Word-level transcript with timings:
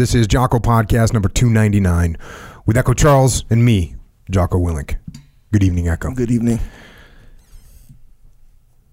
This 0.00 0.14
is 0.14 0.26
Jocko 0.26 0.60
Podcast 0.60 1.12
number 1.12 1.28
299 1.28 2.16
with 2.64 2.78
Echo 2.78 2.94
Charles 2.94 3.44
and 3.50 3.62
me, 3.62 3.96
Jocko 4.30 4.56
Willink. 4.56 4.96
Good 5.52 5.62
evening, 5.62 5.88
Echo. 5.88 6.14
Good 6.14 6.30
evening. 6.30 6.58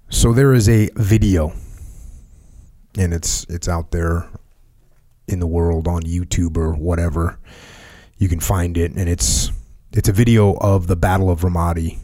So 0.10 0.34
there 0.34 0.54
is 0.54 0.68
a 0.68 0.90
video, 0.96 1.54
and 2.98 3.14
it's 3.14 3.46
it's 3.48 3.70
out 3.70 3.92
there 3.92 4.28
in 5.30 5.40
the 5.40 5.48
world 5.48 5.88
on 5.88 6.02
YouTube 6.02 6.58
or 6.58 6.74
whatever. 6.74 7.40
You 8.18 8.28
can 8.28 8.42
find 8.42 8.78
it, 8.78 8.92
and 8.92 9.08
it's 9.08 9.50
it's 9.94 10.10
a 10.10 10.14
video 10.14 10.58
of 10.58 10.88
the 10.88 10.98
Battle 10.98 11.30
of 11.30 11.40
Ramadi 11.40 12.00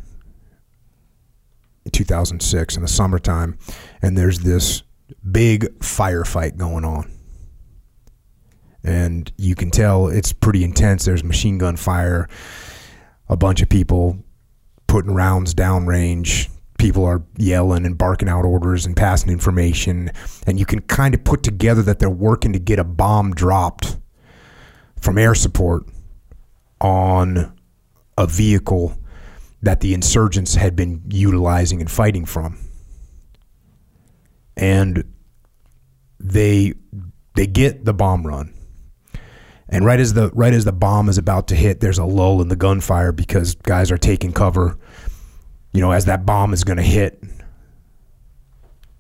in 1.84 1.92
2006 1.92 2.78
in 2.78 2.82
the 2.82 2.88
summertime, 2.88 3.58
and 4.02 4.18
there's 4.18 4.40
this 4.40 4.84
big 5.30 5.78
firefight 5.80 6.56
going 6.56 6.86
on. 6.86 7.12
And 8.84 9.32
you 9.38 9.56
can 9.56 9.72
tell 9.72 10.08
it's 10.08 10.34
pretty 10.34 10.64
intense. 10.64 11.06
There's 11.06 11.24
machine 11.24 11.58
gun 11.58 11.78
fire, 11.78 12.28
a 13.30 13.38
bunch 13.38 13.62
of 13.62 13.70
people 13.70 14.24
putting 14.88 15.14
rounds 15.14 15.54
downrange. 15.54 16.50
People 16.78 17.06
are 17.06 17.24
yelling 17.38 17.86
and 17.86 17.98
barking 17.98 18.28
out 18.28 18.44
orders 18.44 18.86
and 18.86 18.96
passing 18.96 19.32
information. 19.32 20.12
And 20.46 20.60
you 20.60 20.66
can 20.66 20.82
kind 20.82 21.14
of 21.14 21.24
put 21.24 21.44
together 21.44 21.82
that 21.84 22.00
they're 22.00 22.10
working 22.10 22.54
to 22.54 22.60
get 22.60 22.78
a 22.78 22.84
bomb 22.84 23.34
dropped 23.34 23.98
from 25.00 25.18
air 25.18 25.36
support 25.36 25.86
on 26.82 27.58
a 28.18 28.28
vehicle 28.28 28.98
that 29.62 29.80
the 29.80 29.94
insurgents 29.94 30.56
had 30.56 30.76
been 30.76 31.02
utilizing 31.10 31.80
and 31.80 31.90
fighting 31.90 32.26
from. 32.26 32.58
And 34.58 35.06
they 36.20 36.74
they 37.36 37.48
get 37.48 37.86
the 37.86 37.94
bomb 37.94 38.28
run. 38.28 38.54
And 39.74 39.84
right 39.84 40.00
as 40.00 40.14
the 40.14 40.30
right 40.36 40.54
as 40.54 40.66
the 40.66 40.72
bomb 40.72 41.10
is 41.10 41.18
about 41.18 41.48
to 41.48 41.56
hit, 41.56 41.80
there's 41.80 41.98
a 41.98 42.06
lull 42.06 42.44
in 42.44 42.48
the 42.48 42.56
gunfire 42.56 43.12
because 43.12 43.56
guys 43.56 43.90
are 43.90 43.98
taking 43.98 44.32
cover, 44.32 44.78
you 45.74 45.82
know, 45.82 45.92
as 45.92 46.06
that 46.06 46.28
bomb 46.28 46.54
is 46.54 46.64
going 46.64 46.78
to 46.78 46.84
hit. 46.84 47.24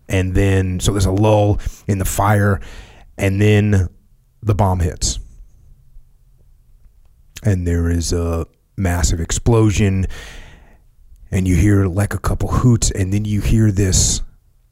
And 0.09 0.33
then 0.33 0.79
so 0.79 0.91
there's 0.91 1.05
a 1.05 1.11
lull 1.11 1.59
in 1.87 1.99
the 1.99 2.05
fire 2.05 2.59
and 3.19 3.39
then 3.39 3.87
the 4.41 4.55
bomb 4.55 4.79
hits. 4.79 5.19
And 7.43 7.67
there 7.67 7.87
is 7.87 8.11
a 8.11 8.47
massive 8.75 9.19
explosion 9.19 10.07
and 11.29 11.47
you 11.47 11.55
hear 11.55 11.85
like 11.85 12.15
a 12.15 12.19
couple 12.19 12.49
hoots 12.49 12.89
and 12.89 13.13
then 13.13 13.25
you 13.25 13.41
hear 13.41 13.71
this 13.71 14.23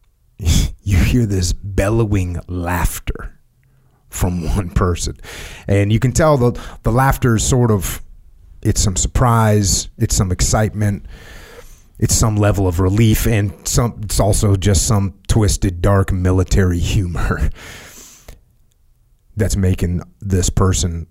you 0.40 0.98
hear 0.98 1.28
this 1.28 1.54
bellowing 1.54 2.40
laughter 2.48 3.38
from 4.12 4.44
one 4.56 4.70
person 4.70 5.18
and 5.68 5.92
you 5.92 6.00
can 6.00 6.12
tell 6.12 6.38
the 6.38 6.52
the 6.84 6.92
laughter 6.92 7.36
is 7.36 7.44
sort 7.44 7.72
of 7.72 8.02
it's 8.62 8.82
some 8.82 8.96
surprise 8.96 9.90
it's 9.98 10.16
some 10.16 10.32
excitement 10.32 11.06
it's 11.98 12.16
some 12.16 12.36
level 12.36 12.68
of 12.68 12.80
relief 12.80 13.26
and 13.26 13.68
some 13.68 14.00
it's 14.04 14.20
also 14.20 14.56
just 14.56 14.86
some 14.86 15.14
twisted 15.28 15.82
dark 15.82 16.12
military 16.12 16.80
humor 16.94 17.50
that's 19.36 19.56
making 19.56 20.02
this 20.20 20.50
person 20.50 21.08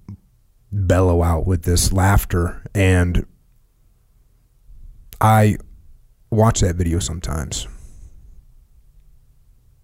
bellow 0.71 1.23
out 1.23 1.47
with 1.47 1.65
this 1.65 1.93
laughter 1.93 2.63
and 2.75 3.27
I 5.21 5.59
watch 6.31 6.61
that 6.61 6.77
video 6.77 6.99
sometimes. 6.99 7.67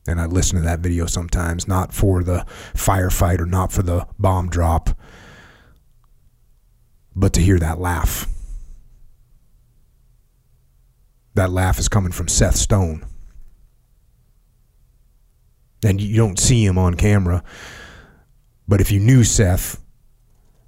And 0.08 0.20
I 0.20 0.26
listen 0.26 0.56
to 0.56 0.64
that 0.64 0.80
video 0.80 1.06
sometimes, 1.06 1.66
not 1.66 1.92
for 1.92 2.22
the 2.22 2.46
firefight 2.74 3.40
or 3.40 3.46
not 3.46 3.72
for 3.72 3.82
the 3.82 4.06
bomb 4.18 4.48
drop, 4.48 4.90
but 7.14 7.32
to 7.32 7.40
hear 7.40 7.58
that 7.58 7.80
laugh. 7.80 8.28
That 11.34 11.50
laugh 11.50 11.78
is 11.78 11.88
coming 11.88 12.12
from 12.12 12.28
Seth 12.28 12.56
Stone. 12.56 13.04
And 15.84 16.00
you 16.00 16.16
don't 16.16 16.38
see 16.38 16.64
him 16.64 16.78
on 16.78 16.94
camera, 16.94 17.42
but 18.66 18.80
if 18.80 18.90
you 18.90 19.00
knew 19.00 19.24
Seth, 19.24 19.80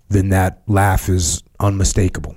then 0.09 0.31
that 0.31 0.63
laugh 0.67 1.09
is 1.09 1.43
unmistakable. 1.61 2.37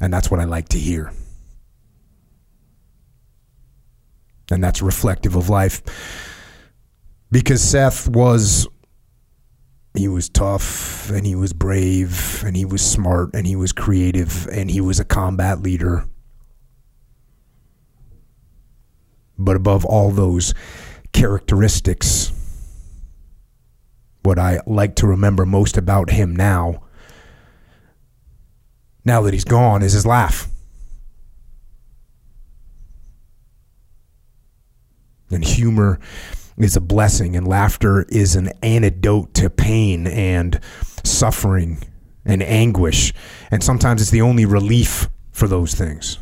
And 0.00 0.12
that's 0.12 0.30
what 0.30 0.40
I 0.40 0.44
like 0.44 0.68
to 0.70 0.78
hear. 0.78 1.12
And 4.50 4.62
that's 4.62 4.80
reflective 4.82 5.34
of 5.34 5.48
life. 5.48 5.82
Because 7.30 7.62
Seth 7.62 8.08
was 8.08 8.66
he 9.94 10.08
was 10.08 10.28
tough 10.28 11.10
and 11.10 11.26
he 11.26 11.34
was 11.34 11.52
brave 11.52 12.42
and 12.46 12.56
he 12.56 12.64
was 12.64 12.82
smart 12.82 13.30
and 13.34 13.46
he 13.46 13.56
was 13.56 13.72
creative 13.72 14.46
and 14.46 14.70
he 14.70 14.80
was 14.80 15.00
a 15.00 15.04
combat 15.04 15.60
leader. 15.60 16.04
But 19.36 19.56
above 19.56 19.84
all 19.84 20.10
those 20.10 20.54
characteristics, 21.12 22.32
what 24.22 24.38
I 24.38 24.60
like 24.66 24.94
to 24.96 25.06
remember 25.06 25.44
most 25.44 25.76
about 25.76 26.10
him 26.10 26.34
now 26.34 26.82
now 29.08 29.22
that 29.22 29.32
he's 29.32 29.44
gone 29.44 29.82
is 29.82 29.94
his 29.94 30.04
laugh. 30.06 30.48
And 35.30 35.44
humor 35.44 35.98
is 36.56 36.76
a 36.76 36.80
blessing, 36.80 37.36
and 37.36 37.46
laughter 37.46 38.06
is 38.08 38.34
an 38.34 38.50
antidote 38.62 39.34
to 39.34 39.50
pain 39.50 40.06
and 40.06 40.60
suffering 41.04 41.82
and 42.24 42.42
anguish. 42.42 43.12
And 43.50 43.62
sometimes 43.62 44.02
it's 44.02 44.10
the 44.10 44.22
only 44.22 44.44
relief 44.44 45.08
for 45.30 45.48
those 45.48 45.74
things. 45.74 46.18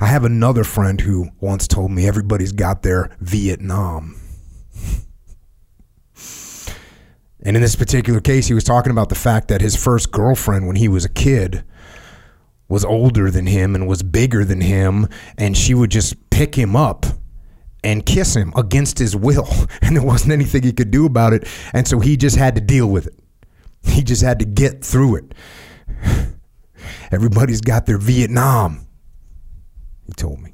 I 0.00 0.06
have 0.06 0.24
another 0.24 0.64
friend 0.64 1.00
who 1.00 1.30
once 1.40 1.66
told 1.66 1.90
me 1.90 2.06
everybody's 2.06 2.52
got 2.52 2.82
their 2.82 3.16
Vietnam. 3.20 4.16
And 7.40 7.56
in 7.56 7.62
this 7.62 7.76
particular 7.76 8.20
case, 8.20 8.46
he 8.46 8.54
was 8.54 8.64
talking 8.64 8.92
about 8.92 9.08
the 9.08 9.14
fact 9.14 9.48
that 9.48 9.60
his 9.60 9.76
first 9.76 10.10
girlfriend 10.10 10.66
when 10.66 10.76
he 10.76 10.88
was 10.88 11.04
a 11.04 11.08
kid 11.08 11.64
was 12.68 12.84
older 12.84 13.30
than 13.30 13.46
him 13.46 13.74
and 13.74 13.88
was 13.88 14.02
bigger 14.02 14.44
than 14.44 14.60
him, 14.60 15.08
and 15.36 15.56
she 15.56 15.74
would 15.74 15.90
just 15.90 16.30
pick 16.30 16.54
him 16.54 16.76
up 16.76 17.06
and 17.82 18.04
kiss 18.04 18.34
him 18.34 18.52
against 18.56 18.98
his 18.98 19.16
will. 19.16 19.48
And 19.82 19.96
there 19.96 20.04
wasn't 20.04 20.32
anything 20.32 20.62
he 20.62 20.72
could 20.72 20.90
do 20.90 21.06
about 21.06 21.32
it. 21.32 21.48
And 21.72 21.88
so 21.88 21.98
he 22.00 22.16
just 22.16 22.36
had 22.36 22.54
to 22.56 22.60
deal 22.60 22.88
with 22.88 23.06
it. 23.06 23.18
He 23.82 24.02
just 24.02 24.22
had 24.22 24.38
to 24.40 24.44
get 24.44 24.84
through 24.84 25.16
it. 25.16 25.34
Everybody's 27.10 27.62
got 27.62 27.86
their 27.86 27.96
Vietnam, 27.96 28.86
he 30.06 30.12
told 30.12 30.40
me. 30.40 30.52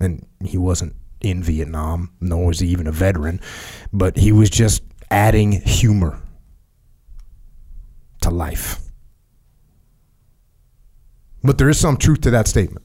And 0.00 0.26
he 0.44 0.58
wasn't 0.58 0.96
in 1.20 1.42
Vietnam, 1.42 2.12
nor 2.20 2.46
was 2.46 2.58
he 2.58 2.68
even 2.68 2.86
a 2.86 2.92
veteran, 2.92 3.40
but 3.92 4.16
he 4.16 4.32
was 4.32 4.50
just 4.50 4.82
adding 5.10 5.52
humor 5.52 6.20
to 8.20 8.30
life. 8.30 8.87
But 11.48 11.56
there 11.56 11.70
is 11.70 11.80
some 11.80 11.96
truth 11.96 12.20
to 12.20 12.30
that 12.32 12.46
statement. 12.46 12.84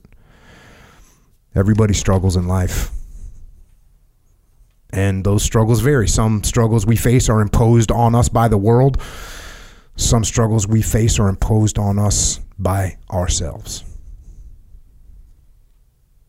Everybody 1.53 1.93
struggles 1.93 2.37
in 2.37 2.47
life. 2.47 2.91
And 4.89 5.25
those 5.25 5.43
struggles 5.43 5.81
vary. 5.81 6.07
Some 6.07 6.45
struggles 6.45 6.85
we 6.85 6.95
face 6.95 7.27
are 7.27 7.41
imposed 7.41 7.91
on 7.91 8.15
us 8.15 8.29
by 8.29 8.47
the 8.47 8.57
world. 8.57 9.01
Some 9.97 10.23
struggles 10.23 10.65
we 10.65 10.81
face 10.81 11.19
are 11.19 11.27
imposed 11.27 11.77
on 11.77 11.99
us 11.99 12.39
by 12.57 12.95
ourselves. 13.11 13.83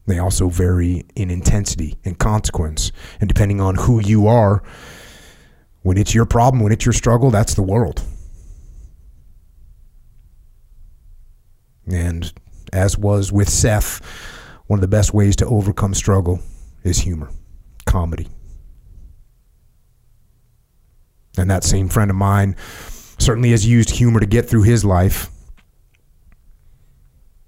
They 0.07 0.19
also 0.19 0.49
vary 0.49 1.05
in 1.15 1.31
intensity 1.31 1.99
and 2.05 2.19
consequence. 2.19 2.91
And 3.21 3.29
depending 3.29 3.61
on 3.61 3.77
who 3.77 4.01
you 4.01 4.27
are, 4.27 4.61
when 5.83 5.97
it's 5.97 6.17
your 6.17 6.27
problem, 6.27 6.65
when 6.65 6.73
it's 6.73 6.85
your 6.85 6.95
struggle, 6.95 7.31
that's 7.31 7.55
the 7.55 7.63
world. 7.63 8.03
And 11.87 12.33
as 12.73 12.97
was 12.97 13.33
with 13.33 13.49
Seth, 13.49 14.01
one 14.67 14.79
of 14.79 14.81
the 14.81 14.89
best 14.89 15.13
ways 15.13 15.37
to 15.37 15.47
overcome 15.47 15.95
struggle 15.95 16.41
is 16.83 16.99
humor, 16.99 17.31
comedy. 17.87 18.29
And 21.37 21.51
that 21.51 21.65
same 21.65 21.89
friend 21.89 22.11
of 22.11 22.17
mine 22.17 22.57
certainly 23.19 23.51
has 23.51 23.67
used 23.67 23.91
humor 23.91 24.21
to 24.21 24.27
get 24.27 24.49
through 24.49 24.63
his 24.63 24.85
life. 24.85 25.31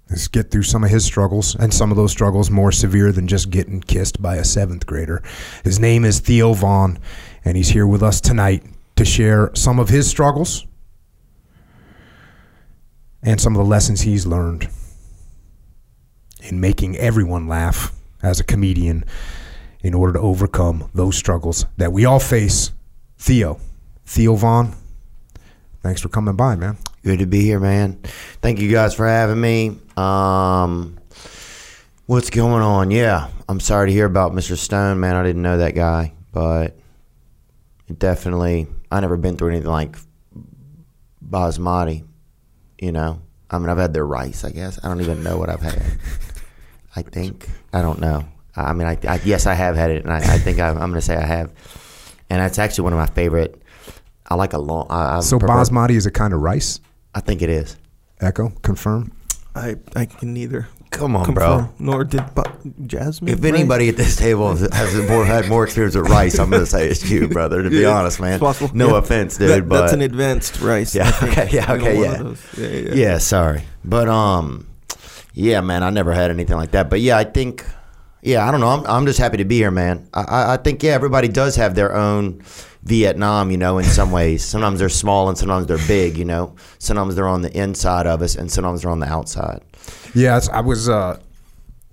Let's 0.09 0.27
get 0.27 0.51
through 0.51 0.63
some 0.63 0.83
of 0.83 0.89
his 0.89 1.03
struggles, 1.03 1.55
and 1.55 1.73
some 1.73 1.91
of 1.91 1.97
those 1.97 2.11
struggles 2.11 2.49
more 2.49 2.71
severe 2.71 3.11
than 3.11 3.27
just 3.27 3.49
getting 3.49 3.81
kissed 3.81 4.21
by 4.21 4.37
a 4.37 4.43
seventh 4.43 4.85
grader. 4.85 5.21
His 5.65 5.79
name 5.79 6.05
is 6.05 6.21
Theo 6.21 6.53
Von, 6.53 6.99
and 7.43 7.57
he's 7.57 7.69
here 7.69 7.85
with 7.85 8.01
us 8.01 8.21
tonight 8.21 8.63
to 8.95 9.03
share 9.03 9.51
some 9.53 9.79
of 9.79 9.89
his 9.89 10.09
struggles 10.09 10.65
and 13.27 13.41
some 13.41 13.53
of 13.53 13.57
the 13.57 13.69
lessons 13.69 13.99
he's 13.99 14.25
learned 14.25 14.69
in 16.43 16.61
making 16.61 16.95
everyone 16.95 17.45
laugh 17.45 17.91
as 18.23 18.39
a 18.39 18.43
comedian 18.43 19.03
in 19.81 19.93
order 19.93 20.13
to 20.13 20.19
overcome 20.19 20.89
those 20.93 21.17
struggles 21.17 21.65
that 21.75 21.91
we 21.91 22.05
all 22.05 22.21
face. 22.21 22.71
Theo, 23.17 23.59
Theo 24.05 24.35
Von, 24.35 24.73
thanks 25.83 25.99
for 25.99 26.07
coming 26.07 26.37
by, 26.37 26.55
man. 26.55 26.77
Good 27.03 27.19
to 27.19 27.25
be 27.25 27.41
here, 27.41 27.59
man. 27.59 27.99
Thank 28.41 28.59
you 28.59 28.71
guys 28.71 28.93
for 28.93 29.05
having 29.05 29.41
me. 29.41 29.77
Um, 29.97 30.97
what's 32.05 32.29
going 32.29 32.63
on? 32.63 32.91
Yeah, 32.91 33.27
I'm 33.49 33.59
sorry 33.59 33.87
to 33.87 33.93
hear 33.93 34.05
about 34.05 34.31
Mr. 34.31 34.55
Stone, 34.55 35.01
man. 35.01 35.17
I 35.17 35.23
didn't 35.23 35.41
know 35.41 35.57
that 35.57 35.75
guy, 35.75 36.13
but 36.31 36.79
definitely, 37.97 38.67
I 38.89 39.01
never 39.01 39.17
been 39.17 39.35
through 39.35 39.49
anything 39.49 39.69
like 39.69 39.97
basmati. 41.29 42.06
You 42.79 42.91
know, 42.91 43.21
I 43.49 43.57
mean, 43.59 43.69
I've 43.69 43.77
had 43.77 43.93
their 43.93 44.05
rice. 44.05 44.43
I 44.43 44.51
guess 44.51 44.79
I 44.83 44.87
don't 44.87 45.01
even 45.01 45.23
know 45.23 45.37
what 45.37 45.49
I've 45.49 45.61
had. 45.61 45.81
I 46.95 47.01
think 47.01 47.47
I 47.73 47.81
don't 47.81 47.99
know. 47.99 48.25
I 48.55 48.73
mean, 48.73 48.87
I, 48.87 48.97
I 49.07 49.19
yes, 49.23 49.45
I 49.45 49.53
have 49.53 49.75
had 49.75 49.91
it, 49.91 50.03
and 50.03 50.11
I, 50.11 50.17
I 50.17 50.37
think 50.39 50.59
I, 50.59 50.69
I'm 50.69 50.75
going 50.77 50.93
to 50.93 51.01
say 51.01 51.15
I 51.15 51.25
have, 51.25 51.51
and 52.29 52.39
that's 52.41 52.57
actually 52.59 52.85
one 52.85 52.93
of 52.93 52.99
my 52.99 53.05
favorite. 53.07 53.61
I 54.27 54.35
like 54.35 54.53
a 54.53 54.57
long. 54.59 54.87
I, 54.89 55.17
I 55.17 55.19
So 55.21 55.37
prefer- 55.39 55.53
basmati 55.53 55.91
is 55.91 56.05
a 56.05 56.11
kind 56.11 56.33
of 56.33 56.41
rice. 56.41 56.79
I 57.15 57.19
think 57.21 57.41
it 57.41 57.49
is. 57.49 57.77
Echo, 58.19 58.49
confirm. 58.63 59.11
I 59.55 59.75
I 59.95 60.05
can 60.05 60.33
neither 60.33 60.67
Come 60.89 61.15
on, 61.15 61.33
bro. 61.33 61.69
nor 61.79 62.03
did 62.05 62.23
Jasmine. 62.85 63.33
If 63.33 63.43
anybody 63.43 63.89
at 63.89 63.97
this 63.97 64.15
table 64.15 64.55
has 64.55 64.95
more 65.09 65.25
had 65.25 65.47
more 65.49 65.63
experience 65.65 65.95
with 65.95 66.09
rice, 66.09 66.39
I'm 66.39 66.49
gonna 66.49 66.65
say 66.65 66.87
it's 66.87 67.09
you, 67.09 67.27
brother. 67.27 67.61
To 67.61 67.69
be 67.69 67.85
honest, 67.85 68.19
man. 68.19 68.39
No 68.73 68.89
Yeah. 68.91 68.97
offense, 68.97 69.37
dude, 69.37 69.49
That- 69.49 69.67
but 69.69 69.81
that's 69.81 69.93
an 69.93 70.01
advanced 70.01 70.61
rice. 70.61 70.95
Yeah, 70.95 71.11
okay, 71.23 71.49
yeah, 71.51 71.73
okay, 71.73 72.01
yeah. 72.01 72.33
yeah, 72.57 72.67
yeah. 72.67 72.93
yeah, 72.93 73.17
sorry, 73.17 73.63
but 73.83 74.07
um, 74.07 74.67
yeah, 75.33 75.61
man, 75.61 75.83
I 75.83 75.89
never 75.89 76.13
had 76.13 76.31
anything 76.31 76.55
like 76.55 76.71
that. 76.71 76.89
But 76.89 77.01
yeah, 77.01 77.17
I 77.17 77.25
think, 77.25 77.65
yeah, 78.21 78.47
I 78.47 78.51
don't 78.51 78.61
know. 78.61 78.69
I'm 78.69 78.85
I'm 78.87 79.05
just 79.05 79.19
happy 79.19 79.37
to 79.37 79.45
be 79.45 79.57
here, 79.57 79.71
man. 79.71 80.07
I 80.13 80.21
I, 80.21 80.53
I 80.53 80.57
think 80.57 80.81
yeah, 80.83 80.93
everybody 80.93 81.27
does 81.27 81.57
have 81.57 81.75
their 81.75 81.93
own 81.95 82.41
Vietnam, 82.87 83.51
you 83.51 83.57
know, 83.57 83.77
in 83.77 83.85
some 83.85 84.11
ways. 84.11 84.43
Sometimes 84.43 84.79
they're 84.79 84.89
small 84.89 85.29
and 85.29 85.37
sometimes 85.37 85.67
they're 85.67 85.85
big, 85.87 86.17
you 86.17 86.25
know. 86.25 86.55
Sometimes 86.79 87.15
they're 87.15 87.27
on 87.27 87.41
the 87.41 87.55
inside 87.57 88.07
of 88.07 88.21
us 88.21 88.35
and 88.35 88.51
sometimes 88.51 88.81
they're 88.81 88.91
on 88.91 88.99
the 88.99 89.07
outside. 89.07 89.61
Yeah, 90.15 90.39
I 90.51 90.61
was 90.61 90.89
uh, 90.89 91.19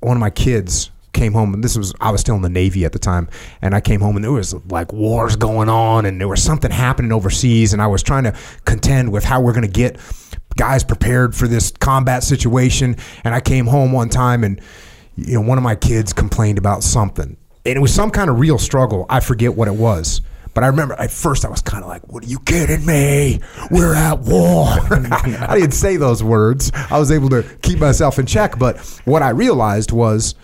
one 0.00 0.17
of 0.17 0.20
my 0.20 0.31
kids 0.31 0.91
came 1.12 1.32
home 1.32 1.55
and 1.55 1.62
this 1.62 1.79
was 1.79 1.94
I 2.00 2.11
was 2.11 2.20
still 2.20 2.35
in 2.35 2.43
the 2.43 2.49
Navy 2.49 2.85
at 2.85 2.93
the 2.93 2.99
time 2.99 3.29
and 3.62 3.75
I 3.75 3.81
came 3.81 4.00
home 4.00 4.17
and 4.17 4.25
there 4.25 4.32
was 4.32 4.52
like 4.67 4.93
wars 4.93 5.37
going 5.37 5.69
on 5.69 6.05
and 6.06 6.20
there 6.20 6.29
was 6.29 6.43
something 6.43 6.70
happening 6.70 7.12
overseas 7.12 7.73
and 7.73 7.81
I 7.81 7.87
was 7.87 8.02
trying 8.02 8.25
to 8.25 8.35
contend 8.64 9.12
with 9.12 9.25
how 9.25 9.41
we're 9.41 9.52
going 9.52 9.67
to 9.67 9.73
get 9.73 9.99
guys 10.56 10.85
prepared 10.85 11.35
for 11.35 11.46
this 11.46 11.70
combat 11.70 12.25
situation 12.25 12.96
and 13.23 13.35
I 13.35 13.41
came 13.41 13.67
home 13.67 13.93
one 13.93 14.08
time 14.08 14.43
and 14.44 14.61
you 15.17 15.35
know 15.35 15.41
one 15.41 15.56
of 15.56 15.64
my 15.64 15.76
kids 15.76 16.12
complained 16.12 16.58
about 16.58 16.82
something 16.82 17.37
and 17.64 17.76
it 17.76 17.81
was 17.81 17.94
some 17.94 18.11
kind 18.11 18.29
of 18.29 18.41
real 18.41 18.58
struggle 18.58 19.06
I 19.08 19.20
forget 19.20 19.55
what 19.55 19.69
it 19.69 19.75
was 19.75 20.20
but 20.55 20.65
I 20.65 20.69
remember 20.69 20.95
at 20.95 21.11
first 21.11 21.45
I 21.45 21.49
was 21.49 21.61
kind 21.61 21.83
of 21.83 21.89
like, 21.89 22.06
"What 22.09 22.25
are 22.25 22.29
you 22.29 22.39
kidding 22.41 22.87
me? 22.87 23.41
We're 23.71 23.95
at 23.95 24.21
war." 24.21 24.67
I 24.91 25.59
didn't 25.59 25.73
say 25.73 25.97
those 25.97 26.23
words. 26.23 26.71
I 26.91 26.99
was 26.99 27.11
able 27.11 27.29
to 27.31 27.43
keep 27.62 27.79
myself 27.81 28.19
in 28.19 28.27
check. 28.27 28.59
But 28.59 28.79
what 29.05 29.23
I 29.23 29.31
realized 29.31 29.93
was, 29.93 30.35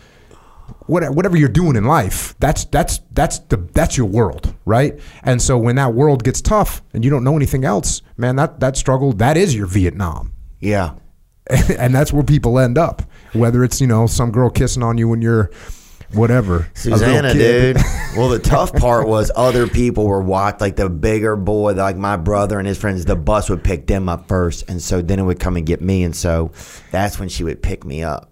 whatever 0.86 1.36
you're 1.36 1.48
doing 1.48 1.76
in 1.76 1.84
life, 1.84 2.34
that's 2.40 2.64
that's 2.66 3.00
that's 3.12 3.38
the 3.38 3.56
that's 3.56 3.96
your 3.96 4.06
world, 4.06 4.54
right? 4.64 4.98
And 5.22 5.40
so 5.40 5.56
when 5.56 5.76
that 5.76 5.94
world 5.94 6.24
gets 6.24 6.40
tough 6.40 6.82
and 6.92 7.04
you 7.04 7.10
don't 7.10 7.24
know 7.24 7.36
anything 7.36 7.64
else, 7.64 8.02
man, 8.16 8.36
that 8.36 8.60
that 8.60 8.76
struggle 8.76 9.12
that 9.14 9.36
is 9.36 9.54
your 9.54 9.66
Vietnam, 9.66 10.32
Yeah, 10.58 10.94
and 11.78 11.94
that's 11.94 12.12
where 12.12 12.24
people 12.24 12.58
end 12.58 12.78
up. 12.78 13.02
Whether 13.32 13.62
it's 13.62 13.80
you 13.80 13.86
know 13.86 14.06
some 14.06 14.32
girl 14.32 14.50
kissing 14.50 14.82
on 14.82 14.98
you 14.98 15.08
when 15.08 15.22
you're 15.22 15.50
whatever, 16.12 16.68
Susanna, 16.74 17.32
dude. 17.34 17.76
Well, 18.16 18.28
the 18.28 18.40
tough 18.40 18.72
part 18.72 19.06
was 19.06 19.30
other 19.36 19.68
people 19.68 20.04
were 20.04 20.20
walked 20.20 20.60
like 20.60 20.74
the 20.74 20.90
bigger 20.90 21.36
boy, 21.36 21.74
like 21.74 21.96
my 21.96 22.16
brother 22.16 22.58
and 22.58 22.66
his 22.66 22.76
friends. 22.76 23.04
The 23.04 23.14
bus 23.14 23.48
would 23.48 23.62
pick 23.62 23.86
them 23.86 24.08
up 24.08 24.26
first, 24.26 24.68
and 24.68 24.82
so 24.82 25.00
then 25.00 25.20
it 25.20 25.22
would 25.22 25.38
come 25.38 25.56
and 25.56 25.64
get 25.64 25.80
me, 25.80 26.02
and 26.02 26.14
so 26.14 26.50
that's 26.90 27.20
when 27.20 27.28
she 27.28 27.44
would 27.44 27.62
pick 27.62 27.84
me 27.84 28.02
up, 28.02 28.30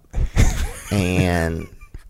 and. 0.91 1.69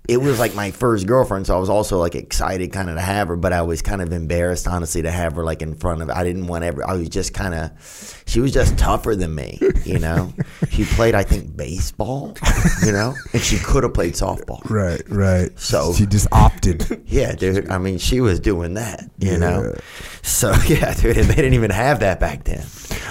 It 0.09 0.23
was 0.23 0.38
like 0.38 0.55
my 0.55 0.70
first 0.70 1.06
girlfriend, 1.06 1.47
so 1.47 1.55
I 1.55 1.59
was 1.59 1.69
also 1.69 1.99
like 1.99 2.15
excited 2.15 2.73
kind 2.73 2.88
of 2.88 2.97
to 2.97 3.03
have 3.03 3.29
her, 3.29 3.37
but 3.37 3.53
I 3.53 3.61
was 3.61 3.82
kind 3.82 4.00
of 4.00 4.11
embarrassed, 4.11 4.67
honestly, 4.67 5.03
to 5.03 5.11
have 5.11 5.35
her 5.35 5.44
like 5.44 5.61
in 5.61 5.75
front 5.75 6.00
of. 6.00 6.09
I 6.09 6.25
didn't 6.25 6.47
want 6.47 6.65
ever. 6.65 6.88
I 6.88 6.94
was 6.94 7.11
just 7.11 7.35
kind 7.35 7.53
of. 7.53 8.18
She 8.29 8.41
was 8.41 8.53
just 8.53 8.77
tougher 8.79 9.17
than 9.17 9.35
me, 9.35 9.59
you 9.85 9.99
know. 9.99 10.35
she 10.71 10.85
played, 10.85 11.15
I 11.15 11.23
think, 11.23 11.57
baseball, 11.57 12.37
you 12.85 12.93
know, 12.93 13.15
and 13.33 13.43
she 13.43 13.57
could 13.59 13.85
have 13.85 13.95
played 13.95 14.13
softball. 14.15 14.61
Right, 14.69 15.01
right. 15.09 15.59
So- 15.59 15.95
she 15.95 16.07
just 16.07 16.29
opted. 16.31 17.03
Yeah, 17.09 17.35
dude. 17.35 17.71
I 17.71 17.79
mean, 17.79 17.97
she 17.97 18.21
was 18.21 18.39
doing 18.39 18.75
that, 18.75 19.09
you 19.19 19.39
know. 19.39 19.75
So 20.23 20.53
yeah, 20.69 20.93
dude, 20.93 21.17
and 21.17 21.27
they 21.27 21.35
didn't 21.37 21.55
even 21.55 21.71
have 21.71 22.01
that 22.01 22.21
back 22.21 22.45
then. 22.45 22.61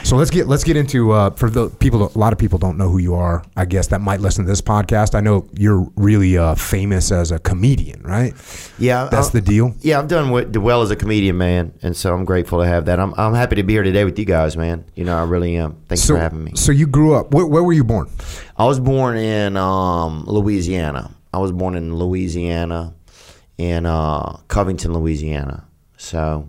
So 0.03 0.15
let's 0.15 0.29
get 0.29 0.47
let's 0.47 0.63
get 0.63 0.77
into 0.77 1.11
uh, 1.11 1.31
for 1.31 1.49
the 1.49 1.69
people. 1.69 2.11
A 2.15 2.17
lot 2.17 2.31
of 2.31 2.37
people 2.37 2.59
don't 2.59 2.77
know 2.77 2.89
who 2.89 2.99
you 2.99 3.15
are. 3.15 3.43
I 3.55 3.65
guess 3.65 3.87
that 3.87 4.01
might 4.01 4.19
listen 4.21 4.45
to 4.45 4.49
this 4.49 4.61
podcast. 4.61 5.15
I 5.15 5.19
know 5.21 5.49
you're 5.53 5.89
really 5.95 6.37
uh, 6.37 6.53
famous 6.55 7.11
as 7.11 7.31
a 7.31 7.39
comedian, 7.39 8.03
right? 8.03 8.33
Yeah, 8.77 9.09
That's 9.11 9.29
uh, 9.29 9.31
the 9.31 9.41
deal. 9.41 9.73
Yeah, 9.81 9.97
I've 9.99 10.07
done 10.07 10.29
well 10.61 10.83
as 10.83 10.91
a 10.91 10.95
comedian, 10.95 11.37
man, 11.37 11.73
and 11.81 11.97
so 11.97 12.13
I'm 12.13 12.23
grateful 12.23 12.59
to 12.59 12.67
have 12.67 12.85
that. 12.85 12.99
I'm 12.99 13.15
I'm 13.17 13.33
happy 13.33 13.55
to 13.55 13.63
be 13.63 13.73
here 13.73 13.83
today 13.83 14.05
with 14.05 14.19
you 14.19 14.25
guys, 14.25 14.55
man. 14.55 14.85
You 14.95 15.05
know, 15.07 15.17
I 15.17 15.23
really 15.23 15.55
am. 15.57 15.75
Thanks 15.87 16.03
So, 16.03 16.13
for 16.15 16.19
having 16.19 16.43
me. 16.43 16.51
so 16.55 16.71
you 16.71 16.85
grew 16.87 17.13
up. 17.15 17.33
Where, 17.33 17.45
where 17.45 17.63
were 17.63 17.73
you 17.73 17.83
born? 17.83 18.07
I 18.57 18.65
was 18.65 18.79
born 18.79 19.17
in 19.17 19.57
um, 19.57 20.23
Louisiana. 20.25 21.11
I 21.33 21.39
was 21.39 21.51
born 21.51 21.75
in 21.75 21.95
Louisiana, 21.95 22.93
in 23.57 23.85
uh, 23.85 24.37
Covington, 24.47 24.93
Louisiana. 24.93 25.65
So, 25.97 26.47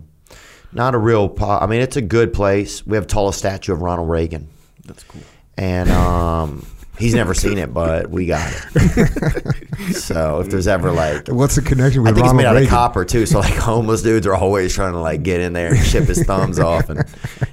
not 0.71 0.93
a 0.95 0.97
real. 0.97 1.27
Po- 1.29 1.57
I 1.59 1.65
mean, 1.65 1.81
it's 1.81 1.97
a 1.97 2.01
good 2.01 2.33
place. 2.33 2.85
We 2.85 2.95
have 2.95 3.07
the 3.07 3.13
tallest 3.13 3.39
statue 3.39 3.73
of 3.73 3.81
Ronald 3.81 4.09
Reagan. 4.09 4.47
That's 4.85 5.03
cool. 5.03 5.21
and 5.57 5.89
um, 5.91 6.65
he's 6.97 7.13
never 7.13 7.33
seen 7.33 7.57
it, 7.57 7.73
but 7.73 8.09
we 8.09 8.25
got 8.25 8.51
it. 8.75 9.93
so 9.95 10.39
if 10.39 10.49
there's 10.49 10.67
ever 10.67 10.91
like, 10.91 11.27
What's 11.27 11.55
the 11.55 11.61
connection 11.61 12.01
with 12.03 12.11
I 12.11 12.13
think 12.15 12.25
Ronald 12.25 12.35
it's 12.41 12.43
made 12.43 12.49
out 12.49 12.53
Reagan? 12.55 12.67
of 12.67 12.69
copper 12.71 13.05
too. 13.05 13.25
So 13.25 13.39
like 13.39 13.53
homeless 13.55 14.01
dudes 14.01 14.25
are 14.27 14.35
always 14.35 14.73
trying 14.73 14.93
to 14.93 14.99
like 14.99 15.21
get 15.23 15.41
in 15.41 15.53
there 15.53 15.73
and 15.73 15.85
chip 15.85 16.05
his 16.05 16.23
thumbs 16.23 16.59
off 16.59 16.89
and 16.89 17.03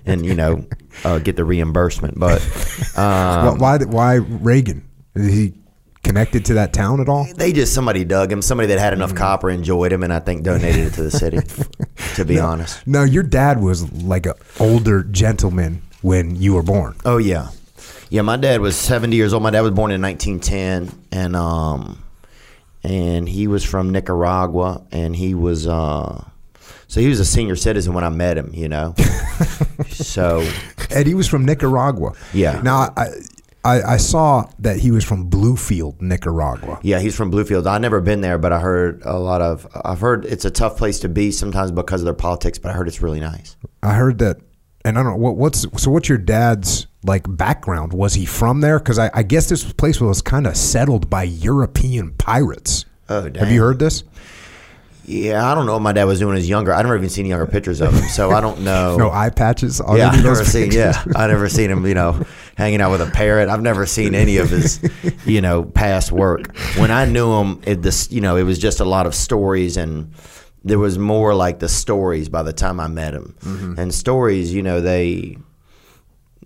and 0.06 0.24
you 0.24 0.34
know 0.34 0.64
uh, 1.04 1.18
get 1.18 1.36
the 1.36 1.44
reimbursement. 1.44 2.18
But 2.18 2.40
um, 2.96 3.58
why, 3.58 3.78
why? 3.78 3.84
Why 3.84 4.14
Reagan? 4.16 4.88
Is 5.14 5.32
he 5.32 5.54
connected 6.02 6.44
to 6.44 6.54
that 6.54 6.72
town 6.72 7.00
at 7.00 7.08
all? 7.08 7.26
they 7.36 7.52
just 7.52 7.74
somebody 7.74 8.04
dug 8.04 8.30
him. 8.30 8.40
Somebody 8.42 8.68
that 8.68 8.78
had 8.78 8.92
enough 8.92 9.12
Mm. 9.12 9.16
copper 9.16 9.50
enjoyed 9.50 9.92
him, 9.92 10.02
and 10.02 10.12
I 10.12 10.20
think 10.20 10.42
donated 10.44 10.86
it 10.88 10.92
to 10.94 11.02
the 11.02 11.10
city. 11.10 11.38
to 12.14 12.24
be 12.24 12.38
honest. 12.38 12.86
No, 12.86 13.02
your 13.02 13.22
dad 13.22 13.60
was 13.60 13.90
like 13.92 14.26
an 14.26 14.34
older 14.60 15.02
gentleman 15.02 15.82
when 16.02 16.36
you 16.36 16.54
were 16.54 16.62
born. 16.62 16.94
Oh 17.04 17.16
yeah, 17.16 17.48
yeah. 18.10 18.22
My 18.22 18.36
dad 18.36 18.60
was 18.60 18.76
seventy 18.76 19.16
years 19.16 19.32
old. 19.32 19.42
My 19.42 19.50
dad 19.50 19.62
was 19.62 19.72
born 19.72 19.90
in 19.90 20.00
1910, 20.02 20.92
and 21.12 21.34
um, 21.34 22.02
and 22.84 23.28
he 23.28 23.46
was 23.48 23.64
from 23.64 23.90
Nicaragua, 23.90 24.82
and 24.92 25.16
he 25.16 25.34
was 25.34 25.66
uh, 25.66 26.24
so 26.96 27.02
he 27.02 27.08
was 27.08 27.20
a 27.20 27.26
senior 27.26 27.56
citizen 27.56 27.92
when 27.92 28.04
I 28.04 28.08
met 28.08 28.38
him. 28.38 28.50
You 28.54 28.70
know, 28.70 28.94
so 29.88 30.48
And 30.90 31.06
he 31.06 31.12
was 31.12 31.28
from 31.28 31.44
Nicaragua. 31.44 32.14
Yeah. 32.32 32.62
Now 32.62 32.94
I, 32.96 33.08
I 33.62 33.82
I 33.82 33.96
saw 33.98 34.48
that 34.60 34.78
he 34.78 34.90
was 34.90 35.04
from 35.04 35.28
Bluefield, 35.28 36.00
Nicaragua. 36.00 36.80
yeah, 36.82 36.98
he's 36.98 37.14
from 37.14 37.30
Bluefield. 37.30 37.66
I've 37.66 37.82
never 37.82 38.00
been 38.00 38.22
there, 38.22 38.38
but 38.38 38.50
I 38.50 38.60
heard 38.60 39.02
a 39.04 39.18
lot 39.18 39.42
of. 39.42 39.66
I've 39.84 40.00
heard 40.00 40.24
it's 40.24 40.46
a 40.46 40.50
tough 40.50 40.78
place 40.78 40.98
to 41.00 41.10
be 41.10 41.30
sometimes 41.32 41.70
because 41.70 42.00
of 42.00 42.06
their 42.06 42.14
politics, 42.14 42.58
but 42.58 42.70
I 42.70 42.72
heard 42.72 42.88
it's 42.88 43.02
really 43.02 43.20
nice. 43.20 43.58
I 43.82 43.92
heard 43.92 44.18
that, 44.20 44.38
and 44.82 44.98
I 44.98 45.02
don't 45.02 45.12
know 45.12 45.18
what, 45.18 45.36
what's 45.36 45.66
so. 45.76 45.90
What's 45.90 46.08
your 46.08 46.16
dad's 46.16 46.86
like 47.04 47.24
background? 47.28 47.92
Was 47.92 48.14
he 48.14 48.24
from 48.24 48.62
there? 48.62 48.78
Because 48.78 48.98
I, 48.98 49.10
I 49.12 49.22
guess 49.22 49.50
this 49.50 49.70
place 49.70 50.00
was 50.00 50.22
kind 50.22 50.46
of 50.46 50.56
settled 50.56 51.10
by 51.10 51.24
European 51.24 52.12
pirates. 52.14 52.86
Oh, 53.10 53.24
Have 53.34 53.52
you 53.52 53.60
heard 53.60 53.80
this? 53.80 54.02
Yeah, 55.06 55.48
I 55.48 55.54
don't 55.54 55.66
know 55.66 55.74
what 55.74 55.82
my 55.82 55.92
dad 55.92 56.04
was 56.04 56.18
doing 56.18 56.36
as 56.36 56.48
younger. 56.48 56.74
I 56.74 56.82
never 56.82 56.96
even 56.96 57.08
seen 57.08 57.26
younger 57.26 57.46
pictures 57.46 57.80
of 57.80 57.94
him, 57.94 58.08
so 58.08 58.32
I 58.32 58.40
don't 58.40 58.60
know. 58.64 58.96
No 58.96 59.10
eye 59.10 59.30
patches. 59.30 59.80
on 59.80 59.96
Yeah, 59.96 60.08
I 60.10 60.16
of 60.16 60.22
those 60.22 60.38
never 60.38 60.50
seen. 60.50 60.72
Yeah, 60.72 61.04
I 61.14 61.28
never 61.28 61.48
seen 61.48 61.70
him. 61.70 61.86
You 61.86 61.94
know, 61.94 62.26
hanging 62.56 62.80
out 62.80 62.90
with 62.90 63.00
a 63.00 63.10
parrot. 63.12 63.48
I've 63.48 63.62
never 63.62 63.86
seen 63.86 64.16
any 64.16 64.38
of 64.38 64.50
his, 64.50 64.80
you 65.24 65.40
know, 65.40 65.64
past 65.64 66.10
work. 66.10 66.56
When 66.76 66.90
I 66.90 67.04
knew 67.04 67.32
him, 67.34 67.62
it 67.64 67.82
this, 67.82 68.10
you 68.10 68.20
know, 68.20 68.36
it 68.36 68.42
was 68.42 68.58
just 68.58 68.80
a 68.80 68.84
lot 68.84 69.06
of 69.06 69.14
stories, 69.14 69.76
and 69.76 70.12
there 70.64 70.80
was 70.80 70.98
more 70.98 71.34
like 71.36 71.60
the 71.60 71.68
stories 71.68 72.28
by 72.28 72.42
the 72.42 72.52
time 72.52 72.80
I 72.80 72.88
met 72.88 73.14
him. 73.14 73.36
Mm-hmm. 73.40 73.78
And 73.78 73.94
stories, 73.94 74.52
you 74.52 74.62
know, 74.62 74.80
they 74.80 75.38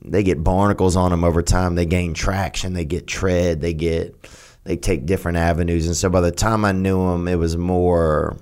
they 0.05 0.23
get 0.23 0.45
barnacles 0.45 0.97
on 0.97 1.13
them 1.13 1.25
over 1.25 1.41
time. 1.43 1.77
They 1.77 1.87
gain 1.87 2.13
traction. 2.13 2.75
They 2.75 2.85
get 2.85 3.07
tread. 3.07 3.63
They 3.63 3.73
get 3.73 4.15
they 4.65 4.77
take 4.77 5.07
different 5.07 5.39
avenues. 5.39 5.87
And 5.87 5.97
so 5.97 6.11
by 6.11 6.21
the 6.21 6.31
time 6.31 6.67
I 6.67 6.73
knew 6.73 7.01
him, 7.09 7.27
it 7.27 7.37
was 7.37 7.57
more. 7.57 8.37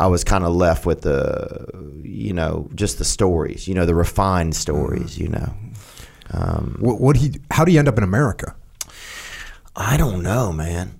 I 0.00 0.06
was 0.06 0.24
kind 0.24 0.44
of 0.44 0.54
left 0.54 0.86
with 0.86 1.02
the, 1.02 1.66
you 2.02 2.32
know, 2.32 2.68
just 2.74 2.98
the 2.98 3.04
stories, 3.04 3.68
you 3.68 3.74
know, 3.74 3.84
the 3.86 3.94
refined 3.94 4.56
stories, 4.56 5.18
you 5.18 5.28
know. 5.28 5.54
Um, 6.32 6.76
What, 6.80 7.00
what 7.00 7.16
he? 7.16 7.34
How 7.50 7.64
do 7.64 7.72
you 7.72 7.78
end 7.78 7.88
up 7.88 7.98
in 7.98 8.04
America? 8.04 8.56
I 9.76 9.96
don't 9.96 10.22
know, 10.22 10.52
man. 10.52 10.96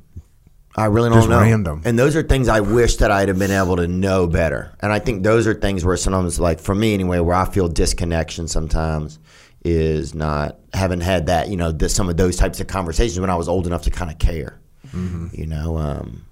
I 0.77 0.85
really 0.87 1.09
don't 1.09 1.19
Just 1.19 1.29
know. 1.29 1.41
random. 1.41 1.83
And 1.85 1.99
those 1.99 2.15
are 2.15 2.23
things 2.23 2.47
I 2.49 2.61
wish 2.61 2.97
that 2.97 3.11
I'd 3.11 3.29
have 3.29 3.39
been 3.39 3.51
able 3.51 3.77
to 3.77 3.89
know 3.89 4.27
better. 4.27 4.73
And 4.81 4.93
I 4.93 4.99
think 4.99 5.25
those 5.25 5.47
are 5.47 5.55
things 5.55 5.85
where 5.85 5.97
sometimes, 5.97 6.39
like 6.39 6.61
for 6.61 6.75
me 6.75 6.95
anyway, 6.95 7.19
where 7.21 7.37
I 7.37 7.45
feel 7.47 7.69
disconnection 7.69 8.49
sometimes 8.49 9.19
is 9.65 10.15
not 10.15 10.59
having 10.73 11.01
had 11.01 11.27
that, 11.27 11.49
you 11.49 11.57
know, 11.57 11.73
this, 11.73 11.95
some 11.95 12.09
of 12.09 12.17
those 12.17 12.37
types 12.37 12.61
of 12.61 12.67
conversations 12.67 13.19
when 13.19 13.31
I 13.31 13.35
was 13.35 13.49
old 13.49 13.67
enough 13.67 13.83
to 13.83 13.91
kind 13.91 14.11
of 14.11 14.19
care. 14.19 14.61
You 14.93 15.47
know, 15.47 15.77
um, 15.79 16.25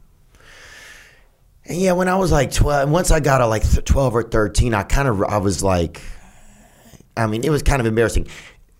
and 1.68 1.78
yeah, 1.78 1.92
when 1.92 2.08
I 2.08 2.16
was 2.16 2.32
like 2.32 2.50
12, 2.50 2.90
once 2.90 3.10
I 3.10 3.20
got 3.20 3.38
to 3.38 3.46
like 3.46 3.62
12 3.84 4.14
or 4.14 4.22
13, 4.22 4.72
I 4.72 4.82
kind 4.84 5.06
of, 5.06 5.22
I 5.22 5.36
was 5.36 5.62
like, 5.62 6.00
I 7.14 7.26
mean, 7.26 7.44
it 7.44 7.50
was 7.50 7.62
kind 7.62 7.80
of 7.80 7.86
embarrassing. 7.86 8.26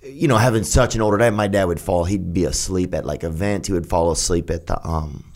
You 0.03 0.27
know, 0.27 0.39
having 0.39 0.65
such 0.65 0.95
an 0.95 1.03
older 1.03 1.19
dad, 1.19 1.35
my 1.35 1.49
dad 1.49 1.65
would 1.65 1.81
fall, 1.81 2.05
he'd 2.05 2.33
be 2.33 2.45
asleep 2.45 2.95
at 2.95 3.05
like 3.05 3.25
events. 3.25 3.69
He 3.69 3.75
would 3.75 3.87
fall 3.87 4.11
asleep 4.11 4.49
at 4.51 4.67
the 4.67 4.85
um, 4.87 5.31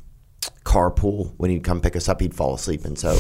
carpool. 0.65 1.35
When 1.37 1.51
he'd 1.51 1.63
come 1.63 1.83
pick 1.83 1.95
us 1.95 2.09
up, 2.09 2.23
he'd 2.23 2.35
fall 2.35 2.55
asleep. 2.55 2.87
And 2.87 2.99
so 2.99 3.19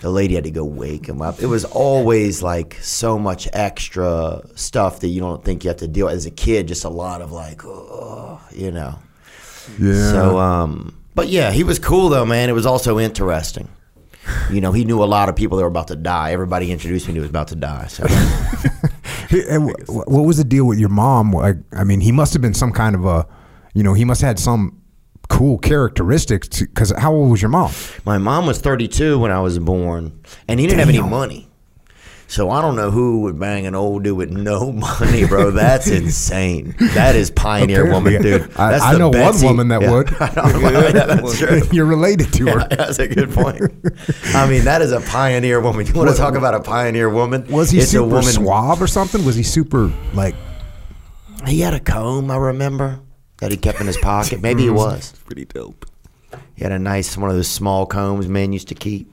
the 0.00 0.10
lady 0.10 0.36
had 0.36 0.44
to 0.44 0.50
go 0.50 0.64
wake 0.64 1.06
him 1.06 1.20
up. 1.20 1.42
It 1.42 1.46
was 1.46 1.66
always 1.66 2.42
like 2.42 2.78
so 2.80 3.18
much 3.18 3.46
extra 3.52 4.40
stuff 4.54 5.00
that 5.00 5.08
you 5.08 5.20
don't 5.20 5.44
think 5.44 5.64
you 5.64 5.68
have 5.68 5.78
to 5.78 5.88
deal 5.88 6.06
with. 6.06 6.14
As 6.14 6.24
a 6.24 6.30
kid, 6.30 6.66
just 6.66 6.84
a 6.84 6.88
lot 6.88 7.20
of 7.20 7.30
like, 7.30 7.62
oh, 7.64 8.40
you 8.52 8.70
know. 8.70 8.98
Yeah. 9.78 10.12
So, 10.12 10.38
um, 10.38 10.99
but 11.20 11.28
yeah, 11.28 11.50
he 11.50 11.64
was 11.64 11.78
cool 11.78 12.08
though, 12.08 12.24
man. 12.24 12.48
It 12.48 12.54
was 12.54 12.64
also 12.64 12.98
interesting. 12.98 13.68
You 14.50 14.62
know, 14.62 14.72
he 14.72 14.86
knew 14.86 15.02
a 15.02 15.04
lot 15.04 15.28
of 15.28 15.36
people 15.36 15.58
that 15.58 15.64
were 15.64 15.68
about 15.68 15.88
to 15.88 15.96
die. 15.96 16.32
Everybody 16.32 16.72
introduced 16.72 17.06
me 17.08 17.12
to 17.12 17.20
was 17.20 17.28
about 17.28 17.48
to 17.48 17.56
die. 17.56 17.88
So, 17.88 18.06
and 19.50 19.68
wh- 19.68 19.84
wh- 19.86 20.08
what 20.08 20.22
was 20.24 20.38
the 20.38 20.44
deal 20.44 20.64
with 20.64 20.78
your 20.78 20.88
mom? 20.88 21.32
Like, 21.32 21.56
I 21.72 21.84
mean, 21.84 22.00
he 22.00 22.10
must 22.10 22.32
have 22.32 22.40
been 22.40 22.54
some 22.54 22.72
kind 22.72 22.94
of 22.94 23.04
a, 23.04 23.28
you 23.74 23.82
know, 23.82 23.92
he 23.92 24.06
must 24.06 24.22
have 24.22 24.28
had 24.28 24.38
some 24.38 24.80
cool 25.28 25.58
characteristics. 25.58 26.48
Because 26.60 26.90
how 26.96 27.12
old 27.12 27.30
was 27.30 27.42
your 27.42 27.50
mom? 27.50 27.70
my 28.06 28.16
mom 28.16 28.46
was 28.46 28.58
32 28.58 29.18
when 29.18 29.30
I 29.30 29.40
was 29.40 29.58
born, 29.58 30.18
and 30.48 30.58
he 30.58 30.66
didn't 30.66 30.78
have 30.78 30.88
any 30.88 30.98
Damn. 31.00 31.10
money. 31.10 31.49
So 32.30 32.48
I 32.48 32.62
don't 32.62 32.76
know 32.76 32.92
who 32.92 33.22
would 33.22 33.40
bang 33.40 33.66
an 33.66 33.74
old 33.74 34.04
dude 34.04 34.16
with 34.16 34.30
no 34.30 34.70
money, 35.00 35.26
bro. 35.26 35.50
That's 35.50 35.88
insane. 35.88 36.76
That 36.94 37.16
is 37.16 37.28
pioneer 37.28 37.90
woman, 37.90 38.22
dude. 38.22 38.42
I- 38.56 38.70
That's 38.70 38.84
I 38.84 38.92
the 38.92 38.98
know 39.00 39.08
one 39.10 39.42
woman 39.42 39.66
that 39.68 39.82
Yeah. 39.82 39.90
would. 39.90 40.10
Know. 40.20 40.70
Yeah, 40.70 41.06
that's 41.06 41.38
true. 41.38 41.60
You're 41.72 41.86
related 41.86 42.32
to 42.34 42.46
her. 42.46 42.60
Yeah, 42.60 42.76
that's 42.76 43.00
a 43.00 43.08
good 43.08 43.32
point. 43.32 43.60
I 44.34 44.48
mean, 44.48 44.62
that 44.64 44.80
is 44.80 44.92
a 44.92 45.00
pioneer 45.00 45.60
woman. 45.60 45.86
You 45.88 45.92
want 45.92 46.08
to 46.10 46.16
talk 46.16 46.36
about 46.36 46.54
a 46.54 46.60
pioneer 46.60 47.10
woman? 47.10 47.48
Was 47.48 47.70
he 47.72 47.78
It's 47.78 47.88
a 47.88 47.90
super 47.90 48.06
woman- 48.06 48.22
suave 48.22 48.80
or 48.80 48.86
something? 48.86 49.24
Was 49.24 49.34
he 49.34 49.42
super 49.42 49.92
like? 50.14 50.36
He 51.48 51.60
had 51.60 51.74
a 51.74 51.80
comb, 51.80 52.30
I 52.30 52.36
remember, 52.36 53.00
that 53.38 53.50
he 53.50 53.56
kept 53.56 53.80
in 53.80 53.88
his 53.88 53.96
pocket. 53.96 54.40
Maybe 54.40 54.62
he 54.62 54.70
was. 54.70 55.14
Pretty 55.24 55.46
dope. 55.46 55.84
He 56.54 56.62
had 56.62 56.70
a 56.72 56.78
nice 56.78 57.16
one 57.16 57.28
of 57.28 57.34
those 57.34 57.48
small 57.48 57.86
combs 57.86 58.28
men 58.28 58.52
used 58.52 58.68
to 58.68 58.74
keep. 58.76 59.12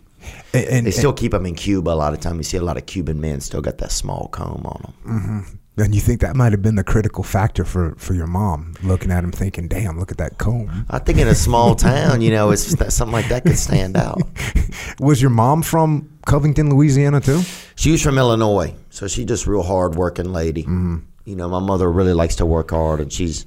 And, 0.53 0.65
and, 0.65 0.87
They 0.87 0.91
still 0.91 1.13
keep 1.13 1.31
them 1.31 1.45
in 1.45 1.55
Cuba 1.55 1.91
a 1.91 1.93
lot 1.93 2.13
of 2.13 2.19
time. 2.19 2.37
You 2.37 2.43
see 2.43 2.57
a 2.57 2.63
lot 2.63 2.77
of 2.77 2.85
Cuban 2.85 3.19
men 3.19 3.41
still 3.41 3.61
got 3.61 3.77
that 3.79 3.91
small 3.91 4.27
comb 4.29 4.65
on 4.65 4.81
them. 4.81 4.93
Mm-hmm. 5.05 5.83
and 5.83 5.93
you 5.93 6.01
think 6.01 6.21
that 6.21 6.35
might 6.35 6.51
have 6.53 6.61
been 6.61 6.75
the 6.75 6.83
critical 6.83 7.23
factor 7.23 7.63
for 7.63 7.95
for 7.97 8.13
your 8.13 8.27
mom 8.27 8.73
looking 8.83 9.11
at 9.11 9.23
him, 9.23 9.31
thinking, 9.31 9.67
"Damn, 9.67 9.99
look 9.99 10.11
at 10.11 10.17
that 10.17 10.37
comb." 10.37 10.85
I 10.89 10.99
think 10.99 11.19
in 11.19 11.27
a 11.27 11.35
small 11.35 11.75
town, 11.75 12.21
you 12.21 12.31
know, 12.31 12.51
it's 12.51 12.75
something 12.93 13.11
like 13.11 13.29
that 13.29 13.43
could 13.43 13.57
stand 13.57 13.95
out. 13.97 14.21
Was 14.99 15.21
your 15.21 15.31
mom 15.31 15.61
from 15.61 16.09
Covington, 16.25 16.69
Louisiana, 16.69 17.21
too? 17.21 17.41
She 17.75 17.91
was 17.91 18.01
from 18.01 18.17
Illinois, 18.17 18.73
so 18.89 19.07
she's 19.07 19.25
just 19.25 19.45
a 19.45 19.51
real 19.51 19.63
hard 19.63 19.95
working 19.95 20.33
lady. 20.33 20.63
Mm-hmm. 20.63 20.97
You 21.25 21.35
know, 21.35 21.47
my 21.47 21.59
mother 21.59 21.91
really 21.91 22.13
likes 22.13 22.37
to 22.37 22.45
work 22.45 22.71
hard, 22.71 22.99
and 22.99 23.13
she's 23.13 23.45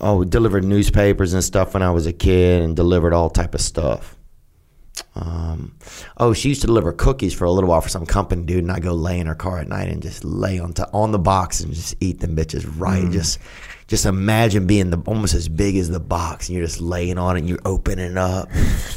oh 0.00 0.24
delivered 0.24 0.64
newspapers 0.64 1.34
and 1.34 1.44
stuff 1.44 1.74
when 1.74 1.82
I 1.82 1.90
was 1.90 2.06
a 2.06 2.12
kid, 2.12 2.62
and 2.62 2.74
delivered 2.74 3.12
all 3.12 3.30
type 3.30 3.54
of 3.54 3.60
stuff. 3.60 4.16
Um, 5.16 5.74
oh, 6.16 6.32
she 6.32 6.48
used 6.48 6.60
to 6.62 6.66
deliver 6.66 6.92
cookies 6.92 7.32
for 7.34 7.44
a 7.44 7.50
little 7.50 7.70
while 7.70 7.80
for 7.80 7.88
some 7.88 8.04
company 8.06 8.42
dude, 8.42 8.64
and 8.64 8.72
I 8.72 8.80
go 8.80 8.92
lay 8.94 9.20
in 9.20 9.26
her 9.26 9.34
car 9.34 9.58
at 9.60 9.68
night 9.68 9.88
and 9.88 10.02
just 10.02 10.24
lay 10.24 10.58
on 10.58 10.72
to, 10.74 10.88
on 10.92 11.12
the 11.12 11.18
box 11.20 11.60
and 11.60 11.72
just 11.72 11.94
eat 12.00 12.20
them 12.20 12.34
bitches 12.36 12.68
right. 12.78 13.08
Just 13.12 13.38
just 13.86 14.06
imagine 14.06 14.66
being 14.66 14.88
the 14.88 14.98
almost 15.06 15.34
as 15.34 15.46
big 15.48 15.76
as 15.76 15.90
the 15.90 16.00
box, 16.00 16.48
and 16.48 16.56
you're 16.56 16.66
just 16.66 16.80
laying 16.80 17.18
on 17.18 17.36
it, 17.36 17.40
and 17.40 17.48
you're 17.48 17.58
opening 17.66 18.16
up, 18.16 18.48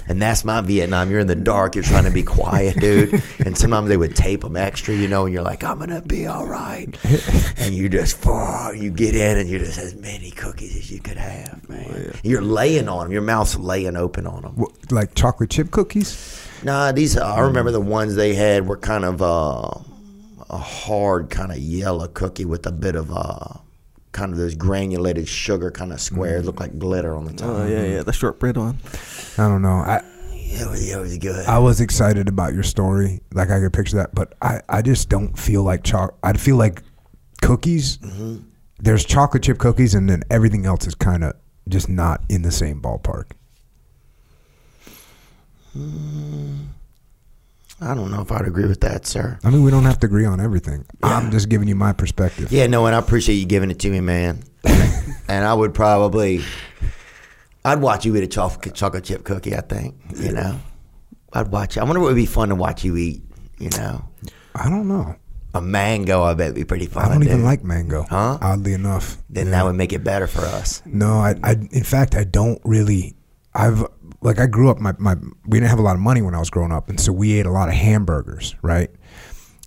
and 0.07 0.19
that's 0.21 0.43
my 0.45 0.61
Vietnam. 0.61 1.11
You're 1.11 1.19
in 1.19 1.27
the 1.27 1.35
dark, 1.35 1.75
you're 1.75 1.83
trying 1.83 2.05
to 2.05 2.09
be 2.11 2.23
quiet, 2.23 2.77
dude, 2.79 3.21
and 3.45 3.55
sometimes 3.57 3.89
they 3.89 3.97
would 3.97 4.15
tape 4.15 4.41
them 4.41 4.55
extra, 4.55 4.95
you 4.95 5.07
know, 5.09 5.25
and 5.25 5.33
you're 5.33 5.43
like, 5.43 5.63
I'm 5.63 5.77
gonna 5.79 6.01
be 6.01 6.25
all 6.25 6.47
right, 6.47 6.87
and 7.57 7.75
you 7.75 7.89
just 7.89 8.17
oh, 8.25 8.71
you 8.71 8.89
get 8.89 9.13
in, 9.13 9.37
and 9.37 9.49
you 9.49 9.59
just 9.59 9.77
as 9.77 9.93
many 9.95 10.31
cookies 10.31 10.75
as 10.77 10.89
you 10.89 10.99
could 11.01 11.17
have, 11.17 11.67
man. 11.69 12.13
You're 12.23 12.41
laying 12.41 12.87
on 12.87 13.03
them, 13.05 13.11
your 13.11 13.21
mouth's 13.21 13.57
laying 13.59 13.97
open 13.97 14.25
on 14.25 14.41
them. 14.43 14.53
Wh- 14.55 14.91
Like 14.91 15.13
chocolate 15.15 15.49
chip 15.49 15.69
cookies? 15.69 16.06
Nah, 16.63 16.91
these 16.91 17.17
I 17.17 17.39
remember 17.41 17.71
the 17.71 17.81
ones 17.81 18.15
they 18.15 18.33
had 18.33 18.67
were 18.67 18.77
kind 18.77 19.05
of 19.05 19.21
uh, 19.21 19.69
a 20.49 20.57
hard 20.57 21.29
kind 21.29 21.51
of 21.51 21.57
yellow 21.59 22.07
cookie 22.07 22.45
with 22.45 22.65
a 22.65 22.71
bit 22.71 22.95
of 22.95 23.11
uh, 23.11 23.59
kind 24.11 24.31
of 24.31 24.37
those 24.37 24.55
granulated 24.55 25.27
sugar 25.27 25.69
kind 25.69 25.93
of 25.93 26.01
squares, 26.01 26.45
look 26.45 26.59
like 26.59 26.77
glitter 26.79 27.15
on 27.15 27.25
the 27.25 27.33
top. 27.33 27.49
Oh 27.49 27.67
yeah, 27.67 27.83
yeah, 27.83 28.03
the 28.03 28.13
shortbread 28.13 28.57
one. 28.57 28.79
I 29.37 29.47
don't 29.47 29.61
know. 29.61 29.69
I 29.69 30.01
Yeah, 30.33 30.63
it 30.63 30.69
was, 30.69 30.89
it 30.89 30.99
was 30.99 31.17
good. 31.19 31.45
I 31.45 31.59
was 31.59 31.79
excited 31.81 32.27
about 32.27 32.53
your 32.53 32.63
story. 32.63 33.21
Like 33.33 33.51
I 33.51 33.59
could 33.59 33.73
picture 33.73 33.97
that, 33.97 34.15
but 34.15 34.33
I, 34.41 34.61
I 34.67 34.81
just 34.81 35.09
don't 35.09 35.37
feel 35.37 35.63
like 35.63 35.83
choc. 35.83 36.17
I 36.23 36.33
feel 36.33 36.55
like 36.55 36.81
cookies. 37.41 37.99
Mm-hmm. 37.99 38.37
There's 38.79 39.05
chocolate 39.05 39.43
chip 39.43 39.59
cookies, 39.59 39.93
and 39.93 40.09
then 40.09 40.23
everything 40.29 40.65
else 40.65 40.87
is 40.87 40.95
kind 40.95 41.23
of 41.23 41.33
just 41.69 41.89
not 41.89 42.23
in 42.29 42.41
the 42.41 42.51
same 42.51 42.81
ballpark. 42.81 43.31
I 47.79 47.93
don't 47.93 48.09
know 48.09 48.21
if 48.21 48.31
I'd 48.31 48.47
agree 48.47 48.65
with 48.65 48.81
that, 48.81 49.05
sir. 49.05 49.37
I 49.43 49.51
mean, 49.51 49.63
we 49.63 49.69
don't 49.69 49.83
have 49.83 49.99
to 49.99 50.07
agree 50.07 50.25
on 50.25 50.39
everything. 50.39 50.85
I'm 51.03 51.29
just 51.29 51.47
giving 51.47 51.67
you 51.67 51.75
my 51.75 51.93
perspective. 51.93 52.51
Yeah, 52.51 52.65
no, 52.67 52.87
and 52.87 52.95
I 52.95 52.99
appreciate 52.99 53.35
you 53.35 53.45
giving 53.45 53.69
it 53.69 53.79
to 53.81 53.89
me, 53.91 53.99
man. 53.99 54.43
and 55.27 55.45
I 55.45 55.53
would 55.53 55.75
probably, 55.75 56.41
I'd 57.63 57.79
watch 57.79 58.03
you 58.05 58.15
eat 58.15 58.23
a 58.23 58.27
chocolate 58.27 58.73
chocolate 58.73 59.03
chip 59.03 59.23
cookie. 59.23 59.55
I 59.55 59.61
think, 59.61 59.95
you 60.15 60.31
know, 60.31 60.59
I'd 61.33 61.49
watch. 61.49 61.77
I 61.77 61.83
wonder 61.83 61.99
what 61.99 62.07
would 62.07 62.15
be 62.15 62.25
fun 62.25 62.49
to 62.49 62.55
watch 62.55 62.83
you 62.83 62.97
eat. 62.97 63.21
You 63.59 63.69
know, 63.77 64.03
I 64.55 64.69
don't 64.69 64.87
know. 64.87 65.15
a 65.53 65.61
mango. 65.61 66.23
I 66.23 66.33
bet 66.33 66.47
would 66.49 66.55
be 66.55 66.63
pretty 66.65 66.87
fun. 66.87 67.05
I 67.05 67.13
don't 67.13 67.23
even 67.23 67.37
dude. 67.37 67.45
like 67.45 67.63
mango. 67.63 68.05
Huh? 68.09 68.39
Oddly 68.41 68.73
enough. 68.73 69.17
Then 69.29 69.45
Yeah. 69.47 69.51
that 69.51 69.65
would 69.65 69.75
make 69.75 69.93
it 69.93 70.03
better 70.03 70.25
for 70.27 70.41
us. 70.41 70.81
No, 70.85 71.19
I, 71.19 71.35
I, 71.43 71.51
in 71.71 71.83
fact, 71.83 72.15
I 72.15 72.23
don't 72.23 72.59
really. 72.63 73.13
I've 73.53 73.83
like 74.21 74.39
I 74.39 74.47
grew 74.47 74.69
up. 74.69 74.79
My, 74.79 74.93
my 74.97 75.15
we 75.45 75.59
didn't 75.59 75.69
have 75.69 75.79
a 75.79 75.83
lot 75.83 75.95
of 75.95 76.01
money 76.01 76.21
when 76.21 76.33
I 76.35 76.39
was 76.39 76.49
growing 76.49 76.71
up, 76.71 76.89
and 76.89 76.99
so 76.99 77.11
we 77.11 77.39
ate 77.39 77.45
a 77.45 77.51
lot 77.51 77.69
of 77.69 77.75
hamburgers. 77.75 78.55
Right, 78.61 78.89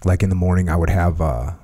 like 0.04 0.23
in 0.23 0.28
the 0.28 0.35
morning, 0.37 0.69
I 0.69 0.76
would 0.76 0.90
have 0.90 1.21
uh, 1.21 1.25
a 1.25 1.59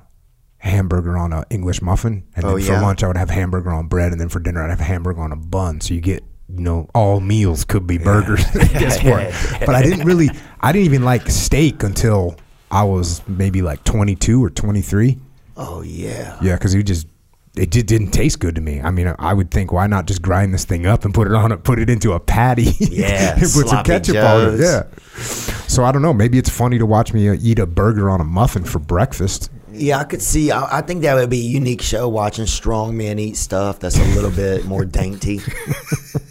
hamburger 0.59 1.17
on 1.17 1.33
a 1.33 1.43
English 1.49 1.81
muffin, 1.81 2.25
and 2.35 2.43
then 2.45 2.51
Oh, 2.51 2.59
for 2.59 2.73
lunch, 2.81 3.03
I 3.03 3.07
would 3.07 3.17
have 3.17 3.29
hamburger 3.29 3.71
on 3.71 3.87
bread, 3.87 4.11
and 4.11 4.19
then 4.21 4.29
for 4.29 4.39
dinner, 4.39 4.63
I'd 4.63 4.69
have 4.69 4.79
hamburger 4.79 5.21
on 5.21 5.31
a 5.31 5.35
bun. 5.35 5.81
So 5.81 5.93
you 5.93 6.01
get, 6.01 6.23
you 6.49 6.61
know, 6.61 6.89
all 6.93 7.19
meals 7.19 7.65
could 7.65 7.85
be 7.87 7.97
burgers. 7.97 8.45
Guess 8.53 9.03
what? 9.03 9.65
But 9.65 9.75
I 9.75 9.81
didn't 9.81 10.05
really. 10.05 10.29
I 10.59 10.71
didn't 10.71 10.85
even 10.85 11.03
like 11.03 11.29
steak 11.29 11.83
until 11.83 12.35
I 12.71 12.83
was 12.83 13.21
maybe 13.27 13.61
like 13.61 13.83
twenty 13.83 14.15
two 14.15 14.43
or 14.43 14.49
twenty 14.49 14.81
three. 14.81 15.19
Oh 15.55 15.81
yeah. 15.81 16.37
Yeah, 16.41 16.55
because 16.55 16.75
you 16.75 16.83
just 16.83 17.07
it 17.57 17.71
just 17.71 17.85
didn't 17.87 18.11
taste 18.11 18.39
good 18.39 18.55
to 18.55 18.61
me. 18.61 18.81
I 18.81 18.91
mean, 18.91 19.13
I 19.19 19.33
would 19.33 19.51
think, 19.51 19.71
why 19.71 19.87
not 19.87 20.05
just 20.05 20.21
grind 20.21 20.53
this 20.53 20.65
thing 20.65 20.85
up 20.85 21.05
and 21.05 21.13
put 21.13 21.27
it 21.27 21.33
on 21.33 21.51
it, 21.51 21.63
put 21.63 21.79
it 21.79 21.89
into 21.89 22.13
a 22.13 22.19
patty, 22.19 22.63
Yeah, 22.79 23.33
and 23.33 23.41
put 23.41 23.67
some 23.67 23.83
ketchup 23.83 24.17
on 24.17 24.53
it. 24.53 24.59
Yeah. 24.59 24.83
So 25.67 25.83
I 25.83 25.91
don't 25.91 26.01
know. 26.01 26.13
Maybe 26.13 26.37
it's 26.37 26.49
funny 26.49 26.77
to 26.77 26.85
watch 26.85 27.13
me 27.13 27.29
uh, 27.29 27.37
eat 27.39 27.59
a 27.59 27.65
burger 27.65 28.09
on 28.09 28.21
a 28.21 28.23
muffin 28.23 28.63
for 28.63 28.79
breakfast. 28.79 29.51
Yeah, 29.71 29.99
I 29.99 30.05
could 30.05 30.21
see. 30.21 30.51
I, 30.51 30.79
I 30.79 30.81
think 30.81 31.01
that 31.03 31.15
would 31.15 31.29
be 31.29 31.39
a 31.39 31.49
unique 31.49 31.81
show 31.81 32.07
watching 32.07 32.45
strong 32.45 32.97
men 32.97 33.19
eat 33.19 33.37
stuff 33.37 33.79
that's 33.79 33.97
a 33.97 34.05
little 34.15 34.31
bit 34.31 34.65
more 34.65 34.85
dainty. 34.85 35.39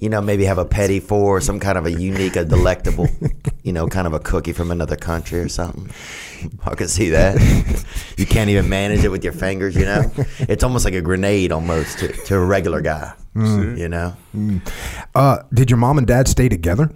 you 0.00 0.08
know, 0.08 0.22
maybe 0.22 0.46
have 0.46 0.56
a 0.56 0.64
petit 0.64 0.98
four, 0.98 1.42
some 1.42 1.60
kind 1.60 1.76
of 1.76 1.84
a 1.84 1.92
unique, 1.92 2.34
a 2.34 2.44
delectable, 2.44 3.06
you 3.62 3.72
know, 3.72 3.86
kind 3.86 4.06
of 4.06 4.14
a 4.14 4.18
cookie 4.18 4.54
from 4.54 4.70
another 4.70 4.96
country 4.96 5.38
or 5.38 5.48
something. 5.48 5.90
I 6.64 6.74
could 6.74 6.88
see 6.88 7.10
that. 7.10 7.36
You 8.16 8.24
can't 8.24 8.48
even 8.48 8.68
manage 8.70 9.04
it 9.04 9.10
with 9.10 9.22
your 9.22 9.34
fingers, 9.34 9.76
you 9.76 9.84
know? 9.84 10.10
It's 10.40 10.64
almost 10.64 10.86
like 10.86 10.94
a 10.94 11.02
grenade 11.02 11.52
almost 11.52 11.98
to, 11.98 12.08
to 12.08 12.36
a 12.36 12.44
regular 12.44 12.80
guy, 12.80 13.12
you 13.34 13.88
know? 13.88 14.16
Uh, 15.14 15.42
did 15.52 15.70
your 15.70 15.76
mom 15.76 15.98
and 15.98 16.06
dad 16.06 16.28
stay 16.28 16.48
together? 16.48 16.90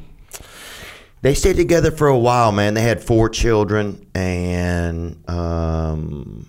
They 1.21 1.35
stayed 1.35 1.57
together 1.57 1.91
for 1.91 2.09
a 2.09 2.19
while, 2.19 2.53
man. 2.53 2.75
They 2.75 2.83
had 2.83 3.03
four 3.03 3.29
children, 3.29 4.07
and 4.15 5.23
um, 5.29 6.47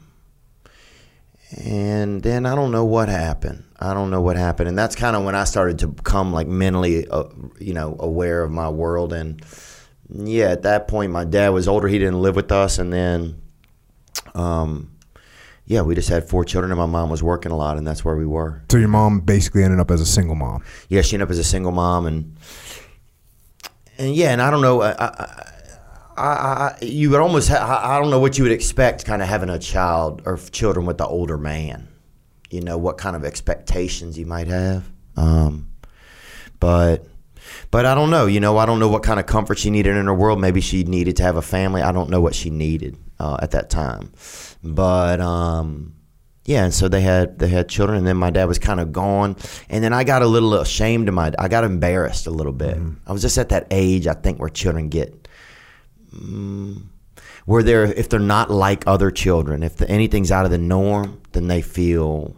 and 1.52 2.22
then 2.24 2.46
I 2.46 2.56
don't 2.56 2.72
know 2.72 2.86
what 2.86 3.10
happened. 3.10 3.64
I 3.80 3.94
don't 3.94 4.10
know 4.10 4.22
what 4.22 4.38
happened, 4.38 4.70
and 4.70 4.78
that's 4.78 4.96
kind 4.96 5.16
of 5.16 5.24
when 5.24 5.36
I 5.36 5.44
started 5.44 5.80
to 5.80 5.88
become 5.88 6.34
like 6.34 6.48
mentally, 6.48 7.08
uh, 7.08 7.26
you 7.60 7.74
know, 7.74 7.96
aware 8.00 8.44
of 8.44 8.52
my 8.52 8.70
world. 8.70 9.14
And 9.14 9.42
yeah, 10.10 10.52
at 10.52 10.64
that 10.64 10.88
point, 10.88 11.12
my 11.12 11.26
dad 11.26 11.50
was 11.50 11.68
older; 11.68 11.88
he 11.88 12.00
didn't 12.00 12.22
live 12.22 12.36
with 12.36 12.52
us, 12.52 12.80
and 12.80 12.92
then, 12.92 13.42
um, 14.34 14.92
yeah, 15.66 15.82
we 15.82 15.94
just 15.94 16.10
had 16.10 16.28
four 16.28 16.46
children, 16.46 16.72
and 16.72 16.80
my 16.80 16.86
mom 16.86 17.10
was 17.10 17.22
working 17.22 17.52
a 17.52 17.58
lot, 17.58 17.78
and 17.78 17.86
that's 17.86 18.04
where 18.04 18.16
we 18.16 18.26
were. 18.26 18.64
So 18.72 18.78
your 18.78 18.88
mom 18.88 19.20
basically 19.20 19.64
ended 19.64 19.80
up 19.80 19.92
as 19.92 20.02
a 20.02 20.06
single 20.06 20.36
mom. 20.36 20.64
Yeah, 20.90 21.02
she 21.02 21.16
ended 21.16 21.28
up 21.28 21.32
as 21.32 21.40
a 21.40 21.44
single 21.44 21.72
mom, 21.72 22.06
and 22.06 22.38
and 23.98 24.16
yeah, 24.16 24.32
and 24.32 24.42
I 24.42 24.50
don't 24.50 24.62
know. 24.62 24.82
I, 24.82 24.92
I, 24.92 25.52
I, 26.18 26.24
I 26.24 26.78
you 26.82 27.10
would 27.12 27.20
almost. 27.20 27.50
Ha- 27.50 27.82
I 27.84 28.00
don't 28.00 28.10
know 28.10 28.20
what 28.20 28.38
you 28.38 28.44
would 28.44 28.54
expect, 28.54 29.06
kind 29.06 29.22
of 29.22 29.28
having 29.28 29.50
a 29.50 29.60
child 29.60 30.22
or 30.26 30.38
children 30.38 30.86
with 30.86 30.98
the 30.98 31.06
older 31.08 31.38
man. 31.38 31.88
You 32.50 32.62
know 32.62 32.78
what 32.78 32.98
kind 32.98 33.16
of 33.16 33.26
expectations 33.26 34.18
you 34.18 34.26
might 34.26 34.48
have, 34.48 34.90
um, 35.18 35.70
but. 36.60 37.06
But 37.70 37.86
I 37.86 37.94
don't 37.94 38.10
know. 38.10 38.26
You 38.26 38.40
know, 38.40 38.58
I 38.58 38.66
don't 38.66 38.80
know 38.80 38.88
what 38.88 39.04
kind 39.04 39.20
of 39.20 39.28
comfort 39.28 39.60
she 39.60 39.70
needed 39.70 39.96
in 39.96 40.08
her 40.08 40.14
world. 40.14 40.42
Maybe 40.42 40.62
she 40.62 40.84
needed 40.84 41.18
to 41.18 41.24
have 41.24 41.36
a 41.36 41.42
family. 41.42 41.82
I 41.82 41.92
don't 41.92 42.10
know 42.10 42.20
what 42.20 42.34
she 42.34 42.50
needed 42.50 42.98
uh, 43.20 43.38
at 43.42 43.52
that 43.52 43.70
time. 43.70 44.12
But 44.64 45.20
um, 45.22 45.96
yeah, 46.46 46.64
and 46.64 46.74
so 46.74 46.88
they 46.88 47.02
had 47.02 47.40
they 47.40 47.48
had 47.48 47.70
children, 47.70 47.98
and 48.00 48.08
then 48.08 48.18
my 48.18 48.30
dad 48.30 48.46
was 48.46 48.60
kind 48.60 48.80
of 48.80 48.92
gone, 48.92 49.36
and 49.70 49.84
then 49.84 49.94
I 49.94 50.04
got 50.04 50.22
a 50.22 50.28
little 50.28 50.54
ashamed 50.56 51.08
of 51.08 51.14
my. 51.14 51.34
I 51.38 51.48
got 51.48 51.64
embarrassed 51.64 52.28
a 52.28 52.32
little 52.32 52.54
bit. 52.54 52.78
I 53.06 53.12
was 53.12 53.22
just 53.22 53.38
at 53.38 53.50
that 53.50 53.68
age, 53.72 54.08
I 54.08 54.14
think, 54.14 54.40
where 54.40 54.50
children 54.50 54.90
get. 54.90 55.25
Mm, 56.18 56.82
where 57.46 57.64
they're 57.64 57.86
if 57.86 58.10
they're 58.10 58.20
not 58.20 58.50
like 58.52 58.84
other 58.88 59.12
children, 59.12 59.64
if 59.64 59.78
the, 59.78 59.90
anything's 59.90 60.32
out 60.32 60.46
of 60.46 60.52
the 60.52 60.58
norm, 60.58 61.22
then 61.34 61.48
they 61.48 61.62
feel 61.62 62.36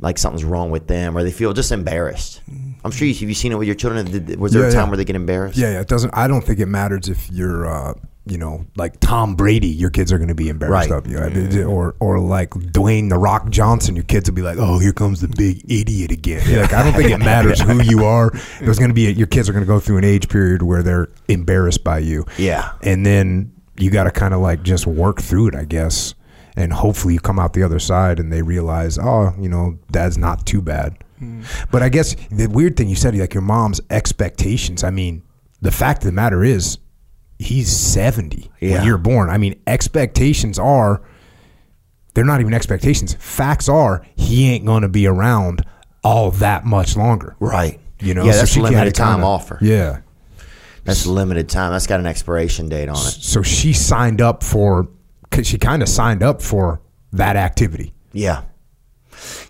like 0.00 0.18
something's 0.18 0.44
wrong 0.44 0.70
with 0.70 0.86
them, 0.88 1.16
or 1.16 1.22
they 1.22 1.30
feel 1.30 1.52
just 1.52 1.72
embarrassed. 1.72 2.42
I'm 2.84 2.90
sure 2.90 3.06
you 3.08 3.14
have 3.14 3.22
you 3.22 3.34
seen 3.34 3.52
it 3.52 3.54
with 3.58 3.66
your 3.68 3.74
children. 3.76 4.36
Was 4.38 4.52
there 4.52 4.62
Yeah, 4.62 4.68
a 4.68 4.72
time 4.72 4.84
yeah. 4.84 4.88
where 4.88 4.96
they 4.96 5.04
get 5.04 5.16
embarrassed? 5.16 5.56
Yeah, 5.56 5.70
yeah. 5.72 5.80
It 5.80 5.88
doesn't. 5.88 6.12
I 6.14 6.26
don't 6.28 6.42
think 6.44 6.58
it 6.58 6.66
matters 6.66 7.08
if 7.08 7.30
you're, 7.30 7.66
uh, 7.66 7.94
you 8.26 8.38
know, 8.38 8.64
like 8.76 8.98
Tom 9.00 9.34
Brady. 9.36 9.66
Your 9.68 9.90
kids 9.90 10.12
are 10.12 10.18
going 10.18 10.28
to 10.28 10.34
be 10.34 10.48
embarrassed 10.48 10.90
Right. 10.90 10.96
of 10.98 11.06
you, 11.06 11.18
I- 11.18 11.62
uh, 11.62 11.66
or 11.66 11.94
or 12.00 12.18
like 12.18 12.50
Dwayne 12.50 13.08
the 13.10 13.18
Rock 13.18 13.50
Johnson. 13.50 13.94
Your 13.96 14.04
kids 14.04 14.28
will 14.30 14.34
be 14.34 14.42
like, 14.42 14.56
"Oh, 14.58 14.78
here 14.78 14.92
comes 14.92 15.20
the 15.20 15.28
big 15.28 15.62
idiot 15.70 16.10
again." 16.10 16.42
Like 16.62 16.72
I 16.72 16.82
don't 16.82 16.94
think 16.94 17.10
it 17.10 17.18
matters 17.18 17.60
who 17.60 17.82
you 17.82 18.04
are. 18.06 18.30
There's 18.60 18.78
going 18.78 18.90
to 18.90 18.94
be 18.94 19.08
a, 19.08 19.10
your 19.10 19.26
kids 19.26 19.48
are 19.48 19.52
going 19.52 19.64
to 19.64 19.66
go 19.66 19.78
through 19.80 19.98
an 19.98 20.04
age 20.04 20.28
period 20.28 20.62
where 20.62 20.82
they're 20.82 21.08
embarrassed 21.28 21.84
by 21.84 21.98
you. 21.98 22.24
Yeah. 22.38 22.72
and 22.82 23.04
then 23.04 23.52
you 23.76 23.90
got 23.90 24.04
to 24.04 24.10
kind 24.10 24.32
of 24.32 24.40
like 24.40 24.62
just 24.62 24.86
work 24.86 25.20
through 25.20 25.48
it, 25.48 25.54
I 25.54 25.64
guess. 25.64 26.14
And 26.56 26.72
hopefully 26.72 27.14
you 27.14 27.20
come 27.20 27.40
out 27.40 27.52
the 27.54 27.64
other 27.64 27.80
side 27.80 28.20
and 28.20 28.32
they 28.32 28.40
realize, 28.40 28.96
oh, 28.98 29.34
you 29.40 29.48
know, 29.48 29.76
dad's 29.90 30.16
not 30.16 30.46
too 30.46 30.62
bad. 30.62 30.96
Mm. 31.20 31.44
But 31.72 31.82
I 31.82 31.88
guess 31.88 32.14
the 32.30 32.46
weird 32.46 32.76
thing 32.76 32.88
you 32.88 32.94
said, 32.94 33.16
like 33.16 33.34
your 33.34 33.42
mom's 33.42 33.80
expectations. 33.90 34.84
I 34.84 34.90
mean, 34.90 35.22
the 35.60 35.72
fact 35.72 36.02
of 36.02 36.06
the 36.06 36.12
matter 36.12 36.44
is, 36.44 36.78
he's 37.38 37.74
70 37.74 38.50
Yeah. 38.60 38.76
when 38.78 38.84
you're 38.86 38.98
born. 38.98 39.30
I 39.30 39.38
mean, 39.38 39.60
expectations 39.66 40.58
are, 40.58 41.02
they're 42.14 42.24
not 42.24 42.40
even 42.40 42.54
expectations. 42.54 43.14
Facts 43.18 43.68
are, 43.68 44.04
he 44.16 44.50
ain't 44.50 44.64
going 44.66 44.82
to 44.82 44.88
be 44.88 45.06
around 45.06 45.64
all 46.02 46.30
that 46.32 46.64
much 46.64 46.96
longer. 46.96 47.34
Right. 47.40 47.80
You 48.00 48.14
know, 48.14 48.24
Yeah, 48.24 48.32
so 48.32 48.38
that's 48.38 48.50
she 48.52 48.60
limited 48.60 48.94
time 48.94 49.14
kinda- 49.16 49.26
offer. 49.26 49.58
Yeah. 49.60 50.00
That's 50.84 51.06
limited 51.06 51.48
time. 51.48 51.72
That's 51.72 51.86
got 51.86 51.98
an 52.00 52.06
expiration 52.06 52.68
date 52.68 52.88
on 52.90 52.96
it. 52.96 52.98
So 53.00 53.42
she 53.42 53.72
signed 53.72 54.20
up 54.20 54.42
for, 54.42 54.88
'cause 55.30 55.46
she 55.46 55.56
kind 55.58 55.82
of 55.82 55.88
signed 55.88 56.22
up 56.22 56.42
for 56.42 56.80
that 57.12 57.36
activity. 57.36 57.94
Yeah, 58.12 58.42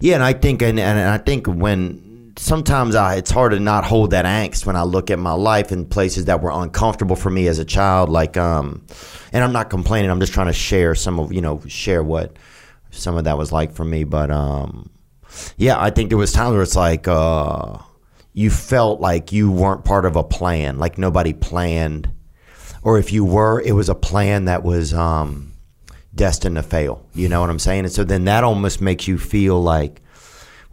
yeah, 0.01 0.15
and 0.15 0.23
I 0.23 0.33
think, 0.33 0.63
and, 0.63 0.79
and 0.79 0.99
I 1.09 1.19
think 1.19 1.47
when 1.47 2.01
sometimes 2.37 2.95
I, 2.95 3.17
it's 3.17 3.31
hard 3.31 3.53
to 3.53 3.61
not 3.61 3.85
hold 3.85 4.11
that 4.11 4.25
angst 4.25 4.67
when 4.67 4.77
I 4.77 4.83
look 4.83 5.11
at 5.11 5.19
my 5.19 5.33
life 5.33 5.73
in 5.73 5.87
places 5.87 6.27
that 6.27 6.43
were 6.43 6.51
uncomfortable 6.51 7.17
for 7.17 7.31
me 7.31 7.49
as 7.49 7.59
a 7.59 7.65
child. 7.65 8.09
Like, 8.09 8.37
um, 8.37 8.87
and 9.33 9.45
I'm 9.45 9.53
not 9.53 9.71
complaining. 9.71 10.11
I'm 10.11 10.21
just 10.21 10.33
trying 10.33 10.47
to 10.49 10.53
share 10.53 10.95
some 10.95 11.19
of, 11.19 11.33
you 11.33 11.41
know, 11.41 11.63
share 11.67 12.03
what 12.03 12.37
some 12.91 13.17
of 13.17 13.25
that 13.25 13.39
was 13.39 13.53
like 13.53 13.73
for 13.73 13.85
me. 13.85 14.05
But 14.05 14.31
um, 14.31 14.91
yeah, 15.57 15.81
I 15.81 15.91
think 15.91 16.09
there 16.09 16.19
was 16.19 16.33
times 16.33 16.53
where 16.53 16.63
it's 16.63 16.77
like 16.77 17.09
uh, 17.09 17.79
you 18.33 18.51
felt 18.51 19.01
like 19.01 19.33
you 19.33 19.51
weren't 19.51 19.85
part 19.85 20.05
of 20.05 20.17
a 20.17 20.25
plan, 20.25 20.79
like 20.79 20.99
nobody 20.99 21.33
planned, 21.33 22.11
or 22.83 22.99
if 22.99 23.13
you 23.13 23.25
were, 23.25 23.61
it 23.61 23.73
was 23.73 23.89
a 23.89 23.95
plan 23.95 24.47
that 24.47 24.63
was. 24.63 24.95
Um, 24.95 25.51
destined 26.15 26.55
to 26.55 26.63
fail. 26.63 27.05
You 27.13 27.29
know 27.29 27.41
what 27.41 27.51
I'm 27.51 27.59
saying? 27.59 27.87
And 27.87 27.93
so 27.93 28.05
then 28.05 28.27
that 28.27 28.45
almost 28.45 28.81
makes 28.81 29.09
you 29.09 29.19
feel 29.19 29.61
like, 29.61 30.01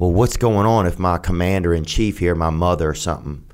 well, 0.02 0.12
what's 0.12 0.36
going 0.36 0.66
on 0.66 0.88
if 0.88 0.98
my 0.98 1.20
commander 1.20 1.76
in 1.76 1.86
chief 1.86 2.18
here, 2.18 2.34
my 2.34 2.50
mother 2.50 2.90
or 2.90 2.96
something, 2.96 3.46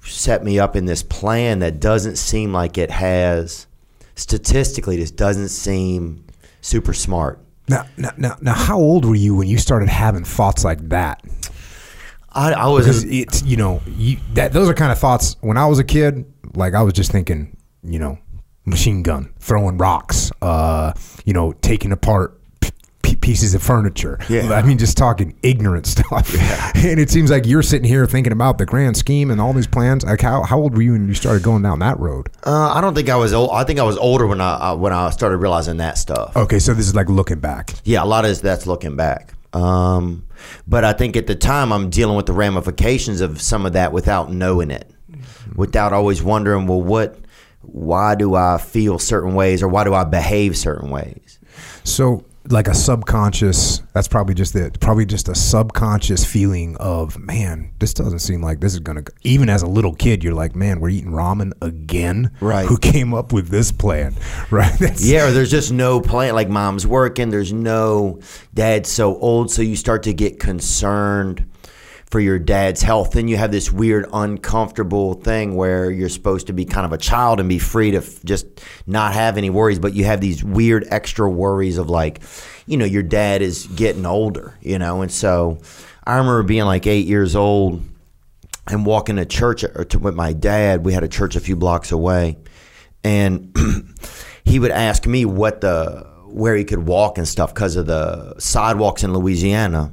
set 0.00 0.44
me 0.44 0.60
up 0.60 0.76
in 0.76 0.84
this 0.84 1.02
plan 1.02 1.58
that 1.58 1.80
doesn't 1.80 2.14
seem 2.14 2.52
like 2.52 2.78
it 2.78 2.88
has, 2.88 3.66
statistically, 4.14 4.96
this 4.96 5.10
doesn't 5.10 5.48
seem 5.48 6.24
super 6.60 6.92
smart. 6.92 7.40
Now, 7.66 7.84
now, 7.96 8.10
now, 8.16 8.36
now, 8.40 8.54
how 8.54 8.78
old 8.78 9.04
were 9.04 9.16
you 9.16 9.34
when 9.34 9.48
you 9.48 9.58
started 9.58 9.88
having 9.88 10.22
thoughts 10.22 10.62
like 10.64 10.88
that? 10.90 11.20
I, 12.30 12.52
I 12.52 12.68
was, 12.68 12.86
Because 12.86 13.02
it's 13.02 13.42
you 13.42 13.56
know 13.56 13.82
you, 13.88 14.18
that 14.34 14.52
those 14.52 14.68
are 14.68 14.74
kind 14.74 14.92
of 14.92 15.00
thoughts. 15.00 15.34
When 15.40 15.56
I 15.56 15.66
was 15.66 15.80
a 15.80 15.84
kid, 15.84 16.32
like 16.54 16.74
I 16.74 16.82
was 16.82 16.92
just 16.92 17.10
thinking, 17.10 17.56
you 17.82 17.98
know, 17.98 18.20
machine 18.66 19.02
gun, 19.02 19.34
throwing 19.40 19.78
rocks, 19.78 20.30
uh, 20.42 20.92
you 21.24 21.32
know, 21.32 21.50
taking 21.54 21.90
apart 21.90 22.39
pieces 23.20 23.54
of 23.54 23.62
furniture. 23.62 24.18
Yeah. 24.28 24.52
I 24.52 24.62
mean, 24.62 24.78
just 24.78 24.96
talking 24.96 25.36
ignorant 25.42 25.86
stuff. 25.86 26.32
Yeah. 26.34 26.72
and 26.90 26.98
it 27.00 27.10
seems 27.10 27.30
like 27.30 27.46
you're 27.46 27.62
sitting 27.62 27.88
here 27.88 28.06
thinking 28.06 28.32
about 28.32 28.58
the 28.58 28.66
grand 28.66 28.96
scheme 28.96 29.30
and 29.30 29.40
all 29.40 29.52
these 29.52 29.66
plans. 29.66 30.04
Like 30.04 30.20
how 30.20 30.42
how 30.42 30.58
old 30.58 30.74
were 30.74 30.82
you 30.82 30.92
when 30.92 31.08
you 31.08 31.14
started 31.14 31.42
going 31.42 31.62
down 31.62 31.78
that 31.80 31.98
road? 31.98 32.28
uh, 32.44 32.72
I 32.74 32.80
don't 32.80 32.94
think 32.94 33.08
I 33.08 33.16
was 33.16 33.32
old. 33.32 33.50
I 33.52 33.64
think 33.64 33.78
I 33.78 33.84
was 33.84 33.96
older 33.96 34.26
when 34.26 34.40
I, 34.40 34.70
uh, 34.70 34.76
when 34.76 34.92
I 34.92 35.10
started 35.10 35.38
realizing 35.38 35.78
that 35.78 35.98
stuff. 35.98 36.36
Okay, 36.36 36.58
so 36.58 36.74
this 36.74 36.86
is 36.86 36.94
like 36.94 37.08
looking 37.08 37.40
back. 37.40 37.74
Yeah, 37.84 38.02
a 38.02 38.06
lot 38.06 38.24
of 38.24 38.40
that's 38.40 38.66
looking 38.66 38.96
back. 38.96 39.34
Um, 39.52 40.26
but 40.66 40.84
I 40.84 40.92
think 40.92 41.16
at 41.16 41.26
the 41.26 41.34
time 41.34 41.72
I'm 41.72 41.90
dealing 41.90 42.16
with 42.16 42.26
the 42.26 42.32
ramifications 42.32 43.20
of 43.20 43.40
some 43.40 43.66
of 43.66 43.72
that 43.72 43.92
without 43.92 44.32
knowing 44.32 44.70
it, 44.70 44.90
without 45.54 45.92
always 45.92 46.22
wondering, 46.22 46.66
well, 46.66 46.80
what, 46.80 47.18
why 47.62 48.14
do 48.14 48.34
I 48.34 48.58
feel 48.58 48.98
certain 48.98 49.34
ways 49.34 49.62
or 49.62 49.68
why 49.68 49.84
do 49.84 49.92
I 49.92 50.04
behave 50.04 50.56
certain 50.56 50.90
ways? 50.90 51.38
So 51.84 52.24
like 52.50 52.68
a 52.68 52.74
subconscious 52.74 53.82
that's 53.92 54.08
probably 54.08 54.34
just 54.34 54.54
it 54.56 54.78
probably 54.80 55.06
just 55.06 55.28
a 55.28 55.34
subconscious 55.34 56.24
feeling 56.24 56.76
of 56.78 57.18
man 57.18 57.70
this 57.78 57.94
doesn't 57.94 58.18
seem 58.18 58.42
like 58.42 58.60
this 58.60 58.72
is 58.74 58.80
gonna 58.80 59.02
go. 59.02 59.12
even 59.22 59.48
as 59.48 59.62
a 59.62 59.66
little 59.66 59.94
kid 59.94 60.24
you're 60.24 60.34
like 60.34 60.54
man 60.56 60.80
we're 60.80 60.88
eating 60.88 61.12
ramen 61.12 61.52
again 61.62 62.30
Right. 62.40 62.66
who 62.66 62.76
came 62.78 63.14
up 63.14 63.32
with 63.32 63.48
this 63.48 63.70
plan 63.72 64.14
right 64.50 64.76
That's- 64.78 65.04
Yeah, 65.04 65.28
or 65.28 65.30
there's 65.32 65.50
just 65.50 65.72
no 65.72 66.00
plan. 66.00 66.34
Like 66.34 66.48
mom's 66.48 66.86
working, 66.86 67.30
there's 67.30 67.52
no 67.52 68.20
dad's 68.54 68.88
so 68.90 69.16
old, 69.18 69.50
so 69.50 69.62
you 69.62 69.76
start 69.76 70.02
to 70.04 70.12
get 70.12 70.40
concerned 70.40 71.48
for 72.10 72.18
your 72.18 72.38
dad's 72.38 72.82
health. 72.82 73.12
Then 73.12 73.28
you 73.28 73.36
have 73.36 73.52
this 73.52 73.70
weird, 73.70 74.06
uncomfortable 74.12 75.14
thing 75.14 75.54
where 75.54 75.90
you're 75.90 76.08
supposed 76.08 76.48
to 76.48 76.52
be 76.52 76.64
kind 76.64 76.84
of 76.84 76.92
a 76.92 76.98
child 76.98 77.38
and 77.38 77.48
be 77.48 77.58
free 77.58 77.92
to 77.92 77.98
f- 77.98 78.22
just 78.24 78.46
not 78.86 79.14
have 79.14 79.38
any 79.38 79.48
worries, 79.48 79.78
but 79.78 79.94
you 79.94 80.04
have 80.04 80.20
these 80.20 80.42
weird 80.42 80.86
extra 80.90 81.30
worries 81.30 81.78
of 81.78 81.88
like, 81.88 82.20
you 82.66 82.76
know, 82.76 82.84
your 82.84 83.04
dad 83.04 83.42
is 83.42 83.66
getting 83.68 84.06
older, 84.06 84.58
you 84.60 84.78
know, 84.78 85.02
and 85.02 85.12
so 85.12 85.58
I 86.04 86.16
remember 86.16 86.42
being 86.42 86.64
like 86.64 86.86
eight 86.88 87.06
years 87.06 87.36
old 87.36 87.82
and 88.66 88.84
walking 88.84 89.16
to 89.16 89.26
church 89.26 89.62
or 89.62 89.84
to, 89.84 89.98
with 89.98 90.14
my 90.14 90.32
dad. 90.32 90.84
We 90.84 90.92
had 90.92 91.04
a 91.04 91.08
church 91.08 91.36
a 91.36 91.40
few 91.40 91.56
blocks 91.56 91.92
away, 91.92 92.38
and 93.04 93.56
he 94.44 94.58
would 94.58 94.72
ask 94.72 95.06
me 95.06 95.24
what 95.24 95.60
the 95.60 96.08
where 96.26 96.54
he 96.54 96.64
could 96.64 96.86
walk 96.86 97.18
and 97.18 97.26
stuff 97.26 97.52
because 97.52 97.76
of 97.76 97.86
the 97.86 98.38
sidewalks 98.38 99.02
in 99.02 99.12
Louisiana. 99.12 99.92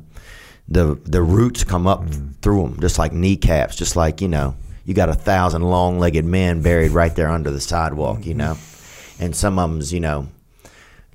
The 0.69 0.99
the 1.05 1.21
roots 1.21 1.63
come 1.63 1.87
up 1.87 2.03
mm. 2.03 2.35
through 2.41 2.63
them, 2.63 2.79
just 2.81 2.99
like 2.99 3.13
kneecaps, 3.13 3.75
just 3.75 3.95
like 3.95 4.21
you 4.21 4.27
know, 4.27 4.55
you 4.85 4.93
got 4.93 5.09
a 5.09 5.13
thousand 5.13 5.61
long 5.63 5.99
legged 5.99 6.25
men 6.25 6.61
buried 6.61 6.91
right 6.91 7.15
there 7.15 7.29
under 7.29 7.51
the 7.51 7.61
sidewalk, 7.61 8.25
you 8.25 8.33
know, 8.33 8.53
mm-hmm. 8.53 9.23
and 9.23 9.35
some 9.35 9.57
of 9.59 9.69
them's 9.69 9.93
you 9.93 9.99
know, 9.99 10.27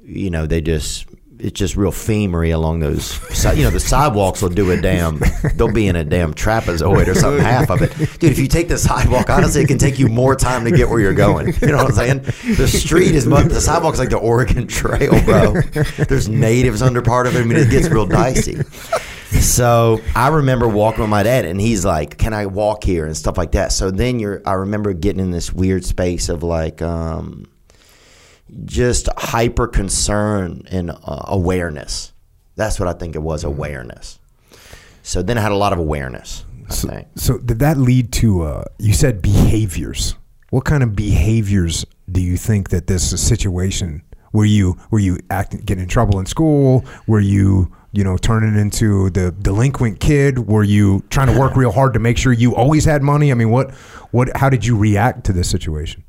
you 0.02 0.30
know 0.30 0.46
they 0.46 0.60
just 0.60 1.06
it's 1.42 1.58
just 1.58 1.76
real 1.76 1.90
femery 1.90 2.54
along 2.54 2.78
those. 2.78 3.18
You 3.56 3.64
know, 3.64 3.70
the 3.70 3.80
sidewalks 3.80 4.40
will 4.40 4.50
do 4.50 4.70
a 4.70 4.80
damn. 4.80 5.20
They'll 5.56 5.72
be 5.72 5.88
in 5.88 5.96
a 5.96 6.04
damn 6.04 6.34
trapezoid 6.34 7.08
or 7.08 7.14
something. 7.16 7.42
Half 7.42 7.68
of 7.68 7.82
it, 7.82 7.90
dude. 8.20 8.30
If 8.30 8.38
you 8.38 8.46
take 8.46 8.68
the 8.68 8.78
sidewalk, 8.78 9.28
honestly, 9.28 9.62
it 9.62 9.66
can 9.66 9.78
take 9.78 9.98
you 9.98 10.06
more 10.06 10.36
time 10.36 10.64
to 10.64 10.70
get 10.70 10.88
where 10.88 11.00
you're 11.00 11.14
going. 11.14 11.52
You 11.60 11.68
know 11.68 11.78
what 11.78 11.86
I'm 11.86 11.92
saying? 11.92 12.18
The 12.56 12.68
street 12.68 13.16
is 13.16 13.26
much. 13.26 13.48
The 13.48 13.60
sidewalk's 13.60 13.98
like 13.98 14.10
the 14.10 14.18
Oregon 14.18 14.68
Trail, 14.68 15.20
bro. 15.24 15.60
There's 16.06 16.28
natives 16.28 16.80
under 16.80 17.02
part 17.02 17.26
of 17.26 17.34
it. 17.34 17.40
I 17.40 17.44
mean, 17.44 17.58
it 17.58 17.70
gets 17.70 17.88
real 17.88 18.06
dicey. 18.06 18.58
So 19.40 20.00
I 20.14 20.28
remember 20.28 20.68
walking 20.68 21.00
with 21.00 21.10
my 21.10 21.22
dad, 21.22 21.44
and 21.44 21.60
he's 21.60 21.84
like, 21.84 22.18
"Can 22.18 22.32
I 22.32 22.46
walk 22.46 22.84
here?" 22.84 23.06
and 23.06 23.16
stuff 23.16 23.36
like 23.38 23.52
that. 23.52 23.72
So 23.72 23.90
then 23.90 24.20
you're. 24.20 24.42
I 24.46 24.52
remember 24.52 24.92
getting 24.92 25.20
in 25.20 25.30
this 25.30 25.52
weird 25.52 25.84
space 25.84 26.28
of 26.28 26.42
like. 26.42 26.82
um 26.82 27.46
just 28.66 29.08
hyper 29.16 29.66
concern 29.66 30.62
and 30.70 30.90
uh, 30.90 31.24
awareness. 31.28 32.12
That's 32.54 32.78
what 32.78 32.86
I 32.86 32.92
think 32.92 33.14
it 33.14 33.22
was 33.22 33.44
awareness. 33.44 34.18
So 35.02 35.22
then 35.22 35.38
I 35.38 35.40
had 35.40 35.52
a 35.52 35.56
lot 35.56 35.72
of 35.72 35.78
awareness. 35.78 36.44
So, 36.68 37.04
so 37.14 37.38
did 37.38 37.60
that 37.60 37.78
lead 37.78 38.12
to 38.14 38.42
uh, 38.42 38.64
you 38.78 38.92
said 38.92 39.22
behaviors 39.22 40.16
what 40.50 40.66
kind 40.66 40.82
of 40.82 40.94
behaviors 40.94 41.86
do 42.10 42.20
you 42.20 42.36
think 42.36 42.68
that 42.70 42.86
this 42.86 43.18
situation 43.20 44.02
Were 44.34 44.44
you 44.44 44.76
were 44.90 44.98
you 44.98 45.18
acting 45.30 45.60
getting 45.60 45.84
in 45.84 45.88
trouble 45.88 46.18
in 46.20 46.26
school? 46.26 46.84
Were 47.06 47.20
you 47.20 47.74
you 47.92 48.02
know 48.04 48.16
turning 48.16 48.56
into 48.56 49.10
the 49.10 49.32
delinquent 49.32 50.00
kid? 50.00 50.46
Were 50.48 50.64
you 50.64 51.04
trying 51.10 51.32
to 51.32 51.38
work 51.38 51.56
real 51.56 51.72
hard 51.72 51.94
to 51.94 52.00
make 52.00 52.18
sure 52.18 52.32
you 52.32 52.54
always 52.54 52.84
had 52.84 53.02
money? 53.02 53.30
I 53.30 53.34
mean, 53.34 53.50
what 53.50 53.72
what 54.10 54.36
how 54.36 54.48
did 54.50 54.64
you 54.64 54.76
react 54.76 55.24
to 55.24 55.32
this 55.32 55.48
situation? 55.48 56.04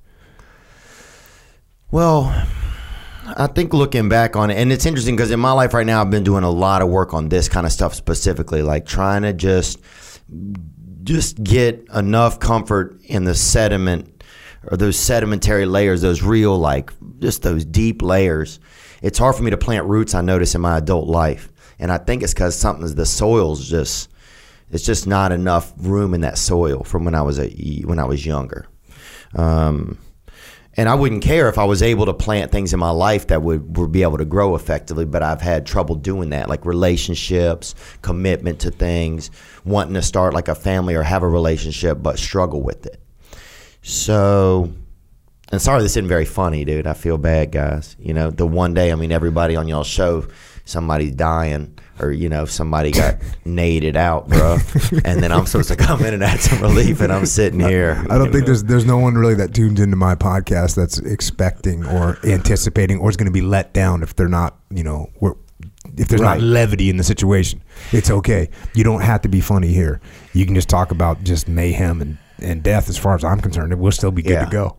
Well, 1.92 2.34
I 3.38 3.48
think 3.48 3.74
looking 3.74 4.10
back 4.10 4.36
on 4.36 4.50
it, 4.50 4.56
and 4.56 4.72
it's 4.72 4.86
interesting 4.86 5.16
because 5.16 5.32
in 5.32 5.40
my 5.40 5.52
life 5.52 5.74
right 5.74 5.86
now, 5.86 6.02
I've 6.02 6.10
been 6.10 6.24
doing 6.24 6.44
a 6.44 6.50
lot 6.50 6.82
of 6.82 6.90
work 6.90 7.14
on 7.14 7.30
this 7.30 7.48
kind 7.48 7.66
of 7.66 7.72
stuff 7.72 7.94
specifically, 7.94 8.64
like 8.64 8.86
trying 8.86 9.22
to 9.22 9.34
just 9.34 9.80
just 11.04 11.44
get 11.44 11.86
enough 11.94 12.40
comfort 12.40 13.00
in 13.04 13.26
the 13.26 13.36
sediment 13.36 14.24
or 14.70 14.78
those 14.78 14.98
sedimentary 14.98 15.66
layers, 15.66 16.02
those 16.02 16.22
real 16.22 16.58
like 16.58 16.92
just 17.20 17.44
those 17.44 17.66
deep 17.66 18.02
layers. 18.02 18.60
It's 19.02 19.20
hard 19.20 19.36
for 19.36 19.44
me 19.44 19.52
to 19.52 19.58
plant 19.58 19.86
roots. 19.86 20.16
I 20.16 20.22
notice 20.22 20.56
in 20.56 20.62
my 20.62 20.78
adult 20.78 21.08
life, 21.08 21.52
and 21.84 21.92
I 21.92 21.98
think 21.98 22.24
it's 22.24 22.34
because 22.34 22.56
something 22.56 22.96
the 22.96 23.06
soil's 23.06 23.70
just 23.70 24.10
it's 24.72 24.86
just 24.86 25.06
not 25.06 25.34
enough 25.34 25.74
room 25.78 26.14
in 26.14 26.22
that 26.22 26.38
soil 26.38 26.84
from 26.86 27.04
when 27.04 27.14
I 27.14 27.22
was 27.22 27.38
a 27.38 27.50
when 27.84 28.00
I 28.00 28.06
was 28.06 28.26
younger. 28.26 28.68
Um, 29.36 29.98
and 30.76 30.88
I 30.88 30.96
wouldn't 30.96 31.22
care 31.22 31.50
if 31.50 31.58
I 31.58 31.66
was 31.66 31.84
able 31.84 32.06
to 32.06 32.14
plant 32.14 32.52
things 32.52 32.74
in 32.74 32.80
my 32.80 32.90
life 32.90 33.28
that 33.28 33.44
would, 33.44 33.78
would 33.78 33.92
be 33.92 34.02
able 34.02 34.18
to 34.18 34.26
grow 34.26 34.56
effectively, 34.56 35.06
but 35.06 35.22
I've 35.22 35.42
had 35.42 35.68
trouble 35.68 35.96
doing 35.96 36.30
that, 36.30 36.50
like 36.50 36.66
relationships, 36.66 37.76
commitment 38.02 38.62
to 38.62 38.72
things, 38.72 39.30
wanting 39.66 39.94
to 39.94 40.02
start 40.02 40.34
like 40.34 40.48
a 40.48 40.56
family 40.56 40.96
or 40.96 41.04
have 41.04 41.22
a 41.22 41.28
relationship, 41.28 42.02
but 42.02 42.18
struggle 42.18 42.64
with 42.64 42.88
it. 42.88 43.00
So, 43.84 44.72
and 45.52 45.62
sorry, 45.62 45.84
this 45.84 45.92
isn't 45.92 46.08
very 46.08 46.26
funny, 46.26 46.66
dude. 46.66 46.88
I 46.88 46.94
feel 46.94 47.20
bad, 47.20 47.52
guys. 47.52 47.96
You 48.00 48.14
know, 48.16 48.32
the 48.32 48.48
one 48.48 48.74
day, 48.74 48.92
I 48.92 48.96
mean, 48.96 49.12
everybody 49.12 49.56
on 49.56 49.68
y'all 49.68 49.84
show, 49.84 50.26
somebody's 50.66 51.12
dying 51.12 51.73
or 52.00 52.12
you 52.12 52.28
know 52.30 52.44
if 52.44 52.52
somebody 52.52 52.92
got 52.92 53.16
naded 53.46 53.96
out, 53.96 54.28
bro, 54.28 54.58
and 55.06 55.22
then 55.24 55.32
I'm 55.32 55.46
supposed 55.46 55.70
to 55.70 55.76
come 55.76 56.04
in 56.04 56.14
and 56.14 56.24
add 56.24 56.40
some 56.40 56.62
relief, 56.62 57.02
and 57.02 57.12
I'm 57.14 57.26
sitting 57.26 57.60
here. 57.60 58.04
I 58.10 58.18
don't 58.18 58.32
think 58.32 58.46
there's 58.46 58.64
there's 58.64 58.86
no 58.86 58.98
one 58.98 59.16
really 59.16 59.36
that 59.36 59.54
tunes 59.54 59.80
into 59.80 59.96
my 59.96 60.16
podcast 60.16 60.76
that's 60.76 60.98
expecting 61.00 61.86
or 61.86 62.18
anticipating 62.26 63.00
or 63.00 63.10
is 63.10 63.18
going 63.18 63.28
to 63.28 63.32
be 63.32 63.42
let 63.42 63.74
down 63.74 64.02
if 64.04 64.16
they're 64.16 64.28
not, 64.28 64.58
you 64.72 64.84
know, 64.84 65.10
we're, 65.20 65.34
if 65.98 66.08
there's 66.08 66.22
Right. 66.22 66.40
not 66.40 66.42
levity 66.42 66.90
in 66.90 66.98
the 66.98 67.04
situation. 67.04 67.62
It's 67.92 68.10
okay. 68.10 68.50
You 68.74 68.84
don't 68.84 69.02
have 69.02 69.22
to 69.22 69.30
be 69.30 69.42
funny 69.42 69.68
here. 69.74 70.02
You 70.34 70.46
can 70.46 70.56
just 70.56 70.70
talk 70.70 70.92
about 70.92 71.24
just 71.24 71.48
mayhem 71.48 72.02
and, 72.02 72.18
and 72.40 72.64
death. 72.64 72.90
As 72.90 72.98
far 72.98 73.14
as 73.16 73.24
I'm 73.24 73.40
concerned, 73.40 73.72
and 73.74 73.82
we'll 73.82 73.92
still 73.92 74.12
be 74.12 74.22
good 74.24 74.32
Yeah. 74.32 74.46
to 74.46 74.52
go. 74.52 74.78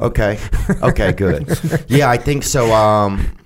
Okay. 0.00 0.38
Okay, 0.82 1.12
good. 1.12 1.84
Yeah, 1.88 2.08
I 2.08 2.16
think 2.16 2.44
so. 2.44 2.72
Um, 2.72 3.36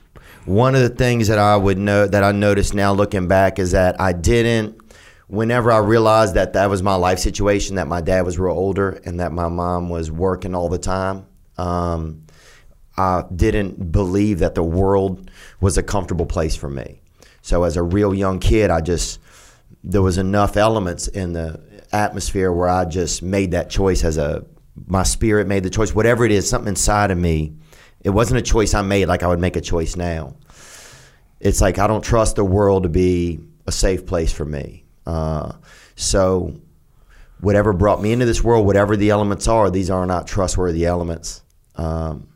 one 0.46 0.74
of 0.74 0.80
the 0.80 0.88
things 0.88 1.28
that 1.28 1.38
I 1.38 1.56
would 1.56 1.76
know 1.76 2.06
that 2.06 2.22
I 2.22 2.32
noticed 2.32 2.72
now 2.72 2.92
looking 2.92 3.28
back 3.28 3.58
is 3.58 3.72
that 3.72 4.00
I 4.00 4.12
didn't. 4.12 4.80
Whenever 5.28 5.72
I 5.72 5.78
realized 5.78 6.34
that 6.34 6.52
that 6.52 6.70
was 6.70 6.84
my 6.84 6.94
life 6.94 7.18
situation, 7.18 7.76
that 7.76 7.88
my 7.88 8.00
dad 8.00 8.24
was 8.24 8.38
real 8.38 8.54
older 8.54 8.90
and 9.04 9.18
that 9.18 9.32
my 9.32 9.48
mom 9.48 9.88
was 9.88 10.08
working 10.08 10.54
all 10.54 10.68
the 10.68 10.78
time, 10.78 11.26
um, 11.58 12.22
I 12.96 13.24
didn't 13.34 13.90
believe 13.90 14.38
that 14.38 14.54
the 14.54 14.62
world 14.62 15.30
was 15.60 15.76
a 15.76 15.82
comfortable 15.82 16.26
place 16.26 16.54
for 16.54 16.70
me. 16.70 17.02
So 17.42 17.64
as 17.64 17.76
a 17.76 17.82
real 17.82 18.14
young 18.14 18.38
kid, 18.38 18.70
I 18.70 18.80
just 18.80 19.20
there 19.82 20.02
was 20.02 20.18
enough 20.18 20.56
elements 20.56 21.08
in 21.08 21.32
the 21.32 21.60
atmosphere 21.92 22.52
where 22.52 22.68
I 22.68 22.84
just 22.84 23.22
made 23.22 23.50
that 23.50 23.68
choice 23.68 24.04
as 24.04 24.16
a 24.16 24.44
my 24.86 25.02
spirit 25.02 25.46
made 25.46 25.62
the 25.62 25.70
choice. 25.70 25.94
Whatever 25.94 26.24
it 26.24 26.32
is, 26.32 26.48
something 26.48 26.68
inside 26.68 27.10
of 27.10 27.18
me. 27.18 27.56
It 28.06 28.10
wasn't 28.10 28.38
a 28.38 28.42
choice 28.42 28.72
I 28.72 28.82
made 28.82 29.06
like 29.06 29.24
I 29.24 29.26
would 29.26 29.40
make 29.40 29.56
a 29.56 29.60
choice 29.60 29.96
now. 29.96 30.36
It's 31.40 31.60
like 31.60 31.80
I 31.80 31.88
don't 31.88 32.04
trust 32.04 32.36
the 32.36 32.44
world 32.44 32.84
to 32.84 32.88
be 32.88 33.40
a 33.66 33.72
safe 33.72 34.06
place 34.06 34.32
for 34.32 34.44
me. 34.44 34.84
Uh, 35.04 35.54
so 35.96 36.54
whatever 37.40 37.72
brought 37.72 38.00
me 38.00 38.12
into 38.12 38.24
this 38.24 38.44
world, 38.44 38.64
whatever 38.64 38.96
the 38.96 39.10
elements 39.10 39.48
are, 39.48 39.72
these 39.72 39.90
are 39.90 40.06
not 40.06 40.28
trustworthy 40.28 40.86
elements. 40.86 41.42
Um, 41.74 42.28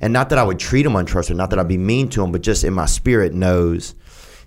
and 0.00 0.12
not 0.12 0.28
that 0.28 0.38
I 0.38 0.44
would 0.44 0.60
treat 0.60 0.84
them 0.84 0.94
untrustworthy, 0.94 1.36
not 1.36 1.50
that 1.50 1.58
I'd 1.58 1.66
be 1.66 1.78
mean 1.78 2.08
to 2.10 2.20
them, 2.20 2.30
but 2.30 2.42
just 2.42 2.62
in 2.62 2.72
my 2.72 2.86
spirit 2.86 3.34
knows 3.34 3.96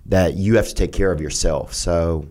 that 0.06 0.38
you 0.38 0.56
have 0.56 0.68
to 0.68 0.74
take 0.74 0.92
care 0.92 1.12
of 1.12 1.20
yourself. 1.20 1.74
So 1.74 2.28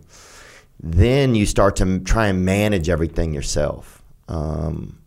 then 0.80 1.36
you 1.36 1.46
start 1.46 1.76
to 1.76 2.00
try 2.00 2.26
and 2.26 2.44
manage 2.44 2.88
everything 2.88 3.34
yourself. 3.34 4.02
Um, 4.26 4.98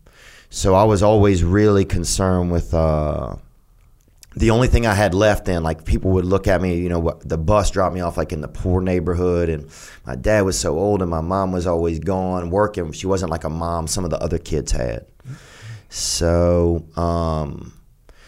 so 0.50 0.74
I 0.74 0.84
was 0.84 1.02
always 1.02 1.42
really 1.42 1.84
concerned 1.84 2.50
with 2.50 2.72
uh, 2.72 3.36
the 4.36 4.50
only 4.50 4.68
thing 4.68 4.86
I 4.86 4.94
had 4.94 5.14
left 5.14 5.46
then. 5.46 5.62
Like 5.62 5.84
people 5.84 6.12
would 6.12 6.24
look 6.24 6.46
at 6.46 6.60
me, 6.60 6.76
you 6.76 6.88
know, 6.88 7.18
the 7.24 7.38
bus 7.38 7.70
dropped 7.70 7.94
me 7.94 8.00
off 8.00 8.16
like 8.16 8.32
in 8.32 8.40
the 8.40 8.48
poor 8.48 8.80
neighborhood, 8.80 9.48
and 9.48 9.68
my 10.06 10.14
dad 10.14 10.42
was 10.42 10.58
so 10.58 10.78
old, 10.78 11.02
and 11.02 11.10
my 11.10 11.20
mom 11.20 11.52
was 11.52 11.66
always 11.66 11.98
gone 11.98 12.50
working. 12.50 12.92
She 12.92 13.06
wasn't 13.06 13.30
like 13.30 13.44
a 13.44 13.50
mom 13.50 13.86
some 13.86 14.04
of 14.04 14.10
the 14.10 14.18
other 14.18 14.38
kids 14.38 14.72
had. 14.72 15.06
So, 15.88 16.84
um, 16.96 17.72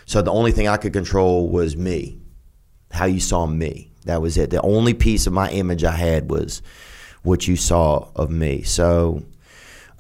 so 0.07 0.23
the 0.23 0.33
only 0.33 0.53
thing 0.53 0.69
I 0.69 0.79
could 0.79 0.93
control 0.93 1.49
was 1.51 1.77
me, 1.77 2.19
how 2.91 3.05
you 3.05 3.21
saw 3.21 3.47
me. 3.47 3.93
That 4.05 4.23
was 4.23 4.39
it. 4.39 4.49
The 4.49 4.63
only 4.63 4.95
piece 4.95 5.27
of 5.27 5.35
my 5.35 5.51
image 5.51 5.85
I 5.85 5.95
had 5.95 6.31
was 6.31 6.63
what 7.23 7.47
you 7.47 7.57
saw 7.57 8.09
of 8.17 8.31
me. 8.31 8.63
So 8.63 9.23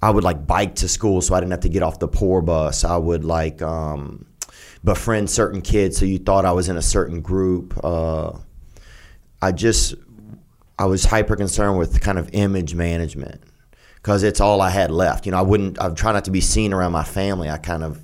I 0.01 0.11
would 0.11 0.25
like 0.25 0.47
bike 0.47 0.77
to 0.77 0.89
school 0.89 1.21
so 1.21 1.35
I 1.35 1.41
didn't 1.41 1.53
have 1.53 1.61
to 1.61 1.69
get 1.69 1.83
off 1.83 1.99
the 1.99 2.09
poor 2.09 2.41
bus. 2.41 2.85
I 2.85 2.97
would 2.97 3.25
like 3.25 3.61
um, 3.63 4.27
befriend 4.85 5.29
certain 5.29 5.61
kids 5.61 5.97
so 5.99 6.05
you 6.05 6.19
thought 6.19 6.45
I 6.45 6.53
was 6.53 6.69
in 6.69 6.77
a 6.77 6.83
certain 6.83 7.21
group. 7.21 7.79
Uh, 7.83 8.33
I 9.43 9.53
just 9.53 9.95
I 10.79 10.87
was 10.87 11.05
hyper 11.05 11.35
concerned 11.35 11.79
with 11.79 12.01
kind 12.01 12.19
of 12.19 12.31
image 12.33 12.75
management 12.75 13.43
because 13.97 14.23
it's 14.23 14.41
all 14.41 14.61
I 14.61 14.71
had 14.71 14.91
left. 14.91 15.27
You 15.27 15.33
know, 15.33 15.39
I 15.39 15.43
wouldn't. 15.43 15.81
I 15.81 15.91
try 15.91 16.13
not 16.13 16.25
to 16.27 16.31
be 16.31 16.41
seen 16.41 16.73
around 16.73 16.93
my 16.93 17.05
family. 17.05 17.51
I 17.51 17.59
kind 17.59 17.83
of 17.83 18.01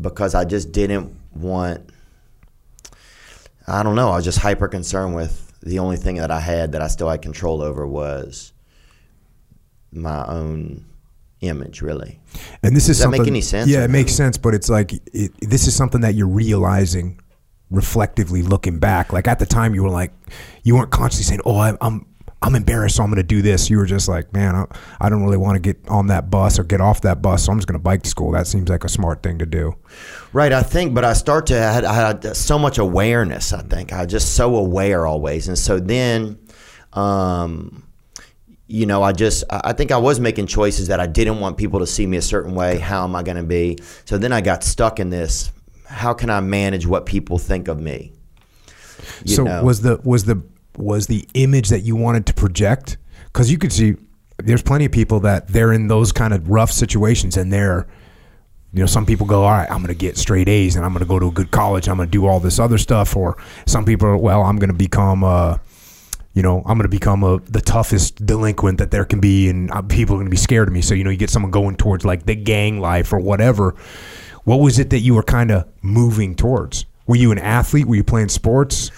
because 0.00 0.34
I 0.34 0.44
just 0.44 0.72
didn't 0.72 1.14
want. 1.34 1.90
I 3.66 3.82
don't 3.82 3.94
know. 3.94 4.10
I 4.10 4.16
was 4.16 4.24
just 4.24 4.38
hyper 4.38 4.68
concerned 4.68 5.14
with 5.14 5.52
the 5.60 5.78
only 5.78 5.96
thing 5.96 6.16
that 6.16 6.30
I 6.30 6.40
had 6.40 6.72
that 6.72 6.80
I 6.80 6.88
still 6.88 7.08
had 7.08 7.20
control 7.20 7.60
over 7.60 7.86
was 7.86 8.52
my 9.92 10.26
own 10.26 10.86
image, 11.40 11.82
really. 11.82 12.20
And 12.62 12.76
this 12.76 12.88
is 12.88 12.98
Does 12.98 13.10
that 13.10 13.18
make 13.18 13.26
any 13.26 13.40
sense 13.40 13.68
Yeah, 13.68 13.84
it 13.84 13.90
makes 13.90 14.12
sense, 14.12 14.36
but 14.36 14.54
it's 14.54 14.68
like 14.68 14.92
it, 14.92 15.32
this 15.40 15.66
is 15.66 15.74
something 15.74 16.00
that 16.02 16.14
you're 16.14 16.28
realizing 16.28 17.20
reflectively 17.70 18.42
looking 18.42 18.78
back. 18.78 19.12
Like 19.12 19.28
at 19.28 19.38
the 19.38 19.46
time, 19.46 19.74
you 19.74 19.82
were 19.82 19.90
like, 19.90 20.12
you 20.62 20.76
weren't 20.76 20.90
consciously 20.90 21.24
saying, 21.24 21.40
"Oh, 21.44 21.56
I, 21.56 21.76
I'm 21.80 22.06
I'm 22.42 22.54
embarrassed, 22.54 22.96
so 22.96 23.02
I'm 23.02 23.10
going 23.10 23.16
to 23.16 23.22
do 23.22 23.42
this." 23.42 23.70
You 23.70 23.78
were 23.78 23.86
just 23.86 24.08
like, 24.08 24.32
"Man, 24.32 24.54
I, 24.54 24.64
I 25.00 25.08
don't 25.08 25.22
really 25.22 25.36
want 25.36 25.56
to 25.56 25.60
get 25.60 25.88
on 25.88 26.08
that 26.08 26.30
bus 26.30 26.58
or 26.58 26.64
get 26.64 26.80
off 26.80 27.02
that 27.02 27.22
bus, 27.22 27.44
so 27.44 27.52
I'm 27.52 27.58
just 27.58 27.68
going 27.68 27.78
to 27.78 27.82
bike 27.82 28.02
to 28.02 28.10
school." 28.10 28.32
That 28.32 28.46
seems 28.46 28.68
like 28.68 28.84
a 28.84 28.88
smart 28.88 29.22
thing 29.22 29.38
to 29.38 29.46
do. 29.46 29.76
Right, 30.32 30.52
I 30.52 30.62
think, 30.62 30.94
but 30.94 31.04
I 31.04 31.12
start 31.12 31.46
to 31.46 31.56
I 31.56 31.72
had, 31.72 31.84
I 31.84 31.94
had 31.94 32.36
so 32.36 32.58
much 32.58 32.78
awareness. 32.78 33.52
I 33.52 33.62
think 33.62 33.92
I 33.92 34.02
was 34.02 34.10
just 34.10 34.34
so 34.34 34.56
aware 34.56 35.06
always, 35.06 35.48
and 35.48 35.58
so 35.58 35.78
then, 35.78 36.38
um, 36.92 37.84
you 38.70 38.86
know, 38.86 39.02
I 39.02 39.10
just 39.10 39.42
I 39.50 39.72
think 39.72 39.90
I 39.90 39.96
was 39.96 40.20
making 40.20 40.46
choices 40.46 40.86
that 40.88 41.00
I 41.00 41.08
didn't 41.08 41.40
want 41.40 41.56
people 41.56 41.80
to 41.80 41.86
see 41.88 42.06
me 42.06 42.16
a 42.16 42.22
certain 42.22 42.54
way. 42.54 42.78
How 42.78 43.02
am 43.02 43.16
I 43.16 43.24
going 43.24 43.36
to 43.36 43.42
be? 43.42 43.78
So 44.04 44.16
then 44.16 44.32
I 44.32 44.40
got 44.40 44.62
stuck 44.62 45.00
in 45.00 45.10
this. 45.10 45.50
How 45.86 46.14
can 46.14 46.30
I 46.30 46.38
manage 46.38 46.86
what 46.86 47.04
people 47.04 47.36
think 47.36 47.66
of 47.66 47.80
me? 47.80 48.12
You 49.24 49.34
so 49.34 49.42
know? 49.42 49.64
was 49.64 49.80
the 49.80 50.00
was 50.04 50.24
the 50.24 50.40
was 50.76 51.08
the 51.08 51.26
image 51.34 51.68
that 51.70 51.80
you 51.80 51.96
wanted 51.96 52.26
to 52.26 52.34
project? 52.34 52.96
Because 53.24 53.50
you 53.50 53.58
could 53.58 53.72
see 53.72 53.96
there's 54.38 54.62
plenty 54.62 54.84
of 54.84 54.92
people 54.92 55.18
that 55.20 55.48
they're 55.48 55.72
in 55.72 55.88
those 55.88 56.12
kind 56.12 56.32
of 56.32 56.48
rough 56.48 56.70
situations, 56.70 57.36
and 57.36 57.52
they're 57.52 57.88
you 58.72 58.78
know 58.78 58.86
some 58.86 59.04
people 59.04 59.26
go 59.26 59.42
all 59.42 59.50
right 59.50 59.68
i'm 59.68 59.78
going 59.78 59.88
to 59.88 59.94
get 59.94 60.16
straight 60.16 60.48
a's 60.48 60.76
and 60.76 60.84
i'm 60.84 60.92
going 60.92 61.02
to 61.02 61.08
go 61.08 61.18
to 61.18 61.26
a 61.26 61.32
good 61.32 61.50
college 61.50 61.88
i'm 61.88 61.96
going 61.96 62.06
to 62.06 62.10
do 62.10 62.26
all 62.26 62.38
this 62.38 62.60
other 62.60 62.78
stuff 62.78 63.16
or 63.16 63.36
some 63.66 63.84
people 63.84 64.06
are 64.06 64.16
well 64.16 64.44
i'm 64.44 64.60
going 64.60 64.70
to 64.70 64.76
become 64.76 65.24
uh 65.24 65.58
you 66.32 66.42
know 66.42 66.58
i'm 66.58 66.78
going 66.78 66.82
to 66.82 66.88
become 66.88 67.22
a, 67.22 67.38
the 67.40 67.60
toughest 67.60 68.24
delinquent 68.24 68.78
that 68.78 68.90
there 68.90 69.04
can 69.04 69.20
be 69.20 69.48
and 69.48 69.70
uh, 69.70 69.82
people 69.82 70.14
are 70.14 70.18
going 70.18 70.26
to 70.26 70.30
be 70.30 70.36
scared 70.36 70.68
of 70.68 70.74
me. 70.74 70.80
So 70.82 70.94
you 70.94 71.04
know 71.04 71.10
you 71.10 71.16
get 71.16 71.30
someone 71.30 71.50
going 71.50 71.76
towards 71.76 72.04
like 72.04 72.26
the 72.26 72.34
gang 72.34 72.80
life 72.80 73.12
or 73.12 73.18
whatever. 73.18 73.74
What 74.44 74.56
was 74.56 74.78
it 74.78 74.90
that 74.90 75.00
you 75.00 75.14
were 75.14 75.22
kind 75.22 75.50
of 75.50 75.68
moving 75.82 76.34
towards? 76.34 76.86
Were 77.06 77.16
you 77.16 77.32
an 77.32 77.38
athlete? 77.38 77.86
Were 77.86 77.96
you 77.96 78.04
playing 78.04 78.28
sports 78.28 78.90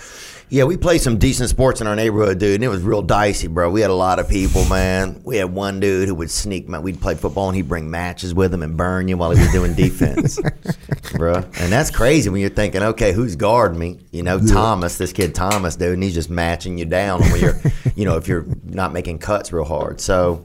Yeah, 0.53 0.65
we 0.65 0.77
played 0.77 1.01
some 1.01 1.17
decent 1.17 1.49
sports 1.49 1.81
in 1.81 1.87
our 1.87 1.97
neighborhood, 1.97 2.39
dude, 2.39 2.57
and 2.57 2.63
it 2.63 2.69
was 2.69 2.83
real 2.83 3.01
dicey, 3.01 3.47
bro. 3.47 3.71
We 3.71 3.81
had 3.81 3.89
a 3.89 3.95
lot 3.95 4.19
of 4.19 4.29
people, 4.29 4.67
man. 4.67 5.23
We 5.25 5.39
had 5.39 5.51
one 5.51 5.81
dude 5.81 6.09
who 6.09 6.15
would 6.17 6.31
sneak. 6.31 6.69
Man, 6.69 6.83
we'd 6.83 7.01
play 7.01 7.15
football, 7.15 7.49
and 7.49 7.57
he'd 7.57 7.69
bring 7.69 7.91
matches 7.91 8.35
with 8.35 8.53
him 8.53 8.63
and 8.63 8.77
burn 8.77 9.09
you 9.09 9.17
while 9.17 9.31
he 9.31 9.41
was 9.41 9.51
doing 9.51 9.73
defense, 9.73 10.39
bro. 11.15 11.37
And 11.37 11.73
that's 11.73 11.91
crazy 11.91 12.29
when 12.29 12.43
you're 12.43 12.51
thinking, 12.51 12.83
okay, 12.83 13.15
who's 13.15 13.35
guarding 13.35 13.79
me? 13.79 14.01
You 14.11 14.25
know, 14.25 14.39
Thomas, 14.39 14.99
this 14.99 15.15
kid 15.15 15.35
Thomas, 15.35 15.77
dude, 15.77 15.95
and 15.95 16.03
he's 16.03 16.13
just 16.13 16.29
matching 16.29 16.77
you 16.77 16.85
down 16.85 17.23
when 17.23 17.41
you're, 17.41 17.59
you 17.97 18.05
know, 18.05 18.19
if 18.19 18.29
you're 18.29 18.45
not 18.63 18.93
making 18.93 19.21
cuts 19.21 19.55
real 19.55 19.65
hard. 19.65 20.03
So, 20.03 20.45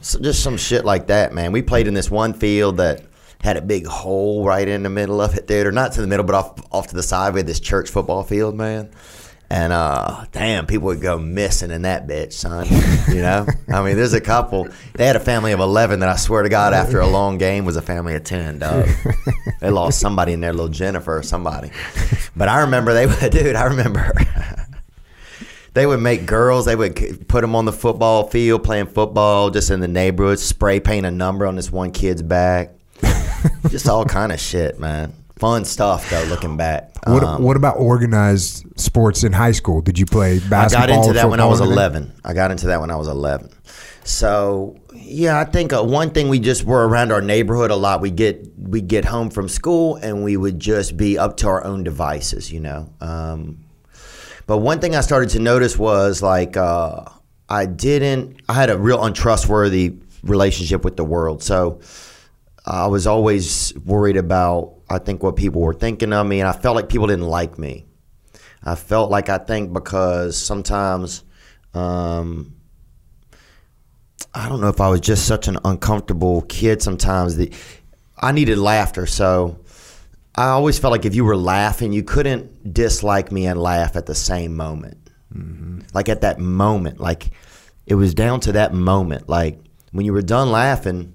so 0.00 0.20
just 0.20 0.44
some 0.44 0.58
shit 0.58 0.84
like 0.84 1.08
that, 1.08 1.34
man. 1.34 1.50
We 1.50 1.62
played 1.62 1.88
in 1.88 1.94
this 1.94 2.08
one 2.08 2.34
field 2.34 2.76
that 2.76 3.02
had 3.40 3.56
a 3.56 3.62
big 3.62 3.84
hole 3.84 4.44
right 4.44 4.68
in 4.68 4.84
the 4.84 4.90
middle 4.90 5.20
of 5.20 5.36
it, 5.36 5.48
dude, 5.48 5.66
or 5.66 5.72
not 5.72 5.90
to 5.94 6.00
the 6.00 6.06
middle, 6.06 6.24
but 6.24 6.36
off 6.36 6.72
off 6.72 6.86
to 6.86 6.94
the 6.94 7.02
side. 7.02 7.34
We 7.34 7.40
had 7.40 7.48
this 7.48 7.58
church 7.58 7.90
football 7.90 8.22
field, 8.22 8.54
man. 8.54 8.90
And 9.52 9.72
uh, 9.72 10.26
damn, 10.30 10.66
people 10.66 10.86
would 10.86 11.00
go 11.00 11.18
missing 11.18 11.72
in 11.72 11.82
that 11.82 12.06
bitch, 12.06 12.34
son. 12.34 12.68
You 13.12 13.20
know, 13.20 13.46
I 13.68 13.82
mean, 13.82 13.96
there's 13.96 14.12
a 14.12 14.20
couple. 14.20 14.68
They 14.94 15.04
had 15.04 15.16
a 15.16 15.20
family 15.20 15.50
of 15.50 15.58
eleven 15.58 16.00
that 16.00 16.08
I 16.08 16.14
swear 16.14 16.44
to 16.44 16.48
God, 16.48 16.72
after 16.72 17.00
a 17.00 17.06
long 17.06 17.36
game, 17.36 17.64
was 17.64 17.76
a 17.76 17.82
family 17.82 18.14
of 18.14 18.22
ten. 18.22 18.60
Dog, 18.60 18.88
they 19.60 19.70
lost 19.70 19.98
somebody 19.98 20.34
in 20.34 20.40
there, 20.40 20.52
little 20.52 20.68
Jennifer 20.68 21.18
or 21.18 21.24
somebody. 21.24 21.72
But 22.36 22.48
I 22.48 22.60
remember 22.60 22.94
they 22.94 23.06
would, 23.06 23.18
dude. 23.32 23.56
I 23.56 23.64
remember 23.64 24.12
they 25.74 25.84
would 25.84 26.00
make 26.00 26.26
girls. 26.26 26.66
They 26.66 26.76
would 26.76 27.26
put 27.26 27.40
them 27.40 27.56
on 27.56 27.64
the 27.64 27.72
football 27.72 28.28
field 28.28 28.62
playing 28.62 28.86
football, 28.86 29.50
just 29.50 29.72
in 29.72 29.80
the 29.80 29.88
neighborhood. 29.88 30.38
Spray 30.38 30.78
paint 30.78 31.06
a 31.06 31.10
number 31.10 31.44
on 31.44 31.56
this 31.56 31.72
one 31.72 31.90
kid's 31.90 32.22
back. 32.22 32.70
just 33.68 33.88
all 33.88 34.04
kind 34.04 34.30
of 34.30 34.38
shit, 34.38 34.78
man. 34.78 35.12
Fun 35.40 35.64
stuff 35.64 36.08
though. 36.10 36.22
Looking 36.24 36.58
back, 36.58 36.92
What, 37.06 37.24
Um, 37.24 37.42
what 37.42 37.56
about 37.56 37.78
organized 37.78 38.66
sports 38.78 39.24
in 39.24 39.32
high 39.32 39.52
school? 39.52 39.80
Did 39.80 39.98
you 39.98 40.04
play 40.04 40.38
basketball? 40.38 40.84
I 40.84 40.86
got 40.86 40.90
into 40.90 41.12
that 41.14 41.30
when 41.30 41.40
I 41.40 41.46
was 41.46 41.60
11. 41.60 42.12
I 42.24 42.34
got 42.34 42.50
into 42.50 42.66
that 42.66 42.80
when 42.80 42.90
I 42.90 42.96
was 42.96 43.08
11. 43.08 43.50
So 44.04 44.76
yeah, 44.94 45.40
I 45.40 45.44
think 45.44 45.72
uh, 45.72 45.82
one 45.82 46.10
thing 46.10 46.28
we 46.28 46.40
just 46.40 46.64
were 46.64 46.86
around 46.86 47.10
our 47.10 47.22
neighborhood 47.22 47.70
a 47.70 47.76
lot. 47.76 48.02
We 48.02 48.10
get 48.10 48.46
we 48.58 48.82
get 48.82 49.06
home 49.06 49.30
from 49.30 49.48
school 49.48 49.96
and 49.96 50.22
we 50.22 50.36
would 50.36 50.60
just 50.60 50.96
be 50.98 51.16
up 51.18 51.38
to 51.38 51.48
our 51.48 51.64
own 51.64 51.84
devices, 51.84 52.52
you 52.52 52.60
know. 52.60 52.92
Um, 53.00 53.64
but 54.46 54.58
one 54.58 54.78
thing 54.80 54.94
I 54.94 55.00
started 55.00 55.30
to 55.30 55.38
notice 55.38 55.78
was 55.78 56.22
like 56.22 56.56
uh, 56.58 57.04
I 57.48 57.64
didn't. 57.64 58.42
I 58.46 58.52
had 58.52 58.68
a 58.68 58.76
real 58.78 59.02
untrustworthy 59.02 59.94
relationship 60.22 60.84
with 60.84 60.96
the 60.96 61.04
world. 61.04 61.42
So 61.42 61.80
I 62.66 62.88
was 62.88 63.06
always 63.06 63.72
worried 63.86 64.18
about. 64.18 64.74
I 64.90 64.98
think 64.98 65.22
what 65.22 65.36
people 65.36 65.60
were 65.60 65.72
thinking 65.72 66.12
of 66.12 66.26
me, 66.26 66.40
and 66.40 66.48
I 66.48 66.52
felt 66.52 66.74
like 66.74 66.88
people 66.88 67.06
didn't 67.06 67.28
like 67.28 67.58
me. 67.58 67.86
I 68.62 68.74
felt 68.74 69.10
like 69.10 69.28
I 69.28 69.38
think 69.38 69.72
because 69.72 70.36
sometimes 70.36 71.22
um, 71.72 72.56
I 74.34 74.48
don't 74.48 74.60
know 74.60 74.68
if 74.68 74.80
I 74.80 74.88
was 74.88 75.00
just 75.00 75.26
such 75.26 75.48
an 75.48 75.56
uncomfortable 75.64 76.42
kid. 76.42 76.82
Sometimes 76.82 77.36
that 77.36 77.54
I 78.18 78.32
needed 78.32 78.58
laughter, 78.58 79.06
so 79.06 79.60
I 80.34 80.48
always 80.48 80.78
felt 80.78 80.92
like 80.92 81.04
if 81.04 81.14
you 81.14 81.24
were 81.24 81.36
laughing, 81.36 81.92
you 81.92 82.02
couldn't 82.02 82.74
dislike 82.74 83.32
me 83.32 83.46
and 83.46 83.60
laugh 83.60 83.96
at 83.96 84.06
the 84.06 84.14
same 84.14 84.56
moment. 84.56 84.98
Like 85.94 86.08
at 86.08 86.20
that 86.22 86.38
moment, 86.38 87.00
like 87.00 87.30
it 87.86 87.94
was 87.94 88.14
down 88.14 88.40
to 88.40 88.52
that 88.52 88.74
moment. 88.74 89.28
Like 89.28 89.58
when 89.92 90.04
you 90.04 90.12
were 90.12 90.22
done 90.22 90.50
laughing, 90.50 91.14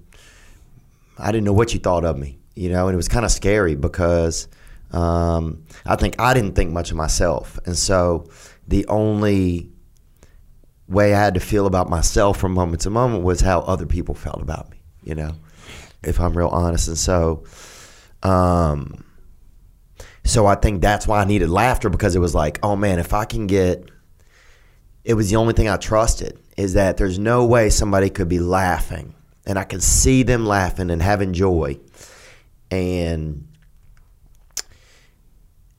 I 1.18 1.32
didn't 1.32 1.46
know 1.46 1.54
what 1.54 1.74
you 1.74 1.80
thought 1.80 2.06
of 2.06 2.18
me, 2.18 2.40
you 2.56 2.70
know, 2.70 2.88
and 2.88 2.94
it 2.94 2.98
was 2.98 3.08
kind 3.08 3.26
of 3.26 3.32
scary 3.32 3.76
because 3.76 4.48
um, 4.92 5.64
I 5.86 5.96
think 5.96 6.20
I 6.20 6.34
didn't 6.34 6.54
think 6.54 6.72
much 6.72 6.92
of 6.92 6.98
myself, 6.98 7.60
and 7.66 7.78
so 7.78 8.30
the 8.68 8.86
only 8.88 9.70
way 10.88 11.14
I 11.14 11.20
had 11.20 11.34
to 11.34 11.40
feel 11.40 11.66
about 11.66 11.90
myself 11.90 12.38
from 12.38 12.54
moment 12.54 12.82
to 12.82 12.90
moment 12.90 13.24
was 13.24 13.42
how 13.42 13.62
other 13.62 13.86
people 13.86 14.16
felt 14.16 14.42
about 14.42 14.70
me, 14.70 14.78
you 15.04 15.16
know, 15.16 15.36
if 16.04 16.20
I'm 16.20 16.38
real 16.38 16.48
honest, 16.48 16.88
and 16.88 16.98
so. 16.98 17.44
Um, 18.24 19.04
so 20.26 20.48
I 20.48 20.56
think 20.56 20.82
that's 20.82 21.08
why 21.08 21.22
I 21.22 21.26
needed 21.26 21.50
laughter 21.50 21.90
because 21.90 22.16
it 22.16 22.20
was 22.20 22.34
like, 22.34 22.60
oh 22.64 22.76
man, 22.76 22.98
if 22.98 23.14
I 23.14 23.26
can 23.26 23.46
get, 23.46 23.90
it 25.04 25.14
was 25.14 25.30
the 25.30 25.36
only 25.36 25.54
thing 25.54 25.70
I 25.70 25.78
trusted 25.78 26.40
is 26.58 26.74
that 26.74 26.98
there's 26.98 27.20
no 27.20 27.46
way 27.46 27.70
somebody 27.70 28.10
could 28.10 28.28
be 28.28 28.40
laughing 28.40 29.14
and 29.46 29.60
I 29.60 29.64
could 29.64 29.84
see 29.84 30.24
them 30.24 30.48
laughing 30.48 30.90
and 30.90 31.02
having 31.02 31.34
joy 31.34 31.80
and 32.72 33.48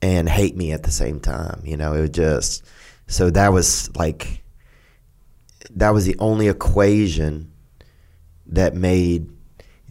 and 0.01 0.29
hate 0.29 0.55
me 0.55 0.71
at 0.71 0.83
the 0.83 0.91
same 0.91 1.19
time. 1.19 1.61
You 1.65 1.77
know, 1.77 1.93
it 1.93 2.01
was 2.01 2.09
just 2.11 2.65
so 3.07 3.29
that 3.31 3.51
was 3.51 3.95
like 3.95 4.43
that 5.71 5.91
was 5.91 6.05
the 6.05 6.15
only 6.19 6.47
equation 6.47 7.51
that 8.47 8.75
made 8.75 9.29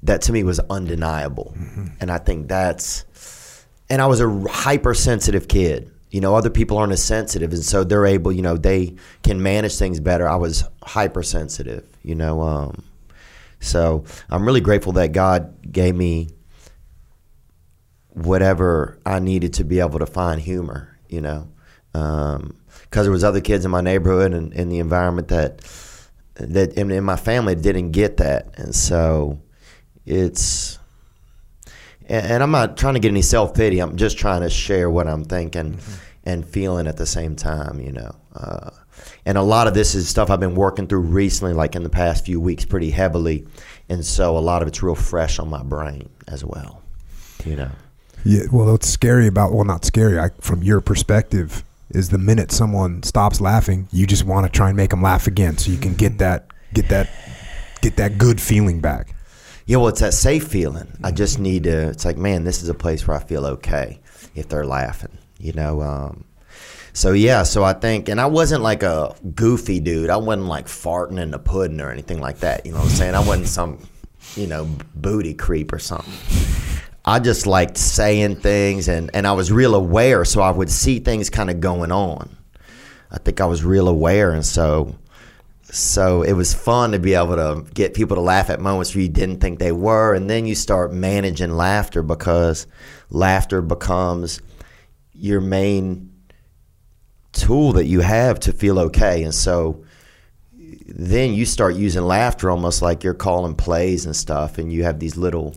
that 0.02 0.22
to 0.22 0.32
me 0.32 0.42
was 0.42 0.60
undeniable. 0.70 1.54
And 2.00 2.10
I 2.10 2.18
think 2.18 2.48
that's 2.48 3.04
and 3.88 4.02
I 4.02 4.06
was 4.06 4.20
a 4.20 4.28
hypersensitive 4.48 5.48
kid. 5.48 5.90
You 6.10 6.20
know, 6.20 6.34
other 6.34 6.50
people 6.50 6.78
aren't 6.78 6.92
as 6.92 7.02
sensitive, 7.02 7.52
and 7.52 7.64
so 7.64 7.84
they're 7.84 8.06
able. 8.06 8.32
You 8.32 8.42
know, 8.42 8.56
they 8.56 8.94
can 9.22 9.42
manage 9.42 9.76
things 9.76 10.00
better. 10.00 10.28
I 10.28 10.36
was 10.36 10.64
hypersensitive. 10.82 11.84
You 12.02 12.14
know, 12.14 12.42
um, 12.42 12.84
so 13.60 14.04
I'm 14.30 14.46
really 14.46 14.60
grateful 14.60 14.92
that 14.92 15.12
God 15.12 15.70
gave 15.70 15.94
me 15.94 16.30
whatever 18.16 18.98
I 19.06 19.18
needed 19.20 19.54
to 19.54 19.64
be 19.64 19.80
able 19.80 19.98
to 19.98 20.06
find 20.06 20.40
humor. 20.40 20.98
You 21.08 21.20
know, 21.20 21.48
because 21.92 23.04
there 23.04 23.12
was 23.12 23.24
other 23.24 23.40
kids 23.40 23.64
in 23.64 23.70
my 23.70 23.80
neighborhood 23.80 24.32
and 24.32 24.52
in 24.52 24.68
the 24.68 24.80
environment 24.80 25.28
that 25.28 25.60
that 26.34 26.74
in, 26.74 26.90
in 26.90 27.04
my 27.04 27.16
family 27.16 27.54
didn't 27.54 27.92
get 27.92 28.16
that, 28.18 28.58
and 28.58 28.74
so 28.74 29.40
it's 30.04 30.78
and, 32.08 32.26
and 32.26 32.42
I'm 32.42 32.50
not 32.50 32.76
trying 32.76 32.94
to 32.94 33.00
get 33.00 33.08
any 33.08 33.22
self 33.22 33.54
pity. 33.54 33.78
I'm 33.78 33.96
just 33.96 34.18
trying 34.18 34.42
to 34.42 34.50
share 34.50 34.90
what 34.90 35.06
I'm 35.06 35.24
thinking 35.24 35.78
and 36.24 36.46
feeling 36.46 36.86
at 36.86 36.96
the 36.96 37.06
same 37.06 37.36
time, 37.36 37.80
you 37.80 37.92
know. 37.92 38.14
Uh, 38.34 38.70
and 39.24 39.38
a 39.38 39.42
lot 39.42 39.66
of 39.66 39.74
this 39.74 39.94
is 39.94 40.08
stuff 40.08 40.30
I've 40.30 40.40
been 40.40 40.54
working 40.54 40.86
through 40.86 41.00
recently, 41.00 41.52
like 41.52 41.76
in 41.76 41.82
the 41.82 41.90
past 41.90 42.24
few 42.24 42.40
weeks, 42.40 42.64
pretty 42.64 42.90
heavily. 42.90 43.46
And 43.88 44.04
so 44.04 44.36
a 44.36 44.40
lot 44.40 44.62
of 44.62 44.68
it's 44.68 44.82
real 44.82 44.94
fresh 44.94 45.38
on 45.38 45.48
my 45.48 45.62
brain 45.62 46.08
as 46.26 46.44
well, 46.44 46.82
you 47.44 47.56
know. 47.56 47.70
Yeah, 48.26 48.42
well, 48.50 48.72
what's 48.72 48.88
scary 48.88 49.28
about 49.28 49.52
well, 49.52 49.64
not 49.64 49.84
scary. 49.84 50.18
I, 50.18 50.30
from 50.40 50.64
your 50.64 50.80
perspective, 50.80 51.62
is 51.90 52.08
the 52.08 52.18
minute 52.18 52.50
someone 52.50 53.04
stops 53.04 53.40
laughing, 53.40 53.86
you 53.92 54.04
just 54.04 54.24
want 54.24 54.44
to 54.44 54.50
try 54.50 54.66
and 54.66 54.76
make 54.76 54.90
them 54.90 55.00
laugh 55.00 55.28
again, 55.28 55.56
so 55.56 55.70
you 55.70 55.78
can 55.78 55.94
get 55.94 56.18
that, 56.18 56.48
get 56.74 56.88
that, 56.88 57.08
get 57.82 57.96
that 57.98 58.18
good 58.18 58.40
feeling 58.40 58.80
back. 58.80 59.14
Yeah, 59.66 59.76
well, 59.76 59.88
it's 59.88 60.00
that 60.00 60.12
safe 60.12 60.48
feeling. 60.48 60.88
I 61.04 61.12
just 61.12 61.38
need 61.38 61.64
to. 61.64 61.90
It's 61.90 62.04
like, 62.04 62.16
man, 62.16 62.42
this 62.42 62.64
is 62.64 62.68
a 62.68 62.74
place 62.74 63.06
where 63.06 63.16
I 63.16 63.20
feel 63.20 63.46
okay 63.46 64.00
if 64.34 64.48
they're 64.48 64.66
laughing. 64.66 65.16
You 65.38 65.52
know. 65.52 65.82
Um, 65.82 66.24
so 66.92 67.12
yeah, 67.12 67.44
so 67.44 67.62
I 67.62 67.74
think, 67.74 68.08
and 68.08 68.20
I 68.20 68.26
wasn't 68.26 68.62
like 68.62 68.82
a 68.82 69.14
goofy 69.36 69.78
dude. 69.78 70.10
I 70.10 70.16
wasn't 70.16 70.48
like 70.48 70.66
farting 70.66 71.20
in 71.20 71.30
the 71.30 71.38
pudding 71.38 71.80
or 71.80 71.92
anything 71.92 72.20
like 72.20 72.38
that. 72.40 72.66
You 72.66 72.72
know 72.72 72.78
what 72.78 72.90
I'm 72.90 72.90
saying? 72.90 73.14
I 73.14 73.24
wasn't 73.24 73.48
some, 73.48 73.86
you 74.34 74.48
know, 74.48 74.68
booty 74.96 75.34
creep 75.34 75.72
or 75.72 75.78
something. 75.78 76.12
I 77.08 77.20
just 77.20 77.46
liked 77.46 77.78
saying 77.78 78.36
things, 78.36 78.88
and 78.88 79.10
and 79.14 79.26
I 79.26 79.32
was 79.32 79.52
real 79.52 79.76
aware, 79.76 80.24
so 80.24 80.40
I 80.40 80.50
would 80.50 80.70
see 80.70 80.98
things 80.98 81.30
kind 81.30 81.50
of 81.50 81.60
going 81.60 81.92
on. 81.92 82.36
I 83.12 83.18
think 83.18 83.40
I 83.40 83.46
was 83.46 83.64
real 83.64 83.88
aware, 83.88 84.32
and 84.32 84.44
so 84.44 84.96
so 85.62 86.22
it 86.22 86.32
was 86.32 86.52
fun 86.52 86.92
to 86.92 86.98
be 86.98 87.14
able 87.14 87.36
to 87.36 87.64
get 87.74 87.94
people 87.94 88.16
to 88.16 88.22
laugh 88.22 88.50
at 88.50 88.60
moments 88.60 88.94
where 88.94 89.02
you 89.02 89.08
didn't 89.08 89.40
think 89.40 89.60
they 89.60 89.70
were, 89.70 90.14
and 90.14 90.28
then 90.28 90.46
you 90.46 90.56
start 90.56 90.92
managing 90.92 91.52
laughter 91.52 92.02
because 92.02 92.66
laughter 93.10 93.62
becomes 93.62 94.40
your 95.12 95.40
main 95.40 96.12
tool 97.32 97.72
that 97.74 97.86
you 97.86 98.00
have 98.00 98.40
to 98.40 98.52
feel 98.52 98.80
okay, 98.80 99.22
and 99.22 99.34
so 99.34 99.84
then 100.88 101.34
you 101.34 101.46
start 101.46 101.76
using 101.76 102.02
laughter 102.02 102.50
almost 102.50 102.82
like 102.82 103.04
you're 103.04 103.14
calling 103.14 103.54
plays 103.54 104.06
and 104.06 104.16
stuff, 104.16 104.58
and 104.58 104.72
you 104.72 104.82
have 104.82 104.98
these 104.98 105.16
little. 105.16 105.54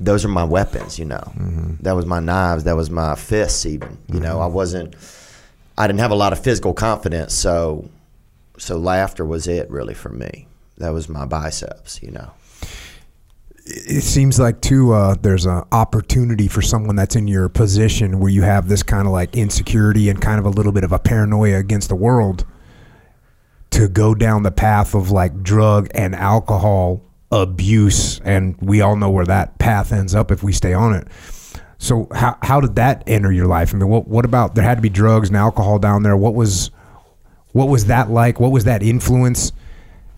Those 0.00 0.24
are 0.24 0.28
my 0.28 0.44
weapons, 0.44 0.98
you 0.98 1.04
know. 1.04 1.32
That 1.80 1.92
was 1.92 2.06
my 2.06 2.20
knives. 2.20 2.64
That 2.64 2.76
was 2.76 2.88
my 2.88 3.14
fists, 3.16 3.66
even. 3.66 3.98
You 4.12 4.20
know, 4.20 4.40
I 4.40 4.46
wasn't. 4.46 4.94
I 5.76 5.86
didn't 5.86 6.00
have 6.00 6.12
a 6.12 6.16
lot 6.16 6.32
of 6.32 6.38
physical 6.42 6.72
confidence, 6.72 7.34
so 7.34 7.88
so 8.58 8.76
laughter 8.78 9.24
was 9.24 9.46
it 9.46 9.70
really 9.70 9.94
for 9.94 10.08
me. 10.08 10.46
That 10.78 10.90
was 10.90 11.08
my 11.08 11.24
biceps, 11.26 12.00
you 12.02 12.10
know. 12.12 12.30
it 13.66 14.02
seems 14.02 14.38
like 14.38 14.60
too 14.60 14.92
uh, 14.92 15.14
there's 15.20 15.46
an 15.46 15.62
opportunity 15.72 16.48
for 16.48 16.62
someone 16.62 16.96
that's 16.96 17.16
in 17.16 17.28
your 17.28 17.48
position 17.48 18.18
where 18.20 18.30
you 18.30 18.42
have 18.42 18.68
this 18.68 18.82
kind 18.82 19.06
of 19.06 19.12
like 19.12 19.36
insecurity 19.36 20.08
and 20.08 20.20
kind 20.22 20.38
of 20.38 20.46
a 20.46 20.50
little 20.50 20.72
bit 20.72 20.84
of 20.84 20.92
a 20.92 20.98
paranoia 20.98 21.58
against 21.58 21.88
the 21.88 21.94
world 21.96 22.44
to 23.70 23.88
go 23.88 24.14
down 24.14 24.42
the 24.42 24.50
path 24.50 24.94
of 24.94 25.10
like 25.10 25.42
drug 25.42 25.88
and 25.94 26.14
alcohol 26.14 27.02
abuse 27.30 28.20
and 28.20 28.56
we 28.60 28.80
all 28.80 28.96
know 28.96 29.10
where 29.10 29.26
that 29.26 29.58
path 29.58 29.92
ends 29.92 30.14
up 30.14 30.30
if 30.30 30.42
we 30.42 30.52
stay 30.52 30.72
on 30.72 30.94
it. 30.94 31.08
So 31.78 32.08
how, 32.12 32.36
how 32.42 32.60
did 32.60 32.76
that 32.76 33.04
enter 33.06 33.30
your 33.30 33.46
life? 33.46 33.74
I 33.74 33.78
mean 33.78 33.88
what, 33.88 34.08
what 34.08 34.24
about 34.24 34.54
there 34.54 34.64
had 34.64 34.76
to 34.76 34.82
be 34.82 34.88
drugs 34.88 35.28
and 35.28 35.36
alcohol 35.36 35.78
down 35.78 36.02
there. 36.02 36.16
What 36.16 36.34
was 36.34 36.70
what 37.52 37.68
was 37.68 37.86
that 37.86 38.10
like? 38.10 38.40
What 38.40 38.52
was 38.52 38.64
that 38.64 38.82
influence? 38.82 39.52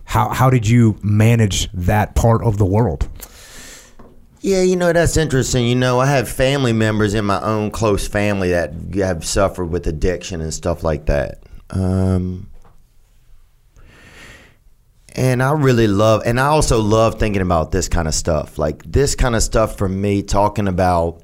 How, 0.04 0.30
how 0.30 0.50
did 0.50 0.66
you 0.66 0.98
manage 1.02 1.70
that 1.72 2.16
part 2.16 2.42
of 2.42 2.58
the 2.58 2.66
world? 2.66 3.08
Yeah, 4.40 4.62
you 4.62 4.74
know 4.74 4.92
that's 4.92 5.16
interesting. 5.16 5.66
You 5.66 5.74
know, 5.74 6.00
I 6.00 6.06
have 6.06 6.28
family 6.28 6.72
members 6.72 7.14
in 7.14 7.24
my 7.26 7.40
own 7.42 7.70
close 7.70 8.08
family 8.08 8.50
that 8.50 8.72
have 8.94 9.24
suffered 9.24 9.66
with 9.66 9.86
addiction 9.86 10.40
and 10.40 10.52
stuff 10.52 10.82
like 10.82 11.06
that. 11.06 11.42
Um, 11.70 12.49
and 15.12 15.42
I 15.42 15.52
really 15.52 15.86
love, 15.86 16.22
and 16.24 16.38
I 16.38 16.46
also 16.46 16.80
love 16.80 17.18
thinking 17.18 17.42
about 17.42 17.72
this 17.72 17.88
kind 17.88 18.08
of 18.08 18.14
stuff. 18.14 18.58
Like 18.58 18.82
this 18.84 19.14
kind 19.14 19.34
of 19.34 19.42
stuff 19.42 19.76
for 19.76 19.88
me, 19.88 20.22
talking 20.22 20.68
about 20.68 21.22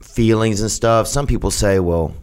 feelings 0.00 0.60
and 0.60 0.70
stuff. 0.70 1.06
Some 1.06 1.26
people 1.26 1.50
say, 1.50 1.78
well, 1.78 2.14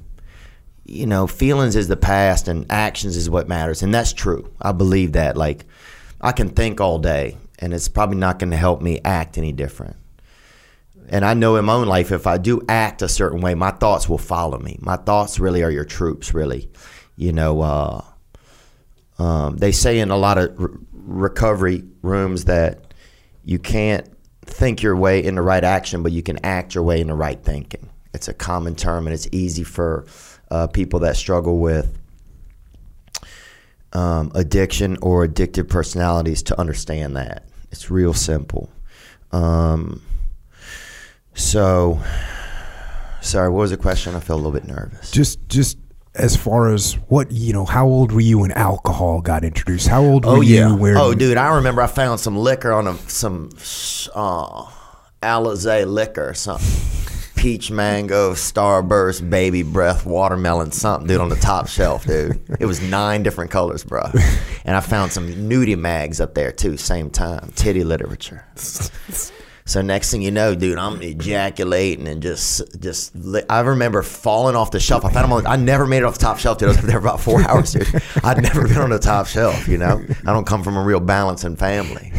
you 0.85 1.05
know, 1.05 1.27
feelings 1.27 1.75
is 1.75 1.87
the 1.87 1.97
past 1.97 2.47
and 2.47 2.65
actions 2.71 3.15
is 3.15 3.29
what 3.29 3.47
matters. 3.47 3.83
And 3.83 3.93
that's 3.93 4.13
true. 4.13 4.51
I 4.61 4.71
believe 4.71 5.13
that. 5.13 5.37
Like, 5.37 5.65
I 6.19 6.31
can 6.31 6.49
think 6.49 6.81
all 6.81 6.99
day, 6.99 7.37
and 7.59 7.73
it's 7.73 7.87
probably 7.87 8.17
not 8.17 8.39
going 8.39 8.51
to 8.51 8.57
help 8.57 8.81
me 8.81 8.99
act 9.05 9.37
any 9.37 9.51
different. 9.51 9.95
And 11.09 11.25
I 11.25 11.33
know 11.33 11.57
in 11.57 11.65
my 11.65 11.73
own 11.73 11.87
life, 11.87 12.11
if 12.11 12.27
I 12.27 12.37
do 12.37 12.61
act 12.67 13.01
a 13.01 13.09
certain 13.09 13.41
way, 13.41 13.55
my 13.55 13.71
thoughts 13.71 14.07
will 14.07 14.17
follow 14.17 14.57
me. 14.57 14.79
My 14.81 14.95
thoughts 14.95 15.39
really 15.39 15.61
are 15.63 15.71
your 15.71 15.85
troops, 15.85 16.33
really. 16.33 16.69
You 17.15 17.33
know, 17.33 17.61
uh, 17.61 18.01
um, 19.19 19.57
they 19.57 19.71
say 19.71 19.99
in 19.99 20.11
a 20.11 20.17
lot 20.17 20.37
of 20.37 20.59
re- 20.59 20.77
recovery 20.93 21.83
rooms 22.01 22.45
that 22.45 22.93
you 23.43 23.59
can't 23.59 24.07
think 24.45 24.81
your 24.81 24.95
way 24.95 25.23
into 25.23 25.41
right 25.41 25.63
action, 25.63 26.03
but 26.03 26.11
you 26.11 26.23
can 26.23 26.43
act 26.45 26.75
your 26.75 26.83
way 26.83 27.01
into 27.01 27.13
right 27.13 27.41
thinking. 27.41 27.89
It's 28.13 28.27
a 28.27 28.33
common 28.33 28.75
term, 28.75 29.07
and 29.07 29.13
it's 29.13 29.27
easy 29.31 29.63
for 29.63 30.05
uh, 30.51 30.67
people 30.67 30.99
that 31.01 31.15
struggle 31.15 31.59
with 31.59 31.97
um, 33.93 34.31
addiction 34.35 34.97
or 35.01 35.25
addictive 35.27 35.69
personalities 35.69 36.43
to 36.43 36.59
understand 36.59 37.15
that. 37.15 37.47
It's 37.71 37.89
real 37.89 38.13
simple. 38.13 38.69
Um, 39.31 40.01
so, 41.33 42.01
sorry, 43.21 43.49
what 43.49 43.59
was 43.59 43.71
the 43.71 43.77
question? 43.77 44.15
I 44.15 44.19
feel 44.19 44.35
a 44.35 44.37
little 44.37 44.51
bit 44.51 44.65
nervous. 44.65 45.11
Just 45.11 45.47
just 45.49 45.77
as 46.15 46.35
far 46.35 46.71
as 46.73 46.93
what 47.07 47.31
you 47.31 47.53
know, 47.53 47.65
how 47.65 47.87
old 47.87 48.11
were 48.11 48.21
you 48.21 48.39
when 48.39 48.51
alcohol 48.51 49.21
got 49.21 49.43
introduced? 49.43 49.87
How 49.87 50.03
old 50.03 50.25
were 50.25 50.37
Oh 50.37 50.41
yeah. 50.41 50.69
you 50.69 50.75
where 50.75 50.97
oh, 50.97 51.13
dude, 51.13 51.37
I 51.37 51.55
remember 51.55 51.81
I 51.81 51.87
found 51.87 52.19
some 52.19 52.37
liquor 52.37 52.71
on 52.71 52.87
a 52.87 52.97
some 53.09 53.49
uh, 54.13 54.65
Alizé 55.21 55.87
liquor 55.87 56.33
something. 56.33 56.69
Peach 57.35 57.71
mango, 57.71 58.33
starburst, 58.33 59.29
baby 59.29 59.63
breath, 59.63 60.05
watermelon, 60.05 60.71
something, 60.71 61.07
dude, 61.07 61.19
on 61.19 61.27
the 61.27 61.35
top 61.35 61.67
shelf, 61.67 62.05
dude. 62.05 62.39
It 62.57 62.65
was 62.65 62.81
nine 62.81 63.21
different 63.21 63.51
colors, 63.51 63.83
bro. 63.83 64.03
And 64.63 64.77
I 64.77 64.79
found 64.79 65.11
some 65.11 65.27
nudie 65.27 65.77
mags 65.77 66.21
up 66.21 66.35
there 66.35 66.53
too, 66.53 66.77
same 66.77 67.09
time, 67.09 67.51
titty 67.55 67.83
literature. 67.83 68.45
So 69.65 69.81
next 69.81 70.11
thing 70.11 70.21
you 70.21 70.31
know, 70.31 70.55
dude, 70.55 70.77
I'm 70.77 71.01
ejaculating 71.01 72.07
and 72.07 72.21
just, 72.21 72.81
just. 72.81 73.13
I 73.49 73.61
remember 73.61 74.03
falling 74.03 74.55
off 74.55 74.71
the 74.71 74.79
shelf. 74.79 75.05
I 75.05 75.11
found 75.11 75.25
them 75.25 75.33
on. 75.33 75.47
I 75.47 75.55
never 75.55 75.85
made 75.85 75.99
it 75.99 76.03
off 76.03 76.15
the 76.15 76.25
top 76.25 76.37
shelf, 76.37 76.57
dude. 76.57 76.67
I 76.67 76.71
was 76.71 76.77
up 76.79 76.85
there 76.85 76.97
about 76.97 77.21
four 77.21 77.41
hours, 77.49 77.71
dude. 77.71 77.87
I'd 78.23 78.41
never 78.41 78.67
been 78.67 78.79
on 78.79 78.89
the 78.89 78.99
top 78.99 79.27
shelf. 79.27 79.67
You 79.67 79.77
know, 79.77 80.03
I 80.25 80.33
don't 80.33 80.45
come 80.45 80.63
from 80.63 80.75
a 80.75 80.83
real 80.83 80.99
balancing 80.99 81.55
family. 81.55 82.11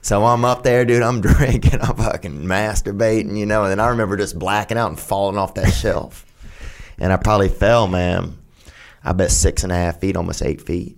So 0.00 0.24
I'm 0.24 0.44
up 0.44 0.62
there, 0.62 0.84
dude. 0.84 1.02
I'm 1.02 1.20
drinking. 1.22 1.80
I'm 1.80 1.96
fucking 1.96 2.44
masturbating, 2.44 3.36
you 3.36 3.46
know. 3.46 3.64
And 3.64 3.72
then 3.72 3.80
I 3.80 3.88
remember 3.88 4.16
just 4.16 4.38
blacking 4.38 4.78
out 4.78 4.90
and 4.90 5.00
falling 5.00 5.36
off 5.36 5.54
that 5.54 5.72
shelf. 5.72 6.24
And 6.98 7.12
I 7.12 7.16
probably 7.16 7.48
fell, 7.48 7.88
man. 7.88 8.38
I 9.02 9.12
bet 9.12 9.32
six 9.32 9.64
and 9.64 9.72
a 9.72 9.74
half 9.74 10.00
feet, 10.00 10.16
almost 10.16 10.42
eight 10.42 10.60
feet. 10.60 10.96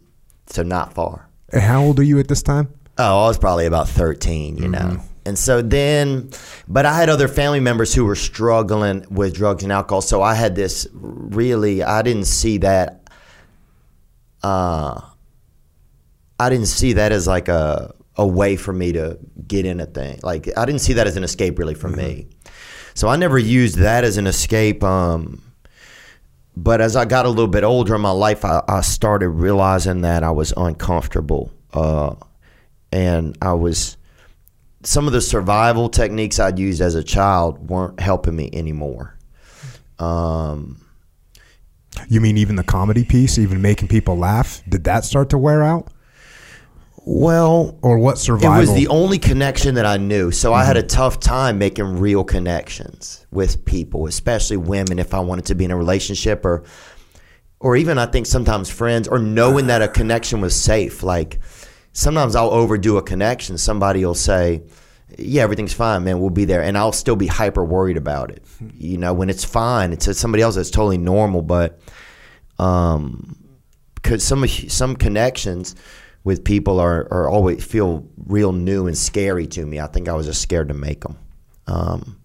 So 0.49 0.63
not 0.63 0.93
far. 0.93 1.29
And 1.51 1.63
how 1.63 1.83
old 1.83 1.99
are 1.99 2.03
you 2.03 2.19
at 2.19 2.29
this 2.29 2.43
time? 2.43 2.73
Oh, 2.99 3.25
I 3.25 3.29
was 3.29 3.39
probably 3.39 3.65
about 3.67 3.89
13, 3.89 4.59
you 4.59 4.69
know. 4.69 4.79
Mm-hmm. 4.79 5.03
And 5.29 5.39
so 5.39 5.61
then, 5.61 6.31
but 6.67 6.87
I 6.87 6.97
had 6.97 7.11
other 7.11 7.29
family 7.29 7.61
members 7.61 7.93
who 7.93 8.07
were 8.07 8.17
struggling 8.17 9.05
with 9.11 9.35
drugs 9.35 9.63
and 9.63 9.71
alcohol. 9.71 10.01
So 10.01 10.23
I 10.23 10.35
had 10.35 10.57
this 10.57 10.89
really, 10.93 11.83
I 11.83 12.01
didn't 12.01 12.25
see 12.25 12.57
that, 12.59 13.11
uh, 14.43 15.03
I 16.41 16.49
didn't 16.49 16.69
see 16.69 16.95
that 16.95 17.13
as 17.13 17.27
like 17.27 17.49
a, 17.49 17.95
a 18.17 18.27
way 18.27 18.57
for 18.57 18.73
me 18.73 18.93
to 18.93 19.19
get 19.47 19.67
in 19.67 19.81
a 19.81 19.87
thing. 19.87 20.19
Like, 20.23 20.49
I 20.57 20.65
didn't 20.65 20.81
see 20.81 20.95
that 20.95 21.07
as 21.07 21.19
an 21.19 21.25
escape 21.25 21.59
really 21.59 21.75
for 21.75 21.89
me. 21.89 22.29
So 22.95 23.09
I 23.09 23.17
never 23.17 23.39
used 23.39 23.77
that 23.77 24.05
as 24.05 24.17
an 24.17 24.27
escape. 24.27 24.83
Um, 24.83 25.43
but 26.57 26.81
as 26.81 26.97
I 26.97 27.05
got 27.05 27.27
a 27.27 27.29
little 27.29 27.49
bit 27.49 27.65
older 27.65 27.95
in 27.95 28.01
my 28.01 28.13
life, 28.13 28.47
I, 28.47 28.63
I 28.67 28.81
started 28.81 29.29
realizing 29.29 30.01
that 30.01 30.25
I 30.25 30.31
was 30.31 30.55
uncomfortable. 30.57 31.53
Uh, 31.75 32.15
and 32.91 33.37
I 33.43 33.53
was 33.53 33.99
some 34.89 35.07
of 35.07 35.13
the 35.13 35.21
survival 35.21 35.91
techniques 35.91 36.41
I'd 36.41 36.59
used 36.59 36.81
as 36.81 36.95
a 36.95 37.05
child 37.05 37.69
weren't 37.69 38.01
helping 38.01 38.35
me 38.35 38.49
anymore. 38.55 39.19
Um, 39.99 40.79
You 42.09 42.21
mean 42.23 42.39
even 42.39 42.57
the 42.57 42.63
comedy 42.65 43.05
piece, 43.05 43.39
even 43.39 43.61
making 43.61 43.89
people 43.89 44.17
laugh? 44.17 44.63
Did 44.67 44.85
that 44.85 45.05
start 45.05 45.29
to 45.31 45.39
wear 45.39 45.63
out? 45.63 45.89
well, 47.11 47.79
Or 47.83 47.99
what 47.99 48.19
survival? 48.19 48.57
it 48.57 48.61
was 48.61 48.75
the 48.75 48.89
only 48.89 49.19
connection 49.19 49.75
that 49.77 49.87
I 49.87 49.97
knew. 49.97 50.31
So 50.31 50.53
I 50.53 50.65
had 50.65 50.77
a 50.77 50.83
tough 50.83 51.19
time 51.21 51.59
making 51.59 51.99
real 51.99 52.23
connections 52.25 53.27
with 53.31 53.65
people, 53.65 54.07
especially 54.07 54.57
women 54.59 54.99
if 54.99 55.13
I 55.15 55.21
wanted 55.21 55.47
to 55.47 55.55
be 55.55 55.65
in 55.65 55.71
a 55.71 55.77
relationship 55.77 56.45
or 56.45 56.65
or 57.61 57.77
even 57.77 57.99
I 57.99 58.07
think 58.07 58.27
sometimes 58.27 58.71
friends 58.71 59.09
or 59.09 59.19
knowing 59.19 59.67
that 59.67 59.83
a 59.83 59.89
connection 59.89 60.41
was 60.41 60.55
safe. 60.55 61.03
Like 61.03 61.41
sometimes 61.99 62.37
I'll 62.37 62.51
overdo 62.51 62.97
a 62.97 63.03
connection. 63.03 63.59
Somebody 63.59 64.05
will 64.05 64.15
say, 64.15 64.63
"Yeah, 65.19 65.43
everything's 65.43 65.73
fine, 65.73 66.05
man. 66.05 66.21
We'll 66.21 66.31
be 66.31 66.45
there," 66.45 66.63
and 66.63 66.79
I'll 66.79 66.93
still 66.93 67.17
be 67.17 67.27
hyper 67.27 67.65
worried 67.65 67.97
about 67.97 68.31
it. 68.31 68.45
You 68.77 68.99
know, 68.99 69.13
when 69.13 69.29
it's 69.29 69.45
fine, 69.45 69.93
it's 69.93 70.17
somebody 70.17 70.43
else 70.43 70.55
that's 70.55 70.71
totally 70.71 70.99
normal, 70.99 71.43
but 71.43 71.81
um, 72.59 73.37
because 73.97 74.23
some 74.23 74.47
some 74.47 74.95
connections 74.95 75.75
with 76.23 76.45
people 76.45 76.79
are, 76.79 77.09
are 77.11 77.29
always 77.29 77.65
feel 77.65 78.07
real 78.27 78.53
new 78.53 78.87
and 78.87 78.97
scary 78.97 79.47
to 79.49 79.65
me. 79.65 79.81
I 79.81 79.87
think 79.87 80.09
I 80.09 80.15
was 80.15 80.27
just 80.27 80.43
scared 80.43 80.69
to 80.69 80.75
make 80.75 81.01
them. 81.01 81.17
Um, 81.67 82.21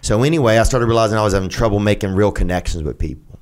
so 0.00 0.22
anyway, 0.22 0.58
I 0.58 0.62
started 0.62 0.86
realizing 0.86 1.18
I 1.18 1.22
was 1.22 1.34
having 1.34 1.48
trouble 1.48 1.80
making 1.80 2.10
real 2.10 2.32
connections 2.32 2.82
with 2.82 2.98
people. 2.98 3.38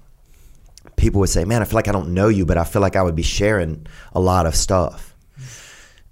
People 0.96 1.20
would 1.20 1.30
say, 1.30 1.44
"Man, 1.44 1.62
I 1.62 1.64
feel 1.64 1.76
like 1.76 1.88
I 1.88 1.92
don't 1.92 2.12
know 2.12 2.28
you, 2.28 2.44
but 2.44 2.58
I 2.58 2.64
feel 2.64 2.82
like 2.82 2.96
I 2.96 3.02
would 3.02 3.14
be 3.14 3.22
sharing 3.22 3.86
a 4.12 4.20
lot 4.20 4.46
of 4.46 4.56
stuff." 4.56 5.09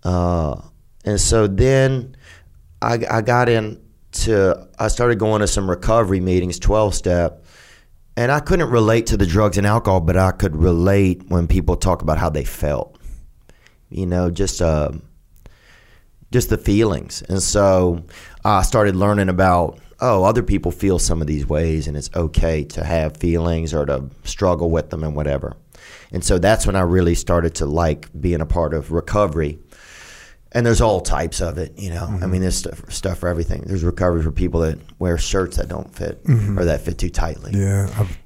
Uh, 0.09 0.59
and 1.05 1.21
so 1.21 1.47
then 1.47 2.16
I, 2.81 2.99
I 3.11 3.21
got 3.21 3.51
into, 3.51 4.66
I 4.79 4.88
started 4.88 5.18
going 5.18 5.42
to 5.42 5.47
some 5.47 5.68
recovery 5.68 6.18
meetings, 6.18 6.59
12 6.59 6.94
step, 6.94 7.44
and 8.16 8.33
I 8.33 8.40
couldn't 8.40 8.71
relate 8.71 9.07
to 9.09 9.18
the 9.18 9.27
drugs 9.27 9.59
and 9.59 9.66
alcohol, 9.66 10.01
but 10.01 10.16
I 10.16 10.31
could 10.31 10.57
relate 10.57 11.25
when 11.29 11.47
people 11.47 11.77
talk 11.77 12.01
about 12.01 12.16
how 12.16 12.31
they 12.31 12.44
felt. 12.44 12.99
You 13.90 14.07
know, 14.07 14.31
just, 14.31 14.62
uh, 14.62 14.92
just 16.33 16.49
the 16.49 16.57
feelings. 16.57 17.23
And 17.29 17.42
so 17.42 18.03
I 18.47 18.62
started 18.62 18.97
learning 18.97 19.29
about, 19.29 19.79
oh, 20.01 20.25
other 20.25 20.42
people 20.42 20.73
feel 20.73 20.99
some 20.99 21.21
of 21.21 21.27
these 21.27 21.47
ways, 21.47 21.87
and 21.87 21.99
it's 21.99 22.09
okay 22.16 22.64
to 22.64 22.83
have 22.83 23.18
feelings 23.18 23.75
or 23.75 23.85
to 23.85 24.09
struggle 24.25 24.71
with 24.71 24.88
them 24.88 25.05
and 25.05 25.14
whatever. 25.14 25.55
And 26.12 26.25
so 26.25 26.38
that's 26.38 26.66
when 26.66 26.77
I 26.77 26.81
really 26.81 27.14
started 27.14 27.55
to 27.57 27.66
like 27.66 28.09
being 28.18 28.40
a 28.40 28.47
part 28.47 28.73
of 28.73 28.90
recovery 28.90 29.59
and 30.52 30.64
there's 30.64 30.80
all 30.80 31.00
types 31.00 31.40
of 31.40 31.58
it, 31.58 31.78
you 31.78 31.90
know. 31.90 32.04
I 32.04 32.08
mm-hmm. 32.08 32.30
mean, 32.30 32.40
there's 32.40 32.56
stuff, 32.56 32.90
stuff 32.90 33.18
for 33.18 33.28
everything. 33.28 33.62
There's 33.66 33.84
recovery 33.84 34.22
for 34.22 34.30
people 34.30 34.61
that 34.61 34.78
wear 34.98 35.18
shirts 35.18 35.56
that 35.58 35.68
don't 35.68 35.94
fit 35.94 36.24
mm-hmm. 36.24 36.58
or 36.58 36.64
that 36.64 36.80
fit 36.80 36.98
too 36.98 37.11
tightly. 37.11 37.52
yeah, 37.52 37.90
I've 37.98 38.18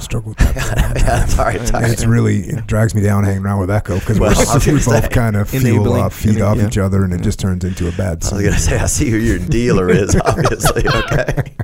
struggled 0.00 0.38
with 0.38 0.54
that. 0.54 0.54
for 0.54 0.62
a 0.62 0.82
long 0.82 0.94
time. 0.94 0.96
yeah, 0.96 1.24
sorry, 1.26 1.84
And 1.84 1.92
it's 1.92 2.04
really 2.04 2.38
it 2.40 2.66
drags 2.66 2.94
me 2.94 3.02
down 3.02 3.24
hanging 3.24 3.42
around 3.44 3.60
with 3.60 3.70
Echo 3.70 3.98
because 3.98 4.20
Well, 4.20 4.30
I 4.48 4.58
we 4.70 4.84
both 4.84 5.10
kind 5.10 5.36
of 5.36 5.48
feel 5.48 5.60
enabling, 5.60 6.02
uh, 6.02 6.08
feed 6.08 6.40
off 6.40 6.58
yeah. 6.58 6.66
each 6.66 6.78
other, 6.78 7.04
and 7.04 7.12
it 7.12 7.22
just 7.22 7.40
turns 7.40 7.64
into 7.64 7.88
a 7.88 7.92
bad 7.92 8.22
I 8.22 8.26
scene. 8.26 8.36
was 8.38 8.46
gonna 8.46 8.58
say, 8.58 8.78
I 8.78 8.86
see 8.86 9.10
who 9.10 9.16
your 9.16 9.38
dealer 9.38 9.90
is. 9.90 10.14
Obviously, 10.24 10.86
okay. 10.88 11.54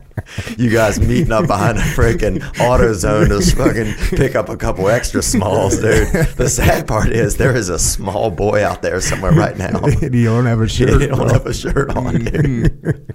You 0.56 0.70
guys 0.70 1.00
meeting 1.00 1.32
up 1.32 1.46
behind 1.48 1.78
a 1.78 1.80
freaking 1.80 2.38
AutoZone 2.38 3.28
to 3.28 3.56
fucking 3.56 4.16
pick 4.16 4.36
up 4.36 4.48
a 4.48 4.56
couple 4.56 4.88
extra 4.88 5.22
smalls, 5.22 5.78
dude. 5.80 6.08
The 6.36 6.48
sad 6.48 6.86
part 6.86 7.08
is 7.08 7.36
there 7.36 7.56
is 7.56 7.68
a 7.68 7.78
small 7.78 8.30
boy 8.30 8.64
out 8.64 8.80
there 8.80 9.00
somewhere 9.00 9.32
right 9.32 9.56
now. 9.56 9.84
you 9.86 10.24
don't 10.24 10.46
have 10.46 10.60
a 10.60 10.68
shirt. 10.68 11.00
you 11.00 11.08
don't 11.08 11.18
bro. 11.18 11.28
have 11.32 11.46
a 11.46 11.54
shirt 11.54 11.96
on, 11.96 12.24
dude. 12.24 13.12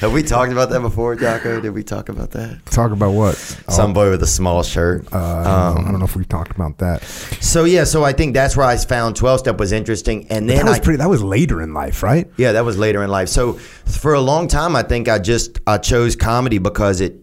have 0.00 0.12
we 0.12 0.22
talked 0.22 0.52
about 0.52 0.70
that 0.70 0.80
before, 0.80 1.14
Jocko? 1.16 1.60
Did 1.60 1.70
we 1.74 1.82
talk 1.82 2.08
about 2.08 2.30
that? 2.30 2.64
Talk 2.66 2.92
about 2.92 3.10
what? 3.10 3.36
Some 3.68 3.91
boy 3.92 4.10
with 4.10 4.22
a 4.22 4.26
small 4.26 4.62
shirt. 4.62 5.06
Uh, 5.12 5.16
I, 5.18 5.74
don't, 5.74 5.84
I 5.86 5.90
don't 5.90 5.98
know 6.00 6.04
if 6.04 6.16
we've 6.16 6.28
talked 6.28 6.50
about 6.52 6.78
that. 6.78 7.02
So 7.02 7.64
yeah, 7.64 7.84
so 7.84 8.04
I 8.04 8.12
think 8.12 8.34
that's 8.34 8.56
where 8.56 8.66
I 8.66 8.76
found 8.76 9.16
twelve 9.16 9.40
step 9.40 9.58
was 9.58 9.72
interesting, 9.72 10.26
and 10.30 10.48
then 10.48 10.58
That 10.58 10.64
was 10.66 10.78
I 10.78 10.80
pretty. 10.80 10.98
That 10.98 11.08
was 11.10 11.22
later 11.22 11.60
in 11.62 11.74
life, 11.74 12.02
right? 12.02 12.30
yeah, 12.36 12.52
that 12.52 12.64
was 12.64 12.78
later 12.78 13.02
in 13.02 13.10
life. 13.10 13.28
So 13.28 13.54
for 13.54 14.14
a 14.14 14.20
long 14.20 14.48
time, 14.48 14.74
I 14.76 14.82
think 14.82 15.08
I 15.08 15.18
just 15.18 15.60
I 15.66 15.78
chose 15.78 16.16
comedy 16.16 16.58
because 16.58 17.00
it 17.00 17.16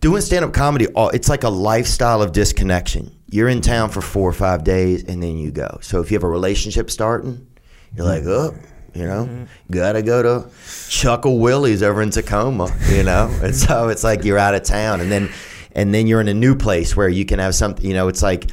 doing 0.00 0.20
stand 0.20 0.44
up 0.44 0.52
comedy. 0.52 0.86
It's 0.96 1.28
like 1.28 1.44
a 1.44 1.48
lifestyle 1.48 2.22
of 2.22 2.32
disconnection. 2.32 3.12
You're 3.30 3.48
in 3.48 3.60
town 3.60 3.90
for 3.90 4.00
four 4.00 4.28
or 4.28 4.32
five 4.32 4.62
days, 4.64 5.04
and 5.04 5.22
then 5.22 5.36
you 5.36 5.50
go. 5.50 5.78
So 5.82 6.00
if 6.00 6.10
you 6.10 6.16
have 6.16 6.22
a 6.22 6.28
relationship 6.28 6.90
starting, 6.90 7.46
you're 7.94 8.06
like, 8.06 8.22
oh. 8.24 8.54
You 8.96 9.06
know, 9.06 9.24
mm-hmm. 9.26 9.72
gotta 9.72 10.02
go 10.02 10.22
to 10.22 10.50
Chuckle 10.88 11.38
Willie's 11.38 11.82
over 11.82 12.00
in 12.00 12.10
Tacoma. 12.10 12.74
You 12.90 13.02
know, 13.02 13.30
and 13.42 13.54
so 13.54 13.88
it's 13.88 14.02
like 14.02 14.24
you're 14.24 14.38
out 14.38 14.54
of 14.54 14.62
town, 14.62 15.00
and 15.00 15.12
then, 15.12 15.30
and 15.72 15.92
then 15.92 16.06
you're 16.06 16.20
in 16.20 16.28
a 16.28 16.34
new 16.34 16.54
place 16.54 16.96
where 16.96 17.08
you 17.08 17.26
can 17.26 17.38
have 17.38 17.54
something. 17.54 17.84
You 17.84 17.94
know, 17.94 18.08
it's 18.08 18.22
like 18.22 18.50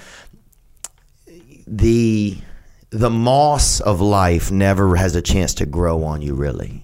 the 1.65 2.37
the 2.89 3.09
moss 3.09 3.79
of 3.79 4.01
life 4.01 4.51
never 4.51 4.95
has 4.95 5.15
a 5.15 5.21
chance 5.21 5.53
to 5.55 5.65
grow 5.65 6.03
on 6.03 6.21
you. 6.21 6.35
Really, 6.35 6.83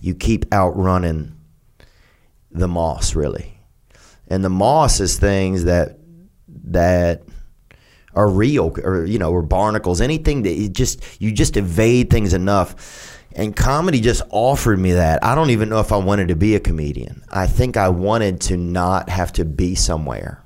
you 0.00 0.14
keep 0.14 0.52
outrunning 0.52 1.36
the 2.50 2.68
moss. 2.68 3.14
Really, 3.14 3.58
and 4.28 4.42
the 4.42 4.50
moss 4.50 5.00
is 5.00 5.18
things 5.18 5.64
that 5.64 5.98
that 6.64 7.22
are 8.16 8.28
real, 8.28 8.74
or 8.82 9.04
you 9.04 9.18
know, 9.20 9.30
or 9.30 9.42
barnacles. 9.42 10.00
Anything 10.00 10.42
that 10.42 10.54
you 10.54 10.68
just 10.68 11.00
you 11.20 11.30
just 11.30 11.56
evade 11.56 12.10
things 12.10 12.34
enough. 12.34 13.12
And 13.36 13.54
comedy 13.54 14.00
just 14.00 14.22
offered 14.30 14.78
me 14.78 14.92
that. 14.92 15.22
I 15.22 15.34
don't 15.34 15.50
even 15.50 15.68
know 15.68 15.78
if 15.78 15.92
I 15.92 15.98
wanted 15.98 16.28
to 16.28 16.36
be 16.36 16.54
a 16.54 16.60
comedian. 16.60 17.22
I 17.30 17.46
think 17.46 17.76
I 17.76 17.90
wanted 17.90 18.40
to 18.42 18.56
not 18.56 19.10
have 19.10 19.30
to 19.34 19.44
be 19.44 19.74
somewhere. 19.74 20.42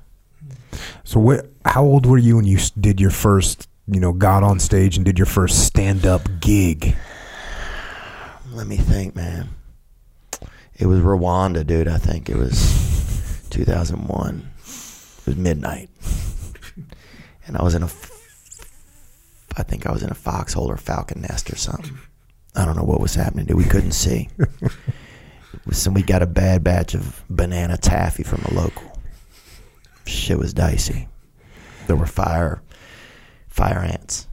So 1.05 1.19
what? 1.19 1.49
How 1.65 1.83
old 1.83 2.05
were 2.05 2.17
you 2.17 2.35
when 2.35 2.45
you 2.45 2.59
did 2.79 2.99
your 2.99 3.11
first? 3.11 3.69
You 3.87 3.99
know, 3.99 4.13
got 4.13 4.43
on 4.43 4.59
stage 4.59 4.95
and 4.95 5.05
did 5.05 5.17
your 5.17 5.25
first 5.25 5.65
stand-up 5.65 6.21
gig. 6.39 6.95
Let 8.51 8.67
me 8.67 8.77
think, 8.77 9.15
man. 9.15 9.49
It 10.77 10.85
was 10.85 10.99
Rwanda, 10.99 11.65
dude. 11.65 11.87
I 11.87 11.97
think 11.97 12.29
it 12.29 12.37
was 12.37 13.47
2001. 13.49 14.49
It 14.57 15.25
was 15.25 15.35
midnight, 15.35 15.89
and 17.51 17.59
I 17.59 17.63
was 17.63 17.75
in 17.75 17.83
a. 17.83 17.89
I 19.57 19.63
think 19.63 19.85
I 19.85 19.91
was 19.91 20.03
in 20.03 20.09
a 20.09 20.15
foxhole 20.15 20.71
or 20.71 20.77
falcon 20.77 21.21
nest 21.21 21.51
or 21.51 21.57
something. 21.57 21.97
I 22.55 22.63
don't 22.63 22.77
know 22.77 22.83
what 22.83 23.01
was 23.01 23.13
happening. 23.13 23.45
Dude. 23.45 23.57
We 23.57 23.65
couldn't 23.65 23.91
see. 23.91 24.29
so 25.71 25.91
we 25.91 26.01
got 26.01 26.21
a 26.21 26.27
bad 26.27 26.63
batch 26.63 26.93
of 26.93 27.25
banana 27.29 27.75
taffy 27.75 28.23
from 28.23 28.41
a 28.45 28.53
local. 28.53 28.97
Shit 30.05 30.39
was 30.39 30.53
dicey. 30.53 31.09
There 31.87 31.97
were 31.97 32.05
fire, 32.05 32.61
fire 33.49 33.79
ants. 33.79 34.29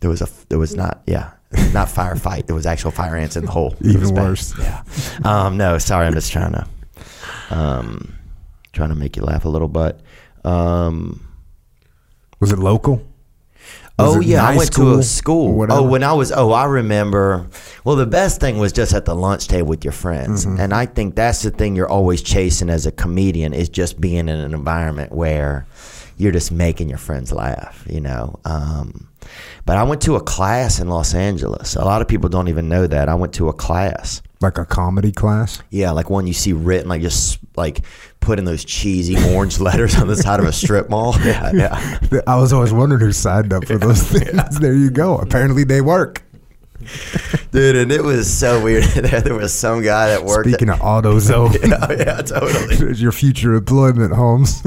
There 0.00 0.10
was 0.10 0.20
a. 0.20 0.28
There 0.48 0.58
was 0.58 0.74
not. 0.74 1.02
Yeah, 1.06 1.30
not 1.72 1.86
firefight. 1.86 2.46
There 2.46 2.56
was 2.56 2.66
actual 2.66 2.90
fire 2.90 3.14
ants 3.14 3.36
in 3.36 3.44
the 3.44 3.52
hole. 3.52 3.76
Even 3.82 4.12
worse. 4.16 4.52
Yeah. 4.58 4.82
Um, 5.24 5.56
no, 5.56 5.78
sorry. 5.78 6.08
I'm 6.08 6.14
just 6.14 6.32
trying 6.32 6.54
to, 6.54 6.66
um, 7.50 8.18
trying 8.72 8.88
to 8.88 8.96
make 8.96 9.16
you 9.16 9.22
laugh 9.22 9.44
a 9.44 9.48
little, 9.48 9.68
but. 9.68 10.00
Um, 10.44 11.27
Was 12.40 12.52
it 12.52 12.58
local? 12.58 13.02
Was 13.98 14.16
oh 14.16 14.20
it 14.20 14.26
yeah, 14.26 14.46
I 14.46 14.56
went 14.56 14.72
to 14.74 14.98
a 14.98 15.02
school. 15.02 15.66
Oh, 15.70 15.82
when 15.82 16.04
I 16.04 16.12
was 16.12 16.30
oh, 16.30 16.52
I 16.52 16.66
remember. 16.66 17.48
Well, 17.84 17.96
the 17.96 18.06
best 18.06 18.38
thing 18.40 18.58
was 18.58 18.72
just 18.72 18.94
at 18.94 19.04
the 19.06 19.14
lunch 19.14 19.48
table 19.48 19.68
with 19.68 19.84
your 19.84 19.92
friends, 19.92 20.46
Mm-hmm. 20.46 20.60
and 20.60 20.72
I 20.72 20.86
think 20.86 21.16
that's 21.16 21.42
the 21.42 21.50
thing 21.50 21.74
you're 21.74 21.88
always 21.88 22.22
chasing 22.22 22.70
as 22.70 22.86
a 22.86 22.92
comedian 22.92 23.52
is 23.54 23.68
just 23.68 24.00
being 24.00 24.28
in 24.28 24.28
an 24.28 24.54
environment 24.54 25.10
where 25.10 25.66
you're 26.18 26.32
just 26.32 26.52
making 26.52 26.88
your 26.88 26.98
friends 26.98 27.32
laugh. 27.32 27.84
You 27.88 28.00
know. 28.00 28.38
Um, 28.44 29.08
but 29.64 29.76
I 29.76 29.82
went 29.82 30.02
to 30.02 30.16
a 30.16 30.20
class 30.20 30.80
in 30.80 30.88
Los 30.88 31.14
Angeles. 31.14 31.76
A 31.76 31.84
lot 31.84 32.00
of 32.00 32.08
people 32.08 32.28
don't 32.28 32.48
even 32.48 32.68
know 32.68 32.86
that 32.86 33.08
I 33.08 33.14
went 33.14 33.34
to 33.34 33.48
a 33.48 33.52
class. 33.52 34.22
Like 34.40 34.56
a 34.56 34.64
comedy 34.64 35.10
class? 35.10 35.60
Yeah, 35.70 35.90
like 35.90 36.10
one 36.10 36.26
you 36.28 36.32
see 36.32 36.52
written, 36.52 36.88
like 36.88 37.02
just 37.02 37.40
like 37.56 37.80
putting 38.20 38.44
those 38.44 38.64
cheesy 38.64 39.16
orange 39.34 39.58
letters 39.60 39.96
on 39.96 40.06
the 40.06 40.16
side 40.16 40.38
of 40.38 40.46
a 40.46 40.52
strip 40.52 40.88
mall. 40.88 41.16
Yeah, 41.28 41.50
yeah. 41.52 42.20
I 42.26 42.36
was 42.36 42.52
always 42.52 42.72
wondering 42.72 43.00
who 43.00 43.12
signed 43.12 43.52
up 43.52 43.66
for 43.66 43.76
those 43.76 44.02
things. 44.02 44.60
There 44.60 44.74
you 44.74 44.90
go. 44.90 45.18
Apparently 45.18 45.64
they 45.64 45.80
work. 45.80 46.22
Dude, 47.50 47.76
and 47.76 47.90
it 47.90 48.04
was 48.04 48.32
so 48.32 48.62
weird. 48.62 48.84
there, 48.94 49.20
there 49.20 49.34
was 49.34 49.52
some 49.52 49.82
guy 49.82 50.08
that 50.08 50.24
worked. 50.24 50.48
Speaking 50.48 50.70
of 50.70 50.78
AutoZone, 50.78 51.68
yeah, 51.68 52.04
yeah, 52.04 52.22
totally. 52.22 52.94
your 52.96 53.12
future 53.12 53.54
employment, 53.54 54.14
Holmes. 54.14 54.62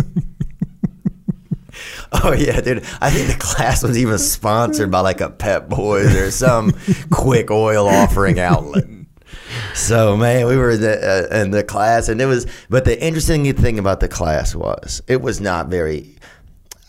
Oh 2.23 2.33
yeah, 2.33 2.59
dude. 2.59 2.83
I 2.99 3.09
think 3.09 3.29
the 3.29 3.37
class 3.39 3.83
was 3.83 3.97
even 3.97 4.17
sponsored 4.17 4.91
by 4.91 4.99
like 4.99 5.21
a 5.21 5.29
Pep 5.29 5.69
Boys 5.69 6.13
or 6.13 6.29
some 6.29 6.73
quick 7.09 7.49
oil 7.49 7.87
offering 7.87 8.37
outlet. 8.37 8.83
So 9.75 10.17
man, 10.17 10.45
we 10.45 10.57
were 10.57 10.71
in 10.71 10.81
the, 10.81 11.29
uh, 11.31 11.41
in 11.41 11.51
the 11.51 11.63
class, 11.63 12.09
and 12.09 12.19
it 12.19 12.25
was. 12.25 12.47
But 12.69 12.83
the 12.83 13.01
interesting 13.01 13.51
thing 13.53 13.79
about 13.79 14.01
the 14.01 14.09
class 14.09 14.53
was 14.53 15.01
it 15.07 15.21
was 15.21 15.39
not 15.39 15.67
very. 15.67 16.17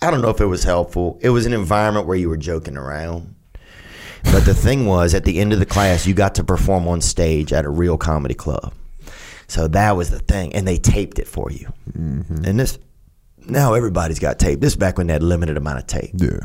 I 0.02 0.10
don't 0.10 0.22
know 0.22 0.30
if 0.30 0.40
it 0.40 0.46
was 0.46 0.64
helpful. 0.64 1.18
It 1.22 1.30
was 1.30 1.46
an 1.46 1.52
environment 1.52 2.08
where 2.08 2.16
you 2.16 2.28
were 2.28 2.36
joking 2.36 2.76
around. 2.76 3.36
But 4.24 4.44
the 4.44 4.54
thing 4.54 4.86
was, 4.86 5.14
at 5.14 5.24
the 5.24 5.38
end 5.38 5.52
of 5.52 5.60
the 5.60 5.66
class, 5.66 6.06
you 6.06 6.14
got 6.14 6.34
to 6.36 6.44
perform 6.44 6.88
on 6.88 7.00
stage 7.00 7.52
at 7.52 7.64
a 7.64 7.70
real 7.70 7.96
comedy 7.96 8.34
club. 8.34 8.72
So 9.46 9.68
that 9.68 9.96
was 9.96 10.10
the 10.10 10.18
thing, 10.18 10.54
and 10.54 10.66
they 10.66 10.78
taped 10.78 11.18
it 11.18 11.28
for 11.28 11.50
you. 11.50 11.72
And 12.44 12.58
this 12.58 12.78
now 13.46 13.74
everybody's 13.74 14.18
got 14.18 14.38
tape. 14.38 14.60
This 14.60 14.72
is 14.72 14.76
back 14.76 14.98
when 14.98 15.06
they 15.06 15.12
had 15.12 15.22
limited 15.22 15.56
amount 15.56 15.78
of 15.78 15.86
tape. 15.86 16.12
yeah. 16.14 16.40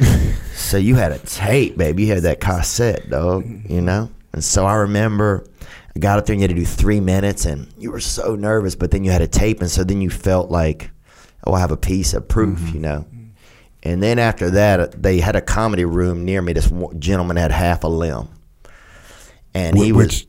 So 0.54 0.76
you 0.76 0.96
had 0.96 1.12
a 1.12 1.18
tape, 1.18 1.78
baby. 1.78 2.04
You 2.04 2.14
had 2.14 2.24
that 2.24 2.40
cassette, 2.40 3.08
dog. 3.08 3.46
You 3.68 3.80
know. 3.80 4.10
And 4.32 4.44
so 4.44 4.66
I 4.66 4.74
remember 4.74 5.46
I 5.94 5.98
got 5.98 6.18
up 6.18 6.26
there 6.26 6.34
and 6.34 6.42
you 6.42 6.48
had 6.48 6.54
to 6.54 6.60
do 6.60 6.66
three 6.66 7.00
minutes, 7.00 7.44
and 7.44 7.72
you 7.78 7.90
were 7.90 8.00
so 8.00 8.34
nervous. 8.34 8.74
But 8.74 8.90
then 8.90 9.04
you 9.04 9.10
had 9.10 9.22
a 9.22 9.26
tape, 9.26 9.60
and 9.60 9.70
so 9.70 9.84
then 9.84 10.00
you 10.00 10.10
felt 10.10 10.50
like, 10.50 10.90
oh, 11.44 11.54
I 11.54 11.60
have 11.60 11.70
a 11.70 11.76
piece 11.76 12.14
of 12.14 12.28
proof, 12.28 12.58
mm-hmm. 12.58 12.74
you 12.74 12.80
know. 12.80 13.06
And 13.82 14.02
then 14.02 14.18
after 14.18 14.50
that, 14.50 14.80
uh, 14.80 14.88
they 14.96 15.20
had 15.20 15.36
a 15.36 15.40
comedy 15.40 15.84
room 15.84 16.24
near 16.24 16.42
me. 16.42 16.52
This 16.52 16.70
gentleman 16.98 17.36
had 17.36 17.50
half 17.50 17.84
a 17.84 17.88
limb, 17.88 18.28
and 19.54 19.78
he 19.78 19.92
was 19.92 20.06
which, 20.06 20.26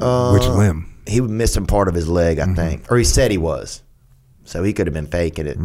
uh, 0.00 0.30
which 0.32 0.46
limb? 0.46 0.94
He 1.06 1.20
was 1.20 1.30
missing 1.30 1.66
part 1.66 1.88
of 1.88 1.94
his 1.94 2.08
leg, 2.08 2.38
I 2.38 2.44
mm-hmm. 2.44 2.54
think, 2.54 2.92
or 2.92 2.98
he 2.98 3.04
said 3.04 3.30
he 3.30 3.38
was. 3.38 3.82
So 4.48 4.62
he 4.62 4.72
could 4.72 4.86
have 4.86 4.94
been 4.94 5.06
faking 5.06 5.46
it. 5.46 5.58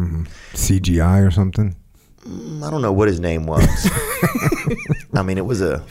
CGI 0.52 1.26
or 1.26 1.30
something? 1.30 1.74
I 2.26 2.70
don't 2.70 2.82
know 2.82 2.92
what 2.92 3.08
his 3.08 3.18
name 3.18 3.46
was. 3.46 3.64
I 5.14 5.22
mean, 5.22 5.38
it 5.38 5.46
was 5.46 5.62
a 5.62 5.82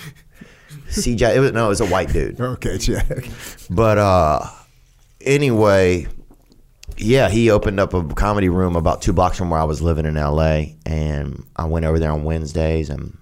CJ. 0.89 1.36
It 1.36 1.39
was 1.39 1.52
no, 1.54 1.66
it 1.66 1.70
was 1.70 1.82
a 1.82 1.88
white 1.88 2.14
dude. 2.14 2.39
Okay, 2.39 2.78
check. 2.78 3.26
But 3.72 3.98
uh, 3.98 4.48
anyway, 5.22 6.06
yeah, 6.96 7.30
he 7.30 7.50
opened 7.50 7.80
up 7.80 7.96
a 7.96 8.04
comedy 8.14 8.50
room 8.50 8.76
about 8.76 9.02
two 9.02 9.12
blocks 9.12 9.39
from 9.39 9.50
where 9.50 9.60
I 9.60 9.64
was 9.64 9.82
living 9.82 10.06
in 10.06 10.16
L.A. 10.16 10.78
And 10.86 11.48
I 11.56 11.66
went 11.66 11.86
over 11.86 11.98
there 11.98 12.12
on 12.12 12.24
Wednesdays 12.24 12.91
and. 12.91 13.18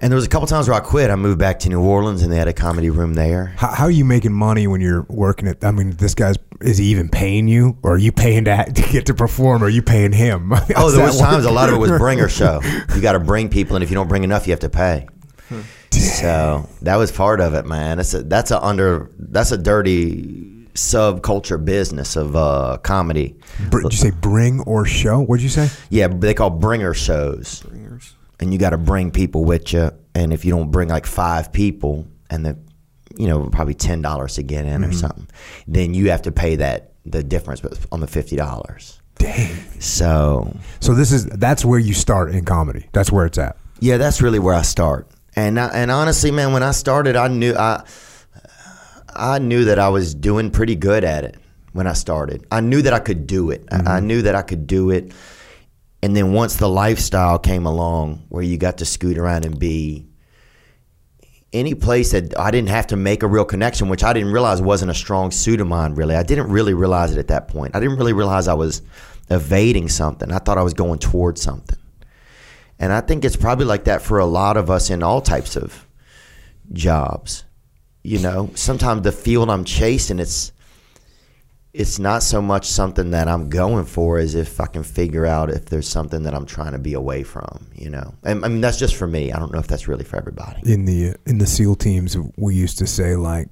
And 0.00 0.10
there 0.10 0.16
was 0.16 0.26
a 0.26 0.28
couple 0.28 0.46
times 0.46 0.68
where 0.68 0.76
I 0.76 0.80
quit. 0.80 1.10
I 1.10 1.16
moved 1.16 1.38
back 1.38 1.58
to 1.60 1.68
New 1.68 1.80
Orleans, 1.80 2.22
and 2.22 2.30
they 2.30 2.36
had 2.36 2.48
a 2.48 2.52
comedy 2.52 2.90
room 2.90 3.14
there. 3.14 3.54
How, 3.56 3.68
how 3.68 3.84
are 3.84 3.90
you 3.90 4.04
making 4.04 4.32
money 4.32 4.66
when 4.66 4.80
you're 4.80 5.06
working 5.08 5.48
at? 5.48 5.64
I 5.64 5.70
mean, 5.70 5.92
this 5.92 6.14
guy's 6.14 6.36
is 6.60 6.78
he 6.78 6.86
even 6.86 7.08
paying 7.08 7.48
you, 7.48 7.76
or 7.82 7.94
are 7.94 7.98
you 7.98 8.12
paying 8.12 8.44
to, 8.44 8.64
to 8.64 8.82
get 8.90 9.06
to 9.06 9.14
perform, 9.14 9.62
or 9.62 9.66
are 9.66 9.70
you 9.70 9.82
paying 9.82 10.12
him? 10.12 10.52
Oh, 10.76 10.90
there 10.90 11.04
was 11.04 11.18
times 11.18 11.44
a 11.44 11.50
lot 11.50 11.68
of 11.68 11.76
it 11.76 11.78
was 11.78 11.90
bringer 11.90 12.28
show. 12.28 12.60
You 12.94 13.00
got 13.00 13.12
to 13.12 13.20
bring 13.20 13.48
people, 13.48 13.76
and 13.76 13.82
if 13.82 13.90
you 13.90 13.94
don't 13.94 14.08
bring 14.08 14.24
enough, 14.24 14.46
you 14.46 14.52
have 14.52 14.60
to 14.60 14.68
pay. 14.70 15.06
So 15.90 16.68
that 16.82 16.96
was 16.96 17.10
part 17.12 17.40
of 17.40 17.54
it, 17.54 17.66
man. 17.66 17.96
That's 17.96 18.12
a 18.14 18.22
that's 18.22 18.50
a 18.50 18.62
under 18.62 19.10
that's 19.18 19.52
a 19.52 19.58
dirty 19.58 20.66
subculture 20.74 21.62
business 21.62 22.16
of 22.16 22.36
uh, 22.36 22.78
comedy. 22.82 23.36
Br- 23.70 23.82
did 23.82 23.92
you 23.92 23.98
say 23.98 24.10
bring 24.10 24.60
or 24.62 24.84
show? 24.84 25.20
What'd 25.20 25.42
you 25.42 25.48
say? 25.48 25.68
Yeah, 25.90 26.08
they 26.08 26.34
call 26.34 26.50
bringer 26.50 26.92
shows. 26.94 27.64
And 28.40 28.52
you 28.52 28.58
got 28.58 28.70
to 28.70 28.78
bring 28.78 29.10
people 29.10 29.44
with 29.44 29.72
you. 29.72 29.90
And 30.14 30.32
if 30.32 30.44
you 30.44 30.50
don't 30.52 30.70
bring 30.70 30.88
like 30.88 31.06
five 31.06 31.52
people, 31.52 32.06
and 32.30 32.44
the 32.44 32.58
you 33.16 33.26
know 33.26 33.48
probably 33.50 33.74
ten 33.74 34.02
dollars 34.02 34.34
to 34.34 34.42
get 34.42 34.66
in 34.66 34.84
or 34.84 34.88
mm-hmm. 34.88 34.96
something, 34.96 35.28
then 35.66 35.94
you 35.94 36.10
have 36.10 36.22
to 36.22 36.32
pay 36.32 36.56
that 36.56 36.92
the 37.04 37.22
difference 37.22 37.62
on 37.92 38.00
the 38.00 38.06
fifty 38.06 38.36
dollars. 38.36 39.00
Dang. 39.18 39.56
So 39.80 40.54
So 40.80 40.94
this 40.94 41.12
is 41.12 41.26
that's 41.26 41.64
where 41.64 41.78
you 41.78 41.94
start 41.94 42.32
in 42.32 42.44
comedy. 42.44 42.86
That's 42.92 43.10
where 43.10 43.26
it's 43.26 43.38
at. 43.38 43.56
Yeah, 43.80 43.98
that's 43.98 44.22
really 44.22 44.38
where 44.38 44.54
I 44.54 44.62
start. 44.62 45.08
And 45.34 45.60
I, 45.60 45.68
and 45.68 45.90
honestly, 45.90 46.30
man, 46.30 46.52
when 46.52 46.62
I 46.62 46.70
started, 46.70 47.14
I 47.14 47.28
knew 47.28 47.54
I 47.54 47.84
I 49.14 49.38
knew 49.38 49.64
that 49.66 49.78
I 49.78 49.88
was 49.88 50.14
doing 50.14 50.50
pretty 50.50 50.76
good 50.76 51.04
at 51.04 51.24
it 51.24 51.36
when 51.72 51.86
I 51.86 51.92
started. 51.92 52.46
I 52.50 52.60
knew 52.60 52.82
that 52.82 52.92
I 52.92 52.98
could 52.98 53.26
do 53.26 53.50
it. 53.50 53.64
I, 53.70 53.76
I 53.76 53.78
mm-hmm. 53.78 54.06
knew 54.06 54.22
that 54.22 54.34
I 54.34 54.42
could 54.42 54.66
do 54.66 54.90
it. 54.90 55.12
And 56.06 56.14
then 56.14 56.32
once 56.32 56.54
the 56.54 56.68
lifestyle 56.68 57.36
came 57.36 57.66
along, 57.66 58.26
where 58.28 58.44
you 58.44 58.58
got 58.58 58.78
to 58.78 58.84
scoot 58.84 59.18
around 59.18 59.44
and 59.44 59.58
be 59.58 60.06
any 61.52 61.74
place 61.74 62.12
that 62.12 62.38
I 62.38 62.52
didn't 62.52 62.68
have 62.68 62.86
to 62.86 62.96
make 62.96 63.24
a 63.24 63.26
real 63.26 63.44
connection, 63.44 63.88
which 63.88 64.04
I 64.04 64.12
didn't 64.12 64.30
realize 64.30 64.62
wasn't 64.62 64.92
a 64.92 64.94
strong 64.94 65.32
suit 65.32 65.60
of 65.60 65.66
mine. 65.66 65.96
Really, 65.96 66.14
I 66.14 66.22
didn't 66.22 66.48
really 66.48 66.74
realize 66.74 67.10
it 67.10 67.18
at 67.18 67.26
that 67.26 67.48
point. 67.48 67.74
I 67.74 67.80
didn't 67.80 67.96
really 67.96 68.12
realize 68.12 68.46
I 68.46 68.54
was 68.54 68.82
evading 69.30 69.88
something. 69.88 70.30
I 70.30 70.38
thought 70.38 70.58
I 70.58 70.62
was 70.62 70.74
going 70.74 71.00
towards 71.00 71.42
something. 71.42 71.78
And 72.78 72.92
I 72.92 73.00
think 73.00 73.24
it's 73.24 73.34
probably 73.34 73.64
like 73.64 73.82
that 73.86 74.00
for 74.00 74.20
a 74.20 74.26
lot 74.26 74.56
of 74.56 74.70
us 74.70 74.90
in 74.90 75.02
all 75.02 75.20
types 75.20 75.56
of 75.56 75.88
jobs. 76.72 77.42
You 78.04 78.20
know, 78.20 78.50
sometimes 78.54 79.02
the 79.02 79.10
field 79.10 79.50
I'm 79.50 79.64
chasing, 79.64 80.20
it's 80.20 80.52
it's 81.76 81.98
not 81.98 82.22
so 82.22 82.40
much 82.40 82.66
something 82.66 83.10
that 83.10 83.28
I'm 83.28 83.50
going 83.50 83.84
for 83.84 84.18
as 84.18 84.34
if 84.34 84.60
I 84.60 84.66
can 84.66 84.82
figure 84.82 85.26
out 85.26 85.50
if 85.50 85.66
there's 85.66 85.86
something 85.86 86.22
that 86.22 86.34
I'm 86.34 86.46
trying 86.46 86.72
to 86.72 86.78
be 86.78 86.94
away 86.94 87.22
from. 87.22 87.66
You 87.74 87.90
know, 87.90 88.14
and 88.24 88.44
I 88.44 88.48
mean 88.48 88.60
that's 88.62 88.78
just 88.78 88.96
for 88.96 89.06
me. 89.06 89.30
I 89.30 89.38
don't 89.38 89.52
know 89.52 89.58
if 89.58 89.66
that's 89.66 89.86
really 89.86 90.04
for 90.04 90.16
everybody. 90.16 90.60
in 90.64 90.86
the 90.86 91.14
in 91.26 91.38
the 91.38 91.46
SEAL 91.46 91.76
teams, 91.76 92.16
we 92.36 92.54
used 92.54 92.78
to 92.78 92.86
say 92.86 93.16
like, 93.16 93.48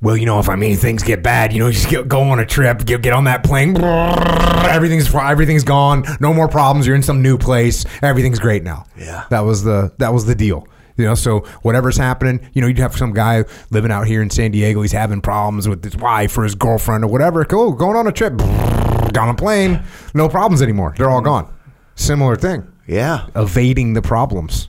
well, 0.00 0.16
you 0.16 0.24
know, 0.24 0.40
if 0.40 0.48
I 0.48 0.56
mean 0.56 0.76
things 0.76 1.02
get 1.02 1.22
bad, 1.22 1.52
you 1.52 1.58
know, 1.58 1.70
just 1.70 1.88
get, 1.88 2.08
go 2.08 2.22
on 2.22 2.40
a 2.40 2.46
trip, 2.46 2.84
get, 2.84 3.02
get 3.02 3.12
on 3.12 3.24
that 3.24 3.44
plane, 3.44 3.76
everything's 3.80 5.14
everything's 5.14 5.64
gone, 5.64 6.04
no 6.20 6.32
more 6.32 6.48
problems. 6.48 6.86
You're 6.86 6.96
in 6.96 7.02
some 7.02 7.20
new 7.22 7.36
place, 7.36 7.84
everything's 8.02 8.38
great 8.38 8.64
now. 8.64 8.86
Yeah. 8.96 9.26
that 9.30 9.40
was 9.40 9.62
the 9.62 9.92
that 9.98 10.12
was 10.12 10.24
the 10.24 10.34
deal. 10.34 10.66
You 10.96 11.06
know, 11.06 11.14
so 11.14 11.40
whatever's 11.62 11.96
happening, 11.96 12.48
you 12.52 12.60
know, 12.60 12.66
you'd 12.68 12.78
have 12.78 12.96
some 12.96 13.12
guy 13.12 13.44
living 13.70 13.90
out 13.90 14.06
here 14.06 14.22
in 14.22 14.30
San 14.30 14.50
Diego. 14.50 14.82
He's 14.82 14.92
having 14.92 15.20
problems 15.20 15.68
with 15.68 15.82
his 15.82 15.96
wife 15.96 16.36
or 16.36 16.44
his 16.44 16.54
girlfriend 16.54 17.04
or 17.04 17.08
whatever. 17.08 17.44
Cool, 17.44 17.72
going 17.72 17.96
on 17.96 18.06
a 18.06 18.12
trip, 18.12 18.36
down 19.12 19.28
a 19.28 19.34
plane, 19.34 19.82
no 20.14 20.28
problems 20.28 20.62
anymore. 20.62 20.94
They're 20.96 21.10
all 21.10 21.20
gone. 21.22 21.52
Similar 21.94 22.36
thing, 22.36 22.66
Yeah. 22.86 23.26
evading 23.36 23.94
the 23.94 24.02
problems. 24.02 24.68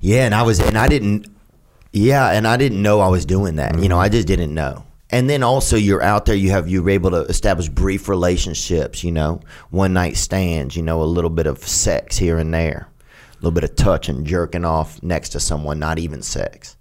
Yeah, 0.00 0.24
and 0.24 0.34
I 0.34 0.42
was, 0.42 0.58
and 0.60 0.76
I 0.76 0.88
didn't, 0.88 1.26
yeah, 1.92 2.30
and 2.30 2.46
I 2.46 2.56
didn't 2.56 2.82
know 2.82 3.00
I 3.00 3.08
was 3.08 3.24
doing 3.24 3.56
that. 3.56 3.78
You 3.78 3.88
know, 3.88 3.96
mm-hmm. 3.96 4.04
I 4.04 4.08
just 4.08 4.26
didn't 4.26 4.52
know. 4.54 4.84
And 5.10 5.28
then 5.28 5.42
also, 5.42 5.76
you're 5.76 6.02
out 6.02 6.24
there. 6.24 6.34
You 6.34 6.50
have 6.52 6.68
you're 6.70 6.88
able 6.88 7.10
to 7.10 7.20
establish 7.24 7.68
brief 7.68 8.08
relationships. 8.08 9.04
You 9.04 9.12
know, 9.12 9.40
one 9.70 9.92
night 9.92 10.16
stands. 10.16 10.74
You 10.74 10.82
know, 10.82 11.02
a 11.02 11.04
little 11.04 11.28
bit 11.28 11.46
of 11.46 11.58
sex 11.58 12.16
here 12.16 12.38
and 12.38 12.52
there, 12.52 12.88
little 13.42 13.54
bit 13.54 13.64
of 13.64 13.76
touch 13.76 14.08
and 14.08 14.26
jerking 14.26 14.64
off 14.64 15.02
next 15.02 15.30
to 15.30 15.40
someone. 15.40 15.78
Not 15.78 15.98
even 15.98 16.22
sex, 16.22 16.76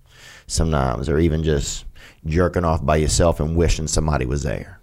sometimes, 0.47 1.09
or 1.09 1.19
even 1.19 1.43
just 1.43 1.85
jerking 2.25 2.63
off 2.63 2.85
by 2.85 2.97
yourself 2.97 3.39
and 3.39 3.55
wishing 3.55 3.87
somebody 3.87 4.25
was 4.25 4.43
there. 4.43 4.79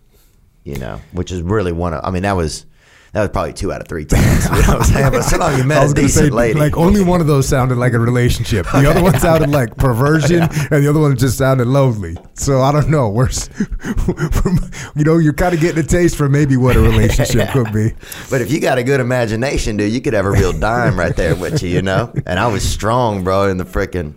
You 0.65 0.77
know, 0.77 1.01
which 1.13 1.33
is 1.33 1.41
really 1.43 1.73
one 1.73 1.95
of. 1.95 2.05
I 2.05 2.11
mean, 2.11 2.23
that 2.23 2.37
was. 2.37 2.67
That 3.13 3.23
was 3.23 3.31
probably 3.31 3.55
two 3.55 3.73
out 3.73 3.81
of 3.81 3.89
three 3.89 4.05
times. 4.05 4.47
You 4.59 4.63
know 4.63 4.79
what 4.79 4.81
I'm 4.81 4.83
saying? 4.85 5.11
But 5.13 5.57
you 5.57 5.63
I 5.63 5.67
met 5.67 5.83
was 5.83 5.93
a 5.93 5.95
decent 5.95 6.27
say, 6.27 6.31
lady. 6.31 6.59
like 6.59 6.77
only 6.77 7.03
one 7.03 7.21
of 7.21 7.27
those 7.27 7.49
sounded 7.49 7.79
like 7.79 7.93
a 7.93 7.99
relationship. 7.99 8.67
The 8.67 8.89
other 8.89 9.03
one 9.03 9.19
sounded 9.19 9.51
like 9.51 9.77
perversion, 9.79 10.43
and 10.43 10.85
the 10.85 10.89
other 10.89 11.01
one 11.01 11.17
just 11.17 11.39
sounded 11.39 11.67
lonely. 11.67 12.17
So 12.35 12.61
I 12.61 12.73
don't 12.73 12.91
know. 12.91 13.09
Where's, 13.09 13.49
you 14.97 15.05
know, 15.05 15.19
you're 15.19 15.33
kind 15.33 15.55
of 15.55 15.61
getting 15.61 15.83
a 15.83 15.87
taste 15.87 16.17
for 16.17 16.29
maybe 16.29 16.57
what 16.57 16.77
a 16.77 16.81
relationship 16.81 17.51
could 17.51 17.73
be. 17.73 17.95
But 18.31 18.41
if 18.43 18.51
you 18.51 18.61
got 18.61 18.79
a 18.79 18.83
good 18.85 19.01
imagination, 19.01 19.77
dude, 19.77 19.93
you 19.93 20.01
could 20.01 20.15
have 20.15 20.27
a 20.27 20.31
real 20.31 20.53
dime 20.53 20.99
right 20.99 21.17
there 21.17 21.35
with 21.35 21.63
you, 21.63 21.69
you 21.71 21.83
know? 21.83 22.13
And 22.27 22.39
I 22.39 22.47
was 22.47 22.69
strong, 22.69 23.25
bro, 23.25 23.49
in 23.49 23.57
the 23.57 23.65
frickin' 23.65 24.15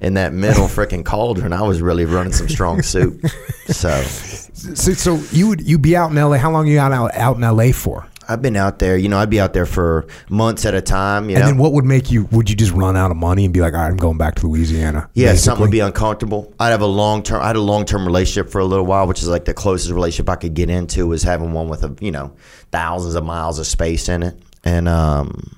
in 0.00 0.14
that 0.14 0.32
middle 0.32 0.66
frickin' 0.66 1.04
cauldron. 1.04 1.52
I 1.52 1.62
was 1.62 1.80
really 1.80 2.04
running 2.04 2.32
some 2.32 2.48
strong 2.48 2.82
soup. 2.82 3.20
So 3.66 4.02
So, 4.02 4.92
so 4.92 5.16
you 5.32 5.48
would 5.48 5.60
you 5.66 5.78
be 5.78 5.96
out 5.96 6.10
in 6.10 6.18
L.A. 6.18 6.38
How 6.38 6.50
long 6.50 6.66
you 6.66 6.78
out 6.78 6.92
out, 6.92 7.14
out 7.14 7.36
in 7.36 7.44
L.A. 7.44 7.72
for? 7.72 8.06
I've 8.32 8.42
been 8.42 8.56
out 8.56 8.78
there, 8.78 8.96
you 8.96 9.08
know, 9.08 9.18
I'd 9.18 9.30
be 9.30 9.38
out 9.40 9.52
there 9.52 9.66
for 9.66 10.06
months 10.28 10.64
at 10.64 10.74
a 10.74 10.80
time, 10.80 11.28
you 11.30 11.36
And 11.36 11.44
know. 11.44 11.50
then 11.50 11.58
what 11.58 11.72
would 11.74 11.84
make 11.84 12.10
you? 12.10 12.24
Would 12.32 12.48
you 12.50 12.56
just 12.56 12.72
run 12.72 12.96
out 12.96 13.10
of 13.10 13.16
money 13.16 13.44
and 13.44 13.52
be 13.54 13.60
like, 13.60 13.74
all 13.74 13.80
right, 13.80 13.88
I'm 13.90 13.96
going 13.96 14.18
back 14.18 14.34
to 14.36 14.46
Louisiana? 14.46 15.08
yeah, 15.14 15.34
something 15.34 15.60
would 15.62 15.70
be 15.70 15.80
uncomfortable. 15.80 16.52
I'd 16.58 16.70
have 16.70 16.80
a 16.80 16.86
long 16.86 17.22
term. 17.22 17.42
I 17.42 17.48
had 17.48 17.56
a 17.56 17.60
long 17.60 17.84
term 17.84 18.06
relationship 18.06 18.50
for 18.50 18.60
a 18.60 18.64
little 18.64 18.86
while, 18.86 19.06
which 19.06 19.20
is 19.22 19.28
like 19.28 19.44
the 19.44 19.54
closest 19.54 19.92
relationship 19.92 20.28
I 20.30 20.36
could 20.36 20.54
get 20.54 20.70
into 20.70 21.06
was 21.06 21.22
having 21.22 21.52
one 21.52 21.68
with 21.68 21.84
a 21.84 21.94
you 22.00 22.10
know 22.10 22.34
thousands 22.70 23.14
of 23.14 23.24
miles 23.24 23.58
of 23.58 23.66
space 23.66 24.08
in 24.08 24.22
it, 24.22 24.36
and 24.64 24.88
um, 24.88 25.56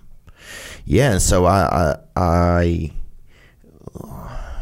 yeah, 0.84 1.12
and 1.12 1.22
so 1.22 1.44
I, 1.46 1.96
I, 2.16 2.20
I 2.20 2.90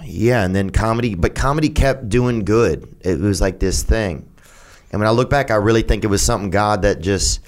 yeah, 0.05 0.45
and 0.45 0.55
then 0.55 0.71
comedy, 0.71 1.15
but 1.15 1.35
comedy 1.35 1.69
kept 1.71 2.09
doing 2.09 2.45
good. 2.45 2.87
It 3.01 3.19
was 3.19 3.41
like 3.41 3.59
this 3.61 3.83
thing, 3.83 4.29
and 4.91 5.01
when 5.01 5.09
I 5.09 5.13
look 5.13 5.31
back, 5.31 5.51
I 5.51 5.55
really 5.57 5.83
think 5.83 6.05
it 6.05 6.09
was 6.09 6.23
something 6.23 6.51
God 6.51 6.83
that 6.83 7.01
just, 7.01 7.41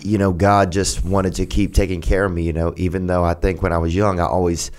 you 0.00 0.18
know, 0.18 0.32
God 0.32 0.72
just 0.72 1.04
wanted 1.04 1.34
to 1.34 1.46
keep 1.46 1.74
taking 1.74 2.00
care 2.00 2.24
of 2.24 2.32
me. 2.32 2.42
You 2.42 2.52
know, 2.52 2.74
even 2.76 3.06
though 3.06 3.24
I 3.24 3.34
think 3.34 3.62
when 3.62 3.72
I 3.72 3.78
was 3.78 3.94
young, 3.94 4.20
I 4.20 4.26
always, 4.26 4.70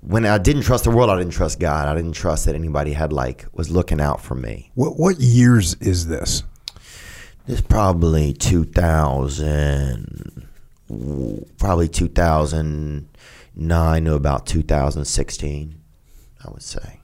when 0.00 0.24
I 0.24 0.38
didn't 0.38 0.62
trust 0.62 0.84
the 0.84 0.90
world, 0.90 1.10
I 1.10 1.18
didn't 1.18 1.32
trust 1.32 1.60
God. 1.60 1.88
I 1.88 1.94
didn't 1.94 2.12
trust 2.12 2.46
that 2.46 2.54
anybody 2.54 2.92
had 2.92 3.12
like 3.12 3.44
was 3.52 3.70
looking 3.70 4.00
out 4.00 4.20
for 4.22 4.34
me. 4.34 4.70
What 4.74 4.98
what 4.98 5.20
years 5.20 5.74
is 5.80 6.06
this? 6.06 6.42
It's 7.48 7.60
probably 7.60 8.32
two 8.32 8.64
thousand, 8.64 10.48
probably 11.58 11.88
two 11.88 12.08
thousand 12.08 13.08
nine 13.56 14.04
to 14.04 14.14
about 14.14 14.46
two 14.46 14.62
thousand 14.62 15.04
sixteen. 15.06 15.80
I 16.44 16.50
would 16.50 16.62
say 16.62 17.00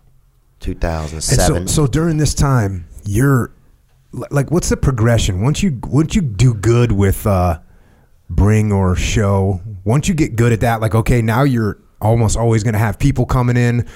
two 0.61 0.75
thousand 0.75 1.17
And 1.17 1.25
seven. 1.25 1.69
so, 1.69 1.85
so 1.85 1.87
during 1.89 2.17
this 2.19 2.35
time, 2.35 2.87
you're 3.05 3.53
like, 4.13 4.51
what's 4.51 4.69
the 4.69 4.77
progression? 4.77 5.43
Once 5.43 5.63
you 5.63 5.79
once 5.85 6.15
you 6.15 6.23
do 6.23 6.55
good 6.55 6.93
with 6.93 7.27
uh, 7.27 7.61
bringer 8.31 8.95
show, 8.95 9.61
once 9.85 10.09
you 10.09 10.15
get 10.15 10.37
good 10.37 10.53
at 10.53 10.61
that, 10.61 10.81
like, 10.81 10.95
okay, 10.95 11.23
now 11.23 11.43
you're 11.43 11.79
almost 12.01 12.37
always 12.37 12.63
going 12.63 12.75
to 12.75 12.79
have 12.79 12.99
people 12.99 13.27
coming 13.27 13.57
in. 13.57 13.87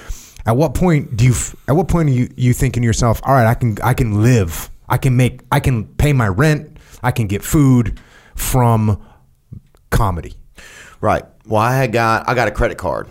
At 0.44 0.56
what 0.56 0.74
point 0.74 1.16
do 1.16 1.24
you? 1.26 1.34
At 1.68 1.76
what 1.76 1.88
point 1.88 2.08
are 2.08 2.12
you 2.12 2.28
you 2.36 2.52
thinking 2.52 2.82
to 2.82 2.86
yourself, 2.86 3.20
all 3.24 3.34
right, 3.34 3.46
I 3.46 3.54
can 3.54 3.78
I 3.82 3.94
can 3.94 4.22
live, 4.22 4.70
I 4.88 4.98
can 4.98 5.16
make, 5.16 5.40
I 5.52 5.60
can 5.60 5.86
pay 5.86 6.12
my 6.12 6.28
rent, 6.28 6.76
I 7.02 7.12
can 7.12 7.26
get 7.26 7.42
food 7.42 8.00
from 8.34 9.00
comedy. 9.90 10.34
Right. 11.00 11.24
Well, 11.46 11.60
I 11.60 11.86
got 11.86 12.28
I 12.28 12.34
got 12.34 12.48
a 12.48 12.50
credit 12.50 12.78
card. 12.78 13.08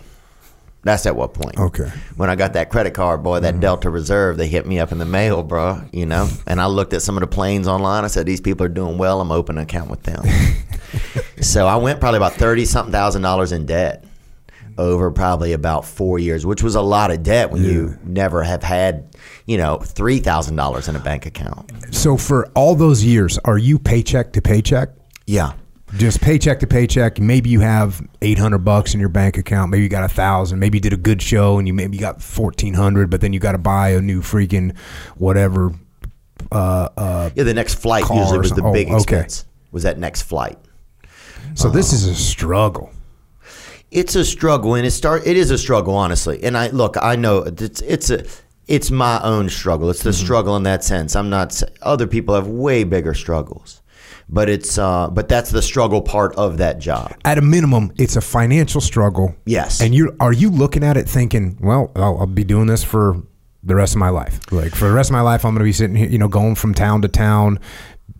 That's 0.84 1.06
at 1.06 1.14
what 1.14 1.32
point? 1.32 1.58
Okay. 1.58 1.90
When 2.16 2.28
I 2.28 2.34
got 2.34 2.54
that 2.54 2.70
credit 2.70 2.92
card, 2.92 3.22
boy, 3.22 3.40
that 3.40 3.52
mm-hmm. 3.52 3.60
Delta 3.60 3.88
Reserve, 3.88 4.36
they 4.36 4.48
hit 4.48 4.66
me 4.66 4.80
up 4.80 4.90
in 4.90 4.98
the 4.98 5.04
mail, 5.04 5.42
bro. 5.42 5.80
You 5.92 6.06
know, 6.06 6.28
and 6.46 6.60
I 6.60 6.66
looked 6.66 6.92
at 6.92 7.02
some 7.02 7.16
of 7.16 7.20
the 7.20 7.28
planes 7.28 7.68
online. 7.68 8.04
I 8.04 8.08
said, 8.08 8.26
these 8.26 8.40
people 8.40 8.66
are 8.66 8.70
doing 8.70 8.98
well. 8.98 9.20
I'm 9.20 9.30
opening 9.30 9.58
an 9.58 9.64
account 9.64 9.90
with 9.90 10.02
them. 10.02 10.24
so 11.40 11.66
I 11.66 11.76
went 11.76 12.00
probably 12.00 12.16
about 12.16 12.34
thirty 12.34 12.64
something 12.64 12.92
thousand 12.92 13.22
dollars 13.22 13.52
in 13.52 13.66
debt 13.66 14.04
over 14.78 15.10
probably 15.10 15.52
about 15.52 15.84
four 15.84 16.18
years, 16.18 16.44
which 16.46 16.62
was 16.62 16.74
a 16.74 16.80
lot 16.80 17.10
of 17.10 17.22
debt 17.22 17.50
when 17.50 17.62
you 17.62 17.98
never 18.02 18.42
have 18.42 18.62
had, 18.62 19.16
you 19.46 19.58
know, 19.58 19.76
three 19.78 20.18
thousand 20.18 20.56
dollars 20.56 20.88
in 20.88 20.96
a 20.96 21.00
bank 21.00 21.26
account. 21.26 21.70
So 21.94 22.16
for 22.16 22.48
all 22.54 22.74
those 22.74 23.04
years, 23.04 23.38
are 23.44 23.58
you 23.58 23.78
paycheck 23.78 24.32
to 24.32 24.42
paycheck? 24.42 24.88
Yeah. 25.26 25.52
Just 25.96 26.20
paycheck 26.20 26.60
to 26.60 26.66
paycheck. 26.66 27.18
Maybe 27.20 27.50
you 27.50 27.60
have 27.60 28.06
eight 28.22 28.38
hundred 28.38 28.58
bucks 28.58 28.94
in 28.94 29.00
your 29.00 29.08
bank 29.08 29.36
account. 29.38 29.70
Maybe 29.70 29.82
you 29.82 29.88
got 29.88 30.04
a 30.04 30.08
thousand. 30.08 30.58
Maybe 30.58 30.78
you 30.78 30.82
did 30.82 30.92
a 30.92 30.96
good 30.98 31.20
show 31.22 31.58
and 31.58 31.66
you 31.68 31.74
maybe 31.74 31.98
got 31.98 32.22
fourteen 32.22 32.74
hundred. 32.74 33.10
But 33.10 33.20
then 33.20 33.32
you 33.32 33.40
got 33.40 33.52
to 33.52 33.58
buy 33.58 33.90
a 33.90 34.00
new 34.00 34.20
freaking 34.22 34.76
whatever. 35.16 35.72
Uh, 36.50 36.88
uh, 36.96 37.30
Yeah. 37.34 37.44
The 37.44 37.54
next 37.54 37.74
flight 37.74 38.04
usually 38.10 38.38
was 38.38 38.50
the 38.50 38.62
big 38.72 38.88
Oh, 38.88 38.96
okay. 38.96 39.20
expense. 39.20 39.44
Was 39.70 39.82
that 39.84 39.98
next 39.98 40.22
flight? 40.22 40.58
so 41.54 41.68
this 41.68 41.92
is 41.92 42.06
a 42.06 42.14
struggle. 42.14 42.90
it's 43.90 44.14
a 44.16 44.24
struggle 44.24 44.74
and 44.74 44.86
it 44.86 44.90
start 44.92 45.26
it 45.26 45.36
is 45.36 45.50
a 45.50 45.58
struggle 45.58 45.94
honestly 45.94 46.42
and 46.44 46.56
i 46.56 46.68
look 46.68 46.96
i 47.02 47.14
know 47.14 47.38
it's 47.42 47.82
it's 47.82 48.08
a 48.08 48.24
it's 48.68 48.90
my 48.90 49.20
own 49.22 49.50
struggle 49.50 49.90
it's 49.90 50.02
the 50.02 50.10
Mm-hmm. 50.10 50.24
struggle 50.24 50.56
in 50.56 50.62
that 50.62 50.82
sense 50.82 51.14
i'm 51.14 51.28
not 51.28 51.60
other 51.82 52.06
people 52.06 52.34
have 52.34 52.46
way 52.46 52.84
bigger 52.84 53.12
struggles 53.12 53.81
but 54.32 54.48
it's 54.48 54.78
uh 54.78 55.08
but 55.10 55.28
that's 55.28 55.50
the 55.50 55.62
struggle 55.62 56.00
part 56.02 56.34
of 56.36 56.58
that 56.58 56.78
job 56.78 57.14
At 57.24 57.38
a 57.38 57.42
minimum, 57.42 57.92
it's 57.96 58.16
a 58.16 58.20
financial 58.20 58.80
struggle. 58.80 59.36
Yes. 59.44 59.80
And 59.80 59.94
you 59.94 60.16
are 60.18 60.32
you 60.32 60.50
looking 60.50 60.82
at 60.82 60.96
it 60.96 61.08
thinking, 61.08 61.58
well, 61.60 61.92
I'll, 61.94 62.18
I'll 62.20 62.26
be 62.26 62.42
doing 62.44 62.66
this 62.66 62.82
for 62.82 63.22
the 63.62 63.76
rest 63.76 63.94
of 63.94 63.98
my 63.98 64.08
life. 64.08 64.40
Like 64.50 64.74
for 64.74 64.88
the 64.88 64.94
rest 64.94 65.10
of 65.10 65.12
my 65.12 65.20
life, 65.20 65.44
I'm 65.44 65.52
going 65.52 65.60
to 65.60 65.64
be 65.64 65.72
sitting 65.72 65.94
here, 65.94 66.08
you 66.08 66.18
know, 66.18 66.28
going 66.28 66.56
from 66.56 66.74
town 66.74 67.02
to 67.02 67.08
town, 67.08 67.60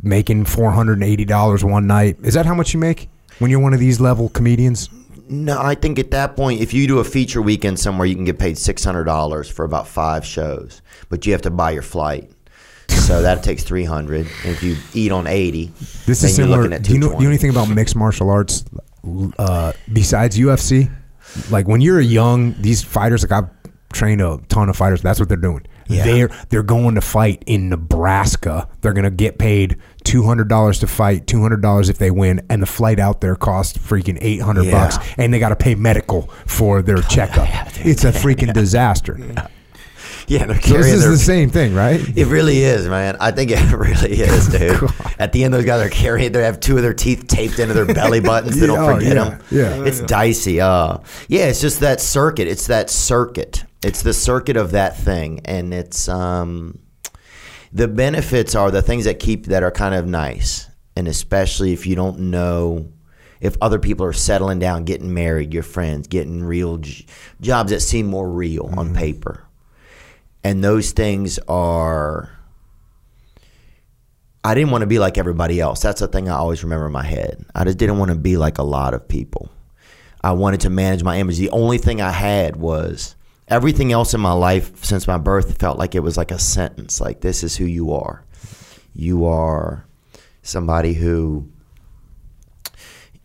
making 0.02 0.44
four 0.44 0.70
hundred 0.70 0.94
and 0.94 1.04
eighty 1.04 1.24
dollars 1.24 1.64
one 1.64 1.86
night. 1.86 2.18
Is 2.22 2.34
that 2.34 2.46
how 2.46 2.54
much 2.54 2.74
you 2.74 2.78
make 2.78 3.08
when 3.38 3.50
you're 3.50 3.60
one 3.60 3.74
of 3.74 3.80
these 3.80 4.00
level 4.00 4.28
comedians? 4.28 4.90
no 5.28 5.58
i 5.62 5.74
think 5.74 5.98
at 5.98 6.10
that 6.10 6.36
point 6.36 6.60
if 6.60 6.74
you 6.74 6.86
do 6.86 6.98
a 6.98 7.04
feature 7.04 7.40
weekend 7.40 7.78
somewhere 7.78 8.06
you 8.06 8.14
can 8.14 8.24
get 8.24 8.38
paid 8.38 8.56
$600 8.56 9.52
for 9.52 9.64
about 9.64 9.86
five 9.86 10.26
shows 10.26 10.82
but 11.08 11.24
you 11.24 11.32
have 11.32 11.42
to 11.42 11.50
buy 11.50 11.70
your 11.70 11.82
flight 11.82 12.30
so 12.88 13.22
that 13.22 13.42
takes 13.42 13.62
300 13.64 14.26
and 14.44 14.52
if 14.52 14.62
you 14.62 14.76
eat 14.94 15.10
on 15.12 15.26
80 15.26 15.66
This 16.06 16.22
is 16.22 16.22
you're 16.38 16.46
similar. 16.46 16.58
looking 16.62 16.72
at 16.74 16.82
Do 16.82 16.92
you 16.92 16.98
know, 16.98 17.08
do 17.08 17.14
you 17.14 17.20
know 17.24 17.28
anything 17.28 17.50
about 17.50 17.68
mixed 17.68 17.96
martial 17.96 18.30
arts 18.30 18.64
uh, 19.38 19.72
besides 19.92 20.38
UFC? 20.38 20.90
Like 21.50 21.66
when 21.66 21.80
you're 21.80 21.98
a 21.98 22.04
young, 22.04 22.54
these 22.60 22.82
fighters, 22.82 23.22
like 23.22 23.32
I've 23.32 23.50
trained 23.92 24.20
a 24.20 24.38
ton 24.48 24.68
of 24.68 24.76
fighters. 24.76 25.00
That's 25.02 25.18
what 25.18 25.28
they're 25.28 25.36
doing. 25.36 25.66
Yeah. 25.88 26.04
They're 26.04 26.28
they're 26.48 26.62
going 26.62 26.94
to 26.94 27.00
fight 27.00 27.42
in 27.46 27.68
Nebraska. 27.68 28.68
They're 28.80 28.92
gonna 28.92 29.10
get 29.10 29.38
paid 29.38 29.78
two 30.04 30.22
hundred 30.22 30.48
dollars 30.48 30.78
to 30.80 30.86
fight, 30.86 31.26
two 31.26 31.40
hundred 31.42 31.60
dollars 31.60 31.88
if 31.88 31.98
they 31.98 32.10
win, 32.10 32.40
and 32.50 32.62
the 32.62 32.66
flight 32.66 32.98
out 33.00 33.20
there 33.20 33.34
costs 33.34 33.76
freaking 33.78 34.16
eight 34.20 34.40
hundred 34.40 34.66
Yeah. 34.66 34.72
bucks, 34.90 34.98
and 35.18 35.32
they 35.34 35.38
got 35.38 35.48
to 35.50 35.56
pay 35.56 35.74
medical 35.74 36.22
for 36.46 36.82
their 36.82 36.98
checkup. 37.02 37.48
it's 37.78 38.04
a 38.04 38.12
freaking 38.12 38.52
disaster. 38.52 39.18
yeah 40.28 40.46
they're 40.46 40.60
So 40.60 40.68
carrying 40.68 40.82
this 40.84 40.94
is 40.94 41.02
their 41.02 41.10
the 41.12 41.18
same 41.18 41.50
thing, 41.50 41.74
right? 41.74 42.00
It 42.16 42.26
really 42.26 42.58
is, 42.62 42.88
man. 42.88 43.16
I 43.20 43.30
think 43.30 43.50
it 43.50 43.72
really 43.76 44.12
is, 44.20 44.48
dude. 44.48 44.90
At 45.18 45.32
the 45.32 45.44
end, 45.44 45.52
those 45.54 45.64
guys 45.64 45.84
are 45.86 45.90
carrying. 45.90 46.32
They 46.32 46.42
have 46.42 46.60
two 46.60 46.76
of 46.76 46.82
their 46.82 46.94
teeth 46.94 47.26
taped 47.26 47.58
into 47.58 47.74
their 47.74 47.86
belly 47.86 48.20
buttons. 48.20 48.58
They 48.60 48.66
don't 48.66 48.78
oh, 48.78 48.94
forget 48.94 49.16
yeah, 49.16 49.24
them. 49.24 49.42
yeah. 49.50 49.84
it's 49.84 50.00
dicey. 50.00 50.60
Uh, 50.60 50.98
yeah, 51.28 51.46
it's 51.46 51.60
just 51.60 51.80
that 51.80 52.00
circuit. 52.00 52.48
It's 52.48 52.66
that 52.68 52.90
circuit. 52.90 53.64
It's 53.84 54.02
the 54.02 54.12
circuit 54.14 54.56
of 54.56 54.72
that 54.72 54.96
thing, 54.96 55.40
and 55.44 55.74
it's 55.74 56.08
um, 56.08 56.78
the 57.72 57.88
benefits 57.88 58.54
are 58.54 58.70
the 58.70 58.82
things 58.82 59.04
that 59.06 59.18
keep 59.18 59.46
that 59.46 59.62
are 59.62 59.70
kind 59.72 59.94
of 59.94 60.06
nice, 60.06 60.68
and 60.96 61.08
especially 61.08 61.72
if 61.72 61.86
you 61.86 61.94
don't 61.96 62.18
know. 62.30 62.92
If 63.40 63.56
other 63.60 63.80
people 63.80 64.06
are 64.06 64.12
settling 64.12 64.60
down, 64.60 64.84
getting 64.84 65.12
married, 65.12 65.52
your 65.52 65.64
friends, 65.64 66.06
getting 66.06 66.44
real 66.44 66.76
j- 66.78 67.04
jobs 67.40 67.72
that 67.72 67.80
seem 67.80 68.06
more 68.06 68.30
real 68.30 68.66
Mm-hmm. 68.66 68.78
on 68.78 68.94
paper, 68.94 69.42
and 70.44 70.62
those 70.62 70.92
things 70.92 71.38
are. 71.48 72.30
I 74.44 74.54
didn't 74.54 74.72
want 74.72 74.82
to 74.82 74.88
be 74.88 74.98
like 74.98 75.18
everybody 75.18 75.60
else. 75.60 75.80
That's 75.82 76.00
the 76.00 76.08
thing 76.08 76.28
I 76.28 76.34
always 76.34 76.64
remember 76.64 76.86
in 76.86 76.92
my 76.92 77.04
head. 77.04 77.44
I 77.54 77.62
just 77.62 77.78
didn't 77.78 77.98
want 77.98 78.10
to 78.10 78.16
be 78.16 78.36
like 78.36 78.58
a 78.58 78.64
lot 78.64 78.92
of 78.92 79.06
people. 79.06 79.48
I 80.24 80.32
wanted 80.32 80.62
to 80.62 80.70
manage 80.70 81.04
my 81.04 81.18
image. 81.18 81.38
The 81.38 81.50
only 81.50 81.78
thing 81.78 82.00
I 82.00 82.10
had 82.10 82.56
was 82.56 83.14
everything 83.48 83.92
else 83.92 84.14
in 84.14 84.20
my 84.20 84.32
life 84.32 84.84
since 84.84 85.06
my 85.06 85.18
birth 85.18 85.58
felt 85.58 85.78
like 85.78 85.94
it 85.94 86.00
was 86.00 86.16
like 86.16 86.30
a 86.30 86.38
sentence. 86.38 87.00
Like 87.00 87.20
this 87.20 87.44
is 87.44 87.56
who 87.56 87.66
you 87.66 87.92
are. 87.92 88.24
You 88.94 89.26
are 89.26 89.86
somebody 90.42 90.94
who, 90.94 91.48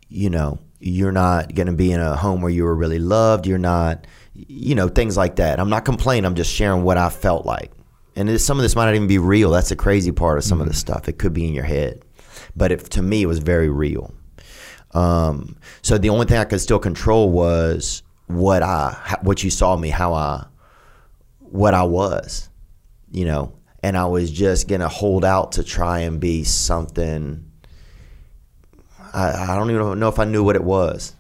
you 0.10 0.30
know, 0.30 0.60
you're 0.80 1.12
not 1.12 1.56
going 1.56 1.68
to 1.68 1.74
be 1.74 1.92
in 1.92 2.00
a 2.00 2.16
home 2.16 2.42
where 2.42 2.52
you 2.52 2.64
were 2.64 2.76
really 2.76 3.00
loved. 3.00 3.48
You're 3.48 3.58
not, 3.58 4.06
you 4.38 4.76
know, 4.76 4.88
things 4.88 5.18
like 5.18 5.38
that. 5.38 5.60
I'm 5.60 5.70
not 5.70 5.84
complaining. 5.84 6.26
I'm 6.26 6.36
just 6.36 6.54
sharing 6.54 6.84
what 6.84 6.98
I 6.98 7.10
felt 7.10 7.46
like. 7.46 7.72
And 8.16 8.30
it, 8.30 8.40
some 8.40 8.58
of 8.58 8.64
this 8.64 8.76
might 8.76 8.86
not 8.86 8.96
even 8.96 9.08
be 9.08 9.18
real. 9.18 9.50
That's 9.50 9.70
the 9.70 9.76
crazy 9.76 10.12
part 10.12 10.38
of 10.38 10.44
some 10.44 10.62
of 10.62 10.68
this 10.68 10.78
stuff. 10.78 11.10
It 11.10 11.18
could 11.18 11.34
be 11.34 11.48
in 11.48 11.54
your 11.54 11.64
head. 11.64 12.04
But 12.56 12.72
it, 12.72 12.80
to 12.92 13.02
me, 13.02 13.24
it 13.24 13.26
was 13.26 13.40
very 13.40 13.70
real. 13.70 14.14
Um, 14.94 15.58
so 15.82 15.98
the 15.98 16.10
only 16.10 16.26
thing 16.26 16.38
I 16.38 16.44
could 16.44 16.62
still 16.62 16.80
control 16.80 17.30
was 17.30 18.04
what 18.28 18.62
I, 18.62 19.18
what 19.22 19.44
you 19.44 19.50
saw 19.50 19.76
me, 19.76 19.90
how 19.90 20.14
I, 20.14 20.46
what 21.40 21.74
I 21.74 21.84
was, 21.84 22.50
you 23.12 23.26
know, 23.26 23.54
and 23.84 23.98
I 23.98 24.06
was 24.06 24.32
just 24.32 24.68
gonna 24.68 24.88
hold 24.88 25.24
out 25.24 25.54
to 25.54 25.64
try 25.64 26.00
and 26.00 26.20
be 26.20 26.44
something. 26.44 27.50
I, 29.14 29.52
I 29.52 29.56
don't 29.56 29.72
even 29.72 30.00
know 30.00 30.10
if 30.10 30.20
I 30.20 30.26
knew 30.26 30.44
what 30.44 30.56
it 30.56 30.64
was, 30.64 31.16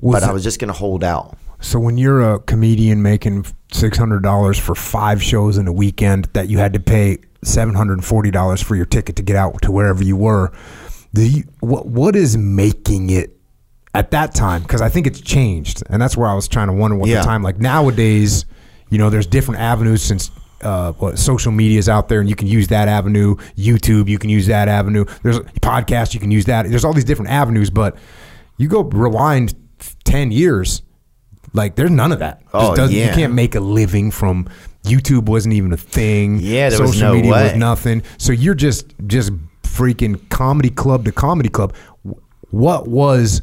Was 0.00 0.20
but 0.20 0.28
I 0.28 0.32
was 0.32 0.42
just 0.42 0.58
gonna 0.58 0.72
hold 0.72 1.04
out. 1.04 1.37
So 1.60 1.78
when 1.78 1.98
you're 1.98 2.34
a 2.34 2.38
comedian 2.40 3.02
making 3.02 3.46
six 3.72 3.98
hundred 3.98 4.22
dollars 4.22 4.58
for 4.58 4.74
five 4.74 5.22
shows 5.22 5.58
in 5.58 5.66
a 5.66 5.72
weekend, 5.72 6.26
that 6.32 6.48
you 6.48 6.58
had 6.58 6.72
to 6.74 6.80
pay 6.80 7.18
seven 7.42 7.74
hundred 7.74 7.94
and 7.94 8.04
forty 8.04 8.30
dollars 8.30 8.62
for 8.62 8.76
your 8.76 8.86
ticket 8.86 9.16
to 9.16 9.22
get 9.22 9.36
out 9.36 9.60
to 9.62 9.72
wherever 9.72 10.02
you 10.02 10.16
were, 10.16 10.52
you, 11.14 11.44
what 11.60 11.86
what 11.86 12.14
is 12.16 12.36
making 12.36 13.10
it 13.10 13.36
at 13.94 14.10
that 14.12 14.34
time? 14.34 14.62
Because 14.62 14.80
I 14.80 14.88
think 14.88 15.06
it's 15.06 15.20
changed, 15.20 15.82
and 15.90 16.00
that's 16.00 16.16
where 16.16 16.28
I 16.28 16.34
was 16.34 16.46
trying 16.48 16.68
to 16.68 16.72
wonder 16.74 16.96
what 16.96 17.08
Yeah. 17.08 17.20
the 17.20 17.26
time 17.26 17.42
like 17.42 17.58
nowadays. 17.58 18.44
You 18.90 18.98
know, 18.98 19.10
there's 19.10 19.26
different 19.26 19.60
avenues 19.60 20.02
since. 20.02 20.30
Uh, 20.60 20.90
what 20.94 21.16
social 21.20 21.52
media 21.52 21.78
is 21.78 21.88
out 21.88 22.08
there, 22.08 22.18
and 22.18 22.28
you 22.28 22.34
can 22.34 22.48
use 22.48 22.66
that 22.66 22.88
avenue. 22.88 23.36
YouTube, 23.56 24.08
you 24.08 24.18
can 24.18 24.28
use 24.28 24.48
that 24.48 24.66
avenue. 24.66 25.04
There's 25.22 25.38
podcast, 25.62 26.14
you 26.14 26.18
can 26.20 26.32
use 26.32 26.46
that. 26.46 26.68
There's 26.68 26.84
all 26.84 26.92
these 26.92 27.04
different 27.04 27.30
avenues, 27.30 27.70
but 27.70 27.96
you 28.56 28.66
go 28.66 28.82
rewind 28.82 29.54
ten 30.02 30.32
years, 30.32 30.82
like 31.52 31.76
there's 31.76 31.90
none 31.90 32.12
of 32.12 32.18
that. 32.20 32.42
Oh, 32.52 32.74
yeah. 32.86 33.08
You 33.08 33.14
can't 33.14 33.34
make 33.34 33.54
a 33.54 33.60
living 33.60 34.10
from 34.10 34.48
YouTube 34.84 35.26
wasn't 35.26 35.54
even 35.54 35.72
a 35.72 35.76
thing. 35.76 36.38
Yeah, 36.40 36.70
there 36.70 36.80
was 36.80 36.92
social 36.92 37.08
no 37.08 37.14
media 37.14 37.30
was 37.30 37.52
way. 37.52 37.58
nothing. 37.58 38.02
So 38.18 38.32
you're 38.32 38.54
just 38.54 38.94
just 39.06 39.32
freaking 39.62 40.28
comedy 40.30 40.70
club 40.70 41.04
to 41.04 41.12
comedy 41.12 41.48
club. 41.48 41.74
What 42.50 42.88
was 42.88 43.42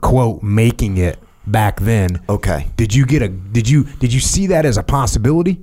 quote 0.00 0.42
making 0.42 0.96
it 0.96 1.18
back 1.46 1.80
then? 1.80 2.20
Okay. 2.28 2.68
Did 2.76 2.94
you 2.94 3.06
get 3.06 3.22
a 3.22 3.28
did 3.28 3.68
you 3.68 3.84
did 3.84 4.12
you 4.12 4.20
see 4.20 4.48
that 4.48 4.64
as 4.64 4.76
a 4.76 4.82
possibility? 4.82 5.60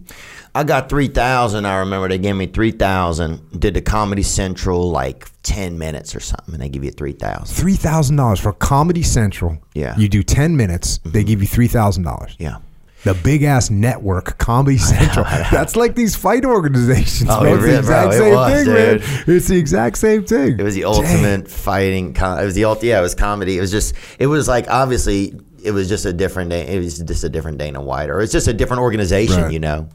I 0.56 0.64
got 0.64 0.90
three 0.90 1.08
thousand. 1.08 1.66
I 1.66 1.78
remember 1.78 2.08
they 2.10 2.18
gave 2.18 2.36
me 2.36 2.48
three 2.48 2.72
thousand. 2.72 3.60
Did 3.60 3.74
the 3.76 3.82
Comedy 3.82 4.24
Central 4.24 4.90
like 4.90 5.28
ten 5.44 5.78
minutes 5.78 6.16
or 6.16 6.20
something, 6.20 6.54
and 6.56 6.64
they 6.64 6.70
give 6.70 6.84
you 6.84 6.92
three 6.92 7.12
thousand. 7.14 7.56
Three 7.56 7.76
thousand 7.76 8.16
dollars 8.16 8.40
for 8.40 8.54
Comedy 8.54 9.04
Central. 9.04 9.58
Yeah. 9.74 9.92
Mm-hmm. 9.92 10.02
You 10.02 10.10
do 10.10 10.24
ten 10.24 10.58
minutes, 10.58 11.00
they 11.06 11.24
give 11.24 11.42
you 11.42 11.48
three 11.48 11.68
thousand 11.68 12.04
dollars. 12.04 12.36
Yeah. 12.40 12.58
The 13.06 13.14
big 13.14 13.44
ass 13.44 13.70
network, 13.70 14.38
Comedy 14.40 14.78
Central. 14.96 15.24
That's 15.24 15.78
like 15.78 15.96
these 15.96 16.18
fight 16.18 16.44
organizations. 16.44 17.30
Oh, 17.32 17.46
it 17.46 17.54
It's 17.54 17.62
really- 17.62 17.72
the 17.72 17.80
exact 17.80 18.10
bro, 18.10 18.16
it 18.16 18.20
same 18.20 18.34
was, 18.34 18.54
thing, 18.54 18.66
dude. 18.66 18.76
man. 19.02 19.24
It's 19.38 19.48
the 19.48 19.58
exact 19.58 19.98
same 20.00 20.26
thing. 20.26 20.60
It 20.60 20.64
was 20.64 20.76
the 20.76 20.84
ultimate 20.84 21.48
fighting. 21.50 22.14
Com- 22.14 22.40
it 22.40 22.44
was 22.44 22.56
the 22.56 22.66
ult- 22.66 22.84
yeah. 22.84 23.00
It 23.00 23.02
was 23.02 23.16
comedy. 23.16 23.58
It 23.58 23.62
was 23.62 23.72
just. 23.72 23.94
It 24.20 24.28
was 24.28 24.48
like 24.50 24.68
obviously. 24.70 25.34
It 25.64 25.72
was 25.72 25.88
just 25.90 26.06
a 26.06 26.14
different 26.14 26.50
day. 26.50 26.68
It 26.76 26.80
was 26.80 27.00
just 27.00 27.24
a 27.24 27.30
different 27.30 27.58
Dana 27.58 27.82
White, 27.82 28.10
or 28.10 28.22
it's 28.22 28.32
just 28.32 28.48
a 28.48 28.54
different 28.54 28.82
organization, 28.82 29.44
Right. 29.44 29.54
you 29.54 29.60
know. 29.60 29.88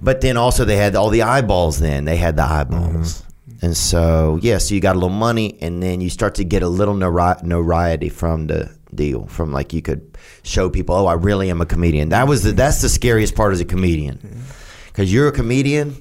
But 0.00 0.20
then 0.20 0.36
also 0.36 0.64
they 0.64 0.76
had 0.76 0.94
all 0.96 1.10
the 1.10 1.22
eyeballs. 1.22 1.78
Then 1.78 2.04
they 2.04 2.16
had 2.16 2.36
the 2.36 2.42
eyeballs, 2.44 3.22
Mm-hmm. 3.22 3.66
and 3.66 3.76
so 3.76 4.38
yeah. 4.42 4.58
So 4.58 4.74
you 4.74 4.80
got 4.80 4.96
a 4.96 4.98
little 4.98 5.08
money, 5.16 5.56
and 5.60 5.82
then 5.82 6.00
you 6.00 6.10
start 6.10 6.34
to 6.36 6.44
get 6.44 6.62
a 6.62 6.68
little 6.68 6.94
notoriety 6.94 8.08
from 8.08 8.46
the 8.46 8.70
deal. 8.94 9.26
From 9.26 9.52
like 9.52 9.72
you 9.72 9.82
could 9.82 10.16
show 10.42 10.70
people, 10.70 10.94
oh, 10.94 11.06
I 11.06 11.14
really 11.14 11.50
am 11.50 11.60
a 11.60 11.66
comedian. 11.66 12.10
That 12.10 12.28
was 12.28 12.42
the, 12.42 12.52
that's 12.52 12.80
the 12.82 12.88
scariest 12.88 13.34
part 13.34 13.52
as 13.52 13.60
a 13.60 13.64
comedian, 13.64 14.42
because 14.86 15.12
you're 15.12 15.28
a 15.28 15.32
comedian, 15.32 15.96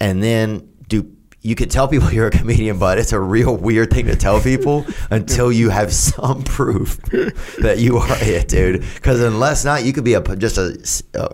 and 0.00 0.22
then 0.22 0.68
do 0.88 1.10
you 1.46 1.54
can 1.54 1.68
tell 1.68 1.86
people 1.86 2.10
you're 2.16 2.26
a 2.26 2.30
comedian, 2.30 2.78
but 2.78 2.98
it's 2.98 3.12
a 3.12 3.20
real 3.20 3.56
weird 3.56 3.90
thing 3.90 4.06
to 4.06 4.16
tell 4.16 4.40
people 4.40 4.84
until 5.10 5.52
you 5.52 5.70
have 5.70 5.92
some 5.92 6.42
proof 6.42 6.96
that 7.60 7.76
you 7.78 7.98
are 7.98 8.16
it, 8.20 8.48
dude. 8.48 8.80
Because 8.94 9.20
unless 9.20 9.64
not, 9.64 9.84
you 9.84 9.92
could 9.92 10.04
be 10.04 10.14
a 10.14 10.36
just 10.36 10.58
a 10.58 10.76
uh, 11.18 11.28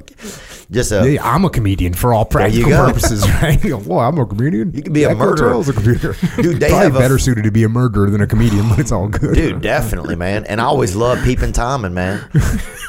just 0.71 0.93
a 0.93 1.11
Yeah, 1.11 1.23
I'm 1.35 1.45
a 1.45 1.51
comedian 1.51 1.95
for 1.95 2.13
all 2.15 2.25
practical 2.25 2.71
purposes, 2.71 3.29
right? 3.43 3.63
well, 3.65 4.01
I'm 4.01 4.19
a 4.19 4.27
comedian. 4.27 4.73
You 4.75 4.83
could 4.83 4.93
be 4.93 5.05
a 5.05 5.09
Jack 5.09 5.19
murderer. 5.19 5.61
A 5.61 5.65
comedian. 5.73 6.15
Dude, 6.37 6.61
they 6.61 6.69
Probably 6.69 6.85
have 6.85 6.97
a- 6.97 6.99
better 6.99 7.19
suited 7.19 7.45
to 7.45 7.51
be 7.51 7.65
a 7.65 7.69
murderer 7.69 8.11
than 8.11 8.21
a 8.21 8.27
comedian, 8.27 8.69
but 8.69 8.79
it's 8.79 8.93
all 8.93 9.09
good. 9.09 9.35
dude, 9.35 9.61
definitely, 9.63 10.17
man. 10.17 10.45
And 10.45 10.61
I 10.61 10.65
always 10.65 10.95
loved 10.95 11.25
peeping 11.25 11.53
Tommen, 11.53 11.93
man. 11.93 12.29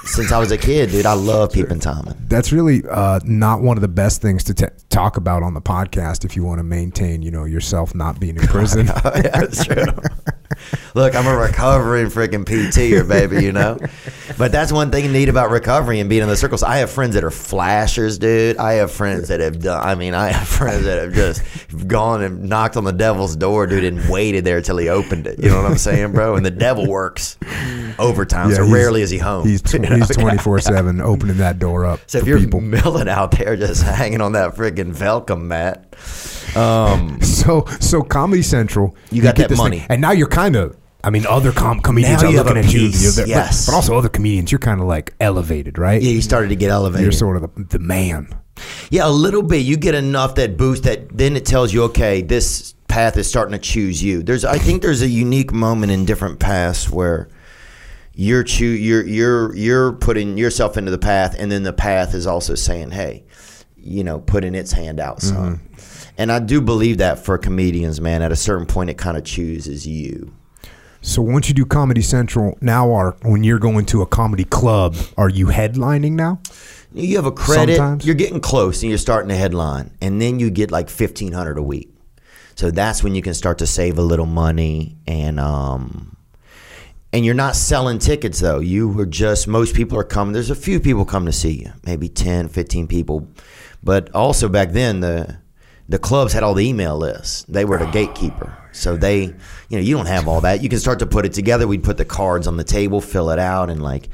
Since 0.05 0.31
I 0.33 0.39
was 0.39 0.51
a 0.51 0.57
kid, 0.57 0.91
dude, 0.91 1.05
I 1.05 1.13
love 1.13 1.53
peeping 1.53 1.79
Tommen. 1.79 2.15
That's 2.27 2.51
really 2.51 2.83
uh, 2.89 3.19
not 3.23 3.61
one 3.61 3.77
of 3.77 3.81
the 3.81 3.87
best 3.87 4.21
things 4.21 4.43
to 4.45 4.53
t- 4.53 4.65
talk 4.89 5.17
about 5.17 5.43
on 5.43 5.53
the 5.53 5.61
podcast 5.61 6.25
if 6.25 6.35
you 6.35 6.43
want 6.43 6.59
to 6.59 6.63
maintain, 6.63 7.12
you 7.21 7.31
know, 7.31 7.43
yourself 7.45 7.93
not 7.93 8.19
being 8.19 8.37
in 8.37 8.47
prison. 8.47 8.87
yeah, 9.05 9.11
that's 9.41 9.65
true. 9.65 9.83
Look, 10.95 11.15
I'm 11.15 11.25
a 11.25 11.35
recovering 11.35 12.07
freaking 12.07 12.45
PTer, 12.45 13.07
baby, 13.07 13.43
you 13.43 13.51
know? 13.51 13.79
But 14.37 14.51
that's 14.51 14.71
one 14.71 14.91
thing 14.91 15.11
neat 15.11 15.27
about 15.27 15.49
recovery 15.49 15.99
and 15.99 16.07
being 16.09 16.21
in 16.21 16.29
the 16.29 16.37
circles. 16.37 16.61
I 16.61 16.77
have 16.77 16.91
friends 16.91 17.15
that 17.15 17.23
are 17.23 17.31
flashers, 17.31 18.19
dude. 18.19 18.57
I 18.57 18.73
have 18.73 18.91
friends 18.91 19.29
that 19.29 19.39
have 19.39 19.59
done, 19.59 19.81
I 19.85 19.95
mean, 19.95 20.13
I 20.13 20.27
have 20.31 20.47
friends 20.47 20.85
that 20.85 20.99
have 21.03 21.13
just 21.13 21.41
gone 21.87 22.21
and 22.21 22.43
knocked 22.47 22.77
on 22.77 22.83
the 22.83 22.91
devil's 22.93 23.35
door, 23.35 23.65
dude, 23.65 23.83
and 23.83 24.07
waited 24.09 24.45
there 24.45 24.61
till 24.61 24.77
he 24.77 24.89
opened 24.89 25.25
it. 25.25 25.39
You 25.39 25.49
know 25.49 25.63
what 25.63 25.71
I'm 25.71 25.77
saying, 25.79 26.11
bro? 26.11 26.35
And 26.35 26.45
the 26.45 26.51
devil 26.51 26.87
works 26.87 27.37
overtime, 27.97 28.51
Yeah, 28.51 28.57
so 28.57 28.67
rarely 28.71 29.01
is 29.01 29.09
he 29.09 29.17
home. 29.17 29.47
He's 29.47 29.61
tw- 29.61 29.73
You 29.73 29.79
know? 29.79 29.95
he's 29.95 30.09
24 30.09 30.59
seven 30.59 31.01
opening 31.01 31.37
that 31.37 31.57
door 31.57 31.85
up 31.85 31.99
So 32.05 32.19
if 32.19 32.27
you're 32.27 32.39
people. 32.39 32.61
milling 32.61 33.09
out 33.09 33.31
there 33.31 33.55
just 33.55 33.81
hanging 33.83 34.21
on 34.21 34.33
that 34.33 34.53
freaking 34.55 34.95
Velcom 34.95 35.41
mat, 35.45 35.95
um, 36.55 37.21
So 37.21 37.65
so 37.79 38.01
Comedy 38.01 38.41
Central, 38.41 38.95
You 39.11 39.21
got 39.21 39.35
get 39.35 39.43
that 39.43 39.49
this 39.49 39.57
thing- 39.59 39.65
money. 39.65 39.85
and 39.89 40.01
now 40.01 40.11
you're 40.11 40.27
kind 40.27 40.55
of. 40.55 40.77
I 41.05 41.09
mean, 41.09 41.25
other 41.27 41.51
com- 41.51 41.81
comedians 41.81 42.23
Now 42.23 42.29
are 42.29 42.31
looking 42.31 42.57
at 42.57 42.71
you, 42.71 42.79
piece, 42.79 43.03
you're 43.03 43.11
there- 43.11 43.25
but- 43.25 43.29
yes. 43.29 43.65
but, 43.65 43.75
also 43.75 43.97
other 43.97 44.07
comedians. 44.07 44.53
You're 44.53 44.59
kind 44.59 44.79
of 44.79 44.87
like 44.87 45.13
elevated, 45.19 45.77
right? 45.77 46.01
yeah, 46.01 46.11
you 46.11 46.21
started 46.21 46.47
to 46.49 46.55
get 46.55 46.69
elevated. 46.71 47.01
You're 47.03 47.11
sort 47.11 47.35
of 47.43 47.53
the, 47.55 47.63
the 47.65 47.79
man. 47.79 48.33
Yeah, 48.89 49.07
a 49.07 49.09
little 49.09 49.41
bit. 49.43 49.65
You 49.65 49.75
get 49.75 49.95
enough 49.95 50.35
that 50.35 50.55
boost 50.55 50.83
that 50.83 51.09
then 51.17 51.35
it 51.35 51.45
tells 51.45 51.73
you, 51.73 51.83
okay, 51.85 52.21
this 52.21 52.73
path 52.87 53.17
is 53.17 53.27
starting 53.27 53.51
to 53.51 53.57
choose 53.59 54.01
you. 54.01 54.23
There's, 54.23 54.45
I 54.45 54.57
think, 54.59 54.81
there's 54.81 55.01
a 55.01 55.07
unique 55.09 55.51
moment 55.51 55.91
in 55.91 56.05
different 56.05 56.39
paths 56.39 56.89
where 56.89 57.27
you're 58.13 58.43
choo- 58.43 58.63
you're 58.65 59.05
you're 59.05 59.53
you're 59.55 59.91
putting 59.93 60.37
yourself 60.37 60.77
into 60.77 60.91
the 60.91 60.99
path, 60.99 61.35
and 61.37 61.51
then 61.51 61.63
the 61.63 61.73
path 61.73 62.13
is 62.13 62.25
also 62.27 62.53
saying, 62.55 62.91
hey, 62.91 63.23
you 63.75 64.03
know, 64.05 64.19
putting 64.19 64.55
its 64.55 64.71
hand 64.71 64.99
out, 65.01 65.21
son. 65.21 65.59
And 66.17 66.31
I 66.31 66.39
do 66.39 66.61
believe 66.61 66.99
that 66.99 67.19
for 67.19 67.37
comedians, 67.37 67.99
man. 67.99 68.21
At 68.21 68.31
a 68.31 68.35
certain 68.35 68.65
point, 68.65 68.89
it 68.89 68.97
kind 68.97 69.17
of 69.17 69.23
chooses 69.23 69.87
you. 69.87 70.33
So 71.01 71.21
once 71.21 71.49
you 71.49 71.53
do 71.53 71.65
Comedy 71.65 72.01
Central, 72.01 72.57
now 72.61 72.93
are 72.93 73.17
when 73.23 73.43
you're 73.43 73.59
going 73.59 73.85
to 73.87 74.01
a 74.01 74.05
comedy 74.05 74.45
club, 74.45 74.95
are 75.17 75.29
you 75.29 75.47
headlining 75.47 76.13
now? 76.13 76.39
You 76.93 77.15
have 77.17 77.25
a 77.25 77.31
credit. 77.31 77.77
Sometimes. 77.77 78.05
You're 78.05 78.15
getting 78.15 78.39
close, 78.39 78.83
and 78.83 78.89
you're 78.89 78.97
starting 78.97 79.29
to 79.29 79.35
headline, 79.35 79.91
and 80.01 80.21
then 80.21 80.39
you 80.39 80.49
get 80.49 80.71
like 80.71 80.89
fifteen 80.89 81.33
hundred 81.33 81.57
a 81.57 81.63
week. 81.63 81.89
So 82.55 82.71
that's 82.71 83.03
when 83.03 83.15
you 83.15 83.21
can 83.21 83.33
start 83.33 83.57
to 83.57 83.67
save 83.67 83.97
a 83.97 84.01
little 84.01 84.27
money, 84.27 84.95
and 85.07 85.39
um, 85.39 86.15
and 87.11 87.25
you're 87.25 87.33
not 87.33 87.55
selling 87.55 87.99
tickets 87.99 88.39
though. 88.39 88.59
You 88.59 88.87
were 88.87 89.05
just 89.05 89.47
most 89.47 89.75
people 89.75 89.97
are 89.97 90.03
coming. 90.03 90.33
There's 90.33 90.51
a 90.51 90.55
few 90.55 90.79
people 90.79 91.03
come 91.03 91.25
to 91.25 91.31
see 91.31 91.63
you, 91.63 91.73
maybe 91.85 92.09
10, 92.09 92.47
15 92.47 92.87
people, 92.87 93.27
but 93.83 94.13
also 94.15 94.47
back 94.47 94.71
then 94.71 94.99
the 94.99 95.37
the 95.89 95.99
clubs 95.99 96.33
had 96.33 96.43
all 96.43 96.53
the 96.53 96.67
email 96.67 96.97
lists. 96.97 97.43
They 97.43 97.65
were 97.65 97.77
the 97.77 97.87
oh, 97.87 97.91
gatekeeper. 97.91 98.57
So 98.71 98.97
they, 98.97 99.25
you 99.25 99.33
know, 99.69 99.79
you 99.79 99.95
don't 99.95 100.07
have 100.07 100.27
all 100.27 100.41
that. 100.41 100.63
You 100.63 100.69
can 100.69 100.79
start 100.79 100.99
to 100.99 101.05
put 101.05 101.25
it 101.25 101.33
together. 101.33 101.67
We'd 101.67 101.83
put 101.83 101.97
the 101.97 102.05
cards 102.05 102.47
on 102.47 102.57
the 102.57 102.63
table, 102.63 103.01
fill 103.01 103.29
it 103.29 103.39
out, 103.39 103.69
and 103.69 103.83
like, 103.83 104.09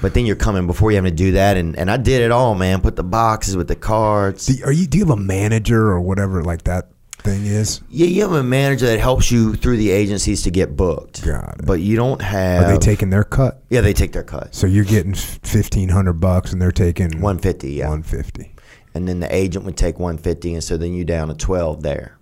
but 0.00 0.14
then 0.14 0.24
you're 0.24 0.36
coming 0.36 0.66
before 0.66 0.90
you 0.90 0.96
have 0.96 1.04
to 1.04 1.10
do 1.10 1.32
that. 1.32 1.56
And, 1.56 1.76
and 1.76 1.90
I 1.90 1.98
did 1.98 2.22
it 2.22 2.30
all, 2.30 2.54
man. 2.54 2.80
Put 2.80 2.96
the 2.96 3.04
boxes 3.04 3.56
with 3.56 3.68
the 3.68 3.76
cards. 3.76 4.46
Do, 4.46 4.64
are 4.64 4.72
you 4.72 4.86
do 4.86 4.98
you 4.98 5.04
have 5.04 5.16
a 5.16 5.20
manager 5.20 5.88
or 5.88 6.00
whatever 6.00 6.42
like 6.42 6.64
that? 6.64 6.88
thing 7.28 7.46
is? 7.46 7.80
Yeah, 7.90 8.06
you 8.06 8.22
have 8.22 8.32
a 8.32 8.42
manager 8.42 8.86
that 8.86 9.00
helps 9.00 9.30
you 9.30 9.54
through 9.54 9.76
the 9.76 9.90
agencies 9.90 10.42
to 10.42 10.50
get 10.50 10.76
booked. 10.76 11.24
Got 11.24 11.58
it. 11.58 11.66
But 11.66 11.80
you 11.80 11.96
don't 11.96 12.22
have. 12.22 12.64
Are 12.64 12.72
they 12.72 12.78
taking 12.78 13.10
their 13.10 13.24
cut? 13.24 13.62
Yeah, 13.70 13.80
they 13.80 13.92
take 13.92 14.12
their 14.12 14.22
cut. 14.24 14.54
So 14.54 14.66
you're 14.66 14.84
getting 14.84 15.14
fifteen 15.14 15.88
hundred 15.88 16.14
bucks, 16.14 16.52
and 16.52 16.60
they're 16.60 16.72
taking 16.72 17.20
One 17.20 17.38
fifty. 17.38 17.72
Yeah. 17.72 17.88
One 17.88 18.02
fifty. 18.02 18.54
And 18.98 19.08
then 19.08 19.20
the 19.20 19.34
agent 19.34 19.64
would 19.64 19.76
take 19.76 19.98
150 19.98 20.54
and 20.54 20.64
so 20.64 20.76
then 20.76 20.92
you 20.92 21.04
down 21.04 21.28
to 21.28 21.34
12 21.34 21.82
there. 21.82 22.18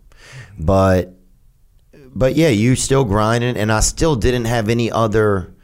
But 0.58 1.12
but 1.92 2.34
yeah 2.34 2.48
you 2.48 2.74
still 2.76 3.04
grinding 3.04 3.58
and 3.58 3.70
i 3.70 3.80
still 3.80 4.16
didn't 4.16 4.46
have 4.46 4.70
any 4.70 4.90
other 4.90 5.54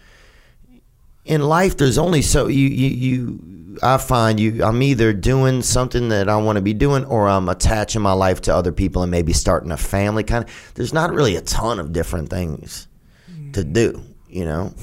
in 1.25 1.41
life 1.41 1.79
there's 1.79 1.97
only 1.97 2.21
so 2.21 2.47
you 2.47 2.69
you, 2.69 2.89
you 2.89 3.79
i 3.83 3.97
find 3.97 4.39
you 4.39 4.63
i'm 4.63 4.83
either 4.83 5.15
doing 5.15 5.63
something 5.63 6.11
that 6.11 6.29
i 6.29 6.37
want 6.37 6.57
to 6.57 6.63
be 6.63 6.75
doing 6.75 7.07
or 7.07 7.27
i'm 7.27 7.49
attaching 7.49 8.03
my 8.03 8.13
life 8.13 8.43
to 8.43 8.55
other 8.55 8.71
people 8.71 9.01
and 9.01 9.11
maybe 9.11 9.33
starting 9.33 9.71
a 9.71 9.77
family 9.79 10.23
kind 10.23 10.45
of 10.45 10.73
there's 10.75 10.93
not 10.93 11.11
really 11.11 11.37
a 11.37 11.41
ton 11.41 11.81
of 11.81 11.91
different 11.91 12.29
things 12.29 12.87
to 13.53 13.65
mm. 13.65 13.73
do 13.73 14.03
you 14.33 14.45
know? 14.45 14.73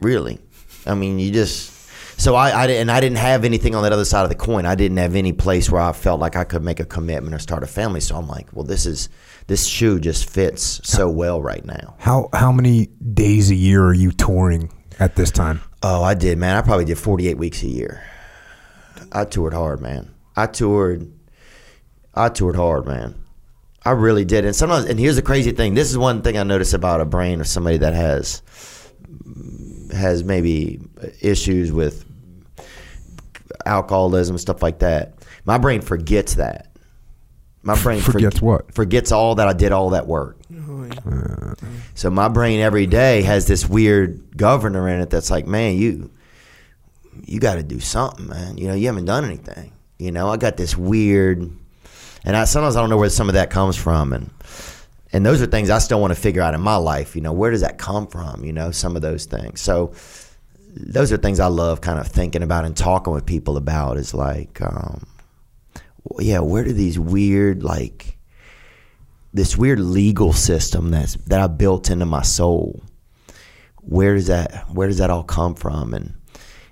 Really. 0.00 0.38
I 0.86 0.94
mean 0.94 1.18
you 1.18 1.32
just 1.32 1.72
so 2.18 2.34
I, 2.34 2.50
I 2.50 2.66
and 2.66 2.90
I 2.90 3.00
didn't 3.00 3.18
have 3.18 3.44
anything 3.44 3.76
on 3.76 3.84
that 3.84 3.92
other 3.92 4.04
side 4.04 4.24
of 4.24 4.28
the 4.28 4.34
coin. 4.34 4.66
I 4.66 4.74
didn't 4.74 4.96
have 4.96 5.14
any 5.14 5.32
place 5.32 5.70
where 5.70 5.80
I 5.80 5.92
felt 5.92 6.20
like 6.20 6.34
I 6.34 6.42
could 6.42 6.64
make 6.64 6.80
a 6.80 6.84
commitment 6.84 7.32
or 7.32 7.38
start 7.38 7.62
a 7.62 7.66
family. 7.66 8.00
So 8.00 8.16
I'm 8.16 8.26
like, 8.26 8.48
well, 8.52 8.64
this 8.64 8.86
is 8.86 9.08
this 9.46 9.66
shoe 9.66 10.00
just 10.00 10.28
fits 10.28 10.80
so 10.82 11.08
well 11.08 11.40
right 11.40 11.64
now. 11.64 11.94
How 11.98 12.28
how 12.32 12.50
many 12.50 12.86
days 12.86 13.50
a 13.50 13.54
year 13.54 13.84
are 13.84 13.94
you 13.94 14.10
touring 14.10 14.72
at 14.98 15.14
this 15.14 15.30
time? 15.30 15.60
Oh, 15.80 16.02
I 16.02 16.14
did, 16.14 16.38
man. 16.38 16.56
I 16.56 16.62
probably 16.62 16.84
did 16.84 16.98
48 16.98 17.38
weeks 17.38 17.62
a 17.62 17.68
year. 17.68 18.02
I 19.12 19.24
toured 19.24 19.54
hard, 19.54 19.80
man. 19.80 20.12
I 20.34 20.46
toured. 20.46 21.12
I 22.14 22.30
toured 22.30 22.56
hard, 22.56 22.84
man. 22.84 23.14
I 23.84 23.92
really 23.92 24.24
did. 24.24 24.44
And 24.44 24.56
sometimes, 24.56 24.86
and 24.86 24.98
here's 24.98 25.14
the 25.14 25.22
crazy 25.22 25.52
thing. 25.52 25.74
This 25.74 25.88
is 25.88 25.96
one 25.96 26.22
thing 26.22 26.36
I 26.36 26.42
notice 26.42 26.74
about 26.74 27.00
a 27.00 27.04
brain 27.04 27.40
of 27.40 27.46
somebody 27.46 27.78
that 27.78 27.94
has 27.94 28.42
has 29.92 30.24
maybe 30.24 30.80
issues 31.20 31.72
with 31.72 32.04
alcoholism 33.68 34.38
stuff 34.38 34.62
like 34.62 34.80
that. 34.80 35.14
My 35.44 35.58
brain 35.58 35.80
forgets 35.80 36.34
that. 36.34 36.68
My 37.62 37.74
brain 37.82 38.00
Forgets 38.00 38.40
what? 38.40 38.72
Forgets 38.74 39.12
all 39.12 39.34
that 39.36 39.48
I 39.48 39.52
did 39.52 39.72
all 39.72 39.90
that 39.90 40.06
work. 40.06 40.38
Oh, 40.54 41.54
so 41.94 42.10
my 42.10 42.28
brain 42.28 42.60
every 42.60 42.86
day 42.86 43.22
has 43.22 43.46
this 43.46 43.68
weird 43.68 44.36
governor 44.36 44.88
in 44.88 45.00
it 45.00 45.10
that's 45.10 45.30
like, 45.30 45.46
man, 45.46 45.76
you 45.76 46.10
you 47.26 47.40
got 47.40 47.56
to 47.56 47.62
do 47.62 47.80
something, 47.80 48.28
man. 48.28 48.56
You 48.56 48.68
know, 48.68 48.74
you 48.74 48.86
haven't 48.86 49.04
done 49.04 49.24
anything. 49.24 49.72
You 49.98 50.12
know, 50.12 50.28
I 50.28 50.36
got 50.36 50.56
this 50.56 50.76
weird, 50.76 51.40
and 52.24 52.36
I 52.36 52.44
sometimes 52.44 52.76
I 52.76 52.80
don't 52.80 52.90
know 52.90 52.96
where 52.96 53.10
some 53.10 53.28
of 53.28 53.34
that 53.34 53.50
comes 53.50 53.76
from, 53.76 54.12
and 54.12 54.30
and 55.12 55.26
those 55.26 55.42
are 55.42 55.46
things 55.46 55.70
I 55.70 55.78
still 55.78 56.00
want 56.00 56.14
to 56.14 56.20
figure 56.20 56.40
out 56.42 56.54
in 56.54 56.60
my 56.60 56.76
life. 56.76 57.16
You 57.16 57.22
know, 57.22 57.32
where 57.32 57.50
does 57.50 57.62
that 57.62 57.78
come 57.78 58.06
from? 58.06 58.44
You 58.44 58.52
know, 58.52 58.70
some 58.70 58.94
of 58.94 59.02
those 59.02 59.26
things. 59.26 59.60
So 59.60 59.92
those 60.80 61.12
are 61.12 61.16
things 61.16 61.40
I 61.40 61.46
love 61.46 61.80
kind 61.80 61.98
of 61.98 62.06
thinking 62.06 62.42
about 62.42 62.64
and 62.64 62.76
talking 62.76 63.12
with 63.12 63.26
people 63.26 63.56
about 63.56 63.96
is 63.96 64.14
like, 64.14 64.60
um, 64.62 65.06
yeah, 66.20 66.38
where 66.38 66.64
do 66.64 66.72
these 66.72 66.98
weird 66.98 67.62
like 67.62 68.16
this 69.34 69.56
weird 69.56 69.80
legal 69.80 70.32
system 70.32 70.90
that's 70.90 71.14
that 71.26 71.40
I 71.40 71.46
built 71.48 71.90
into 71.90 72.06
my 72.06 72.22
soul. 72.22 72.82
Where 73.82 74.14
does 74.14 74.28
that 74.28 74.66
where 74.70 74.88
does 74.88 74.98
that 74.98 75.10
all 75.10 75.24
come 75.24 75.54
from? 75.54 75.94
And 75.94 76.14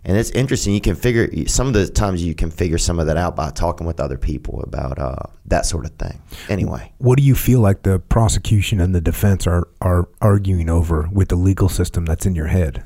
and 0.05 0.17
it's 0.17 0.31
interesting. 0.31 0.73
You 0.73 0.81
can 0.81 0.95
figure 0.95 1.29
some 1.49 1.67
of 1.67 1.75
the 1.75 1.89
times 1.89 2.25
you 2.25 2.35
can 2.35 2.51
figure 2.51 2.79
some 2.79 3.01
of 3.01 3.09
that 3.09 3.17
out 3.17 3.35
by 3.35 3.51
talking 3.51 3.89
with 3.89 3.99
other 3.99 4.17
people 4.17 4.63
about 4.63 5.01
uh, 5.01 5.17
that 5.47 5.67
sort 5.67 5.85
of 5.85 5.91
thing. 5.97 6.23
Anyway, 6.49 6.93
What 6.99 7.19
do 7.19 7.25
you 7.25 7.35
feel 7.35 7.59
like 7.59 7.83
the 7.83 7.99
prosecution 7.99 8.81
and 8.81 8.95
the 8.95 9.01
defense 9.01 9.49
are 9.49 9.67
are 9.81 10.09
arguing 10.21 10.71
over 10.71 11.09
with 11.13 11.29
the 11.29 11.37
legal 11.37 11.69
system 11.69 12.05
that's 12.05 12.25
in 12.25 12.37
your 12.37 12.47
head? 12.47 12.85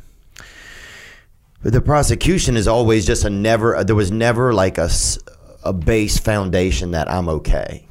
The 1.63 1.83
prosecution 1.83 2.57
is 2.57 2.67
always 2.67 3.07
just 3.07 3.25
a 3.25 3.31
never. 3.31 3.85
There 3.85 3.95
was 3.95 4.11
never 4.11 4.55
like 4.55 4.79
a, 4.79 4.89
a 5.63 5.75
base 5.75 6.19
foundation 6.19 6.93
that 6.93 7.11
I'm 7.11 7.29
okay. 7.29 7.87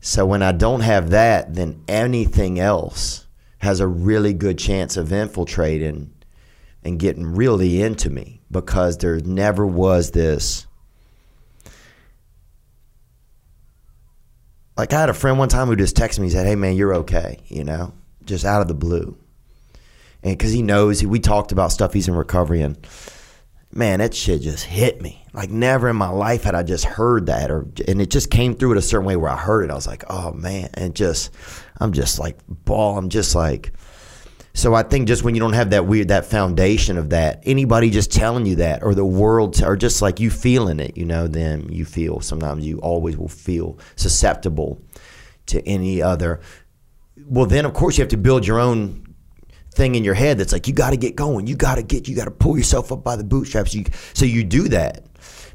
So 0.00 0.26
when 0.26 0.42
I 0.42 0.52
don't 0.52 0.80
have 0.80 1.10
that, 1.10 1.54
then 1.54 1.82
anything 1.86 2.58
else 2.58 3.26
has 3.58 3.78
a 3.78 3.86
really 3.86 4.32
good 4.32 4.58
chance 4.58 4.96
of 4.96 5.12
infiltrating 5.12 6.12
and 6.82 6.98
getting 6.98 7.24
really 7.24 7.82
into 7.82 8.10
me 8.10 8.42
because 8.50 8.98
there 8.98 9.20
never 9.20 9.64
was 9.64 10.10
this. 10.10 10.66
Like 14.76 14.92
I 14.92 15.00
had 15.00 15.08
a 15.08 15.14
friend 15.14 15.38
one 15.38 15.48
time 15.48 15.68
who 15.68 15.76
just 15.76 15.96
texted 15.96 16.18
me. 16.18 16.26
He 16.26 16.30
said, 16.32 16.46
"Hey 16.46 16.56
man, 16.56 16.74
you're 16.74 16.96
okay," 16.96 17.38
you 17.46 17.62
know, 17.62 17.94
just 18.24 18.44
out 18.44 18.60
of 18.60 18.68
the 18.68 18.74
blue 18.74 19.16
and 20.26 20.36
because 20.36 20.50
he 20.50 20.60
knows 20.60 21.04
we 21.04 21.20
talked 21.20 21.52
about 21.52 21.70
stuff 21.70 21.92
he's 21.92 22.08
in 22.08 22.14
recovery 22.14 22.60
and 22.60 22.76
man 23.72 24.00
that 24.00 24.12
shit 24.12 24.42
just 24.42 24.64
hit 24.64 25.00
me. 25.00 25.22
Like 25.32 25.50
never 25.50 25.88
in 25.88 25.96
my 25.96 26.08
life 26.08 26.44
had 26.44 26.54
i 26.54 26.62
just 26.62 26.84
heard 26.84 27.26
that 27.26 27.50
or 27.50 27.66
and 27.86 28.02
it 28.02 28.10
just 28.10 28.30
came 28.30 28.54
through 28.54 28.72
it 28.72 28.78
a 28.78 28.82
certain 28.82 29.06
way 29.06 29.16
where 29.16 29.30
i 29.30 29.36
heard 29.36 29.64
it. 29.64 29.70
I 29.70 29.74
was 29.74 29.86
like 29.86 30.04
oh 30.08 30.32
man. 30.32 30.70
And 30.74 30.96
just 30.96 31.32
i'm 31.78 31.92
just 31.92 32.18
like 32.18 32.38
ball 32.48 32.98
i'm 32.98 33.08
just 33.08 33.34
like 33.34 33.72
so 34.52 34.74
i 34.74 34.82
think 34.82 35.06
just 35.06 35.22
when 35.22 35.36
you 35.36 35.40
don't 35.40 35.52
have 35.52 35.70
that 35.70 35.86
weird 35.86 36.08
that 36.08 36.26
foundation 36.26 36.98
of 36.98 37.10
that 37.10 37.42
anybody 37.44 37.90
just 37.90 38.10
telling 38.10 38.46
you 38.46 38.56
that 38.56 38.82
or 38.82 38.94
the 38.94 39.04
world 39.04 39.62
or 39.62 39.76
just 39.76 40.02
like 40.02 40.18
you 40.18 40.30
feeling 40.30 40.80
it 40.80 40.96
you 40.96 41.04
know 41.04 41.28
then 41.28 41.68
you 41.70 41.84
feel 41.84 42.20
sometimes 42.20 42.66
you 42.66 42.78
always 42.78 43.16
will 43.16 43.28
feel 43.28 43.78
susceptible 43.94 44.82
to 45.44 45.64
any 45.68 46.02
other 46.02 46.40
well 47.26 47.46
then 47.46 47.64
of 47.64 47.74
course 47.74 47.96
you 47.96 48.02
have 48.02 48.10
to 48.10 48.16
build 48.16 48.46
your 48.46 48.58
own 48.58 49.05
thing 49.76 49.94
in 49.94 50.02
your 50.02 50.14
head 50.14 50.38
that's 50.38 50.52
like 50.52 50.66
you 50.66 50.74
got 50.74 50.90
to 50.90 50.96
get 50.96 51.14
going 51.14 51.46
you 51.46 51.54
got 51.54 51.76
to 51.76 51.82
get 51.82 52.08
you 52.08 52.16
got 52.16 52.24
to 52.24 52.30
pull 52.30 52.56
yourself 52.56 52.90
up 52.90 53.04
by 53.04 53.14
the 53.14 53.22
bootstraps. 53.22 53.74
You 53.74 53.84
so 54.14 54.24
you 54.24 54.42
do 54.42 54.68
that. 54.68 55.04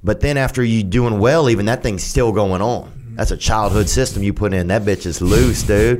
But 0.03 0.21
then 0.21 0.37
after 0.37 0.63
you 0.63 0.83
doing 0.83 1.19
well 1.19 1.49
even 1.49 1.65
that 1.65 1.83
thing's 1.83 2.03
still 2.03 2.31
going 2.31 2.61
on. 2.61 2.99
That's 3.15 3.31
a 3.31 3.37
childhood 3.37 3.89
system 3.89 4.23
you 4.23 4.33
put 4.33 4.53
in. 4.53 4.67
That 4.67 4.83
bitch 4.83 5.05
is 5.05 5.21
loose 5.21 5.63
dude. 5.63 5.99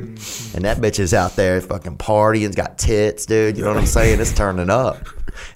And 0.54 0.64
that 0.64 0.78
bitch 0.78 0.98
is 0.98 1.12
out 1.12 1.36
there 1.36 1.60
fucking 1.60 1.98
partying 1.98 2.54
got 2.56 2.78
tits 2.78 3.26
dude. 3.26 3.58
You 3.58 3.64
know 3.64 3.70
what 3.70 3.78
i'm 3.78 3.86
saying? 3.86 4.20
It's 4.20 4.32
turning 4.32 4.70
up. 4.70 5.06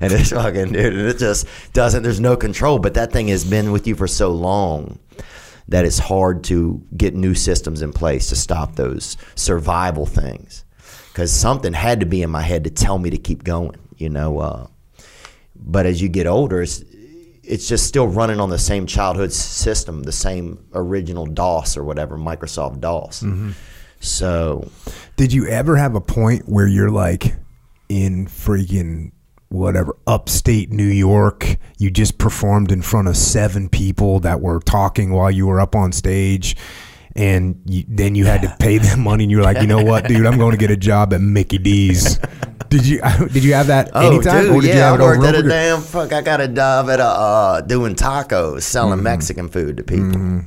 And 0.00 0.12
it's 0.12 0.30
fucking 0.30 0.72
dude 0.72 0.94
and 0.94 1.08
it 1.08 1.18
just 1.18 1.46
doesn't 1.72 2.02
there's 2.02 2.20
no 2.20 2.36
control. 2.36 2.78
But 2.78 2.94
that 2.94 3.12
thing 3.12 3.28
has 3.28 3.44
been 3.44 3.72
with 3.72 3.86
you 3.86 3.94
for 3.94 4.08
so 4.08 4.32
long 4.32 4.98
that 5.68 5.84
it's 5.84 5.98
hard 5.98 6.44
to 6.44 6.82
get 6.96 7.14
new 7.14 7.34
systems 7.34 7.82
in 7.82 7.92
place 7.92 8.28
to 8.28 8.36
stop 8.36 8.76
those 8.76 9.16
survival 9.34 10.06
things 10.06 10.64
because 11.16 11.32
something 11.32 11.72
had 11.72 12.00
to 12.00 12.04
be 12.04 12.20
in 12.20 12.28
my 12.28 12.42
head 12.42 12.64
to 12.64 12.70
tell 12.70 12.98
me 12.98 13.08
to 13.08 13.16
keep 13.16 13.42
going, 13.42 13.74
you 13.96 14.10
know. 14.10 14.38
Uh, 14.38 14.66
but 15.54 15.86
as 15.86 16.02
you 16.02 16.10
get 16.10 16.26
older, 16.26 16.60
it's, 16.60 16.84
it's 17.42 17.66
just 17.66 17.86
still 17.86 18.06
running 18.06 18.38
on 18.38 18.50
the 18.50 18.58
same 18.58 18.84
childhood 18.84 19.32
system, 19.32 20.02
the 20.02 20.12
same 20.12 20.62
original 20.74 21.24
DOS 21.24 21.78
or 21.78 21.84
whatever, 21.84 22.18
Microsoft 22.18 22.80
DOS. 22.80 23.24
So, 24.00 24.70
Did 25.16 25.32
you 25.32 25.46
ever 25.46 25.76
have 25.76 25.94
a 25.94 26.02
point 26.02 26.50
where 26.50 26.66
you're 26.66 26.90
like 26.90 27.34
in 27.88 28.26
freaking 28.26 29.12
whatever 29.48 29.96
upstate 30.06 30.70
New 30.70 30.84
York? 30.84 31.56
You 31.78 31.90
just 31.90 32.18
performed 32.18 32.70
in 32.70 32.82
front 32.82 33.08
of 33.08 33.16
seven 33.16 33.70
people 33.70 34.20
that 34.20 34.42
were 34.42 34.60
talking 34.60 35.12
while 35.12 35.30
you 35.30 35.46
were 35.46 35.62
up 35.62 35.74
on 35.74 35.92
stage. 35.92 36.58
And 37.16 37.62
you, 37.64 37.84
then 37.88 38.14
you 38.14 38.26
had 38.26 38.42
to 38.42 38.54
pay 38.58 38.78
them 38.78 39.00
money, 39.00 39.24
and 39.24 39.30
you 39.30 39.38
were 39.38 39.42
like, 39.42 39.60
you 39.60 39.66
know 39.66 39.82
what, 39.82 40.06
dude, 40.06 40.26
I'm 40.26 40.38
going 40.38 40.50
to 40.50 40.58
get 40.58 40.70
a 40.70 40.76
job 40.76 41.14
at 41.14 41.20
Mickey 41.20 41.58
D's. 41.58 42.18
Did 42.68 42.86
you 42.86 43.00
did 43.32 43.44
you 43.44 43.54
have 43.54 43.68
that 43.68 43.90
oh, 43.94 44.08
anytime, 44.08 44.44
dude, 44.44 44.52
or 44.52 44.60
did 44.60 44.68
yeah, 44.68 44.74
you 44.74 44.80
have 44.80 45.00
I 45.00 45.04
it 45.04 45.06
worked 45.06 45.24
at 45.24 45.34
a 45.36 45.42
damn 45.42 45.80
fuck. 45.80 46.12
I 46.12 46.20
got 46.20 46.40
a 46.40 46.48
job 46.48 46.90
at 46.90 46.98
a 46.98 47.04
uh, 47.04 47.60
doing 47.60 47.94
tacos, 47.94 48.62
selling 48.62 49.04
Mexican 49.04 49.48
food 49.48 49.76
to 49.76 49.84
people, 49.84 50.42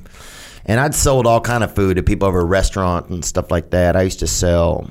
and 0.65 0.79
I'd 0.79 0.95
sold 0.95 1.25
all 1.25 1.39
kind 1.39 1.63
of 1.63 1.73
food 1.73 1.95
to 1.95 2.03
people 2.03 2.27
over 2.27 2.41
a 2.41 2.45
restaurant 2.45 3.09
and 3.09 3.23
stuff 3.23 3.51
like 3.51 3.69
that. 3.69 3.95
I 3.95 4.01
used 4.01 4.19
to 4.19 4.27
sell. 4.27 4.89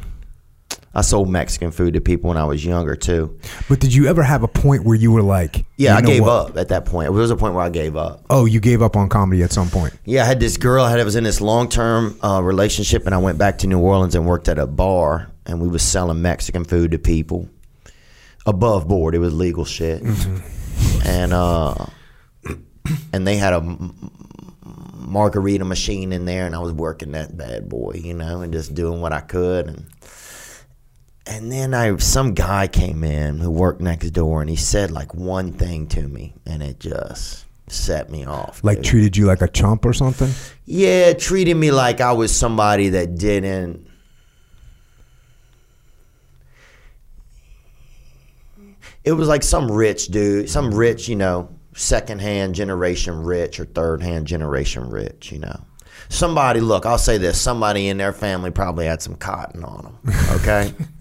I 0.95 1.03
sold 1.03 1.29
Mexican 1.29 1.71
food 1.71 1.95
to 1.95 2.01
people 2.01 2.29
when 2.29 2.37
I 2.37 2.45
was 2.45 2.65
younger 2.65 2.97
too. 2.97 3.39
But 3.69 3.79
did 3.79 3.95
you 3.95 4.07
ever 4.07 4.23
have 4.23 4.43
a 4.43 4.49
point 4.49 4.85
where 4.85 4.97
you 4.97 5.13
were 5.13 5.23
like, 5.23 5.65
Yeah, 5.77 5.97
I 5.97 6.01
gave 6.01 6.23
what? 6.23 6.51
up 6.51 6.57
at 6.57 6.69
that 6.69 6.87
point. 6.87 7.05
There 7.05 7.13
was 7.13 7.31
a 7.31 7.37
point 7.37 7.55
where 7.55 7.63
I 7.65 7.69
gave 7.69 7.97
up. 7.97 8.25
Oh, 8.31 8.47
you 8.47 8.59
gave 8.59 8.83
up 8.83 8.97
on 8.97 9.09
comedy 9.09 9.43
at 9.43 9.53
some 9.53 9.69
point. 9.69 9.95
Yeah, 10.05 10.23
I 10.23 10.27
had 10.27 10.41
this 10.41 10.57
girl. 10.57 10.85
I 10.85 10.91
had 10.91 10.99
I 11.01 11.05
was 11.05 11.15
in 11.17 11.25
this 11.25 11.41
long 11.41 11.69
term 11.69 12.19
uh, 12.23 12.41
relationship, 12.43 13.07
and 13.07 13.15
I 13.15 13.19
went 13.19 13.39
back 13.39 13.59
to 13.59 13.67
New 13.67 13.79
Orleans 13.81 14.15
and 14.15 14.27
worked 14.27 14.49
at 14.49 14.59
a 14.59 14.67
bar, 14.67 15.31
and 15.47 15.61
we 15.61 15.69
was 15.69 15.83
selling 15.83 16.23
Mexican 16.23 16.65
food 16.65 16.91
to 16.93 16.99
people 16.99 17.49
above 18.47 18.89
board. 18.89 19.15
It 19.15 19.19
was 19.19 19.35
legal 19.35 19.65
shit, 19.65 20.03
and 21.05 21.33
uh, 21.33 21.87
and 23.13 23.27
they 23.27 23.37
had 23.37 23.53
a 23.53 23.61
margarita 24.95 25.65
machine 25.65 26.13
in 26.13 26.25
there, 26.25 26.47
and 26.47 26.55
I 26.55 26.59
was 26.59 26.73
working 26.73 27.13
that 27.13 27.37
bad 27.37 27.69
boy, 27.69 28.01
you 28.03 28.15
know, 28.15 28.41
and 28.43 28.53
just 28.53 28.75
doing 28.75 29.01
what 29.01 29.13
I 29.13 29.21
could, 29.21 29.67
and 29.67 29.87
and 31.29 31.53
then 31.53 31.75
I 31.75 31.95
some 31.99 32.33
guy 32.33 32.67
came 32.67 33.05
in 33.05 33.39
who 33.39 33.51
worked 33.51 33.81
next 33.81 34.11
door, 34.11 34.41
and 34.41 34.49
he 34.49 34.57
said 34.57 34.91
like 34.91 35.15
one 35.15 35.53
thing 35.53 35.87
to 35.89 36.03
me, 36.03 36.35
and 36.47 36.63
it 36.63 36.81
just 36.81 37.45
set 37.69 38.11
me 38.11 38.25
off. 38.25 38.65
Like 38.65 38.79
dude. 38.79 38.87
treated 38.87 39.17
you 39.17 39.27
like 39.27 39.43
a 39.43 39.49
chump 39.49 39.85
or 39.85 39.93
something? 39.93 40.31
yeah, 40.65 41.13
treated 41.13 41.55
me 41.55 41.71
like 41.71 42.01
I 42.01 42.13
was 42.13 42.35
somebody 42.35 42.91
that 42.91 43.17
didn't. 43.17 43.87
It 49.05 49.13
was 49.13 49.29
like 49.29 49.43
some 49.43 49.71
rich 49.71 50.09
dude, 50.09 50.51
some 50.51 50.75
rich, 50.75 51.09
you 51.09 51.17
know, 51.17 51.49
second-hand 51.75 52.55
generation 52.55 53.23
rich 53.23 53.61
or 53.61 53.65
third-hand 53.65 54.27
generation 54.27 54.91
rich, 54.91 55.31
you 55.31 55.39
know. 55.39 55.61
Somebody, 56.11 56.61
look, 56.61 56.87
I'll 56.87 56.99
say 56.99 57.19
this: 57.19 57.39
somebody 57.39 57.89
in 57.89 57.99
their 57.99 58.15
family 58.15 58.51
probably 58.51 58.87
had 58.87 59.03
some 59.03 59.15
cotton 59.15 59.63
on 59.63 59.85
them. 59.85 60.17
Okay. 60.41 60.73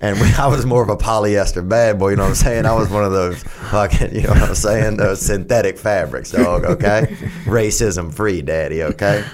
And 0.00 0.20
we, 0.20 0.32
I 0.34 0.46
was 0.46 0.64
more 0.64 0.82
of 0.82 0.88
a 0.88 0.96
polyester 0.96 1.68
bad 1.68 1.98
boy, 1.98 2.10
you 2.10 2.16
know 2.16 2.22
what 2.22 2.28
I'm 2.28 2.34
saying? 2.36 2.66
I 2.66 2.74
was 2.74 2.88
one 2.88 3.04
of 3.04 3.10
those 3.10 3.42
fucking, 3.42 4.14
you 4.14 4.22
know 4.22 4.30
what 4.30 4.42
I'm 4.42 4.54
saying? 4.54 4.96
Those 4.96 5.20
synthetic 5.20 5.76
fabrics, 5.76 6.30
dog, 6.30 6.64
okay? 6.64 7.16
Racism 7.44 8.14
free, 8.14 8.40
daddy, 8.42 8.84
okay? 8.84 9.24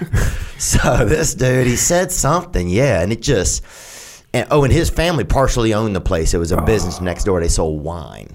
So 0.58 1.04
this 1.04 1.34
dude, 1.34 1.66
he 1.66 1.76
said 1.76 2.10
something, 2.10 2.68
yeah, 2.68 3.02
and 3.02 3.12
it 3.12 3.20
just, 3.20 3.62
and, 4.32 4.46
oh, 4.50 4.64
and 4.64 4.72
his 4.72 4.88
family 4.88 5.24
partially 5.24 5.74
owned 5.74 5.94
the 5.94 6.00
place. 6.00 6.32
It 6.32 6.38
was 6.38 6.52
a 6.52 6.62
business 6.62 6.98
ah. 6.98 7.04
next 7.04 7.24
door. 7.24 7.40
They 7.40 7.48
sold 7.48 7.82
wine. 7.82 8.34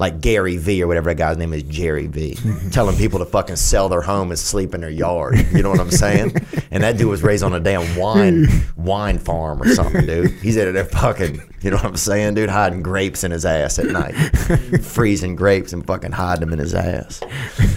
Like 0.00 0.20
Gary 0.20 0.56
Vee 0.56 0.82
or 0.82 0.86
whatever 0.86 1.10
that 1.10 1.16
guy's 1.16 1.36
name 1.36 1.52
is, 1.52 1.62
Jerry 1.64 2.06
V, 2.06 2.36
telling 2.72 2.96
people 2.96 3.18
to 3.18 3.26
fucking 3.26 3.56
sell 3.56 3.90
their 3.90 4.00
home 4.00 4.30
and 4.30 4.38
sleep 4.38 4.74
in 4.74 4.80
their 4.80 4.90
yard. 4.90 5.38
You 5.52 5.62
know 5.62 5.68
what 5.68 5.78
I'm 5.78 5.90
saying? 5.90 6.34
And 6.70 6.82
that 6.82 6.96
dude 6.96 7.08
was 7.08 7.22
raised 7.22 7.44
on 7.44 7.52
a 7.52 7.60
damn 7.60 7.96
wine 7.96 8.46
wine 8.76 9.18
farm 9.18 9.62
or 9.62 9.68
something, 9.74 10.06
dude. 10.06 10.30
He's 10.40 10.56
at 10.56 10.72
there 10.72 10.84
fucking, 10.86 11.42
you 11.62 11.70
know 11.70 11.76
what 11.76 11.84
I'm 11.84 11.96
saying, 11.96 12.34
dude, 12.34 12.48
hiding 12.48 12.82
grapes 12.82 13.22
in 13.22 13.30
his 13.30 13.44
ass 13.44 13.78
at 13.78 13.86
night, 13.86 14.12
freezing 14.82 15.36
grapes 15.36 15.72
and 15.72 15.86
fucking 15.86 16.12
hiding 16.12 16.40
them 16.40 16.52
in 16.52 16.58
his 16.58 16.74
ass. 16.74 17.20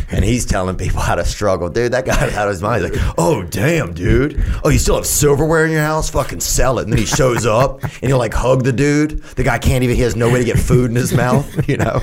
And 0.10 0.24
he's 0.24 0.46
telling 0.46 0.78
people 0.78 1.02
how 1.02 1.16
to 1.16 1.26
struggle, 1.26 1.70
dude. 1.70 1.92
That 1.92 2.06
guy 2.06 2.34
out 2.36 2.48
of 2.48 2.50
his 2.50 2.62
mind. 2.62 2.84
He's 2.84 2.92
like, 2.92 3.16
oh 3.18 3.44
damn, 3.44 3.94
dude. 3.94 4.42
Oh, 4.64 4.70
you 4.70 4.80
still 4.80 4.96
have 4.96 5.06
silverware 5.06 5.66
in 5.66 5.72
your 5.72 5.82
house? 5.82 6.10
Fucking 6.12 6.40
sell 6.40 6.80
it. 6.80 6.84
And 6.84 6.94
then 6.94 7.00
he 7.00 7.06
shows 7.06 7.46
up 7.46 7.84
and 7.84 8.04
he'll 8.04 8.18
like 8.18 8.34
hug 8.34 8.64
the 8.64 8.72
dude. 8.72 9.22
The 9.24 9.44
guy 9.44 9.58
can't 9.58 9.84
even. 9.84 9.96
He 9.96 10.02
has 10.04 10.16
no 10.16 10.32
way 10.32 10.40
to 10.40 10.46
get 10.46 10.58
food 10.60 10.90
in 10.90 10.96
his 10.96 11.14
mouth. 11.14 11.44
You 11.74 11.78
know, 11.78 12.02